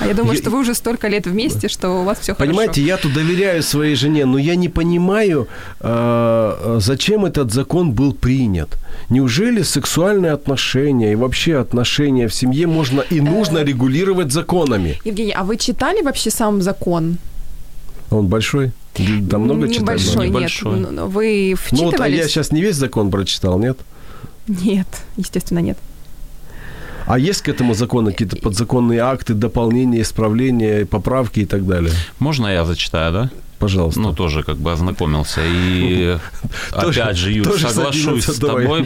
А 0.00 0.06
я 0.06 0.14
думаю, 0.14 0.34
Я- 0.34 0.42
что 0.42 0.50
вы 0.50 0.58
уже 0.60 0.74
столько 0.74 1.08
лет 1.08 1.26
вместе, 1.26 1.68
что 1.68 2.00
у 2.00 2.04
вас 2.04 2.18
все 2.20 2.34
хорошо. 2.34 2.50
Понимаете, 2.50 2.82
я 2.82 2.96
тут 2.96 3.12
доверяю 3.14 3.62
своей 3.62 3.94
жене, 3.96 4.26
но 4.26 4.38
я 4.38 4.56
не 4.56 4.68
понимаю, 4.68 5.46
э, 5.80 6.78
зачем 6.80 7.24
этот 7.24 7.52
закон 7.52 7.92
был 7.92 8.12
принят. 8.12 8.78
Неужели 9.10 9.62
сексуальные 9.62 10.32
отношения 10.32 11.12
и 11.12 11.16
вообще 11.16 11.58
отношения 11.58 12.26
в 12.26 12.34
семье 12.34 12.66
можно 12.66 13.00
и 13.00 13.20
нужно 13.20 13.64
регулировать 13.64 14.32
законами? 14.32 14.98
Евгений, 15.04 15.32
а 15.32 15.44
вы 15.44 15.56
читали 15.56 16.02
вообще 16.02 16.30
сам 16.30 16.62
закон? 16.62 17.18
Он 18.10 18.26
большой? 18.26 18.72
Там 19.30 19.42
много 19.42 19.68
читать 19.68 19.80
Небольшой, 20.14 20.80
нет. 20.80 20.90
Ну, 20.90 21.06
Вы 21.06 21.56
Ну 21.70 21.84
вот, 21.84 21.94
а 21.94 21.96
вчитывались? 21.96 22.18
я 22.18 22.28
сейчас 22.28 22.52
не 22.52 22.60
весь 22.60 22.76
закон 22.76 23.10
прочитал, 23.10 23.58
нет? 23.58 23.78
Нет, 24.46 24.86
естественно, 25.16 25.60
нет. 25.60 25.78
А 27.12 27.18
есть 27.18 27.42
к 27.42 27.48
этому 27.50 27.74
закону 27.74 28.10
какие-то 28.10 28.36
подзаконные 28.36 29.00
акты, 29.00 29.34
дополнения, 29.34 30.00
исправления, 30.00 30.86
поправки 30.86 31.40
и 31.40 31.44
так 31.44 31.66
далее? 31.66 31.92
Можно 32.18 32.46
я 32.46 32.64
зачитаю, 32.64 33.12
да? 33.12 33.30
Пожалуйста. 33.62 34.00
Ну, 34.00 34.12
тоже 34.12 34.42
как 34.42 34.56
бы 34.56 34.72
ознакомился. 34.72 35.40
И 35.44 36.18
опять 36.72 37.16
же, 37.16 37.30
Юр, 37.30 37.46
соглашусь 37.56 38.24
с 38.24 38.40
11 38.40 38.40
тобой. 38.40 38.84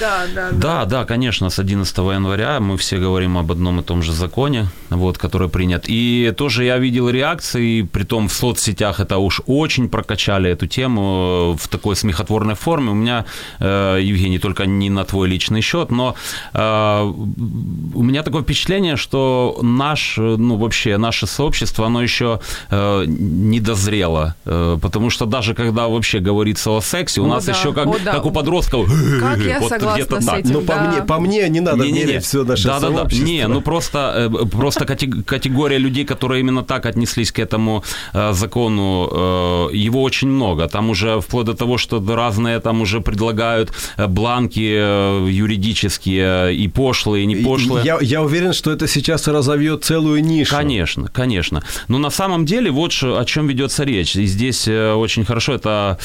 Да, 0.00 0.24
да, 0.34 0.50
Да, 0.52 0.84
да, 0.86 1.04
конечно, 1.04 1.50
с 1.50 1.58
11 1.58 1.98
января 1.98 2.58
мы 2.60 2.78
все 2.78 2.96
говорим 2.96 3.36
об 3.36 3.52
одном 3.52 3.80
и 3.80 3.82
том 3.82 4.02
же 4.02 4.12
законе, 4.12 4.68
вот, 4.88 5.18
который 5.18 5.50
принят. 5.50 5.84
И 5.86 6.32
тоже 6.34 6.64
я 6.64 6.78
видел 6.78 7.10
реакции, 7.10 7.82
притом 7.82 8.28
в 8.28 8.32
соцсетях 8.32 9.00
это 9.00 9.18
уж 9.18 9.42
очень 9.46 9.90
прокачали 9.90 10.50
эту 10.50 10.66
тему 10.66 11.54
э, 11.54 11.62
в 11.62 11.68
такой 11.68 11.94
смехотворной 11.94 12.54
форме. 12.54 12.92
У 12.92 12.94
меня, 12.94 13.26
э, 13.60 13.98
Евгений, 14.02 14.38
только 14.38 14.64
не 14.64 14.88
на 14.88 15.04
твой 15.04 15.28
личный 15.28 15.60
счет, 15.60 15.90
но 15.90 16.14
э, 16.54 17.02
у 17.94 18.02
меня 18.02 18.22
такое 18.22 18.42
впечатление, 18.42 18.96
что 18.96 19.58
наш, 19.60 20.16
ну, 20.16 20.56
вообще 20.56 20.96
наше 20.96 21.26
сообщество, 21.26 21.86
оно 21.86 22.02
еще 22.02 22.40
не 22.70 23.60
дозрело 23.60 24.05
дело, 24.06 24.34
э, 24.44 24.78
потому 24.80 25.10
что 25.10 25.26
даже 25.26 25.54
когда 25.54 25.88
вообще 25.88 26.20
говорится 26.20 26.70
о 26.70 26.80
сексе, 26.80 27.20
у 27.20 27.24
О, 27.24 27.28
нас 27.28 27.44
да, 27.44 27.52
еще 27.52 27.72
как, 27.72 27.86
о, 27.86 27.96
да. 28.04 28.12
как 28.12 28.26
у 28.26 28.30
подростков, 28.30 28.88
Как 29.20 29.38
я 29.38 29.60
вот 29.60 29.68
согласна 29.70 29.96
где-то 30.02 30.20
с 30.20 30.24
так. 30.24 30.38
этим. 30.38 30.52
Ну, 30.52 30.60
по 30.60 30.74
да. 30.74 30.82
мне, 30.82 31.02
по 31.02 31.18
мне 31.18 31.48
не 31.48 31.60
надо 31.60 31.84
Не-не-не. 31.84 32.04
мерить 32.06 32.24
все 32.24 32.44
наше 32.44 32.64
Да-да-да. 32.68 32.96
сообщество. 32.96 33.26
Не, 33.26 33.48
ну 33.48 33.60
просто, 33.60 34.30
э, 34.32 34.46
просто 34.46 34.84
кате- 34.84 35.22
категория 35.24 35.78
людей, 35.78 36.04
которые 36.04 36.40
именно 36.40 36.62
так 36.62 36.86
отнеслись 36.86 37.32
к 37.32 37.38
этому 37.38 37.82
э, 38.12 38.32
закону, 38.32 39.08
э, 39.72 39.76
его 39.76 40.02
очень 40.02 40.28
много. 40.28 40.68
Там 40.68 40.90
уже 40.90 41.20
вплоть 41.20 41.46
до 41.46 41.54
того, 41.54 41.78
что 41.78 42.02
разные 42.14 42.60
там 42.60 42.80
уже 42.80 43.00
предлагают 43.00 43.72
э, 43.96 44.06
бланки 44.06 44.76
э, 44.78 45.26
юридические, 45.30 46.54
и 46.54 46.68
пошлые, 46.68 47.24
и 47.24 47.26
не 47.26 47.36
пошлые. 47.36 47.84
Я, 47.84 47.98
я 48.00 48.22
уверен, 48.22 48.52
что 48.52 48.70
это 48.70 48.86
сейчас 48.86 49.28
разовьет 49.28 49.84
целую 49.84 50.22
нишу. 50.22 50.54
Конечно, 50.54 51.08
конечно. 51.08 51.62
Но 51.88 51.98
на 51.98 52.10
самом 52.10 52.44
деле 52.46 52.70
вот 52.70 52.92
о 53.02 53.24
чем 53.24 53.48
ведется 53.48 53.84
речь. 53.86 54.16
И 54.16 54.26
здесь 54.26 54.68
э, 54.68 54.92
очень 54.92 55.24
хорошо 55.24 55.54
это 55.54 55.98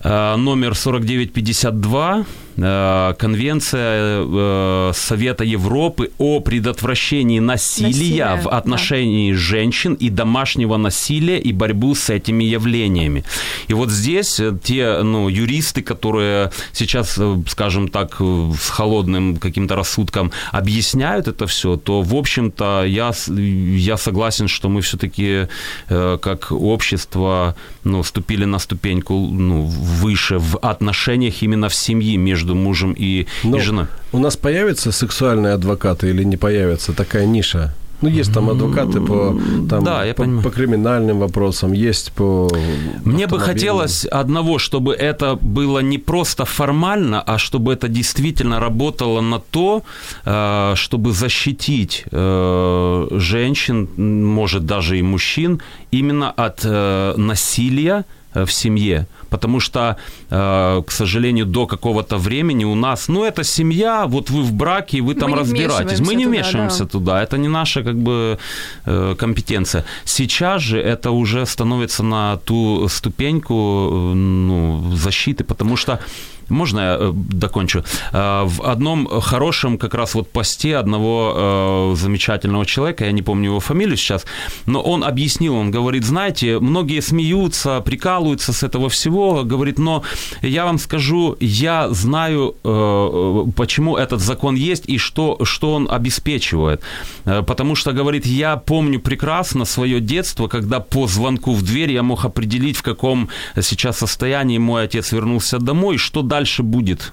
э, 0.00 0.36
номер 0.36 0.74
4952, 0.74 2.18
э, 2.18 2.24
Конвенция 2.56 4.24
э, 4.24 4.92
Совета 4.94 5.44
Европы 5.44 6.10
о 6.18 6.40
предотвращении 6.40 7.40
насилия, 7.40 7.88
Насилия, 7.88 8.42
в 8.42 8.48
отношении 8.48 9.32
женщин 9.32 9.94
и 9.94 10.10
домашнего 10.10 10.76
насилия 10.76 11.38
и 11.38 11.52
борьбу 11.52 11.94
с 11.94 12.10
этими 12.10 12.44
явлениями. 12.44 13.24
И 13.68 13.74
вот 13.74 13.90
здесь 13.90 14.38
э, 14.40 14.56
те 14.62 15.02
ну, 15.02 15.28
юристы, 15.28 15.82
которые 15.82 16.50
сейчас, 16.72 17.16
э, 17.18 17.42
скажем 17.48 17.88
так, 17.88 18.16
э, 18.20 18.52
с 18.60 18.68
холодным 18.68 19.36
каким-то 19.36 19.76
рассудком 19.76 20.30
объясняют 20.50 21.28
это 21.28 21.46
все, 21.46 21.76
то, 21.76 22.02
в 22.02 22.14
общем-то, 22.14 22.84
я, 22.86 23.12
я 23.28 23.96
согласен, 23.96 24.48
что 24.48 24.68
мы 24.68 24.80
все-таки 24.82 25.48
э, 25.88 26.18
как 26.20 26.52
общество 26.52 27.56
ну, 27.84 28.02
ступили 28.02 28.44
на 28.44 28.58
ступеньку 28.58 29.14
ну, 29.14 29.62
выше 29.62 30.38
в 30.38 30.58
отношениях 30.58 31.42
именно 31.42 31.68
в 31.68 31.74
семье 31.74 32.16
между 32.16 32.41
мужем 32.50 32.94
и, 32.98 33.26
Но 33.44 33.56
и 33.56 33.60
женой. 33.60 33.86
у 34.12 34.18
нас 34.18 34.36
появятся 34.36 34.92
сексуальные 34.92 35.54
адвокаты 35.54 36.10
или 36.10 36.24
не 36.24 36.36
появится 36.36 36.92
такая 36.92 37.26
ниша? 37.26 37.74
Ну, 38.02 38.08
есть 38.08 38.34
там 38.34 38.50
адвокаты 38.50 39.00
по, 39.00 39.38
там, 39.70 39.84
Да, 39.84 40.04
я 40.04 40.12
по, 40.14 40.22
понимаю. 40.24 40.42
по 40.42 40.50
криминальным 40.50 41.20
вопросам, 41.20 41.72
есть 41.72 42.10
по... 42.12 42.50
Мне 43.04 43.28
бы 43.28 43.38
хотелось 43.38 44.04
одного, 44.04 44.58
чтобы 44.58 44.92
это 44.92 45.36
было 45.36 45.78
не 45.78 45.98
просто 45.98 46.44
формально, 46.44 47.22
а 47.22 47.38
чтобы 47.38 47.72
это 47.72 47.86
действительно 47.88 48.58
работало 48.58 49.20
на 49.20 49.38
то, 49.38 49.84
э, 50.24 50.72
чтобы 50.74 51.12
защитить 51.12 52.04
э, 52.10 53.08
женщин, 53.12 53.88
может 54.24 54.66
даже 54.66 54.98
и 54.98 55.02
мужчин, 55.02 55.60
именно 55.92 56.30
от 56.30 56.60
э, 56.64 57.14
насилия 57.16 58.04
в 58.34 58.50
семье. 58.50 59.06
Потому 59.30 59.60
что, 59.60 59.96
э, 60.30 60.82
к 60.86 60.90
сожалению, 60.92 61.46
до 61.46 61.66
какого-то 61.66 62.18
времени 62.18 62.64
у 62.64 62.74
нас, 62.74 63.08
ну, 63.08 63.24
это 63.24 63.44
семья, 63.44 64.06
вот 64.06 64.30
вы 64.30 64.42
в 64.42 64.52
браке, 64.52 65.00
вы 65.00 65.14
там 65.14 65.30
не 65.30 65.36
разбираетесь. 65.36 66.00
Мы 66.00 66.14
не 66.14 66.26
вмешиваемся 66.26 66.84
туда, 66.84 66.92
да. 66.92 66.98
туда. 66.98 67.22
Это 67.22 67.38
не 67.38 67.48
наша 67.48 67.82
как 67.82 67.96
бы 67.96 68.38
э, 68.86 69.14
компетенция. 69.18 69.84
Сейчас 70.04 70.62
же 70.62 70.78
это 70.78 71.10
уже 71.10 71.46
становится 71.46 72.02
на 72.02 72.36
ту 72.36 72.88
ступеньку 72.88 73.54
э, 73.54 74.14
ну, 74.14 74.96
защиты, 74.96 75.44
потому 75.44 75.76
что 75.76 75.98
можно 76.52 76.80
я 76.80 76.96
э, 77.00 77.12
докончу? 77.14 77.84
Э, 78.12 78.44
В 78.44 78.62
одном 78.62 79.08
хорошем 79.20 79.78
как 79.78 79.94
раз 79.94 80.14
вот 80.14 80.30
посте 80.30 80.76
одного 80.76 81.32
э, 81.34 81.94
замечательного 81.96 82.66
человека, 82.66 83.04
я 83.04 83.12
не 83.12 83.22
помню 83.22 83.50
его 83.50 83.60
фамилию 83.60 83.96
сейчас, 83.96 84.24
но 84.66 84.80
он 84.80 85.04
объяснил, 85.04 85.56
он 85.56 85.70
говорит, 85.70 86.04
знаете, 86.04 86.58
многие 86.58 87.00
смеются, 87.00 87.80
прикалываются 87.80 88.52
с 88.52 88.62
этого 88.62 88.88
всего, 88.88 89.42
говорит, 89.44 89.78
но 89.78 90.02
я 90.42 90.64
вам 90.64 90.78
скажу, 90.78 91.36
я 91.40 91.88
знаю, 91.90 92.54
почему 93.56 93.96
этот 93.96 94.20
закон 94.20 94.54
есть 94.54 94.84
и 94.88 94.98
что, 94.98 95.38
что 95.44 95.74
он 95.74 95.88
обеспечивает. 95.90 96.82
Потому 97.24 97.74
что, 97.74 97.92
говорит, 97.92 98.26
я 98.26 98.56
помню 98.56 99.00
прекрасно 99.00 99.64
свое 99.64 100.00
детство, 100.00 100.48
когда 100.48 100.80
по 100.80 101.06
звонку 101.06 101.52
в 101.54 101.62
дверь 101.62 101.92
я 101.92 102.02
мог 102.02 102.24
определить, 102.24 102.76
в 102.76 102.82
каком 102.82 103.28
сейчас 103.60 103.98
состоянии 103.98 104.58
мой 104.58 104.84
отец 104.84 105.12
вернулся 105.12 105.58
домой, 105.58 105.96
что 105.96 106.22
дальше 106.22 106.41
будет. 106.62 107.12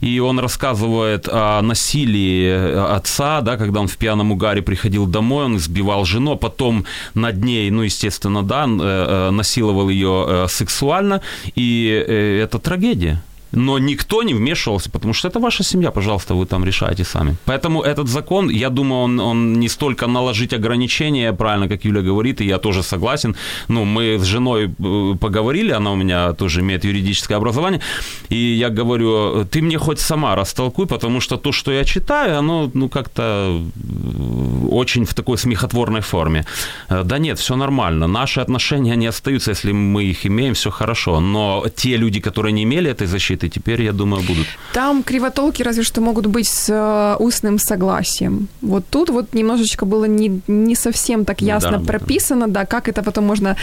И 0.00 0.18
он 0.20 0.38
рассказывает 0.38 1.28
о 1.30 1.60
насилии 1.60 2.94
отца, 2.96 3.40
да, 3.42 3.56
когда 3.56 3.80
он 3.80 3.88
в 3.88 3.96
пьяном 3.96 4.32
угаре 4.32 4.62
приходил 4.62 5.06
домой, 5.06 5.44
он 5.44 5.56
избивал 5.56 6.04
жену, 6.04 6.32
а 6.32 6.36
потом 6.36 6.84
над 7.14 7.44
ней, 7.44 7.70
ну, 7.70 7.82
естественно, 7.82 8.42
да, 8.42 8.64
э, 8.64 8.68
э, 8.68 9.30
насиловал 9.30 9.90
ее 9.90 10.24
э, 10.26 10.46
сексуально, 10.48 11.20
и 11.54 12.04
э, 12.06 12.40
это 12.42 12.58
трагедия. 12.58 13.22
Но 13.52 13.78
никто 13.78 14.22
не 14.22 14.34
вмешивался, 14.34 14.90
потому 14.90 15.14
что 15.14 15.28
это 15.28 15.40
ваша 15.40 15.64
семья, 15.64 15.90
пожалуйста, 15.90 16.34
вы 16.34 16.46
там 16.46 16.64
решаете 16.64 17.04
сами. 17.04 17.36
Поэтому 17.44 17.82
этот 17.82 18.08
закон, 18.08 18.50
я 18.50 18.70
думаю, 18.70 19.02
он, 19.02 19.20
он 19.20 19.52
не 19.60 19.68
столько 19.68 20.06
наложить 20.06 20.52
ограничения, 20.52 21.32
правильно, 21.32 21.68
как 21.68 21.84
Юля 21.84 22.02
говорит, 22.02 22.40
и 22.40 22.44
я 22.44 22.58
тоже 22.58 22.82
согласен. 22.82 23.34
Ну, 23.68 23.84
мы 23.84 24.18
с 24.18 24.24
женой 24.24 24.70
э, 24.78 25.16
поговорили, 25.20 25.72
она 25.72 25.92
у 25.92 25.96
меня 25.96 26.32
тоже 26.32 26.60
имеет 26.60 26.84
юридическое 26.84 27.38
образование, 27.38 27.80
и 28.28 28.36
я 28.36 28.68
говорю, 28.68 29.44
ты 29.44 29.62
мне 29.62 29.78
хоть 29.78 29.98
сама 29.98 30.36
растолкуй, 30.36 30.86
потому 30.86 31.20
что 31.20 31.36
то, 31.36 31.52
что 31.52 31.72
я 31.72 31.84
читаю, 31.84 32.38
оно, 32.38 32.70
ну, 32.74 32.88
как-то 32.88 33.22
э, 33.22 34.66
очень 34.70 35.04
в 35.04 35.14
такой 35.14 35.38
смехотворной 35.38 36.00
форме. 36.00 36.44
Э, 36.88 37.02
Да 37.04 37.18
нет, 37.18 37.38
все 37.38 37.56
нормально. 37.56 38.06
Наши 38.06 38.40
отношения, 38.40 38.92
они 38.92 39.08
остаются, 39.08 39.50
если 39.50 39.72
мы 39.72 40.04
их 40.04 40.26
имеем, 40.26 40.54
все 40.54 40.70
хорошо. 40.70 41.20
Но 41.20 41.64
те 41.74 41.96
люди, 41.96 42.20
которые 42.20 42.52
не 42.52 42.62
имели 42.62 42.90
этой 42.90 43.06
защиты, 43.06 43.39
теперь, 43.48 43.82
я 43.82 43.92
думаю, 43.92 44.22
будут. 44.22 44.46
Там 44.72 45.02
кривотолки 45.02 45.62
разве 45.62 45.82
что 45.82 46.00
могут 46.00 46.26
быть 46.26 46.48
с 46.48 46.68
э, 46.68 47.16
устным 47.22 47.58
согласием. 47.58 48.48
Вот 48.62 48.84
тут 48.90 49.10
вот 49.10 49.34
немножечко 49.34 49.86
было 49.86 50.04
не, 50.04 50.40
не 50.48 50.74
совсем 50.74 51.24
так 51.24 51.40
ясно 51.40 51.68
Недоработано. 51.68 51.98
прописано, 51.98 52.48
да, 52.48 52.66
как 52.66 52.88
это 52.88 53.02
потом 53.02 53.24
можно 53.24 53.56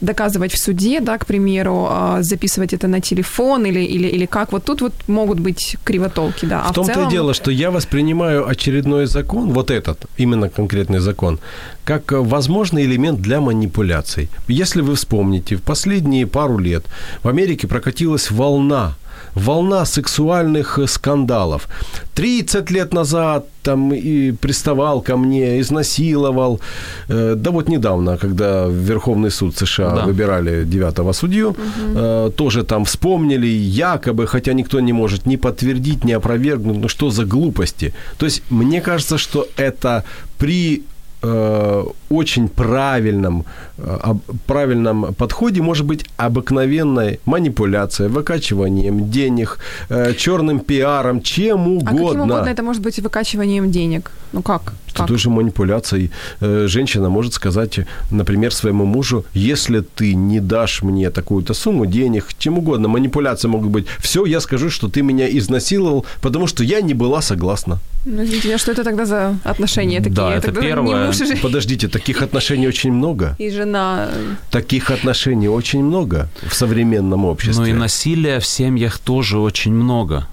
доказывать 0.00 0.52
в 0.52 0.58
суде, 0.58 1.00
да, 1.00 1.18
к 1.18 1.26
примеру, 1.26 1.86
а, 1.88 2.22
записывать 2.22 2.72
это 2.72 2.88
на 2.88 3.00
телефон 3.00 3.66
или, 3.66 3.80
или, 3.80 4.08
или 4.08 4.26
как. 4.26 4.52
Вот 4.52 4.64
тут 4.64 4.80
вот 4.80 4.92
могут 5.08 5.40
быть 5.40 5.76
кривотолки, 5.84 6.46
да. 6.46 6.62
А 6.66 6.72
В 6.72 6.74
том-то 6.74 6.94
целом, 6.94 7.08
и 7.08 7.10
дело, 7.10 7.34
что 7.34 7.50
я 7.50 7.70
воспринимаю 7.70 8.48
очередной 8.48 9.06
закон, 9.06 9.52
вот 9.52 9.70
этот, 9.70 10.06
именно 10.18 10.48
конкретный 10.48 11.00
закон, 11.00 11.38
как 11.84 12.12
возможный 12.12 12.84
элемент 12.84 13.20
для 13.20 13.40
манипуляций. 13.40 14.28
Если 14.48 14.82
вы 14.82 14.94
вспомните, 14.94 15.56
в 15.56 15.62
последние 15.62 16.26
пару 16.26 16.58
лет 16.58 16.84
в 17.22 17.28
Америке 17.28 17.66
прокатилась 17.66 18.30
волна 18.30 18.96
волна 19.34 19.84
сексуальных 19.84 20.78
э, 20.78 20.86
скандалов. 20.86 21.68
30 22.14 22.70
лет 22.70 22.92
назад 22.94 23.44
там 23.62 23.92
и 23.92 24.32
приставал 24.32 25.02
ко 25.02 25.16
мне, 25.16 25.60
изнасиловал. 25.60 26.60
Э, 27.08 27.34
Да 27.36 27.50
вот 27.50 27.68
недавно, 27.68 28.16
когда 28.16 28.66
Верховный 28.68 29.30
суд 29.30 29.56
США 29.56 29.90
Да. 29.94 30.04
выбирали 30.06 30.64
девятого 30.64 31.12
судью, 31.12 31.54
э, 31.96 32.30
тоже 32.36 32.62
там 32.62 32.84
вспомнили 32.84 33.46
якобы, 33.46 34.26
хотя 34.26 34.52
никто 34.54 34.80
не 34.80 34.92
может 34.92 35.26
ни 35.26 35.36
подтвердить, 35.36 36.04
ни 36.04 36.12
опровергнуть, 36.12 36.78
ну 36.78 36.88
что 36.88 37.10
за 37.10 37.24
глупости. 37.24 37.92
То 38.18 38.26
есть 38.26 38.42
мне 38.50 38.80
кажется, 38.80 39.18
что 39.18 39.46
это 39.56 40.02
при 40.38 40.82
э, 41.22 41.84
очень 42.10 42.48
правильном, 42.48 43.44
э, 43.78 44.14
правильном 44.46 45.14
подходе 45.14 45.62
может 45.62 45.86
быть 45.86 46.04
обыкновенной 46.16 47.20
манипуляцией, 47.26 48.10
выкачиванием 48.10 49.10
денег, 49.10 49.58
э, 49.88 50.14
черным 50.14 50.60
пиаром, 50.60 51.20
чем 51.22 51.78
А 51.78 51.80
каким 51.86 52.02
угодно. 52.02 52.24
угодно 52.24 52.50
это 52.50 52.62
может 52.62 52.82
быть 52.82 52.98
выкачиванием 52.98 53.70
денег? 53.70 54.10
Ну 54.32 54.42
как? 54.42 54.72
С 54.90 54.96
как? 54.96 55.06
той 55.08 55.18
же 55.18 55.30
манипуляцией 55.30 56.10
э, 56.40 56.66
женщина 56.68 57.08
может 57.10 57.34
сказать, 57.34 57.80
например, 58.10 58.52
своему 58.52 58.84
мужу, 58.84 59.24
если 59.34 59.80
ты 59.80 60.14
не 60.14 60.40
дашь 60.40 60.82
мне 60.82 61.10
такую-то 61.10 61.54
сумму 61.54 61.86
денег, 61.86 62.26
чем 62.38 62.58
угодно, 62.58 62.88
манипуляции 62.88 63.48
могут 63.48 63.70
быть. 63.70 63.86
Все, 64.00 64.24
я 64.26 64.40
скажу, 64.40 64.70
что 64.70 64.88
ты 64.88 65.02
меня 65.02 65.26
изнасиловал, 65.38 66.04
потому 66.20 66.46
что 66.46 66.64
я 66.64 66.80
не 66.80 66.94
была 66.94 67.22
согласна. 67.22 67.78
Ну, 68.04 68.24
извините, 68.24 68.54
а 68.54 68.58
что 68.58 68.72
это 68.72 68.82
тогда 68.84 69.04
за 69.04 69.36
отношения 69.44 69.98
такие? 69.98 70.14
Да, 70.14 70.34
это 70.34 70.46
Тогда 70.46 70.60
не 70.62 70.66
первое. 70.68 71.06
муж 71.06 71.20
и 71.20 71.26
жен- 71.26 71.38
Подождите, 71.42 71.88
таких 71.88 72.22
отношений 72.22 72.66
очень 72.68 72.92
много. 72.92 73.36
и 73.38 73.50
жена. 73.50 74.08
Таких 74.50 74.90
отношений 74.90 75.48
очень 75.48 75.82
много 75.84 76.28
в 76.48 76.54
современном 76.54 77.24
обществе. 77.26 77.62
Ну 77.64 77.66
и 77.70 77.72
насилия 77.72 78.38
в 78.40 78.46
семьях 78.46 78.98
тоже 78.98 79.38
очень 79.38 79.72
много. 79.72 80.26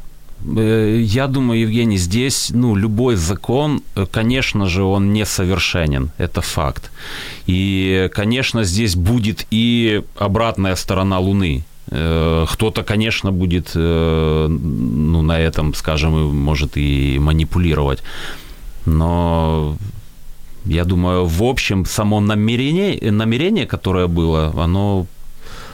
Э, 0.56 1.02
Я 1.02 1.28
думаю, 1.28 1.62
Евгений, 1.62 1.98
здесь, 1.98 2.52
ну, 2.54 2.76
любой 2.76 3.16
закон, 3.16 3.82
э, 3.96 4.06
конечно 4.12 4.68
же, 4.68 4.84
он 4.84 5.14
несовершенен, 5.14 6.12
это 6.18 6.42
факт. 6.42 6.92
И, 7.48 8.10
конечно, 8.14 8.64
здесь 8.64 8.96
будет 8.96 9.46
и 9.52 10.02
обратная 10.16 10.76
сторона 10.76 11.20
Луны. 11.20 11.64
Э, 11.92 12.46
Кто-то, 12.50 12.84
конечно, 12.84 13.32
будет, 13.32 13.76
ну, 13.76 15.22
на 15.22 15.40
этом, 15.40 15.74
скажем, 15.74 16.36
может 16.36 16.78
и 16.78 17.20
манипулировать. 17.20 18.04
Но 18.86 19.78
я 20.66 20.84
думаю, 20.84 21.26
в 21.26 21.44
общем, 21.44 21.86
само 21.86 22.20
намерение, 22.20 23.12
намерение 23.12 23.66
которое 23.66 24.08
было, 24.08 24.54
оно 24.64 25.06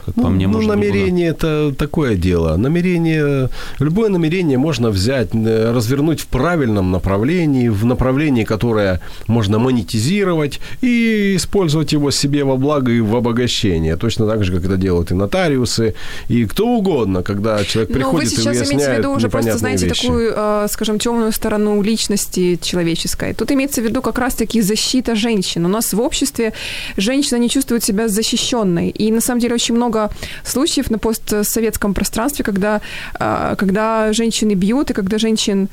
как 0.04 0.16
ну, 0.16 0.22
по 0.22 0.28
мне, 0.28 0.48
ну, 0.48 0.60
намерение 0.60 1.28
это 1.28 1.74
такое 1.76 2.16
дело. 2.16 2.56
Намерение, 2.56 3.48
любое 3.78 4.08
намерение 4.08 4.58
можно 4.58 4.90
взять, 4.90 5.28
э, 5.32 5.72
развернуть 5.72 6.20
в 6.20 6.26
правильном 6.26 6.90
направлении, 6.90 7.68
в 7.68 7.84
направлении, 7.84 8.44
которое 8.44 9.00
можно 9.26 9.58
монетизировать 9.58 10.60
и 10.82 11.36
использовать 11.36 11.92
его 11.92 12.10
себе 12.10 12.44
во 12.44 12.56
благо 12.56 12.92
и 12.92 13.00
в 13.00 13.16
обогащение. 13.16 13.96
Точно 13.96 14.26
так 14.26 14.44
же, 14.44 14.52
как 14.52 14.64
это 14.64 14.76
делают 14.76 15.10
и 15.10 15.14
нотариусы, 15.14 15.94
и 16.28 16.44
кто 16.44 16.66
угодно, 16.66 17.22
когда 17.22 17.64
человек 17.64 17.90
Но 17.90 17.96
приходит 17.96 18.30
вы 18.30 18.36
сейчас 18.36 18.44
и 18.44 18.58
выясняет 18.58 18.72
имеете 18.72 18.94
в 18.94 18.98
виду 18.98 19.10
уже 19.12 19.28
просто, 19.28 19.58
знаете, 19.58 19.86
вещи. 19.86 20.02
такую, 20.02 20.32
э, 20.36 20.66
скажем, 20.70 20.98
темную 20.98 21.32
сторону 21.32 21.82
личности 21.82 22.58
человеческой. 22.60 23.34
Тут 23.34 23.50
имеется 23.52 23.80
в 23.80 23.84
виду 23.84 24.02
как 24.02 24.18
раз-таки 24.18 24.60
защита 24.60 25.14
женщин. 25.14 25.64
У 25.64 25.68
нас 25.68 25.92
в 25.92 26.00
обществе 26.00 26.52
женщина 26.96 27.38
не 27.38 27.48
чувствует 27.48 27.84
себя 27.84 28.08
защищенной. 28.08 28.90
И 28.90 29.12
на 29.12 29.20
самом 29.20 29.40
деле 29.40 29.54
очень 29.54 29.74
много 29.74 29.93
много 29.94 30.10
случаев 30.44 30.90
на 30.90 30.98
постсоветском 30.98 31.94
пространстве, 31.94 32.44
когда, 32.44 32.80
а, 33.18 33.54
когда 33.56 34.12
женщины 34.12 34.54
бьют 34.54 34.90
и 34.90 34.94
когда 34.94 35.18
женщин 35.18 35.68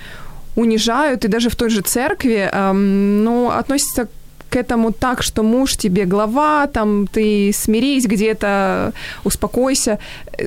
унижают, 0.56 1.26
и 1.26 1.28
даже 1.28 1.50
в 1.50 1.56
той 1.56 1.70
же 1.70 1.82
церкви, 1.82 2.52
ну, 2.74 3.50
относятся 3.50 4.08
к 4.50 4.58
этому 4.58 4.92
так, 4.92 5.24
что 5.24 5.44
муж 5.44 5.78
тебе 5.78 6.06
глава, 6.06 6.68
там 6.68 7.08
ты 7.08 7.54
смирись 7.54 8.06
где-то, 8.06 8.92
успокойся. 9.24 9.98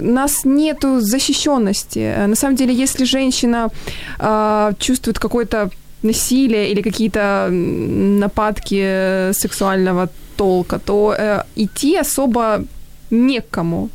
У 0.01 0.05
нас 0.05 0.45
нету 0.45 1.01
защищенности. 1.01 2.27
На 2.27 2.37
самом 2.37 2.57
деле, 2.57 2.75
если 2.75 3.07
женщина 3.07 3.71
э, 4.19 4.73
чувствует 4.79 5.19
какое-то 5.19 5.71
насилие 6.03 6.71
или 6.71 6.83
какие-то 6.83 7.49
нападки 7.51 9.33
сексуального 9.33 10.09
толка, 10.37 10.79
то 10.79 11.15
э, 11.19 11.43
идти 11.57 11.97
особо 11.97 12.65
некому. 13.11 13.91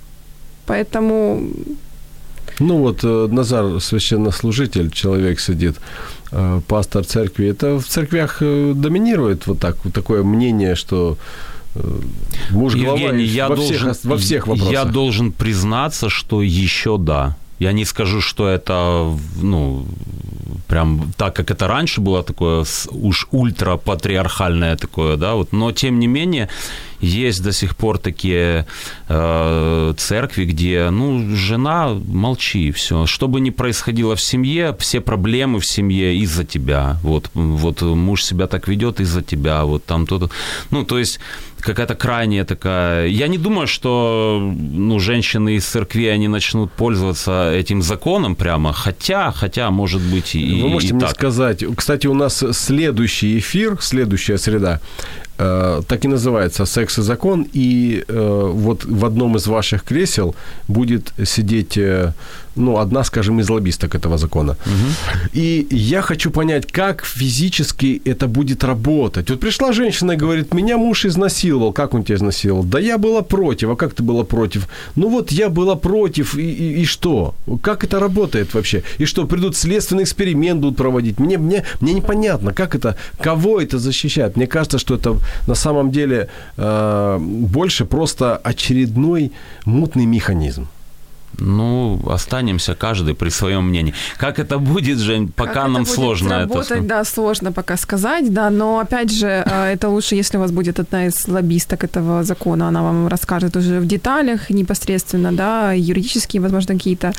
Поэтому... 0.66 1.42
Ну 2.60 2.78
вот 2.78 3.04
э, 3.04 3.28
Назар, 3.32 3.80
священнослужитель, 3.80 4.92
человек 4.92 5.40
сидит, 5.40 5.76
э, 6.32 6.62
пастор 6.68 7.06
церкви. 7.06 7.48
Это 7.48 7.80
в 7.80 7.86
церквях 7.86 8.42
э, 8.42 8.74
доминирует 8.76 9.48
вот 9.48 9.60
так 9.60 9.78
вот 9.84 9.94
такое 9.94 10.24
мнение, 10.24 10.76
что 10.76 11.18
муж 12.52 12.76
глава 12.76 13.00
Евгений, 13.00 13.26
я 13.26 13.48
во, 13.48 13.56
должен, 13.56 13.94
всех, 13.94 14.06
во 14.06 14.18
всех 14.18 14.48
вопросах. 14.48 14.74
Я 14.74 14.86
должен 14.86 15.32
признаться, 15.32 16.10
что 16.10 16.42
еще 16.42 16.98
да. 16.98 17.36
Я 17.60 17.74
не 17.74 17.86
скажу, 17.86 18.22
что 18.22 18.48
это, 18.48 19.12
ну, 19.42 19.86
прям 20.68 21.12
так, 21.18 21.36
как 21.36 21.52
это 21.52 21.68
раньше 21.68 22.00
было 22.00 22.24
такое 22.24 22.66
уж 22.92 23.28
ультрапатриархальное 23.32 24.78
такое, 24.78 25.18
да, 25.18 25.34
вот, 25.34 25.52
но 25.52 25.72
тем 25.72 26.00
не 26.00 26.08
менее 26.08 26.48
есть 27.02 27.42
до 27.44 27.52
сих 27.52 27.76
пор 27.76 27.98
такие 27.98 28.66
э, 29.08 29.94
церкви, 29.98 30.46
где, 30.46 30.90
ну, 30.90 31.36
жена, 31.36 31.90
молчи, 31.90 32.72
все. 32.72 33.06
Что 33.06 33.28
бы 33.28 33.40
ни 33.40 33.52
происходило 33.52 34.16
в 34.16 34.22
семье, 34.22 34.76
все 34.80 35.00
проблемы 35.00 35.60
в 35.60 35.66
семье 35.66 36.16
из-за 36.18 36.44
тебя. 36.44 36.98
Вот, 37.02 37.30
вот 37.34 37.82
муж 37.82 38.24
себя 38.24 38.48
так 38.48 38.68
ведет 38.68 39.00
из-за 39.00 39.22
тебя, 39.22 39.64
вот 39.64 39.86
там 39.86 40.08
то-то. 40.08 40.30
Ну, 40.72 40.84
то 40.84 41.00
есть 41.00 41.20
какая-то 41.62 41.96
крайняя 41.96 42.46
такая... 42.46 43.08
Я 43.08 43.28
не 43.28 43.38
думаю, 43.38 43.68
что 43.68 44.40
ну, 44.42 45.00
женщины 45.00 45.56
из 45.56 45.66
церкви, 45.66 46.06
они 46.06 46.28
начнут 46.28 46.72
пользоваться 46.72 47.52
этим 47.54 47.82
законом 47.82 48.36
прямо, 48.36 48.74
хотя, 48.74 49.32
хотя, 49.32 49.70
может 49.72 50.02
быть, 50.02 50.36
и 50.36 50.62
Вы 50.62 50.70
можете 50.70 50.92
и 50.92 50.96
мне 50.96 51.06
так. 51.06 51.16
сказать, 51.16 51.64
кстати, 51.76 52.08
у 52.08 52.14
нас 52.14 52.44
следующий 52.52 53.38
эфир, 53.38 53.78
следующая 53.82 54.38
среда, 54.38 54.80
э, 55.38 55.82
так 55.88 56.06
и 56.06 56.08
называется 56.08 56.66
«Секс 56.66 57.00
и 57.00 57.02
закон», 57.02 57.48
и 57.54 58.04
э, 58.08 58.52
вот 58.54 58.86
в 58.86 59.06
одном 59.06 59.36
из 59.36 59.48
ваших 59.48 59.84
кресел 59.84 60.36
будет 60.68 61.14
сидеть, 61.26 61.78
э, 61.78 62.14
ну, 62.60 62.78
одна, 62.78 63.04
скажем, 63.04 63.40
из 63.40 63.50
лоббисток 63.50 63.96
этого 63.96 64.18
закона. 64.18 64.58
И 65.34 65.68
я 65.72 66.02
хочу 66.02 66.32
понять, 66.32 66.72
как 66.72 67.06
физически 67.06 68.02
это 68.06 68.28
будет 68.28 68.64
работать. 68.64 69.30
Вот 69.30 69.40
пришла 69.40 69.72
женщина 69.74 70.12
и 70.12 70.18
говорит, 70.18 70.54
меня 70.54 70.78
муж 70.78 71.06
изнасиловал. 71.06 71.74
Как 71.74 71.94
он 71.94 72.04
тебя 72.04 72.16
изнасиловал? 72.16 72.64
Да 72.64 72.80
я 72.80 72.98
была 72.98 73.22
против. 73.22 73.70
А 73.70 73.76
как 73.76 73.94
ты 73.94 74.04
была 74.04 74.24
против? 74.24 74.68
Ну 74.96 75.10
вот 75.10 75.32
я 75.32 75.50
была 75.50 75.76
против, 75.76 76.36
и, 76.36 76.52
и, 76.52 76.82
и 76.82 76.86
что? 76.86 77.34
Как 77.62 77.84
это 77.84 78.00
работает 78.00 78.54
вообще? 78.54 78.84
И 79.00 79.06
что, 79.06 79.26
придут 79.26 79.56
следственный 79.56 80.04
эксперимент 80.04 80.62
будут 80.62 80.78
проводить? 80.78 81.20
Мне, 81.20 81.38
мне, 81.38 81.64
мне 81.82 81.94
непонятно, 81.94 82.54
как 82.54 82.76
это, 82.76 82.96
кого 83.22 83.62
это 83.62 83.80
защищает. 83.80 84.36
Мне 84.36 84.48
кажется, 84.48 84.78
что 84.78 84.96
это 84.96 85.18
на 85.48 85.56
самом 85.56 85.92
деле 85.92 86.30
э, 86.58 87.18
больше 87.20 87.86
просто 87.86 88.38
очередной 88.38 89.32
мутный 89.66 90.06
механизм. 90.06 90.68
Ну, 91.38 92.02
останемся 92.10 92.76
каждый 92.76 93.14
при 93.14 93.30
своем 93.30 93.70
мнении. 93.70 93.94
Как 94.18 94.40
это 94.40 94.58
будет, 94.58 95.00
Жень, 95.00 95.28
пока 95.28 95.54
как 95.54 95.68
нам 95.68 95.84
это 95.84 95.92
сложно 95.92 96.40
работать, 96.40 96.72
это... 96.72 96.82
Да, 96.82 97.04
сложно 97.04 97.52
пока 97.52 97.78
сказать, 97.78 98.34
да, 98.34 98.50
но 98.50 98.80
опять 98.80 99.12
же, 99.12 99.44
э, 99.46 99.74
это 99.74 99.90
лучше, 99.90 100.16
если 100.16 100.38
у 100.38 100.42
вас 100.42 100.52
будет 100.52 100.80
одна 100.80 101.06
из 101.06 101.28
лоббисток 101.28 101.84
этого 101.84 102.24
закона, 102.24 102.68
она 102.68 102.82
вам 102.82 103.08
расскажет 103.08 103.56
уже 103.56 103.80
в 103.80 103.86
деталях 103.86 104.50
непосредственно, 104.50 105.32
да, 105.32 105.74
юридические, 105.74 106.42
возможно, 106.42 106.74
какие-то 106.74 107.14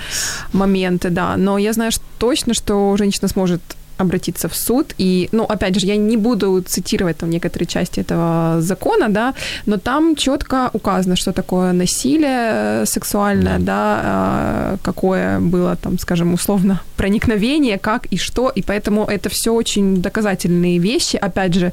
моменты, 0.53 1.11
да, 1.11 1.37
но 1.37 1.59
я 1.59 1.73
знаю 1.73 1.93
точно, 2.19 2.55
что 2.55 2.97
женщина 2.99 3.29
сможет 3.29 3.61
обратиться 4.01 4.49
в 4.49 4.55
суд. 4.55 4.95
И, 4.99 5.29
ну, 5.33 5.45
опять 5.45 5.79
же, 5.79 5.87
я 5.87 5.97
не 5.97 6.17
буду 6.17 6.63
цитировать 6.67 7.19
там 7.19 7.31
некоторые 7.31 7.67
части 7.67 8.01
этого 8.01 8.61
закона, 8.61 9.09
да, 9.09 9.35
но 9.67 9.77
там 9.77 10.17
четко 10.17 10.71
указано, 10.73 11.17
что 11.17 11.33
такое 11.33 11.73
насилие 11.73 12.87
сексуальное, 12.87 13.59
да, 13.59 13.65
да 13.65 14.01
а, 14.03 14.77
какое 14.83 15.41
было 15.41 15.77
там, 15.77 15.99
скажем, 15.99 16.35
условно 16.35 16.81
проникновение, 16.97 17.79
как 17.79 18.07
и 18.07 18.17
что, 18.17 18.51
и 18.51 18.63
поэтому 18.63 19.05
это 19.05 19.29
все 19.29 19.53
очень 19.53 20.03
доказательные 20.03 20.79
вещи. 20.79 21.17
Опять 21.17 21.55
же, 21.55 21.73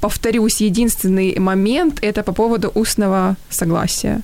повторюсь, 0.00 0.60
единственный 0.60 1.38
момент 1.38 1.98
это 2.02 2.22
по 2.22 2.32
поводу 2.32 2.70
устного 2.74 3.36
согласия. 3.50 4.20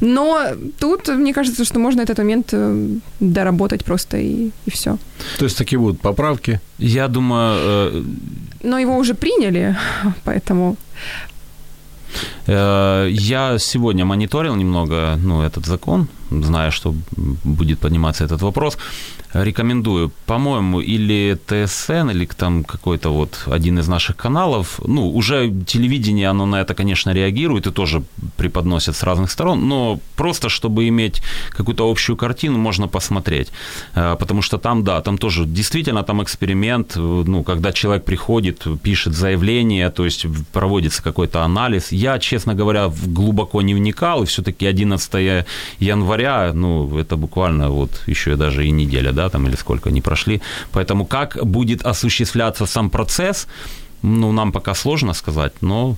Но 0.00 0.48
тут, 0.78 1.08
мне 1.08 1.32
кажется, 1.32 1.64
что 1.64 1.78
можно 1.78 2.02
этот 2.02 2.18
момент 2.18 2.48
э, 2.52 2.88
доработать 3.20 3.84
просто 3.84 4.16
и, 4.16 4.50
и 4.66 4.70
все. 4.70 4.98
То 5.38 5.44
есть 5.44 5.58
такие 5.58 5.78
будут 5.78 6.00
поправки? 6.00 6.60
Я 6.78 7.08
думаю... 7.08 7.58
Э... 7.60 8.04
Но 8.62 8.78
его 8.78 8.96
уже 8.96 9.14
приняли, 9.14 9.76
поэтому... 10.24 10.76
Э, 12.46 13.08
я 13.10 13.58
сегодня 13.58 14.04
мониторил 14.04 14.56
немного 14.56 15.18
ну, 15.22 15.42
этот 15.42 15.66
закон, 15.66 16.08
зная, 16.30 16.70
что 16.70 16.94
будет 17.44 17.78
подниматься 17.78 18.24
этот 18.24 18.42
вопрос. 18.42 18.78
Рекомендую, 19.32 20.12
по-моему, 20.26 20.80
или 20.80 21.36
ТСН, 21.46 22.10
или 22.10 22.26
там 22.26 22.62
какой-то 22.64 23.10
вот 23.10 23.42
один 23.46 23.78
из 23.78 23.88
наших 23.88 24.16
каналов, 24.16 24.80
ну, 24.86 25.10
уже 25.10 25.52
телевидение, 25.66 26.28
оно 26.28 26.46
на 26.46 26.60
это, 26.60 26.74
конечно, 26.74 27.12
реагирует 27.14 27.66
и 27.66 27.72
тоже 27.72 28.02
преподносит 28.36 28.94
с 28.94 29.02
разных 29.02 29.30
сторон, 29.30 29.68
но 29.68 29.98
просто, 30.16 30.48
чтобы 30.48 30.86
иметь 30.88 31.22
какую-то 31.50 31.90
общую 31.90 32.16
картину, 32.16 32.58
можно 32.58 32.88
посмотреть, 32.88 33.48
э, 33.96 34.16
потому 34.18 34.42
что 34.42 34.58
там, 34.58 34.84
да, 34.84 35.00
там 35.00 35.18
тоже 35.18 35.46
действительно 35.46 36.02
там 36.04 36.22
эксперимент, 36.22 36.96
ну, 36.96 37.42
когда 37.42 37.72
человек 37.72 38.04
приходит, 38.04 38.66
пишет 38.82 39.14
заявление, 39.14 39.90
то 39.90 40.04
есть 40.04 40.26
проводится 40.52 41.02
какой-то 41.02 41.42
анализ. 41.42 41.92
Я, 41.92 42.18
честно 42.18 42.33
говоря, 42.54 42.90
глубоко 43.06 43.62
не 43.62 43.74
вникал, 43.74 44.22
и 44.22 44.26
все-таки 44.26 44.66
11 44.66 45.46
января, 45.80 46.52
ну, 46.54 46.98
это 46.98 47.16
буквально 47.16 47.70
вот 47.70 48.02
еще 48.06 48.36
даже 48.36 48.66
и 48.66 48.72
неделя, 48.72 49.12
да, 49.12 49.28
там 49.28 49.46
или 49.46 49.56
сколько 49.56 49.90
они 49.90 50.00
прошли. 50.00 50.40
Поэтому 50.72 51.06
как 51.06 51.38
будет 51.44 51.86
осуществляться 51.86 52.66
сам 52.66 52.90
процесс, 52.90 53.46
ну, 54.02 54.32
нам 54.32 54.52
пока 54.52 54.74
сложно 54.74 55.14
сказать, 55.14 55.52
но 55.62 55.96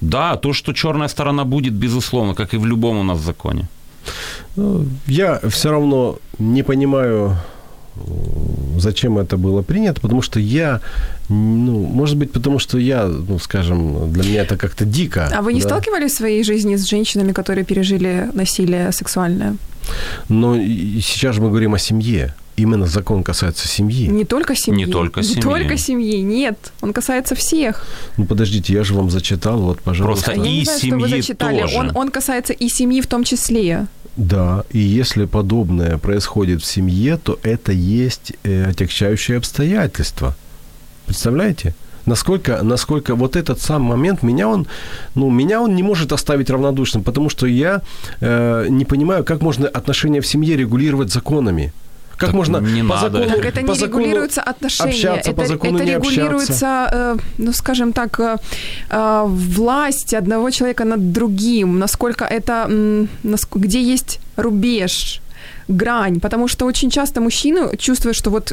да, 0.00 0.36
то, 0.36 0.52
что 0.52 0.72
черная 0.72 1.08
сторона 1.08 1.44
будет, 1.44 1.72
безусловно, 1.72 2.34
как 2.34 2.54
и 2.54 2.58
в 2.58 2.66
любом 2.66 2.98
у 2.98 3.02
нас 3.02 3.20
законе. 3.20 3.68
Ну, 4.56 4.86
я 5.06 5.40
все 5.48 5.70
равно 5.70 6.18
не 6.38 6.62
понимаю, 6.62 7.36
зачем 8.76 9.18
это 9.18 9.36
было 9.36 9.62
принято, 9.62 10.00
потому 10.00 10.22
что 10.22 10.40
я, 10.40 10.80
ну, 11.28 11.80
может 11.86 12.16
быть, 12.16 12.32
потому 12.32 12.58
что 12.58 12.78
я, 12.78 13.06
ну, 13.06 13.38
скажем, 13.38 14.12
для 14.12 14.24
меня 14.24 14.42
это 14.42 14.56
как-то 14.56 14.84
дико. 14.84 15.28
А 15.32 15.42
вы 15.42 15.52
не 15.52 15.60
да? 15.60 15.68
сталкивались 15.68 16.12
в 16.12 16.16
своей 16.16 16.44
жизни 16.44 16.76
с 16.76 16.88
женщинами, 16.88 17.32
которые 17.32 17.64
пережили 17.64 18.30
насилие 18.32 18.92
сексуальное? 18.92 19.56
Но 20.28 20.56
сейчас 20.56 21.36
же 21.36 21.42
мы 21.42 21.48
говорим 21.48 21.74
о 21.74 21.78
семье 21.78 22.34
именно 22.58 22.86
закон 22.86 23.22
касается 23.22 23.68
семьи. 23.68 24.08
Не 24.08 24.24
только 24.24 24.54
семьи. 24.54 24.84
Не 24.84 24.90
только 24.90 25.22
семьи. 25.22 25.36
Не 25.36 25.42
только 25.42 25.76
семьи, 25.78 26.20
нет. 26.20 26.72
Он 26.80 26.92
касается 26.92 27.34
всех. 27.34 27.86
Ну, 28.16 28.26
подождите, 28.26 28.72
я 28.72 28.84
же 28.84 28.94
вам 28.94 29.10
зачитал, 29.10 29.58
вот, 29.58 29.80
пожалуйста. 29.80 30.32
Просто 30.32 30.48
я 30.48 30.60
и 30.60 30.64
знаю, 30.64 30.80
семьи 30.80 30.90
что 30.90 30.98
вы 30.98 31.08
зачитали. 31.08 31.60
тоже. 31.60 31.76
Он, 31.76 31.92
он 31.94 32.10
касается 32.10 32.52
и 32.52 32.68
семьи 32.68 33.00
в 33.00 33.06
том 33.06 33.24
числе. 33.24 33.86
Да, 34.18 34.64
и 34.70 34.78
если 34.78 35.26
подобное 35.26 35.96
происходит 35.96 36.60
в 36.60 36.66
семье, 36.66 37.16
то 37.16 37.38
это 37.44 37.70
есть 37.70 38.32
э, 38.42 38.64
отягчающее 38.68 39.38
обстоятельство. 39.38 40.34
Представляете? 41.06 41.74
насколько, 42.04 42.62
насколько 42.62 43.14
вот 43.14 43.36
этот 43.36 43.60
сам 43.60 43.82
момент, 43.82 44.22
меня 44.22 44.48
он, 44.48 44.66
ну, 45.14 45.30
меня 45.30 45.60
он 45.60 45.76
не 45.76 45.82
может 45.82 46.12
оставить 46.12 46.50
равнодушным, 46.50 47.04
потому 47.04 47.30
что 47.30 47.46
я 47.46 47.82
э, 48.20 48.66
не 48.68 48.84
понимаю, 48.84 49.24
как 49.24 49.40
можно 49.42 49.68
отношения 49.68 50.20
в 50.20 50.26
семье 50.26 50.56
регулировать 50.56 51.12
законами. 51.12 51.72
Как 52.18 52.30
Так 52.30 52.34
можно 52.34 52.58
не 52.60 52.82
по 52.82 52.94
надо. 52.94 53.10
закону, 53.18 53.26
Так 53.36 53.44
это 53.44 53.60
по 53.60 53.72
не 53.72 53.78
закону 53.78 54.00
регулируются 54.02 54.42
отношения, 54.42 54.90
общаться, 54.90 55.30
это, 55.30 55.40
по 55.42 55.46
закону 55.46 55.76
это 55.78 55.84
не 55.84 55.92
общаться? 55.96 56.20
регулируется, 56.20 56.88
э, 56.92 57.16
ну, 57.38 57.52
скажем 57.52 57.92
так, 57.92 58.20
э, 58.20 58.36
э, 58.90 59.24
власть 59.28 60.14
одного 60.14 60.50
человека 60.50 60.84
над 60.84 61.12
другим, 61.12 61.78
насколько 61.78 62.24
это, 62.24 62.52
м, 62.68 63.08
наск- 63.24 63.58
где 63.58 63.80
есть 63.92 64.18
рубеж, 64.36 65.20
грань, 65.68 66.18
потому 66.20 66.48
что 66.48 66.66
очень 66.66 66.90
часто 66.90 67.20
мужчина 67.20 67.76
чувствует, 67.76 68.16
что 68.16 68.30
вот 68.30 68.52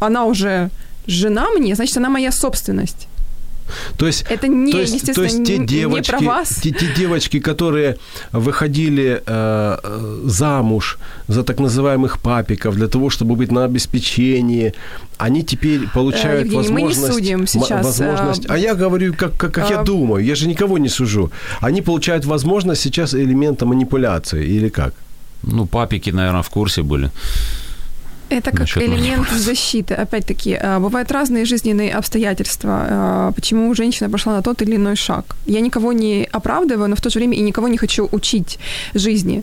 она 0.00 0.24
уже 0.24 0.70
жена 1.06 1.50
мне, 1.58 1.74
значит, 1.74 1.96
она 1.98 2.08
моя 2.08 2.32
собственность. 2.32 3.08
То 3.96 4.06
есть, 4.06 4.24
Это 4.28 4.48
не, 4.48 4.72
то 4.72 4.80
есть, 4.80 4.94
естественно, 4.94 5.28
то 5.28 5.34
есть 5.34 5.44
те 5.44 5.58
девочки, 5.58 6.12
не 6.12 6.18
про 6.18 6.26
вас. 6.26 6.60
Те, 6.62 6.70
те 6.70 6.86
девочки, 6.96 7.40
которые 7.40 7.96
выходили 8.32 9.22
э, 9.26 9.78
э, 9.82 10.20
замуж 10.24 10.98
за 11.28 11.42
так 11.42 11.60
называемых 11.60 12.18
папиков 12.18 12.74
для 12.74 12.88
того, 12.88 13.10
чтобы 13.10 13.36
быть 13.36 13.52
на 13.52 13.64
обеспечении, 13.64 14.72
они 15.18 15.42
теперь 15.42 15.88
получают 15.94 16.46
Евгений, 16.46 16.68
мы 16.68 16.82
не 16.82 16.88
возможность... 16.88 17.14
судим 17.14 17.46
сейчас, 17.46 17.84
возможность 17.84 18.50
а 18.50 18.58
я 18.58 18.74
говорю, 18.74 19.14
как, 19.14 19.36
как, 19.36 19.52
как 19.54 19.70
я 19.70 19.80
а- 19.80 19.84
думаю, 19.84 20.24
я 20.24 20.34
же 20.34 20.48
никого 20.48 20.78
не 20.78 20.88
сужу. 20.88 21.30
Они 21.60 21.82
получают 21.82 22.24
возможность 22.24 22.82
сейчас 22.82 23.14
элемента 23.14 23.66
манипуляции 23.66 24.46
или 24.46 24.68
как? 24.68 24.94
Ну, 25.42 25.66
папики, 25.66 26.10
наверное, 26.10 26.42
в 26.42 26.50
курсе 26.50 26.82
были. 26.82 27.10
Это 28.30 28.50
как 28.50 28.68
элемент 28.78 29.28
защиты. 29.30 29.94
Опять-таки, 29.94 30.58
а, 30.60 30.78
бывают 30.80 31.12
разные 31.12 31.44
жизненные 31.44 31.92
обстоятельства, 31.92 32.86
а, 32.88 33.32
почему 33.32 33.74
женщина 33.74 34.10
пошла 34.10 34.32
на 34.32 34.42
тот 34.42 34.62
или 34.62 34.76
иной 34.76 34.96
шаг. 34.96 35.36
Я 35.46 35.60
никого 35.60 35.92
не 35.92 36.28
оправдываю, 36.32 36.88
но 36.88 36.96
в 36.96 37.00
то 37.00 37.10
же 37.10 37.18
время 37.18 37.36
и 37.36 37.40
никого 37.42 37.68
не 37.68 37.76
хочу 37.76 38.08
учить 38.12 38.58
жизни. 38.94 39.42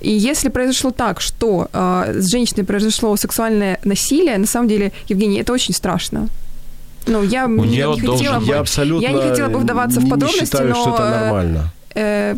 И 0.00 0.10
если 0.10 0.50
произошло 0.50 0.90
так, 0.90 1.20
что 1.20 1.68
а, 1.72 2.06
с 2.14 2.30
женщиной 2.30 2.64
произошло 2.64 3.16
сексуальное 3.16 3.78
насилие, 3.84 4.38
на 4.38 4.46
самом 4.46 4.68
деле, 4.68 4.92
Евгений, 5.08 5.40
это 5.40 5.52
очень 5.52 5.74
страшно. 5.74 6.28
Ну, 7.06 7.22
я, 7.22 7.42
я 7.42 7.46
не 7.48 7.68
хотела 7.68 7.96
должен- 7.96 8.40
бы... 8.40 8.46
Я 8.46 8.60
абсолютно 8.60 9.06
я 9.06 9.12
не 9.12 9.22
хотела 9.22 9.48
бы 9.48 9.58
вдаваться 9.58 10.00
в 10.00 10.08
подробности, 10.08 10.40
не 10.40 10.46
считаю, 10.46 10.68
но, 10.68 10.74
что 10.74 10.94
это 10.94 11.02
э, 11.02 11.20
нормально. 11.20 11.72
э, 11.94 12.36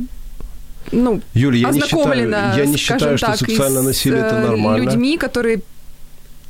ну, 0.92 1.20
Юля, 1.34 1.58
я 1.58 1.70
не 1.70 1.80
считаю, 1.80 2.02
ознакомлена, 2.02 2.54
я 2.56 2.66
не 2.66 2.76
скажем 2.76 3.16
считаю, 3.16 3.18
что 3.18 3.36
сексуальное 3.36 3.82
насилие 3.82 4.20
это 4.20 4.36
э, 4.36 4.46
нормально. 4.46 4.84
людьми, 4.84 5.18
которые 5.18 5.60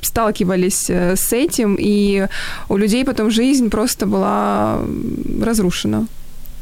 сталкивались 0.05 0.90
э, 0.90 1.16
с 1.16 1.32
этим, 1.32 1.76
и 1.78 2.26
у 2.68 2.76
людей 2.76 3.05
потом 3.05 3.31
жизнь 3.31 3.70
просто 3.70 4.06
была 4.06 4.81
разрушена. 5.43 6.06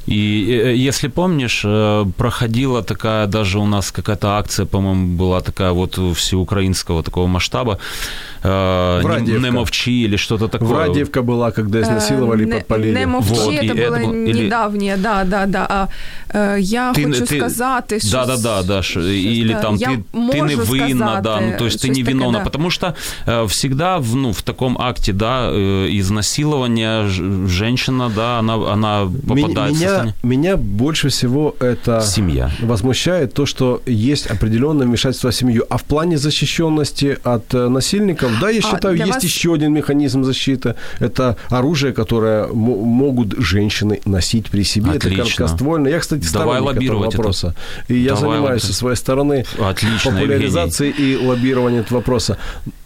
И 0.09 0.47
э, 0.65 0.75
если 0.89 1.09
помнишь, 1.09 1.63
э, 1.65 2.05
проходила 2.17 2.83
такая, 2.83 3.27
даже 3.27 3.59
у 3.59 3.67
нас 3.67 3.91
какая-то 3.93 4.29
акция, 4.29 4.67
по-моему, 4.67 5.17
была 5.17 5.41
такая 5.41 5.71
вот 5.73 5.99
всеукраинского 6.17 7.03
такого 7.03 7.27
масштаба. 7.27 7.79
э, 8.45 9.01
Радиевка. 9.05 9.43
Не 9.43 9.51
мовчи 9.51 10.03
или 10.05 10.17
что-то 10.17 10.49
такое. 10.49 10.69
Врадиевка 10.69 11.23
была, 11.23 11.53
когда 11.53 11.81
изнасиловали 11.81 12.43
и 12.43 12.47
Э, 12.47 12.49
не- 12.49 12.55
подпалили. 12.55 12.99
Не 12.99 13.07
мовчи, 13.07 13.33
Вот, 13.35 13.55
это 13.55 13.75
было 13.75 14.13
или- 14.29 14.43
недавнє, 14.45 14.97
да, 14.99 15.25
да, 15.25 15.47
да. 15.47 15.89
А, 16.35 16.57
я 16.59 16.93
Ты- 16.93 17.05
хочу 17.05 17.25
ты- 17.25 17.37
сказати, 17.39 18.01
що... 18.01 18.11
Да, 18.11 18.27
да, 18.27 18.37
да, 18.37 18.63
да. 18.63 18.81
Или 19.13 19.55
там 19.63 19.77
Я 19.77 19.89
ты, 19.89 20.03
ты 20.13 20.47
не 20.47 20.55
винна, 20.57 21.21
да, 21.23 21.41
ну 21.41 21.53
то 21.59 21.65
есть 21.65 21.85
ты 21.85 21.89
не 21.91 22.03
виновна, 22.03 22.39
да. 22.39 22.45
потому 22.45 22.71
что 22.71 22.95
э, 23.27 23.47
всегда 23.47 23.99
в, 23.99 24.17
ну, 24.17 24.31
в 24.33 24.43
таком 24.43 24.77
акте, 24.81 25.13
да, 25.13 25.51
э, 25.53 25.99
изнасилования 26.01 27.07
ж- 27.09 27.49
женщина, 27.49 28.11
да, 28.17 28.39
она, 28.39 28.55
она 28.73 29.09
попадает 29.29 29.73
меня, 30.03 30.15
меня 30.23 30.57
больше 30.57 31.09
всего 31.09 31.55
это 31.61 32.01
Семья. 32.01 32.51
возмущает 32.61 33.35
то, 33.35 33.47
что 33.47 33.83
есть 33.87 34.27
определенное 34.27 34.87
вмешательство 34.87 35.31
в 35.31 35.35
семью. 35.35 35.65
А 35.71 35.77
в 35.77 35.85
плане 35.85 36.17
защищенности 36.19 37.19
от 37.23 37.53
э, 37.55 37.69
насильников, 37.69 38.31
да, 38.41 38.49
я 38.51 38.59
А 38.59 38.63
считаю, 38.63 38.95
для 38.97 39.05
есть 39.07 39.17
вас- 39.17 39.25
еще 39.25 39.55
один 39.55 39.73
механизм 39.73 40.25
защиты. 40.25 40.75
Это 41.01 41.37
оружие, 41.51 41.93
которое 41.93 42.47
мо- 42.49 42.77
могут 42.85 43.35
женщины 43.39 44.01
носить 44.05 44.51
при 44.51 44.63
себе. 44.65 44.91
Это 44.91 45.09
Отлично. 45.09 45.23
короткоствольно. 45.25 45.89
Я, 45.89 45.99
кстати, 46.01 46.21
Давай 46.21 46.29
сторонник 46.31 46.57
этого 46.61 46.69
лоббировать 46.75 47.09
это. 47.09 47.17
вопроса. 47.19 47.55
И 47.89 47.95
я 47.95 48.15
Давай 48.15 48.37
занимаюсь 48.37 48.63
со 48.63 48.73
своей 48.75 48.97
стороны 48.97 49.45
Отлично, 49.59 50.11
популяризацией 50.13 50.91
и 50.93 51.17
лоббированием 51.17 51.83
этого 51.83 51.99
вопроса. 51.99 52.37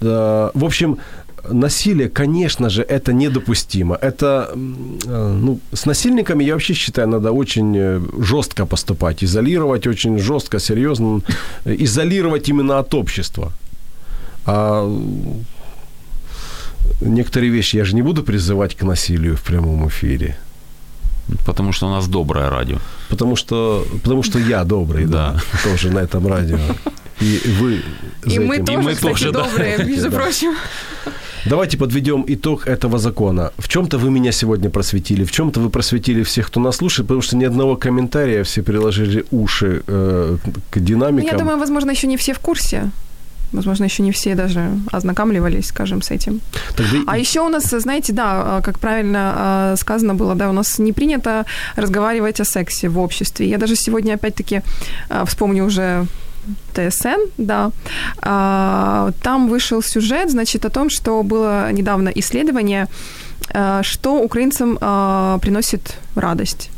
Э, 0.00 0.50
В 0.54 0.64
общем, 0.64 0.98
насилие, 1.52 2.08
конечно 2.08 2.68
же, 2.70 2.82
это 2.82 3.12
недопустимо. 3.12 3.94
Это, 4.02 4.48
э, 4.54 5.38
ну, 5.42 5.58
с 5.72 5.86
насильниками, 5.86 6.44
я 6.44 6.52
вообще 6.52 6.74
считаю, 6.74 7.08
надо 7.08 7.32
очень 7.32 7.76
э, 7.76 8.00
жестко 8.22 8.66
поступать, 8.66 9.24
изолировать 9.24 9.86
очень 9.86 10.18
жестко, 10.18 10.58
серьезно, 10.58 11.20
э, 11.64 11.74
изолировать 11.84 12.48
именно 12.48 12.78
от 12.78 12.94
общества. 12.94 13.52
А 14.46 14.84
некоторые 17.00 17.50
вещи 17.52 17.76
я 17.76 17.84
же 17.84 17.94
не 17.94 18.02
буду 18.02 18.22
призывать 18.22 18.74
к 18.74 18.82
насилию 18.86 19.36
в 19.36 19.42
прямом 19.42 19.86
эфире. 19.88 20.36
Потому 21.44 21.72
что 21.72 21.86
у 21.88 21.90
нас 21.90 22.06
доброе 22.06 22.50
радио. 22.50 22.78
Потому 23.08 23.36
что, 23.36 23.84
потому 24.02 24.22
что 24.22 24.38
я 24.38 24.64
добрый, 24.64 25.06
да, 25.06 25.32
Да. 25.32 25.70
тоже 25.70 25.90
на 25.90 25.98
этом 25.98 26.26
радио. 26.28 26.58
И 27.20 27.40
вы 27.60 27.82
И 28.32 28.38
мы 28.38 28.58
тоже, 28.58 28.78
мы 28.82 28.94
кстати, 28.94 29.12
тоже, 29.12 29.32
да. 29.32 29.42
добрые, 29.44 29.78
между 29.84 30.10
Да. 30.10 30.16
прочим. 30.18 30.54
Давайте 31.48 31.76
подведем 31.78 32.24
итог 32.26 32.66
этого 32.66 32.98
закона. 32.98 33.50
В 33.58 33.68
чем-то 33.68 33.98
вы 33.98 34.10
меня 34.10 34.32
сегодня 34.32 34.68
просветили, 34.70 35.24
в 35.24 35.30
чем-то 35.30 35.60
вы 35.60 35.70
просветили 35.70 36.22
всех, 36.22 36.46
кто 36.46 36.60
нас 36.60 36.76
слушает, 36.76 37.06
потому 37.08 37.22
что 37.22 37.36
ни 37.36 37.44
одного 37.44 37.76
комментария, 37.76 38.42
все 38.42 38.62
приложили 38.62 39.24
уши 39.30 39.82
э, 39.86 40.36
к 40.70 40.76
Ну, 40.76 40.82
динамикам. 40.82 41.30
я 41.32 41.38
думаю, 41.38 41.58
возможно, 41.58 41.92
еще 41.92 42.08
не 42.08 42.16
все 42.16 42.32
в 42.32 42.38
курсе. 42.38 42.90
Возможно, 43.52 43.84
еще 43.84 44.02
не 44.02 44.10
все 44.10 44.34
даже 44.34 44.70
ознакомливались, 44.92 45.66
скажем, 45.68 46.02
с 46.02 46.10
этим. 46.10 46.40
Тогда- 46.76 46.98
А 47.06 47.16
еще 47.16 47.40
у 47.40 47.48
нас, 47.48 47.64
знаете, 47.70 48.12
да, 48.12 48.60
как 48.64 48.78
правильно 48.80 49.32
а, 49.36 49.76
сказано 49.76 50.14
было, 50.16 50.34
да, 50.34 50.50
у 50.50 50.52
нас 50.52 50.80
не 50.80 50.92
принято 50.92 51.44
разговаривать 51.76 52.40
о 52.40 52.44
сексе 52.44 52.88
в 52.88 52.98
обществе. 52.98 53.48
Я 53.48 53.58
даже 53.58 53.76
сегодня 53.76 54.14
опять-таки 54.14 54.62
а, 55.08 55.24
вспомню 55.24 55.64
уже 55.64 56.06
ТСН, 56.74 57.20
да, 57.38 57.70
а, 58.22 59.10
там 59.22 59.48
вышел 59.48 59.82
сюжет, 59.82 60.30
значит, 60.30 60.64
о 60.64 60.70
том, 60.70 60.90
что 60.90 61.22
было 61.22 61.72
недавно 61.72 62.10
исследование, 62.14 62.86
а, 63.54 63.82
что 63.82 64.20
украинцам 64.22 64.78
а, 64.80 65.38
приносит 65.38 65.98
радость. 66.14 66.70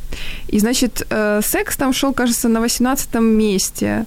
И, 0.49 0.59
значит, 0.61 1.07
э, 1.11 1.43
секс 1.43 1.77
там 1.77 1.93
шел, 1.93 2.13
кажется, 2.13 2.49
на 2.49 2.61
18 2.61 3.21
месте. 3.21 4.05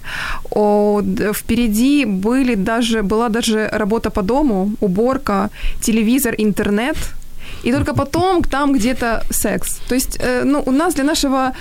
О, 0.49 1.01
впереди 1.33 2.05
были 2.05 2.55
даже, 2.55 3.01
была 3.01 3.29
даже 3.29 3.69
работа 3.71 4.09
по 4.09 4.21
дому, 4.21 4.71
уборка, 4.81 5.49
телевизор, 5.81 6.35
интернет. 6.37 6.97
И 7.63 7.71
только 7.71 7.93
потом 7.93 8.43
там 8.43 8.73
где-то 8.73 9.23
секс. 9.29 9.79
То 9.87 9.95
есть, 9.95 10.17
э, 10.19 10.43
ну, 10.43 10.63
у 10.65 10.71
нас 10.71 10.93
для 10.95 11.03
нашего 11.03 11.53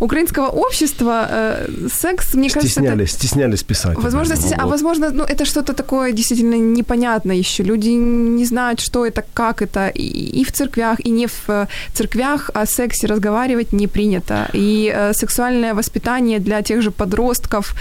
украинского 0.00 0.46
общества 0.48 1.26
э, 1.30 1.68
секс, 1.92 2.34
мне 2.34 2.48
кажется, 2.50 2.80
это 2.80 2.88
стеснялись, 2.88 3.10
стеснялись 3.12 3.62
писать. 3.62 3.96
Возможно, 3.98 4.34
об 4.34 4.38
этом. 4.40 4.50
стесня- 4.50 4.58
а 4.60 4.64
Вот. 4.64 4.70
возможно, 4.72 5.10
ну, 5.10 5.24
это 5.24 5.44
что-то 5.44 5.72
такое 5.72 6.12
действительно 6.12 6.54
непонятное 6.56 7.36
еще. 7.36 7.62
Люди 7.64 7.88
не 7.90 8.44
знают, 8.44 8.80
что 8.80 9.04
это, 9.06 9.24
как 9.34 9.62
это. 9.62 9.88
И, 9.88 10.40
и 10.40 10.44
в 10.44 10.52
церквях, 10.52 10.98
и 11.06 11.10
не 11.10 11.26
в 11.26 11.48
э, 11.48 11.66
церквях 11.94 12.50
о 12.54 12.66
сексе 12.66 13.06
разговаривать 13.06 13.72
не 13.72 13.86
принято. 13.86 14.48
И 14.54 14.92
э, 14.94 15.12
сексуальное 15.14 15.74
воспитание 15.74 16.38
для 16.38 16.62
тех 16.62 16.82
же 16.82 16.90
подростков, 16.90 17.74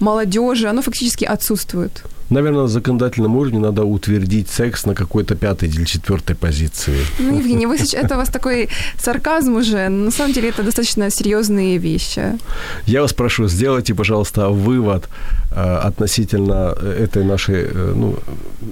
молодежи, 0.00 0.68
оно 0.68 0.82
фактически 0.82 1.24
отсутствует. 1.24 2.02
Наверное, 2.32 2.62
на 2.62 2.68
законодательном 2.68 3.36
уровне 3.36 3.58
надо 3.58 3.84
утвердить 3.84 4.48
секс 4.48 4.86
на 4.86 4.94
какой-то 4.94 5.34
пятой 5.34 5.68
или 5.68 5.84
четвертой 5.84 6.34
позиции. 6.34 6.98
Ну, 7.18 7.38
Евгений, 7.38 7.66
вы 7.66 7.76
сейчас, 7.76 8.04
это 8.04 8.14
у 8.14 8.16
вас 8.16 8.28
такой 8.28 8.68
сарказм 8.98 9.56
уже. 9.56 9.88
На 9.88 10.10
самом 10.10 10.32
деле 10.32 10.48
это 10.48 10.62
достаточно 10.62 11.10
серьезные 11.10 11.76
вещи. 11.76 12.22
Я 12.86 13.02
вас 13.02 13.12
прошу, 13.12 13.48
сделайте, 13.48 13.94
пожалуйста, 13.94 14.48
вывод 14.48 15.08
э, 15.50 15.88
относительно 15.88 16.74
э, 16.76 17.04
этой 17.04 17.24
нашей, 17.24 17.64
э, 17.64 17.94
ну, 17.96 18.16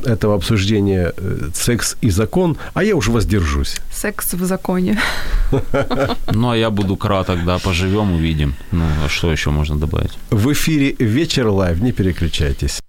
этого 0.07 0.35
обсуждения 0.35 1.13
э, 1.17 1.51
секс 1.55 1.97
и 2.05 2.11
закон, 2.11 2.57
а 2.75 2.83
я 2.83 2.97
уже 2.97 3.11
воздержусь. 3.11 3.77
Секс 3.93 4.33
в 4.33 4.45
законе. 4.45 4.99
Ну, 6.33 6.49
а 6.49 6.57
я 6.57 6.71
буду 6.71 6.97
краток, 6.97 7.45
да, 7.45 7.59
поживем, 7.59 8.13
увидим. 8.13 8.55
Ну, 8.73 8.85
а 9.05 9.09
что 9.09 9.33
еще 9.33 9.51
можно 9.51 9.77
добавить? 9.77 10.19
В 10.31 10.53
эфире 10.53 10.95
«Вечер 10.99 11.49
Live», 11.49 11.83
не 11.83 11.93
переключайтесь. 11.93 12.81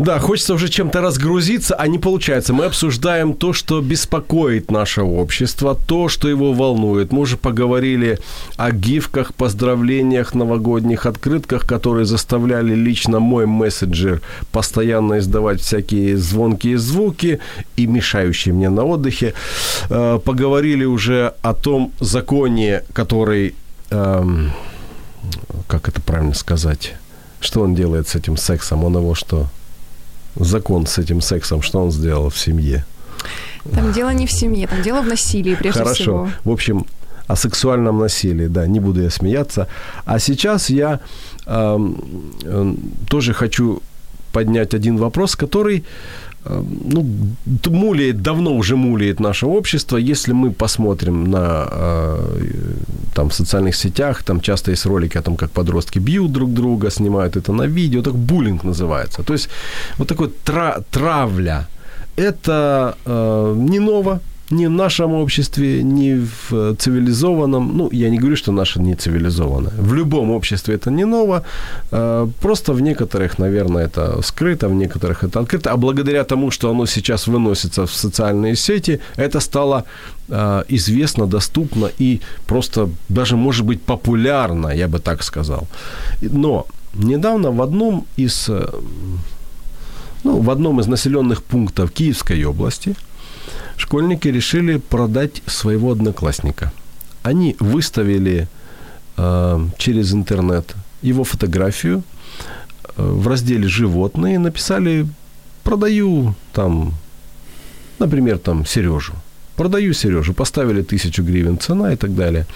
Да, 0.00 0.18
хочется 0.18 0.54
уже 0.54 0.70
чем-то 0.70 1.02
разгрузиться, 1.02 1.74
а 1.74 1.86
не 1.86 1.98
получается. 1.98 2.54
Мы 2.54 2.64
обсуждаем 2.64 3.34
то, 3.34 3.52
что 3.52 3.82
беспокоит 3.82 4.70
наше 4.70 5.02
общество, 5.02 5.74
то, 5.74 6.08
что 6.08 6.26
его 6.26 6.54
волнует. 6.54 7.12
Мы 7.12 7.20
уже 7.20 7.36
поговорили 7.36 8.18
о 8.56 8.70
гифках, 8.70 9.34
поздравлениях, 9.34 10.34
новогодних 10.34 11.04
открытках, 11.04 11.66
которые 11.66 12.06
заставляли 12.06 12.74
лично 12.74 13.20
мой 13.20 13.44
мессенджер 13.44 14.22
постоянно 14.52 15.18
издавать 15.18 15.60
всякие 15.60 16.16
звонкие 16.16 16.78
звуки 16.78 17.38
и 17.76 17.86
мешающие 17.86 18.54
мне 18.54 18.70
на 18.70 18.84
отдыхе. 18.84 19.34
Э, 19.90 20.18
поговорили 20.24 20.86
уже 20.86 21.34
о 21.42 21.52
том 21.52 21.92
законе, 22.00 22.84
который... 22.94 23.54
Эм, 23.90 24.52
как 25.68 25.88
это 25.88 26.00
правильно 26.00 26.32
сказать? 26.32 26.94
Что 27.38 27.60
он 27.60 27.74
делает 27.74 28.08
с 28.08 28.14
этим 28.14 28.38
сексом? 28.38 28.82
Он 28.84 28.96
его 28.96 29.14
что? 29.14 29.48
Закон 30.36 30.86
с 30.86 30.98
этим 30.98 31.20
сексом, 31.20 31.62
что 31.62 31.82
он 31.82 31.90
сделал 31.90 32.30
в 32.30 32.38
семье? 32.38 32.84
Там 33.74 33.92
дело 33.92 34.10
не 34.10 34.26
в 34.26 34.32
семье, 34.32 34.66
там 34.66 34.82
дело 34.82 35.02
в 35.02 35.06
насилии, 35.06 35.54
прежде 35.54 35.80
Хорошо. 35.80 35.94
всего. 35.94 36.30
В 36.44 36.50
общем, 36.50 36.86
о 37.26 37.36
сексуальном 37.36 37.98
насилии, 37.98 38.48
да, 38.48 38.66
не 38.66 38.80
буду 38.80 39.02
я 39.02 39.10
смеяться. 39.10 39.66
А 40.04 40.18
сейчас 40.18 40.70
я 40.70 41.00
э, 41.46 41.78
э, 42.44 42.74
тоже 43.08 43.34
хочу 43.34 43.82
поднять 44.32 44.74
один 44.74 44.96
вопрос, 44.96 45.36
который 45.36 45.84
ну, 46.44 47.06
мулит, 47.70 48.22
давно 48.22 48.56
уже 48.56 48.76
мулит 48.76 49.20
наше 49.20 49.46
общество. 49.46 49.98
Если 49.98 50.32
мы 50.32 50.50
посмотрим 50.50 51.30
на 51.30 51.68
э, 51.70 52.40
там 53.14 53.30
социальных 53.30 53.76
сетях, 53.76 54.22
там 54.22 54.40
часто 54.40 54.70
есть 54.70 54.86
ролики 54.86 55.18
о 55.18 55.22
том, 55.22 55.36
как 55.36 55.50
подростки 55.50 56.00
бьют 56.00 56.32
друг 56.32 56.52
друга, 56.52 56.90
снимают 56.90 57.36
это 57.36 57.52
на 57.52 57.66
видео, 57.66 58.02
так 58.02 58.14
буллинг 58.14 58.64
называется. 58.64 59.22
То 59.22 59.34
есть 59.34 59.50
вот 59.98 60.08
такой 60.08 60.30
тра- 60.44 60.82
травля. 60.90 61.68
Это 62.16 62.96
э, 63.06 63.54
не 63.56 63.78
ново, 63.78 64.20
ни 64.50 64.66
в 64.66 64.70
нашем 64.70 65.14
обществе, 65.14 65.82
ни 65.82 66.26
в 66.50 66.74
цивилизованном. 66.74 67.76
Ну, 67.76 67.88
я 67.92 68.10
не 68.10 68.18
говорю, 68.18 68.36
что 68.36 68.52
наше 68.52 68.80
не 68.80 68.94
цивилизованное. 68.94 69.72
В 69.78 69.94
любом 69.94 70.30
обществе 70.30 70.74
это 70.74 70.90
не 70.90 71.04
ново. 71.04 71.42
Просто 72.40 72.72
в 72.72 72.82
некоторых, 72.82 73.38
наверное, 73.38 73.84
это 73.84 74.22
скрыто, 74.22 74.68
в 74.68 74.74
некоторых 74.74 75.24
это 75.24 75.40
открыто. 75.40 75.70
А 75.72 75.76
благодаря 75.76 76.24
тому, 76.24 76.50
что 76.50 76.70
оно 76.70 76.86
сейчас 76.86 77.28
выносится 77.28 77.86
в 77.86 77.92
социальные 77.92 78.56
сети, 78.56 79.00
это 79.16 79.40
стало 79.40 79.84
известно, 80.68 81.26
доступно 81.26 81.90
и 82.00 82.20
просто 82.46 82.88
даже, 83.08 83.36
может 83.36 83.64
быть, 83.66 83.80
популярно, 83.82 84.68
я 84.68 84.88
бы 84.88 84.98
так 84.98 85.22
сказал. 85.22 85.68
Но 86.22 86.66
недавно 86.94 87.52
в 87.52 87.62
одном 87.62 88.04
из, 88.18 88.50
ну, 90.24 90.42
в 90.42 90.50
одном 90.50 90.80
из 90.80 90.88
населенных 90.88 91.42
пунктов 91.42 91.90
Киевской 91.92 92.44
области– 92.44 92.94
школьники 93.80 94.28
решили 94.28 94.76
продать 94.76 95.42
своего 95.46 95.92
одноклассника. 95.92 96.72
Они 97.22 97.56
выставили 97.60 98.46
э, 99.16 99.66
через 99.78 100.12
интернет 100.12 100.74
его 101.02 101.24
фотографию 101.24 102.02
э, 102.96 103.02
в 103.02 103.26
разделе 103.26 103.68
«Животные», 103.68 104.38
написали 104.38 105.06
«Продаю 105.64 106.34
там, 106.52 106.94
например, 107.98 108.38
там 108.38 108.66
Сережу». 108.66 109.14
«Продаю 109.56 109.94
Сережу», 109.94 110.34
поставили 110.34 110.82
тысячу 110.82 111.22
гривен 111.22 111.58
цена 111.58 111.92
и 111.92 111.96
так 111.96 112.14
далее. 112.14 112.46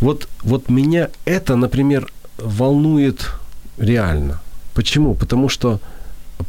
Вот, 0.00 0.28
вот 0.42 0.68
меня 0.68 1.08
это, 1.24 1.56
например, 1.56 2.12
волнует 2.38 3.30
реально. 3.78 4.40
Почему? 4.74 5.14
Потому 5.14 5.48
что 5.48 5.80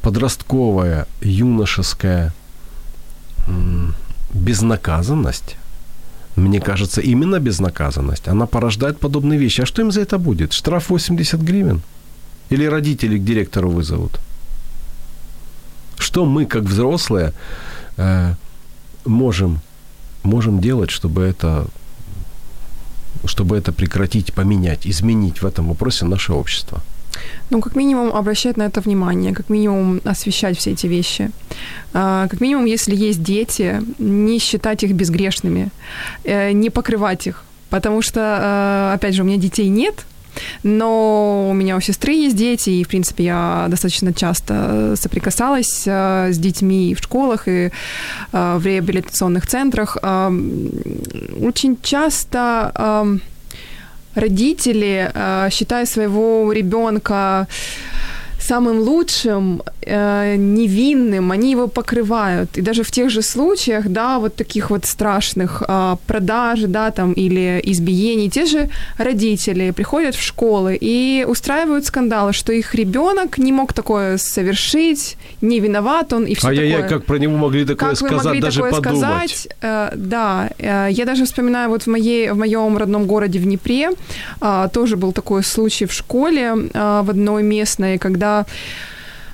подростковая, 0.01 1.07
юношеская 1.21 2.33
безнаказанность, 4.33 5.57
мне 6.35 6.59
кажется, 6.59 7.01
именно 7.01 7.39
безнаказанность, 7.39 8.27
она 8.27 8.45
порождает 8.45 8.99
подобные 8.99 9.39
вещи. 9.39 9.61
А 9.61 9.65
что 9.65 9.81
им 9.81 9.91
за 9.91 10.01
это 10.01 10.17
будет? 10.17 10.53
Штраф 10.53 10.89
80 10.89 11.41
гривен? 11.41 11.81
Или 12.49 12.65
родители 12.65 13.17
к 13.17 13.23
директору 13.23 13.69
вызовут? 13.69 14.19
Что 15.97 16.25
мы, 16.25 16.45
как 16.45 16.63
взрослые, 16.63 17.33
э, 17.97 18.35
можем, 19.05 19.61
можем 20.23 20.59
делать, 20.61 20.91
чтобы 20.91 21.23
это, 21.23 21.67
чтобы 23.25 23.57
это 23.57 23.71
прекратить, 23.71 24.33
поменять, 24.33 24.87
изменить 24.87 25.41
в 25.41 25.45
этом 25.45 25.67
вопросе 25.67 26.05
наше 26.05 26.33
общество? 26.33 26.81
Ну, 27.49 27.61
как 27.61 27.75
минимум, 27.75 28.13
обращать 28.15 28.57
на 28.57 28.63
это 28.63 28.81
внимание, 28.81 29.33
как 29.33 29.49
минимум, 29.49 30.01
освещать 30.03 30.57
все 30.57 30.71
эти 30.71 30.87
вещи. 30.87 31.31
А, 31.93 32.27
как 32.27 32.41
минимум, 32.41 32.65
если 32.65 32.95
есть 32.95 33.23
дети, 33.23 33.81
не 33.99 34.39
считать 34.39 34.83
их 34.83 34.93
безгрешными, 34.93 35.69
э, 36.23 36.51
не 36.51 36.69
покрывать 36.69 37.27
их. 37.27 37.43
Потому 37.69 38.01
что, 38.01 38.19
э, 38.19 38.95
опять 38.95 39.15
же, 39.15 39.23
у 39.23 39.25
меня 39.25 39.37
детей 39.37 39.69
нет, 39.69 40.05
но 40.63 41.47
у 41.49 41.53
меня 41.53 41.77
у 41.77 41.81
сестры 41.81 42.13
есть 42.13 42.35
дети, 42.35 42.69
и, 42.69 42.83
в 42.83 42.87
принципе, 42.87 43.23
я 43.23 43.67
достаточно 43.69 44.13
часто 44.13 44.95
соприкасалась 44.95 45.83
э, 45.85 46.31
с 46.31 46.37
детьми 46.37 46.93
в 46.95 46.99
школах 47.03 47.47
и 47.47 47.71
в 48.31 48.65
реабилитационных 48.65 49.47
центрах. 49.47 49.97
Очень 51.41 51.77
часто 51.81 53.19
родители, 54.17 55.11
э, 55.13 55.49
считая 55.51 55.85
своего 55.85 56.51
ребенка 56.51 57.47
самым 58.47 58.79
лучшим, 58.79 59.61
э, 59.81 60.35
невинным, 60.37 61.31
они 61.31 61.51
его 61.51 61.67
покрывают. 61.67 62.57
И 62.57 62.61
даже 62.61 62.83
в 62.83 62.91
тех 62.91 63.09
же 63.09 63.21
случаях, 63.21 63.87
да, 63.87 64.19
вот 64.19 64.35
таких 64.35 64.69
вот 64.69 64.85
страшных 64.85 65.63
э, 65.67 65.95
продаж, 66.07 66.59
да, 66.67 66.91
там, 66.91 67.13
или 67.13 67.61
избиений, 67.63 68.29
те 68.29 68.45
же 68.45 68.69
родители 68.97 69.71
приходят 69.71 70.15
в 70.15 70.21
школы 70.21 70.77
и 70.81 71.25
устраивают 71.29 71.85
скандалы, 71.85 72.33
что 72.33 72.53
их 72.53 72.75
ребенок 72.75 73.37
не 73.37 73.51
мог 73.51 73.73
такое 73.73 74.17
совершить, 74.17 75.17
не 75.41 75.59
виноват 75.59 76.13
он 76.13 76.25
и 76.25 76.33
все 76.33 76.47
Ай-яй-яй, 76.47 76.81
такое. 76.81 76.99
как 76.99 77.05
про 77.05 77.19
него 77.19 77.37
могли 77.37 77.65
такое 77.65 77.89
как 77.89 77.97
сказать, 77.97 78.17
вы 78.17 78.23
могли 78.23 78.41
даже 78.41 78.61
такое 78.61 78.81
подумать. 78.81 79.31
сказать? 79.31 79.47
Э, 79.61 79.91
да, 79.95 80.49
э, 80.59 80.87
я 80.91 81.05
даже 81.05 81.25
вспоминаю 81.25 81.69
вот 81.69 81.83
в, 81.83 81.87
моей, 81.87 82.31
в 82.31 82.37
моем 82.37 82.77
родном 82.77 83.05
городе 83.05 83.39
в 83.39 83.43
Днепре 83.43 83.89
э, 84.41 84.69
тоже 84.71 84.95
был 84.95 85.11
такой 85.11 85.43
случай 85.43 85.85
в 85.85 85.91
школе 85.91 86.53
э, 86.73 87.01
в 87.03 87.09
одной 87.09 87.43
местной, 87.43 87.97
когда 87.97 88.36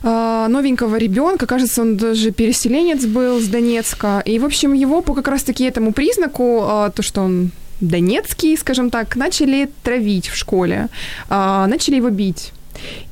э, 0.04 0.48
новенького 0.50 0.98
ребенка, 0.98 1.46
кажется, 1.46 1.82
он 1.82 1.98
даже 1.98 2.32
переселенец 2.32 3.06
был 3.06 3.40
с 3.40 3.48
Донецка, 3.48 4.22
и, 4.26 4.40
в 4.40 4.46
общем, 4.46 4.74
его 4.74 5.02
по 5.02 5.14
как 5.14 5.28
раз-таки 5.28 5.66
этому 5.66 5.94
признаку, 5.94 6.64
э, 6.68 6.92
то, 6.96 7.02
что 7.02 7.22
он 7.22 7.52
донецкий, 7.82 8.58
скажем 8.58 8.90
так, 8.90 9.16
начали 9.16 9.70
травить 9.84 10.28
в 10.28 10.36
школе, 10.36 10.88
э, 11.30 11.66
начали 11.68 11.98
его 11.98 12.10
бить. 12.10 12.52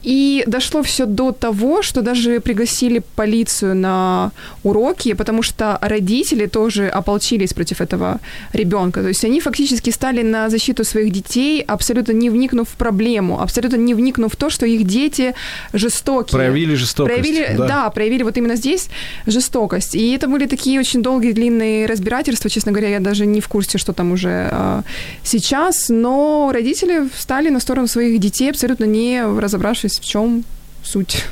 И 0.03 0.43
дошло 0.47 0.81
все 0.81 1.05
до 1.05 1.31
того, 1.31 1.81
что 1.81 2.01
даже 2.01 2.39
пригласили 2.39 3.01
полицию 3.15 3.75
на 3.75 4.31
уроки, 4.63 5.13
потому 5.13 5.43
что 5.43 5.77
родители 5.81 6.47
тоже 6.47 6.87
ополчились 6.87 7.53
против 7.53 7.81
этого 7.81 8.19
ребенка. 8.53 9.01
То 9.01 9.07
есть 9.07 9.25
они 9.25 9.39
фактически 9.39 9.91
стали 9.91 10.23
на 10.23 10.49
защиту 10.49 10.83
своих 10.83 11.11
детей, 11.11 11.61
абсолютно 11.61 12.13
не 12.13 12.29
вникнув 12.29 12.67
в 12.69 12.75
проблему, 12.75 13.41
абсолютно 13.41 13.77
не 13.77 13.93
вникнув 13.93 14.33
в 14.33 14.35
то, 14.35 14.49
что 14.49 14.65
их 14.65 14.85
дети 14.85 15.33
жестокие. 15.73 16.37
Проявили 16.37 16.75
жестокость. 16.75 17.19
Проявили, 17.19 17.55
да. 17.57 17.67
да, 17.67 17.89
проявили 17.89 18.23
вот 18.23 18.37
именно 18.37 18.55
здесь 18.55 18.89
жестокость. 19.27 19.95
И 19.95 20.13
это 20.13 20.27
были 20.27 20.47
такие 20.47 20.79
очень 20.79 21.03
долгие, 21.03 21.33
длинные 21.33 21.85
разбирательства. 21.85 22.49
Честно 22.49 22.71
говоря, 22.71 22.89
я 22.89 22.99
даже 22.99 23.25
не 23.25 23.39
в 23.39 23.47
курсе, 23.47 23.77
что 23.77 23.93
там 23.93 24.11
уже 24.11 24.49
а, 24.51 24.83
сейчас. 25.23 25.89
Но 25.89 26.51
родители 26.53 27.07
встали 27.15 27.49
на 27.49 27.59
сторону 27.59 27.87
своих 27.87 28.19
детей, 28.19 28.49
абсолютно 28.49 28.85
не 28.85 29.23
разобравшись, 29.23 29.90
в 29.99 30.05
чем 30.05 30.43
суть. 30.83 31.25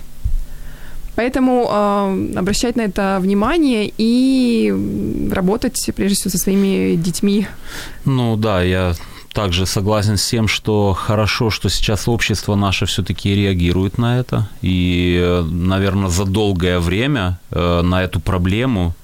Поэтому 1.15 1.67
э, 1.69 2.39
обращать 2.39 2.77
на 2.77 2.81
это 2.81 3.19
внимание 3.19 3.91
и 3.97 4.73
работать, 5.31 5.89
прежде 5.93 6.15
всего, 6.15 6.31
со 6.31 6.37
своими 6.37 6.95
детьми. 6.95 7.45
Ну 8.05 8.37
да, 8.37 8.63
я 8.63 8.93
также 9.33 9.65
согласен 9.65 10.15
с 10.15 10.25
тем, 10.27 10.47
что 10.47 10.93
хорошо, 10.93 11.49
что 11.49 11.69
сейчас 11.69 12.07
общество 12.07 12.55
наше 12.55 12.85
все-таки 12.85 13.35
реагирует 13.35 13.97
на 13.97 14.19
это. 14.19 14.47
И, 14.61 15.43
наверное, 15.51 16.09
за 16.09 16.25
долгое 16.25 16.79
время 16.79 17.39
э, 17.51 17.81
на 17.81 18.01
эту 18.01 18.19
проблему 18.19 18.95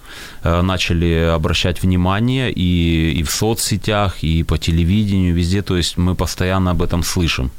э, 0.44 0.62
начали 0.62 1.32
обращать 1.36 1.84
внимание 1.84 2.50
и, 2.52 3.12
и 3.20 3.24
в 3.24 3.32
соцсетях, 3.32 4.24
и 4.24 4.44
по 4.44 4.58
телевидению, 4.58 5.36
везде. 5.36 5.62
То 5.62 5.78
есть 5.78 5.98
мы 5.98 6.16
постоянно 6.16 6.72
об 6.72 6.82
этом 6.82 7.04
слышим. 7.04 7.52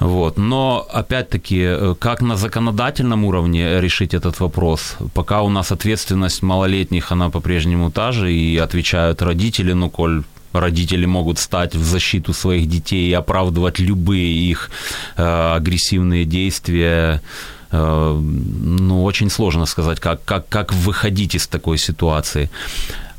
Вот. 0.00 0.38
Но, 0.38 0.86
опять-таки, 0.92 1.60
э, 1.62 1.94
как 1.98 2.22
на 2.22 2.36
законодательном 2.36 3.24
уровне 3.24 3.80
решить 3.80 4.14
этот 4.14 4.40
вопрос? 4.40 4.96
Пока 5.14 5.42
у 5.42 5.50
нас 5.50 5.72
ответственность 5.72 6.42
малолетних, 6.42 7.12
она 7.12 7.30
по-прежнему 7.30 7.90
та 7.90 8.12
же, 8.12 8.32
и 8.32 8.56
отвечают 8.56 9.22
родители, 9.22 9.74
ну, 9.74 9.90
коль 9.90 10.22
родители 10.52 11.06
могут 11.06 11.38
стать 11.38 11.74
в 11.74 11.84
защиту 11.84 12.32
своих 12.32 12.66
детей 12.66 13.10
и 13.10 13.12
оправдывать 13.12 13.78
любые 13.78 14.50
их 14.50 14.70
э, 15.16 15.56
агрессивные 15.56 16.24
действия, 16.24 17.22
э, 17.70 18.20
ну, 18.20 19.04
очень 19.04 19.30
сложно 19.30 19.66
сказать, 19.66 20.00
как, 20.00 20.24
как, 20.24 20.48
как 20.48 20.72
выходить 20.72 21.34
из 21.34 21.46
такой 21.46 21.78
ситуации. 21.78 22.50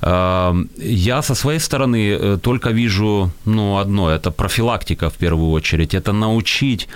Э, 0.01 0.53
я 0.77 1.21
со 1.21 1.35
своей 1.35 1.59
стороны 1.59 1.97
э, 2.11 2.37
только 2.41 2.71
вижу 2.71 3.31
ну, 3.45 3.77
одно, 3.77 4.09
это 4.09 4.31
профилактика 4.31 5.09
в 5.09 5.13
первую 5.13 5.51
очередь, 5.51 5.93
это 5.93 6.13
научить 6.13 6.87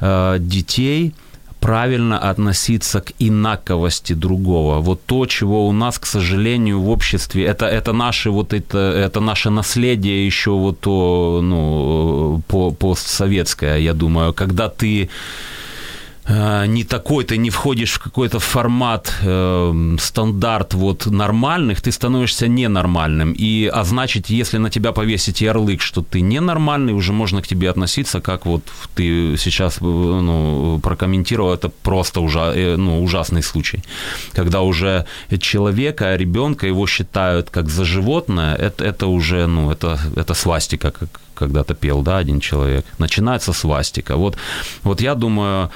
э, 0.00 0.36
детей 0.38 1.14
правильно 1.60 2.18
относиться 2.30 3.00
к 3.00 3.12
инаковости 3.20 4.14
другого. 4.14 4.80
Вот 4.80 5.06
то, 5.06 5.26
чего 5.26 5.68
у 5.68 5.72
нас, 5.72 5.98
к 5.98 6.06
сожалению, 6.06 6.80
в 6.80 6.90
обществе, 6.90 7.44
это, 7.44 7.66
это 7.66 7.92
наше 7.92 8.30
вот 8.30 8.52
это, 8.52 8.78
это 8.78 9.20
наше 9.20 9.50
наследие 9.50 10.26
еще 10.26 10.50
вот 10.50 10.80
то, 10.80 11.40
ну, 11.42 12.42
по, 12.48 12.72
постсоветское, 12.72 13.78
я 13.78 13.92
думаю, 13.94 14.32
когда 14.32 14.68
ты 14.68 15.08
не 16.28 16.84
такой, 16.84 17.24
ты 17.24 17.36
не 17.36 17.50
входишь 17.50 17.92
в 17.92 17.98
какой-то 17.98 18.38
формат, 18.38 19.12
э, 19.22 19.96
стандарт 19.98 20.74
вот 20.74 21.06
нормальных, 21.06 21.80
ты 21.80 21.90
становишься 21.90 22.46
ненормальным. 22.46 23.32
И, 23.32 23.66
а 23.66 23.84
значит, 23.84 24.30
если 24.30 24.58
на 24.58 24.70
тебя 24.70 24.92
повесить 24.92 25.40
ярлык, 25.40 25.82
что 25.82 26.02
ты 26.02 26.20
ненормальный, 26.20 26.92
уже 26.92 27.12
можно 27.12 27.42
к 27.42 27.48
тебе 27.48 27.70
относиться, 27.70 28.20
как 28.20 28.46
вот 28.46 28.62
ты 28.94 29.36
сейчас 29.36 29.78
э, 29.78 29.84
ну, 29.84 30.80
прокомментировал, 30.80 31.54
это 31.54 31.68
просто 31.82 32.20
ужа, 32.20 32.52
э, 32.54 32.76
ну, 32.76 33.02
ужасный 33.02 33.42
случай. 33.42 33.82
Когда 34.32 34.60
уже 34.60 35.06
человека, 35.40 36.16
ребенка 36.16 36.66
его 36.66 36.86
считают 36.86 37.50
как 37.50 37.68
за 37.68 37.84
животное, 37.84 38.54
это, 38.54 38.84
это 38.84 39.06
уже, 39.06 39.46
ну, 39.46 39.72
это, 39.72 39.98
это 40.16 40.34
свастика, 40.34 40.90
как 40.90 41.08
когда-то 41.42 41.74
пел, 41.74 42.02
да, 42.02 42.18
один 42.18 42.40
человек. 42.40 42.84
Начинается 42.98 43.52
свастика. 43.52 44.16
Вот, 44.16 44.36
вот 44.82 45.00
я 45.00 45.14
думаю, 45.14 45.70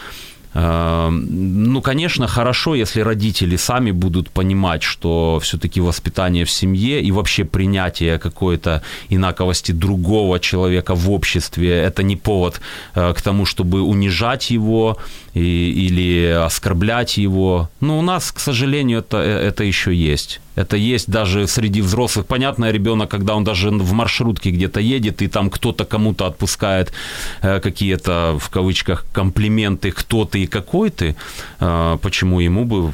Эм, 0.58 1.26
ну, 1.72 1.82
конечно, 1.82 2.26
хорошо, 2.26 2.74
если 2.74 3.02
родители 3.02 3.56
сами 3.56 3.90
будут 3.90 4.30
понимать, 4.30 4.82
что 4.82 5.38
все-таки 5.42 5.82
воспитание 5.82 6.44
в 6.44 6.50
семье 6.50 7.02
и 7.02 7.12
вообще 7.12 7.44
принятие 7.44 8.18
какой-то 8.18 8.80
инаковости 9.10 9.72
другого 9.72 10.38
человека 10.40 10.94
в 10.94 11.10
обществе– 11.10 11.68
это 11.88 12.02
не 12.02 12.16
повод 12.16 12.60
э, 12.94 13.12
к 13.12 13.20
тому, 13.20 13.44
чтобы 13.44 13.82
унижать 13.82 14.50
его 14.50 14.96
и, 15.36 15.86
или 15.86 16.28
оскорблять 16.46 17.18
его. 17.18 17.68
Но 17.80 17.98
у 17.98 18.02
нас, 18.02 18.32
к 18.32 18.40
сожалению, 18.40 19.00
это, 19.00 19.18
э, 19.18 19.48
это 19.48 19.64
еще 19.64 19.94
есть. 19.94 20.40
Это 20.54 20.78
есть 20.78 21.10
даже 21.10 21.46
среди 21.46 21.82
взрослых. 21.82 22.24
Понятно, 22.26 22.70
ребенок, 22.70 23.10
когда 23.10 23.34
он 23.34 23.44
даже 23.44 23.68
в 23.68 23.92
маршрутке 23.92 24.50
где-то 24.50 24.80
едет, 24.80 25.20
и 25.20 25.28
там 25.28 25.50
кто-то 25.50 25.84
кому-то 25.84 26.26
отпускает 26.26 26.92
э, 27.42 27.60
какие-то, 27.60 28.38
в 28.40 28.48
кавычках, 28.48 29.04
комплименты, 29.12 29.90
кто 29.90 30.24
ты 30.24 30.44
и 30.44 30.46
какой 30.46 30.88
ты, 30.88 31.16
э, 31.60 31.98
почему 32.00 32.40
ему 32.40 32.64
бы 32.64 32.90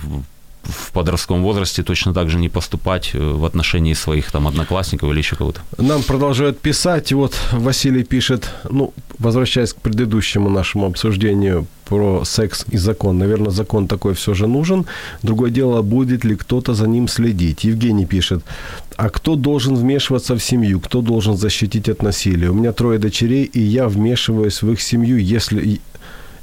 в 0.62 0.92
подростковом 0.92 1.42
возрасте 1.42 1.82
точно 1.82 2.14
так 2.14 2.30
же 2.30 2.38
не 2.38 2.48
поступать 2.48 3.10
э, 3.14 3.18
в 3.18 3.44
отношении 3.44 3.94
своих 3.94 4.30
там 4.30 4.46
одноклассников 4.46 5.10
или 5.10 5.18
еще 5.18 5.36
кого-то. 5.36 5.60
Нам 5.78 6.02
продолжают 6.02 6.60
писать. 6.60 7.12
Вот 7.12 7.34
Василий 7.52 8.04
пишет, 8.04 8.48
ну, 8.70 8.92
возвращаясь 9.18 9.72
к 9.72 9.80
предыдущему 9.80 10.48
нашему 10.48 10.86
обсуждению 10.86 11.66
про 11.84 12.24
секс 12.24 12.64
и 12.70 12.78
закон. 12.78 13.18
Наверное, 13.18 13.50
закон 13.50 13.86
такой 13.86 14.14
все 14.14 14.34
же 14.34 14.46
нужен. 14.46 14.86
Другое 15.22 15.50
дело, 15.50 15.82
будет 15.82 16.24
ли 16.24 16.36
кто-то 16.36 16.74
за 16.74 16.86
ним 16.86 17.08
следить. 17.08 17.64
Евгений 17.64 18.06
пишет, 18.06 18.44
а 18.96 19.08
кто 19.08 19.34
должен 19.36 19.74
вмешиваться 19.74 20.34
в 20.34 20.42
семью? 20.42 20.80
Кто 20.80 21.02
должен 21.02 21.36
защитить 21.36 21.88
от 21.88 22.02
насилия? 22.02 22.50
У 22.50 22.54
меня 22.54 22.72
трое 22.72 22.98
дочерей, 22.98 23.44
и 23.44 23.60
я 23.60 23.88
вмешиваюсь 23.88 24.62
в 24.62 24.70
их 24.70 24.80
семью, 24.80 25.18
если 25.18 25.80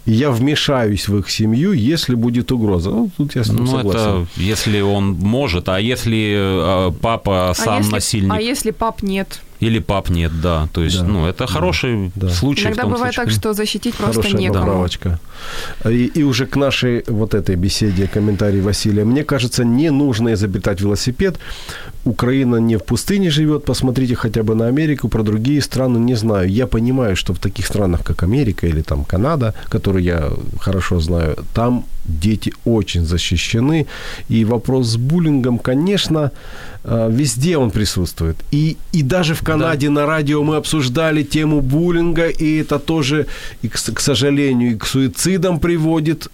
я 0.05 0.31
вмешаюсь 0.31 1.07
в 1.07 1.17
их 1.17 1.29
семью, 1.29 1.71
если 1.73 2.15
будет 2.15 2.51
угроза. 2.51 2.89
Ну, 2.89 3.09
тут 3.15 3.35
я 3.35 3.43
с 3.43 3.49
ним 3.49 3.65
ну, 3.65 3.77
согласен. 3.77 3.99
это 3.99 4.27
если 4.37 4.81
он 4.81 5.13
может, 5.13 5.69
а 5.69 5.79
если 5.79 6.89
э, 6.89 6.91
папа 7.01 7.53
сам 7.55 7.75
а 7.75 7.77
если, 7.77 7.91
насильник? 7.91 8.33
А 8.33 8.41
если 8.41 8.71
пап 8.71 9.03
нет? 9.03 9.41
Или 9.61 9.79
пап 9.79 10.09
нет, 10.09 10.31
да. 10.41 10.67
То 10.73 10.83
есть, 10.83 10.99
Да. 10.99 11.03
ну, 11.07 11.27
это 11.27 11.45
хороший 11.47 12.11
Да. 12.15 12.29
случай. 12.29 12.63
Иногда 12.67 12.81
в 12.81 12.85
том 12.85 12.93
бывает 12.93 13.13
случае. 13.15 13.31
так, 13.33 13.41
что 13.41 13.53
защитить 13.53 13.95
просто 13.95 14.21
Хорошая 14.21 14.39
некому. 14.41 14.65
поправочка. 14.65 15.19
И, 15.85 16.11
и 16.19 16.23
уже 16.23 16.45
к 16.45 16.55
нашей 16.55 17.03
вот 17.07 17.33
этой 17.33 17.55
беседе 17.55 18.07
комментарий 18.07 18.61
Василия. 18.61 19.03
Мне 19.05 19.23
кажется, 19.23 19.65
не 19.65 19.89
нужно 19.91 20.29
изобретать 20.33 20.81
велосипед. 20.81 21.39
Украина 22.05 22.55
не 22.59 22.77
в 22.77 22.83
пустыне 22.83 23.29
живет. 23.29 23.65
Посмотрите 23.65 24.15
хотя 24.15 24.43
бы 24.43 24.55
на 24.55 24.67
Америку, 24.67 25.09
про 25.09 25.23
другие 25.23 25.61
страны 25.61 25.97
не 25.99 26.15
знаю. 26.15 26.49
Я 26.49 26.65
понимаю, 26.67 27.15
что 27.15 27.33
в 27.33 27.39
таких 27.39 27.65
странах, 27.65 28.03
как 28.03 28.23
Америка 28.23 28.65
или 28.67 28.81
там 28.81 29.03
Канада, 29.03 29.53
которые 29.69 30.05
я 30.05 30.29
хорошо 30.61 30.99
знаю, 30.99 31.35
там 31.53 31.83
дети 32.09 32.53
очень 32.65 33.05
защищены. 33.05 33.85
И 34.29 34.45
вопрос 34.45 34.87
с 34.87 34.97
буллингом, 34.97 35.59
конечно, 35.59 36.31
э, 36.83 37.09
везде 37.11 37.57
он 37.57 37.71
присутствует. 37.71 38.37
И, 38.51 38.77
и 38.91 39.03
даже 39.03 39.33
в 39.33 39.43
Канаде 39.43 39.89
на 39.89 40.05
радио 40.05 40.43
мы 40.43 40.55
обсуждали 40.55 41.23
тему 41.23 41.61
буллинга, 41.61 42.27
и 42.27 42.57
это 42.57 42.79
тоже, 42.79 43.27
и, 43.61 43.67
к 43.67 43.99
сожалению, 43.99 44.71
и 44.71 44.77
к 44.77 44.85
суицидам 44.85 45.59
приводит. 45.59 46.29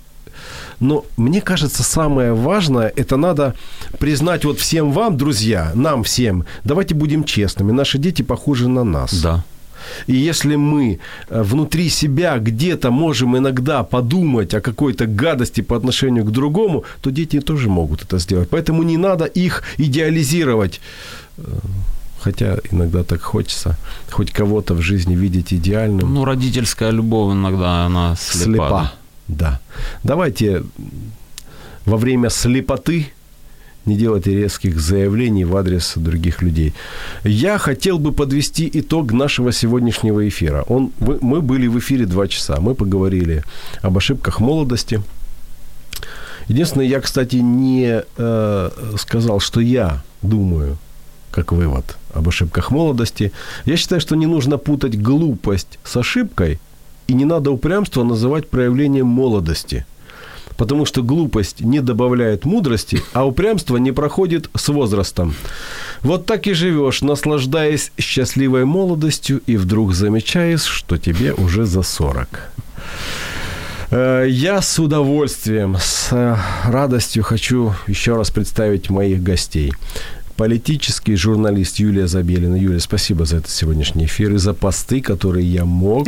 Но 0.80 1.06
мне 1.18 1.41
кажется, 1.41 1.84
самое 1.84 2.34
важное, 2.34 2.91
это 2.95 3.18
надо 3.18 3.56
признать 3.99 4.45
вот 4.45 4.60
всем 4.60 4.91
вам, 4.91 5.18
друзья, 5.18 5.72
нам 5.73 6.03
всем, 6.03 6.45
давайте 6.64 6.95
будем 6.95 7.23
честными, 7.23 7.72
наши 7.72 7.97
дети 7.97 8.22
похожи 8.22 8.68
на 8.68 8.84
нас. 8.84 9.14
Да. 9.22 9.43
И 10.07 10.16
если 10.16 10.56
мы 10.56 10.99
э, 11.30 11.44
внутри 11.44 11.90
себя 11.90 12.38
где-то 12.38 12.91
можем 12.91 13.38
иногда 13.38 13.84
подумать 13.84 14.53
о 14.53 14.62
какой-то 14.62 15.06
гадости 15.06 15.62
по 15.62 15.76
отношению 15.76 16.24
к 16.26 16.32
другому, 16.32 16.84
то 17.02 17.12
дети 17.12 17.40
тоже 17.41 17.70
могут 17.70 18.03
это 18.03 18.20
сделать. 18.20 18.49
Поэтому 18.49 18.84
не 18.84 18.98
надо 18.98 19.26
их 19.26 19.64
идеализировать. 19.78 20.82
Э, 21.38 21.44
Хотя 22.26 22.57
иногда 22.72 23.03
так 23.03 23.22
хочется 23.22 23.78
хоть 24.12 24.32
кого-то 24.32 24.74
в 24.74 24.82
жизни 24.82 25.16
видеть 25.16 25.53
идеальным. 25.53 26.12
Ну, 26.14 26.26
родительская 26.26 26.91
любовь 26.91 27.34
иногда, 27.34 27.86
она 27.86 28.16
слепа. 28.16 28.44
Слепа. 28.44 28.91
Да. 29.28 29.60
Давайте 30.03 30.64
во 31.86 31.98
время 31.98 32.30
слепоты 32.30 33.12
не 33.86 33.95
делайте 33.95 34.32
резких 34.36 34.80
заявлений 34.80 35.45
в 35.45 35.56
адрес 35.56 35.94
других 35.95 36.41
людей. 36.41 36.74
Я 37.24 37.57
хотел 37.57 37.99
бы 37.99 38.12
подвести 38.12 38.70
итог 38.74 39.12
нашего 39.14 39.52
сегодняшнего 39.52 40.28
эфира. 40.28 40.64
Он, 40.68 40.91
вы- 40.99 41.20
мы 41.22 41.41
были 41.41 41.68
в 41.68 41.78
эфире 41.80 42.06
два 42.06 42.28
часа. 42.28 42.60
Мы 42.60 42.74
поговорили 42.76 43.44
об 43.82 43.98
ошибках 43.98 44.40
молодости. 44.40 45.02
Единственное, 46.48 46.86
я, 46.88 46.99
кстати, 47.02 47.38
не 47.38 48.03
э, 48.18 48.70
сказал, 48.99 49.40
что 49.40 49.60
я 49.62 50.03
думаю, 50.22 50.78
как 51.32 51.52
вывод 51.52 51.98
об 52.14 52.28
ошибках 52.28 52.72
молодости. 52.72 53.32
Я 53.66 53.78
считаю, 53.78 53.99
что 54.02 54.16
не 54.16 54.26
нужно 54.28 54.57
путать 54.57 54.95
глупость 55.02 55.80
с 55.84 55.98
ошибкой, 55.98 56.60
и 57.07 57.14
не 57.14 57.26
надо 57.26 57.52
упрямство 57.52 58.03
называть 58.03 58.49
проявлением 58.49 59.07
молодости. 59.07 59.86
Потому 60.57 60.86
что 60.86 61.03
глупость 61.03 61.61
не 61.61 61.82
добавляет 61.82 62.45
мудрости, 62.45 63.02
а 63.14 63.26
упрямство 63.27 63.77
не 63.77 63.91
проходит 63.91 64.49
с 64.56 64.69
возрастом. 64.69 65.36
Вот 66.02 66.26
так 66.26 66.48
и 66.48 66.53
живешь, 66.53 67.02
наслаждаясь 67.02 67.91
счастливой 67.99 68.65
молодостью, 68.65 69.41
и 69.48 69.57
вдруг 69.57 69.94
замечаешь, 69.94 70.64
что 70.64 70.98
тебе 70.98 71.34
уже 71.34 71.65
за 71.65 71.82
40. 71.82 72.27
Э, 73.91 74.26
Я 74.30 74.61
с 74.61 74.80
удовольствием, 74.80 75.77
с 75.80 76.10
э, 76.11 76.38
радостью 76.65 77.23
хочу 77.23 77.73
еще 77.88 78.15
раз 78.15 78.32
представить 78.32 78.90
моих 78.90 79.22
гостей. 79.22 79.73
Политический 80.38 81.15
журналист 81.15 81.77
Юлия 81.80 82.07
Забелина. 82.07 82.56
Юлия, 82.56 82.80
спасибо 82.82 83.26
за 83.26 83.38
этот 83.38 83.52
сегодняшний 83.52 84.06
эфир 84.06 84.34
и 84.34 84.38
за 84.38 84.53
посты, 84.53 85.02
которые 85.02 85.45
я 85.45 85.64
мог 85.64 86.07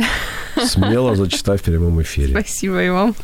смело 0.66 1.14
зачитать 1.16 1.60
в 1.60 1.64
прямом 1.64 2.02
эфире. 2.02 2.32
Спасибо 2.38 2.82
и 2.82 2.90
вам. 2.90 3.14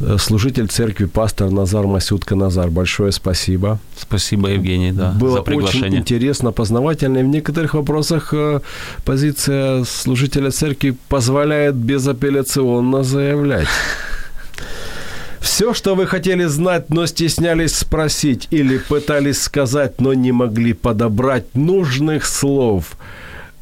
Э, 0.00 0.16
Служитель 0.18 0.68
церкви, 0.68 1.04
пастор 1.06 1.50
Назар 1.50 1.86
Масютка 1.86 2.34
Назар, 2.34 2.70
большое 2.70 3.12
спасибо. 3.12 3.78
Спасибо, 3.98 4.48
Евгений, 4.48 4.92
да, 4.92 5.12
Было 5.12 5.34
за 5.34 5.40
очень 5.40 5.44
приглашение. 5.44 6.00
интересно, 6.00 6.52
познавательно. 6.52 7.18
И 7.18 7.22
в 7.22 7.28
некоторых 7.28 7.74
вопросах 7.74 8.32
э, 8.32 8.60
позиция 9.04 9.84
служителя 9.84 10.50
церкви 10.50 10.96
позволяет 11.08 11.74
безапелляционно 11.74 13.02
заявлять. 13.02 13.68
Все, 15.40 15.74
что 15.74 15.94
вы 15.94 16.06
хотели 16.06 16.44
знать, 16.44 16.90
но 16.90 17.06
стеснялись 17.06 17.74
спросить 17.74 18.48
или 18.50 18.78
пытались 18.78 19.42
сказать, 19.42 20.00
но 20.00 20.14
не 20.14 20.32
могли 20.32 20.72
подобрать 20.72 21.54
нужных 21.54 22.26
слов. 22.26 22.96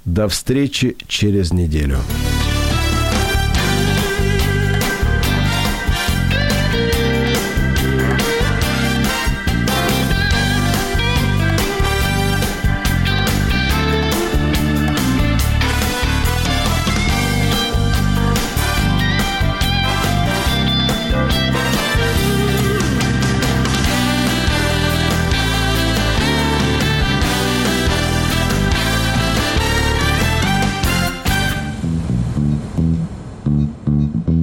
До 0.05 0.29
встречи 0.29 0.97
через 1.07 1.53
неделю. 1.53 1.99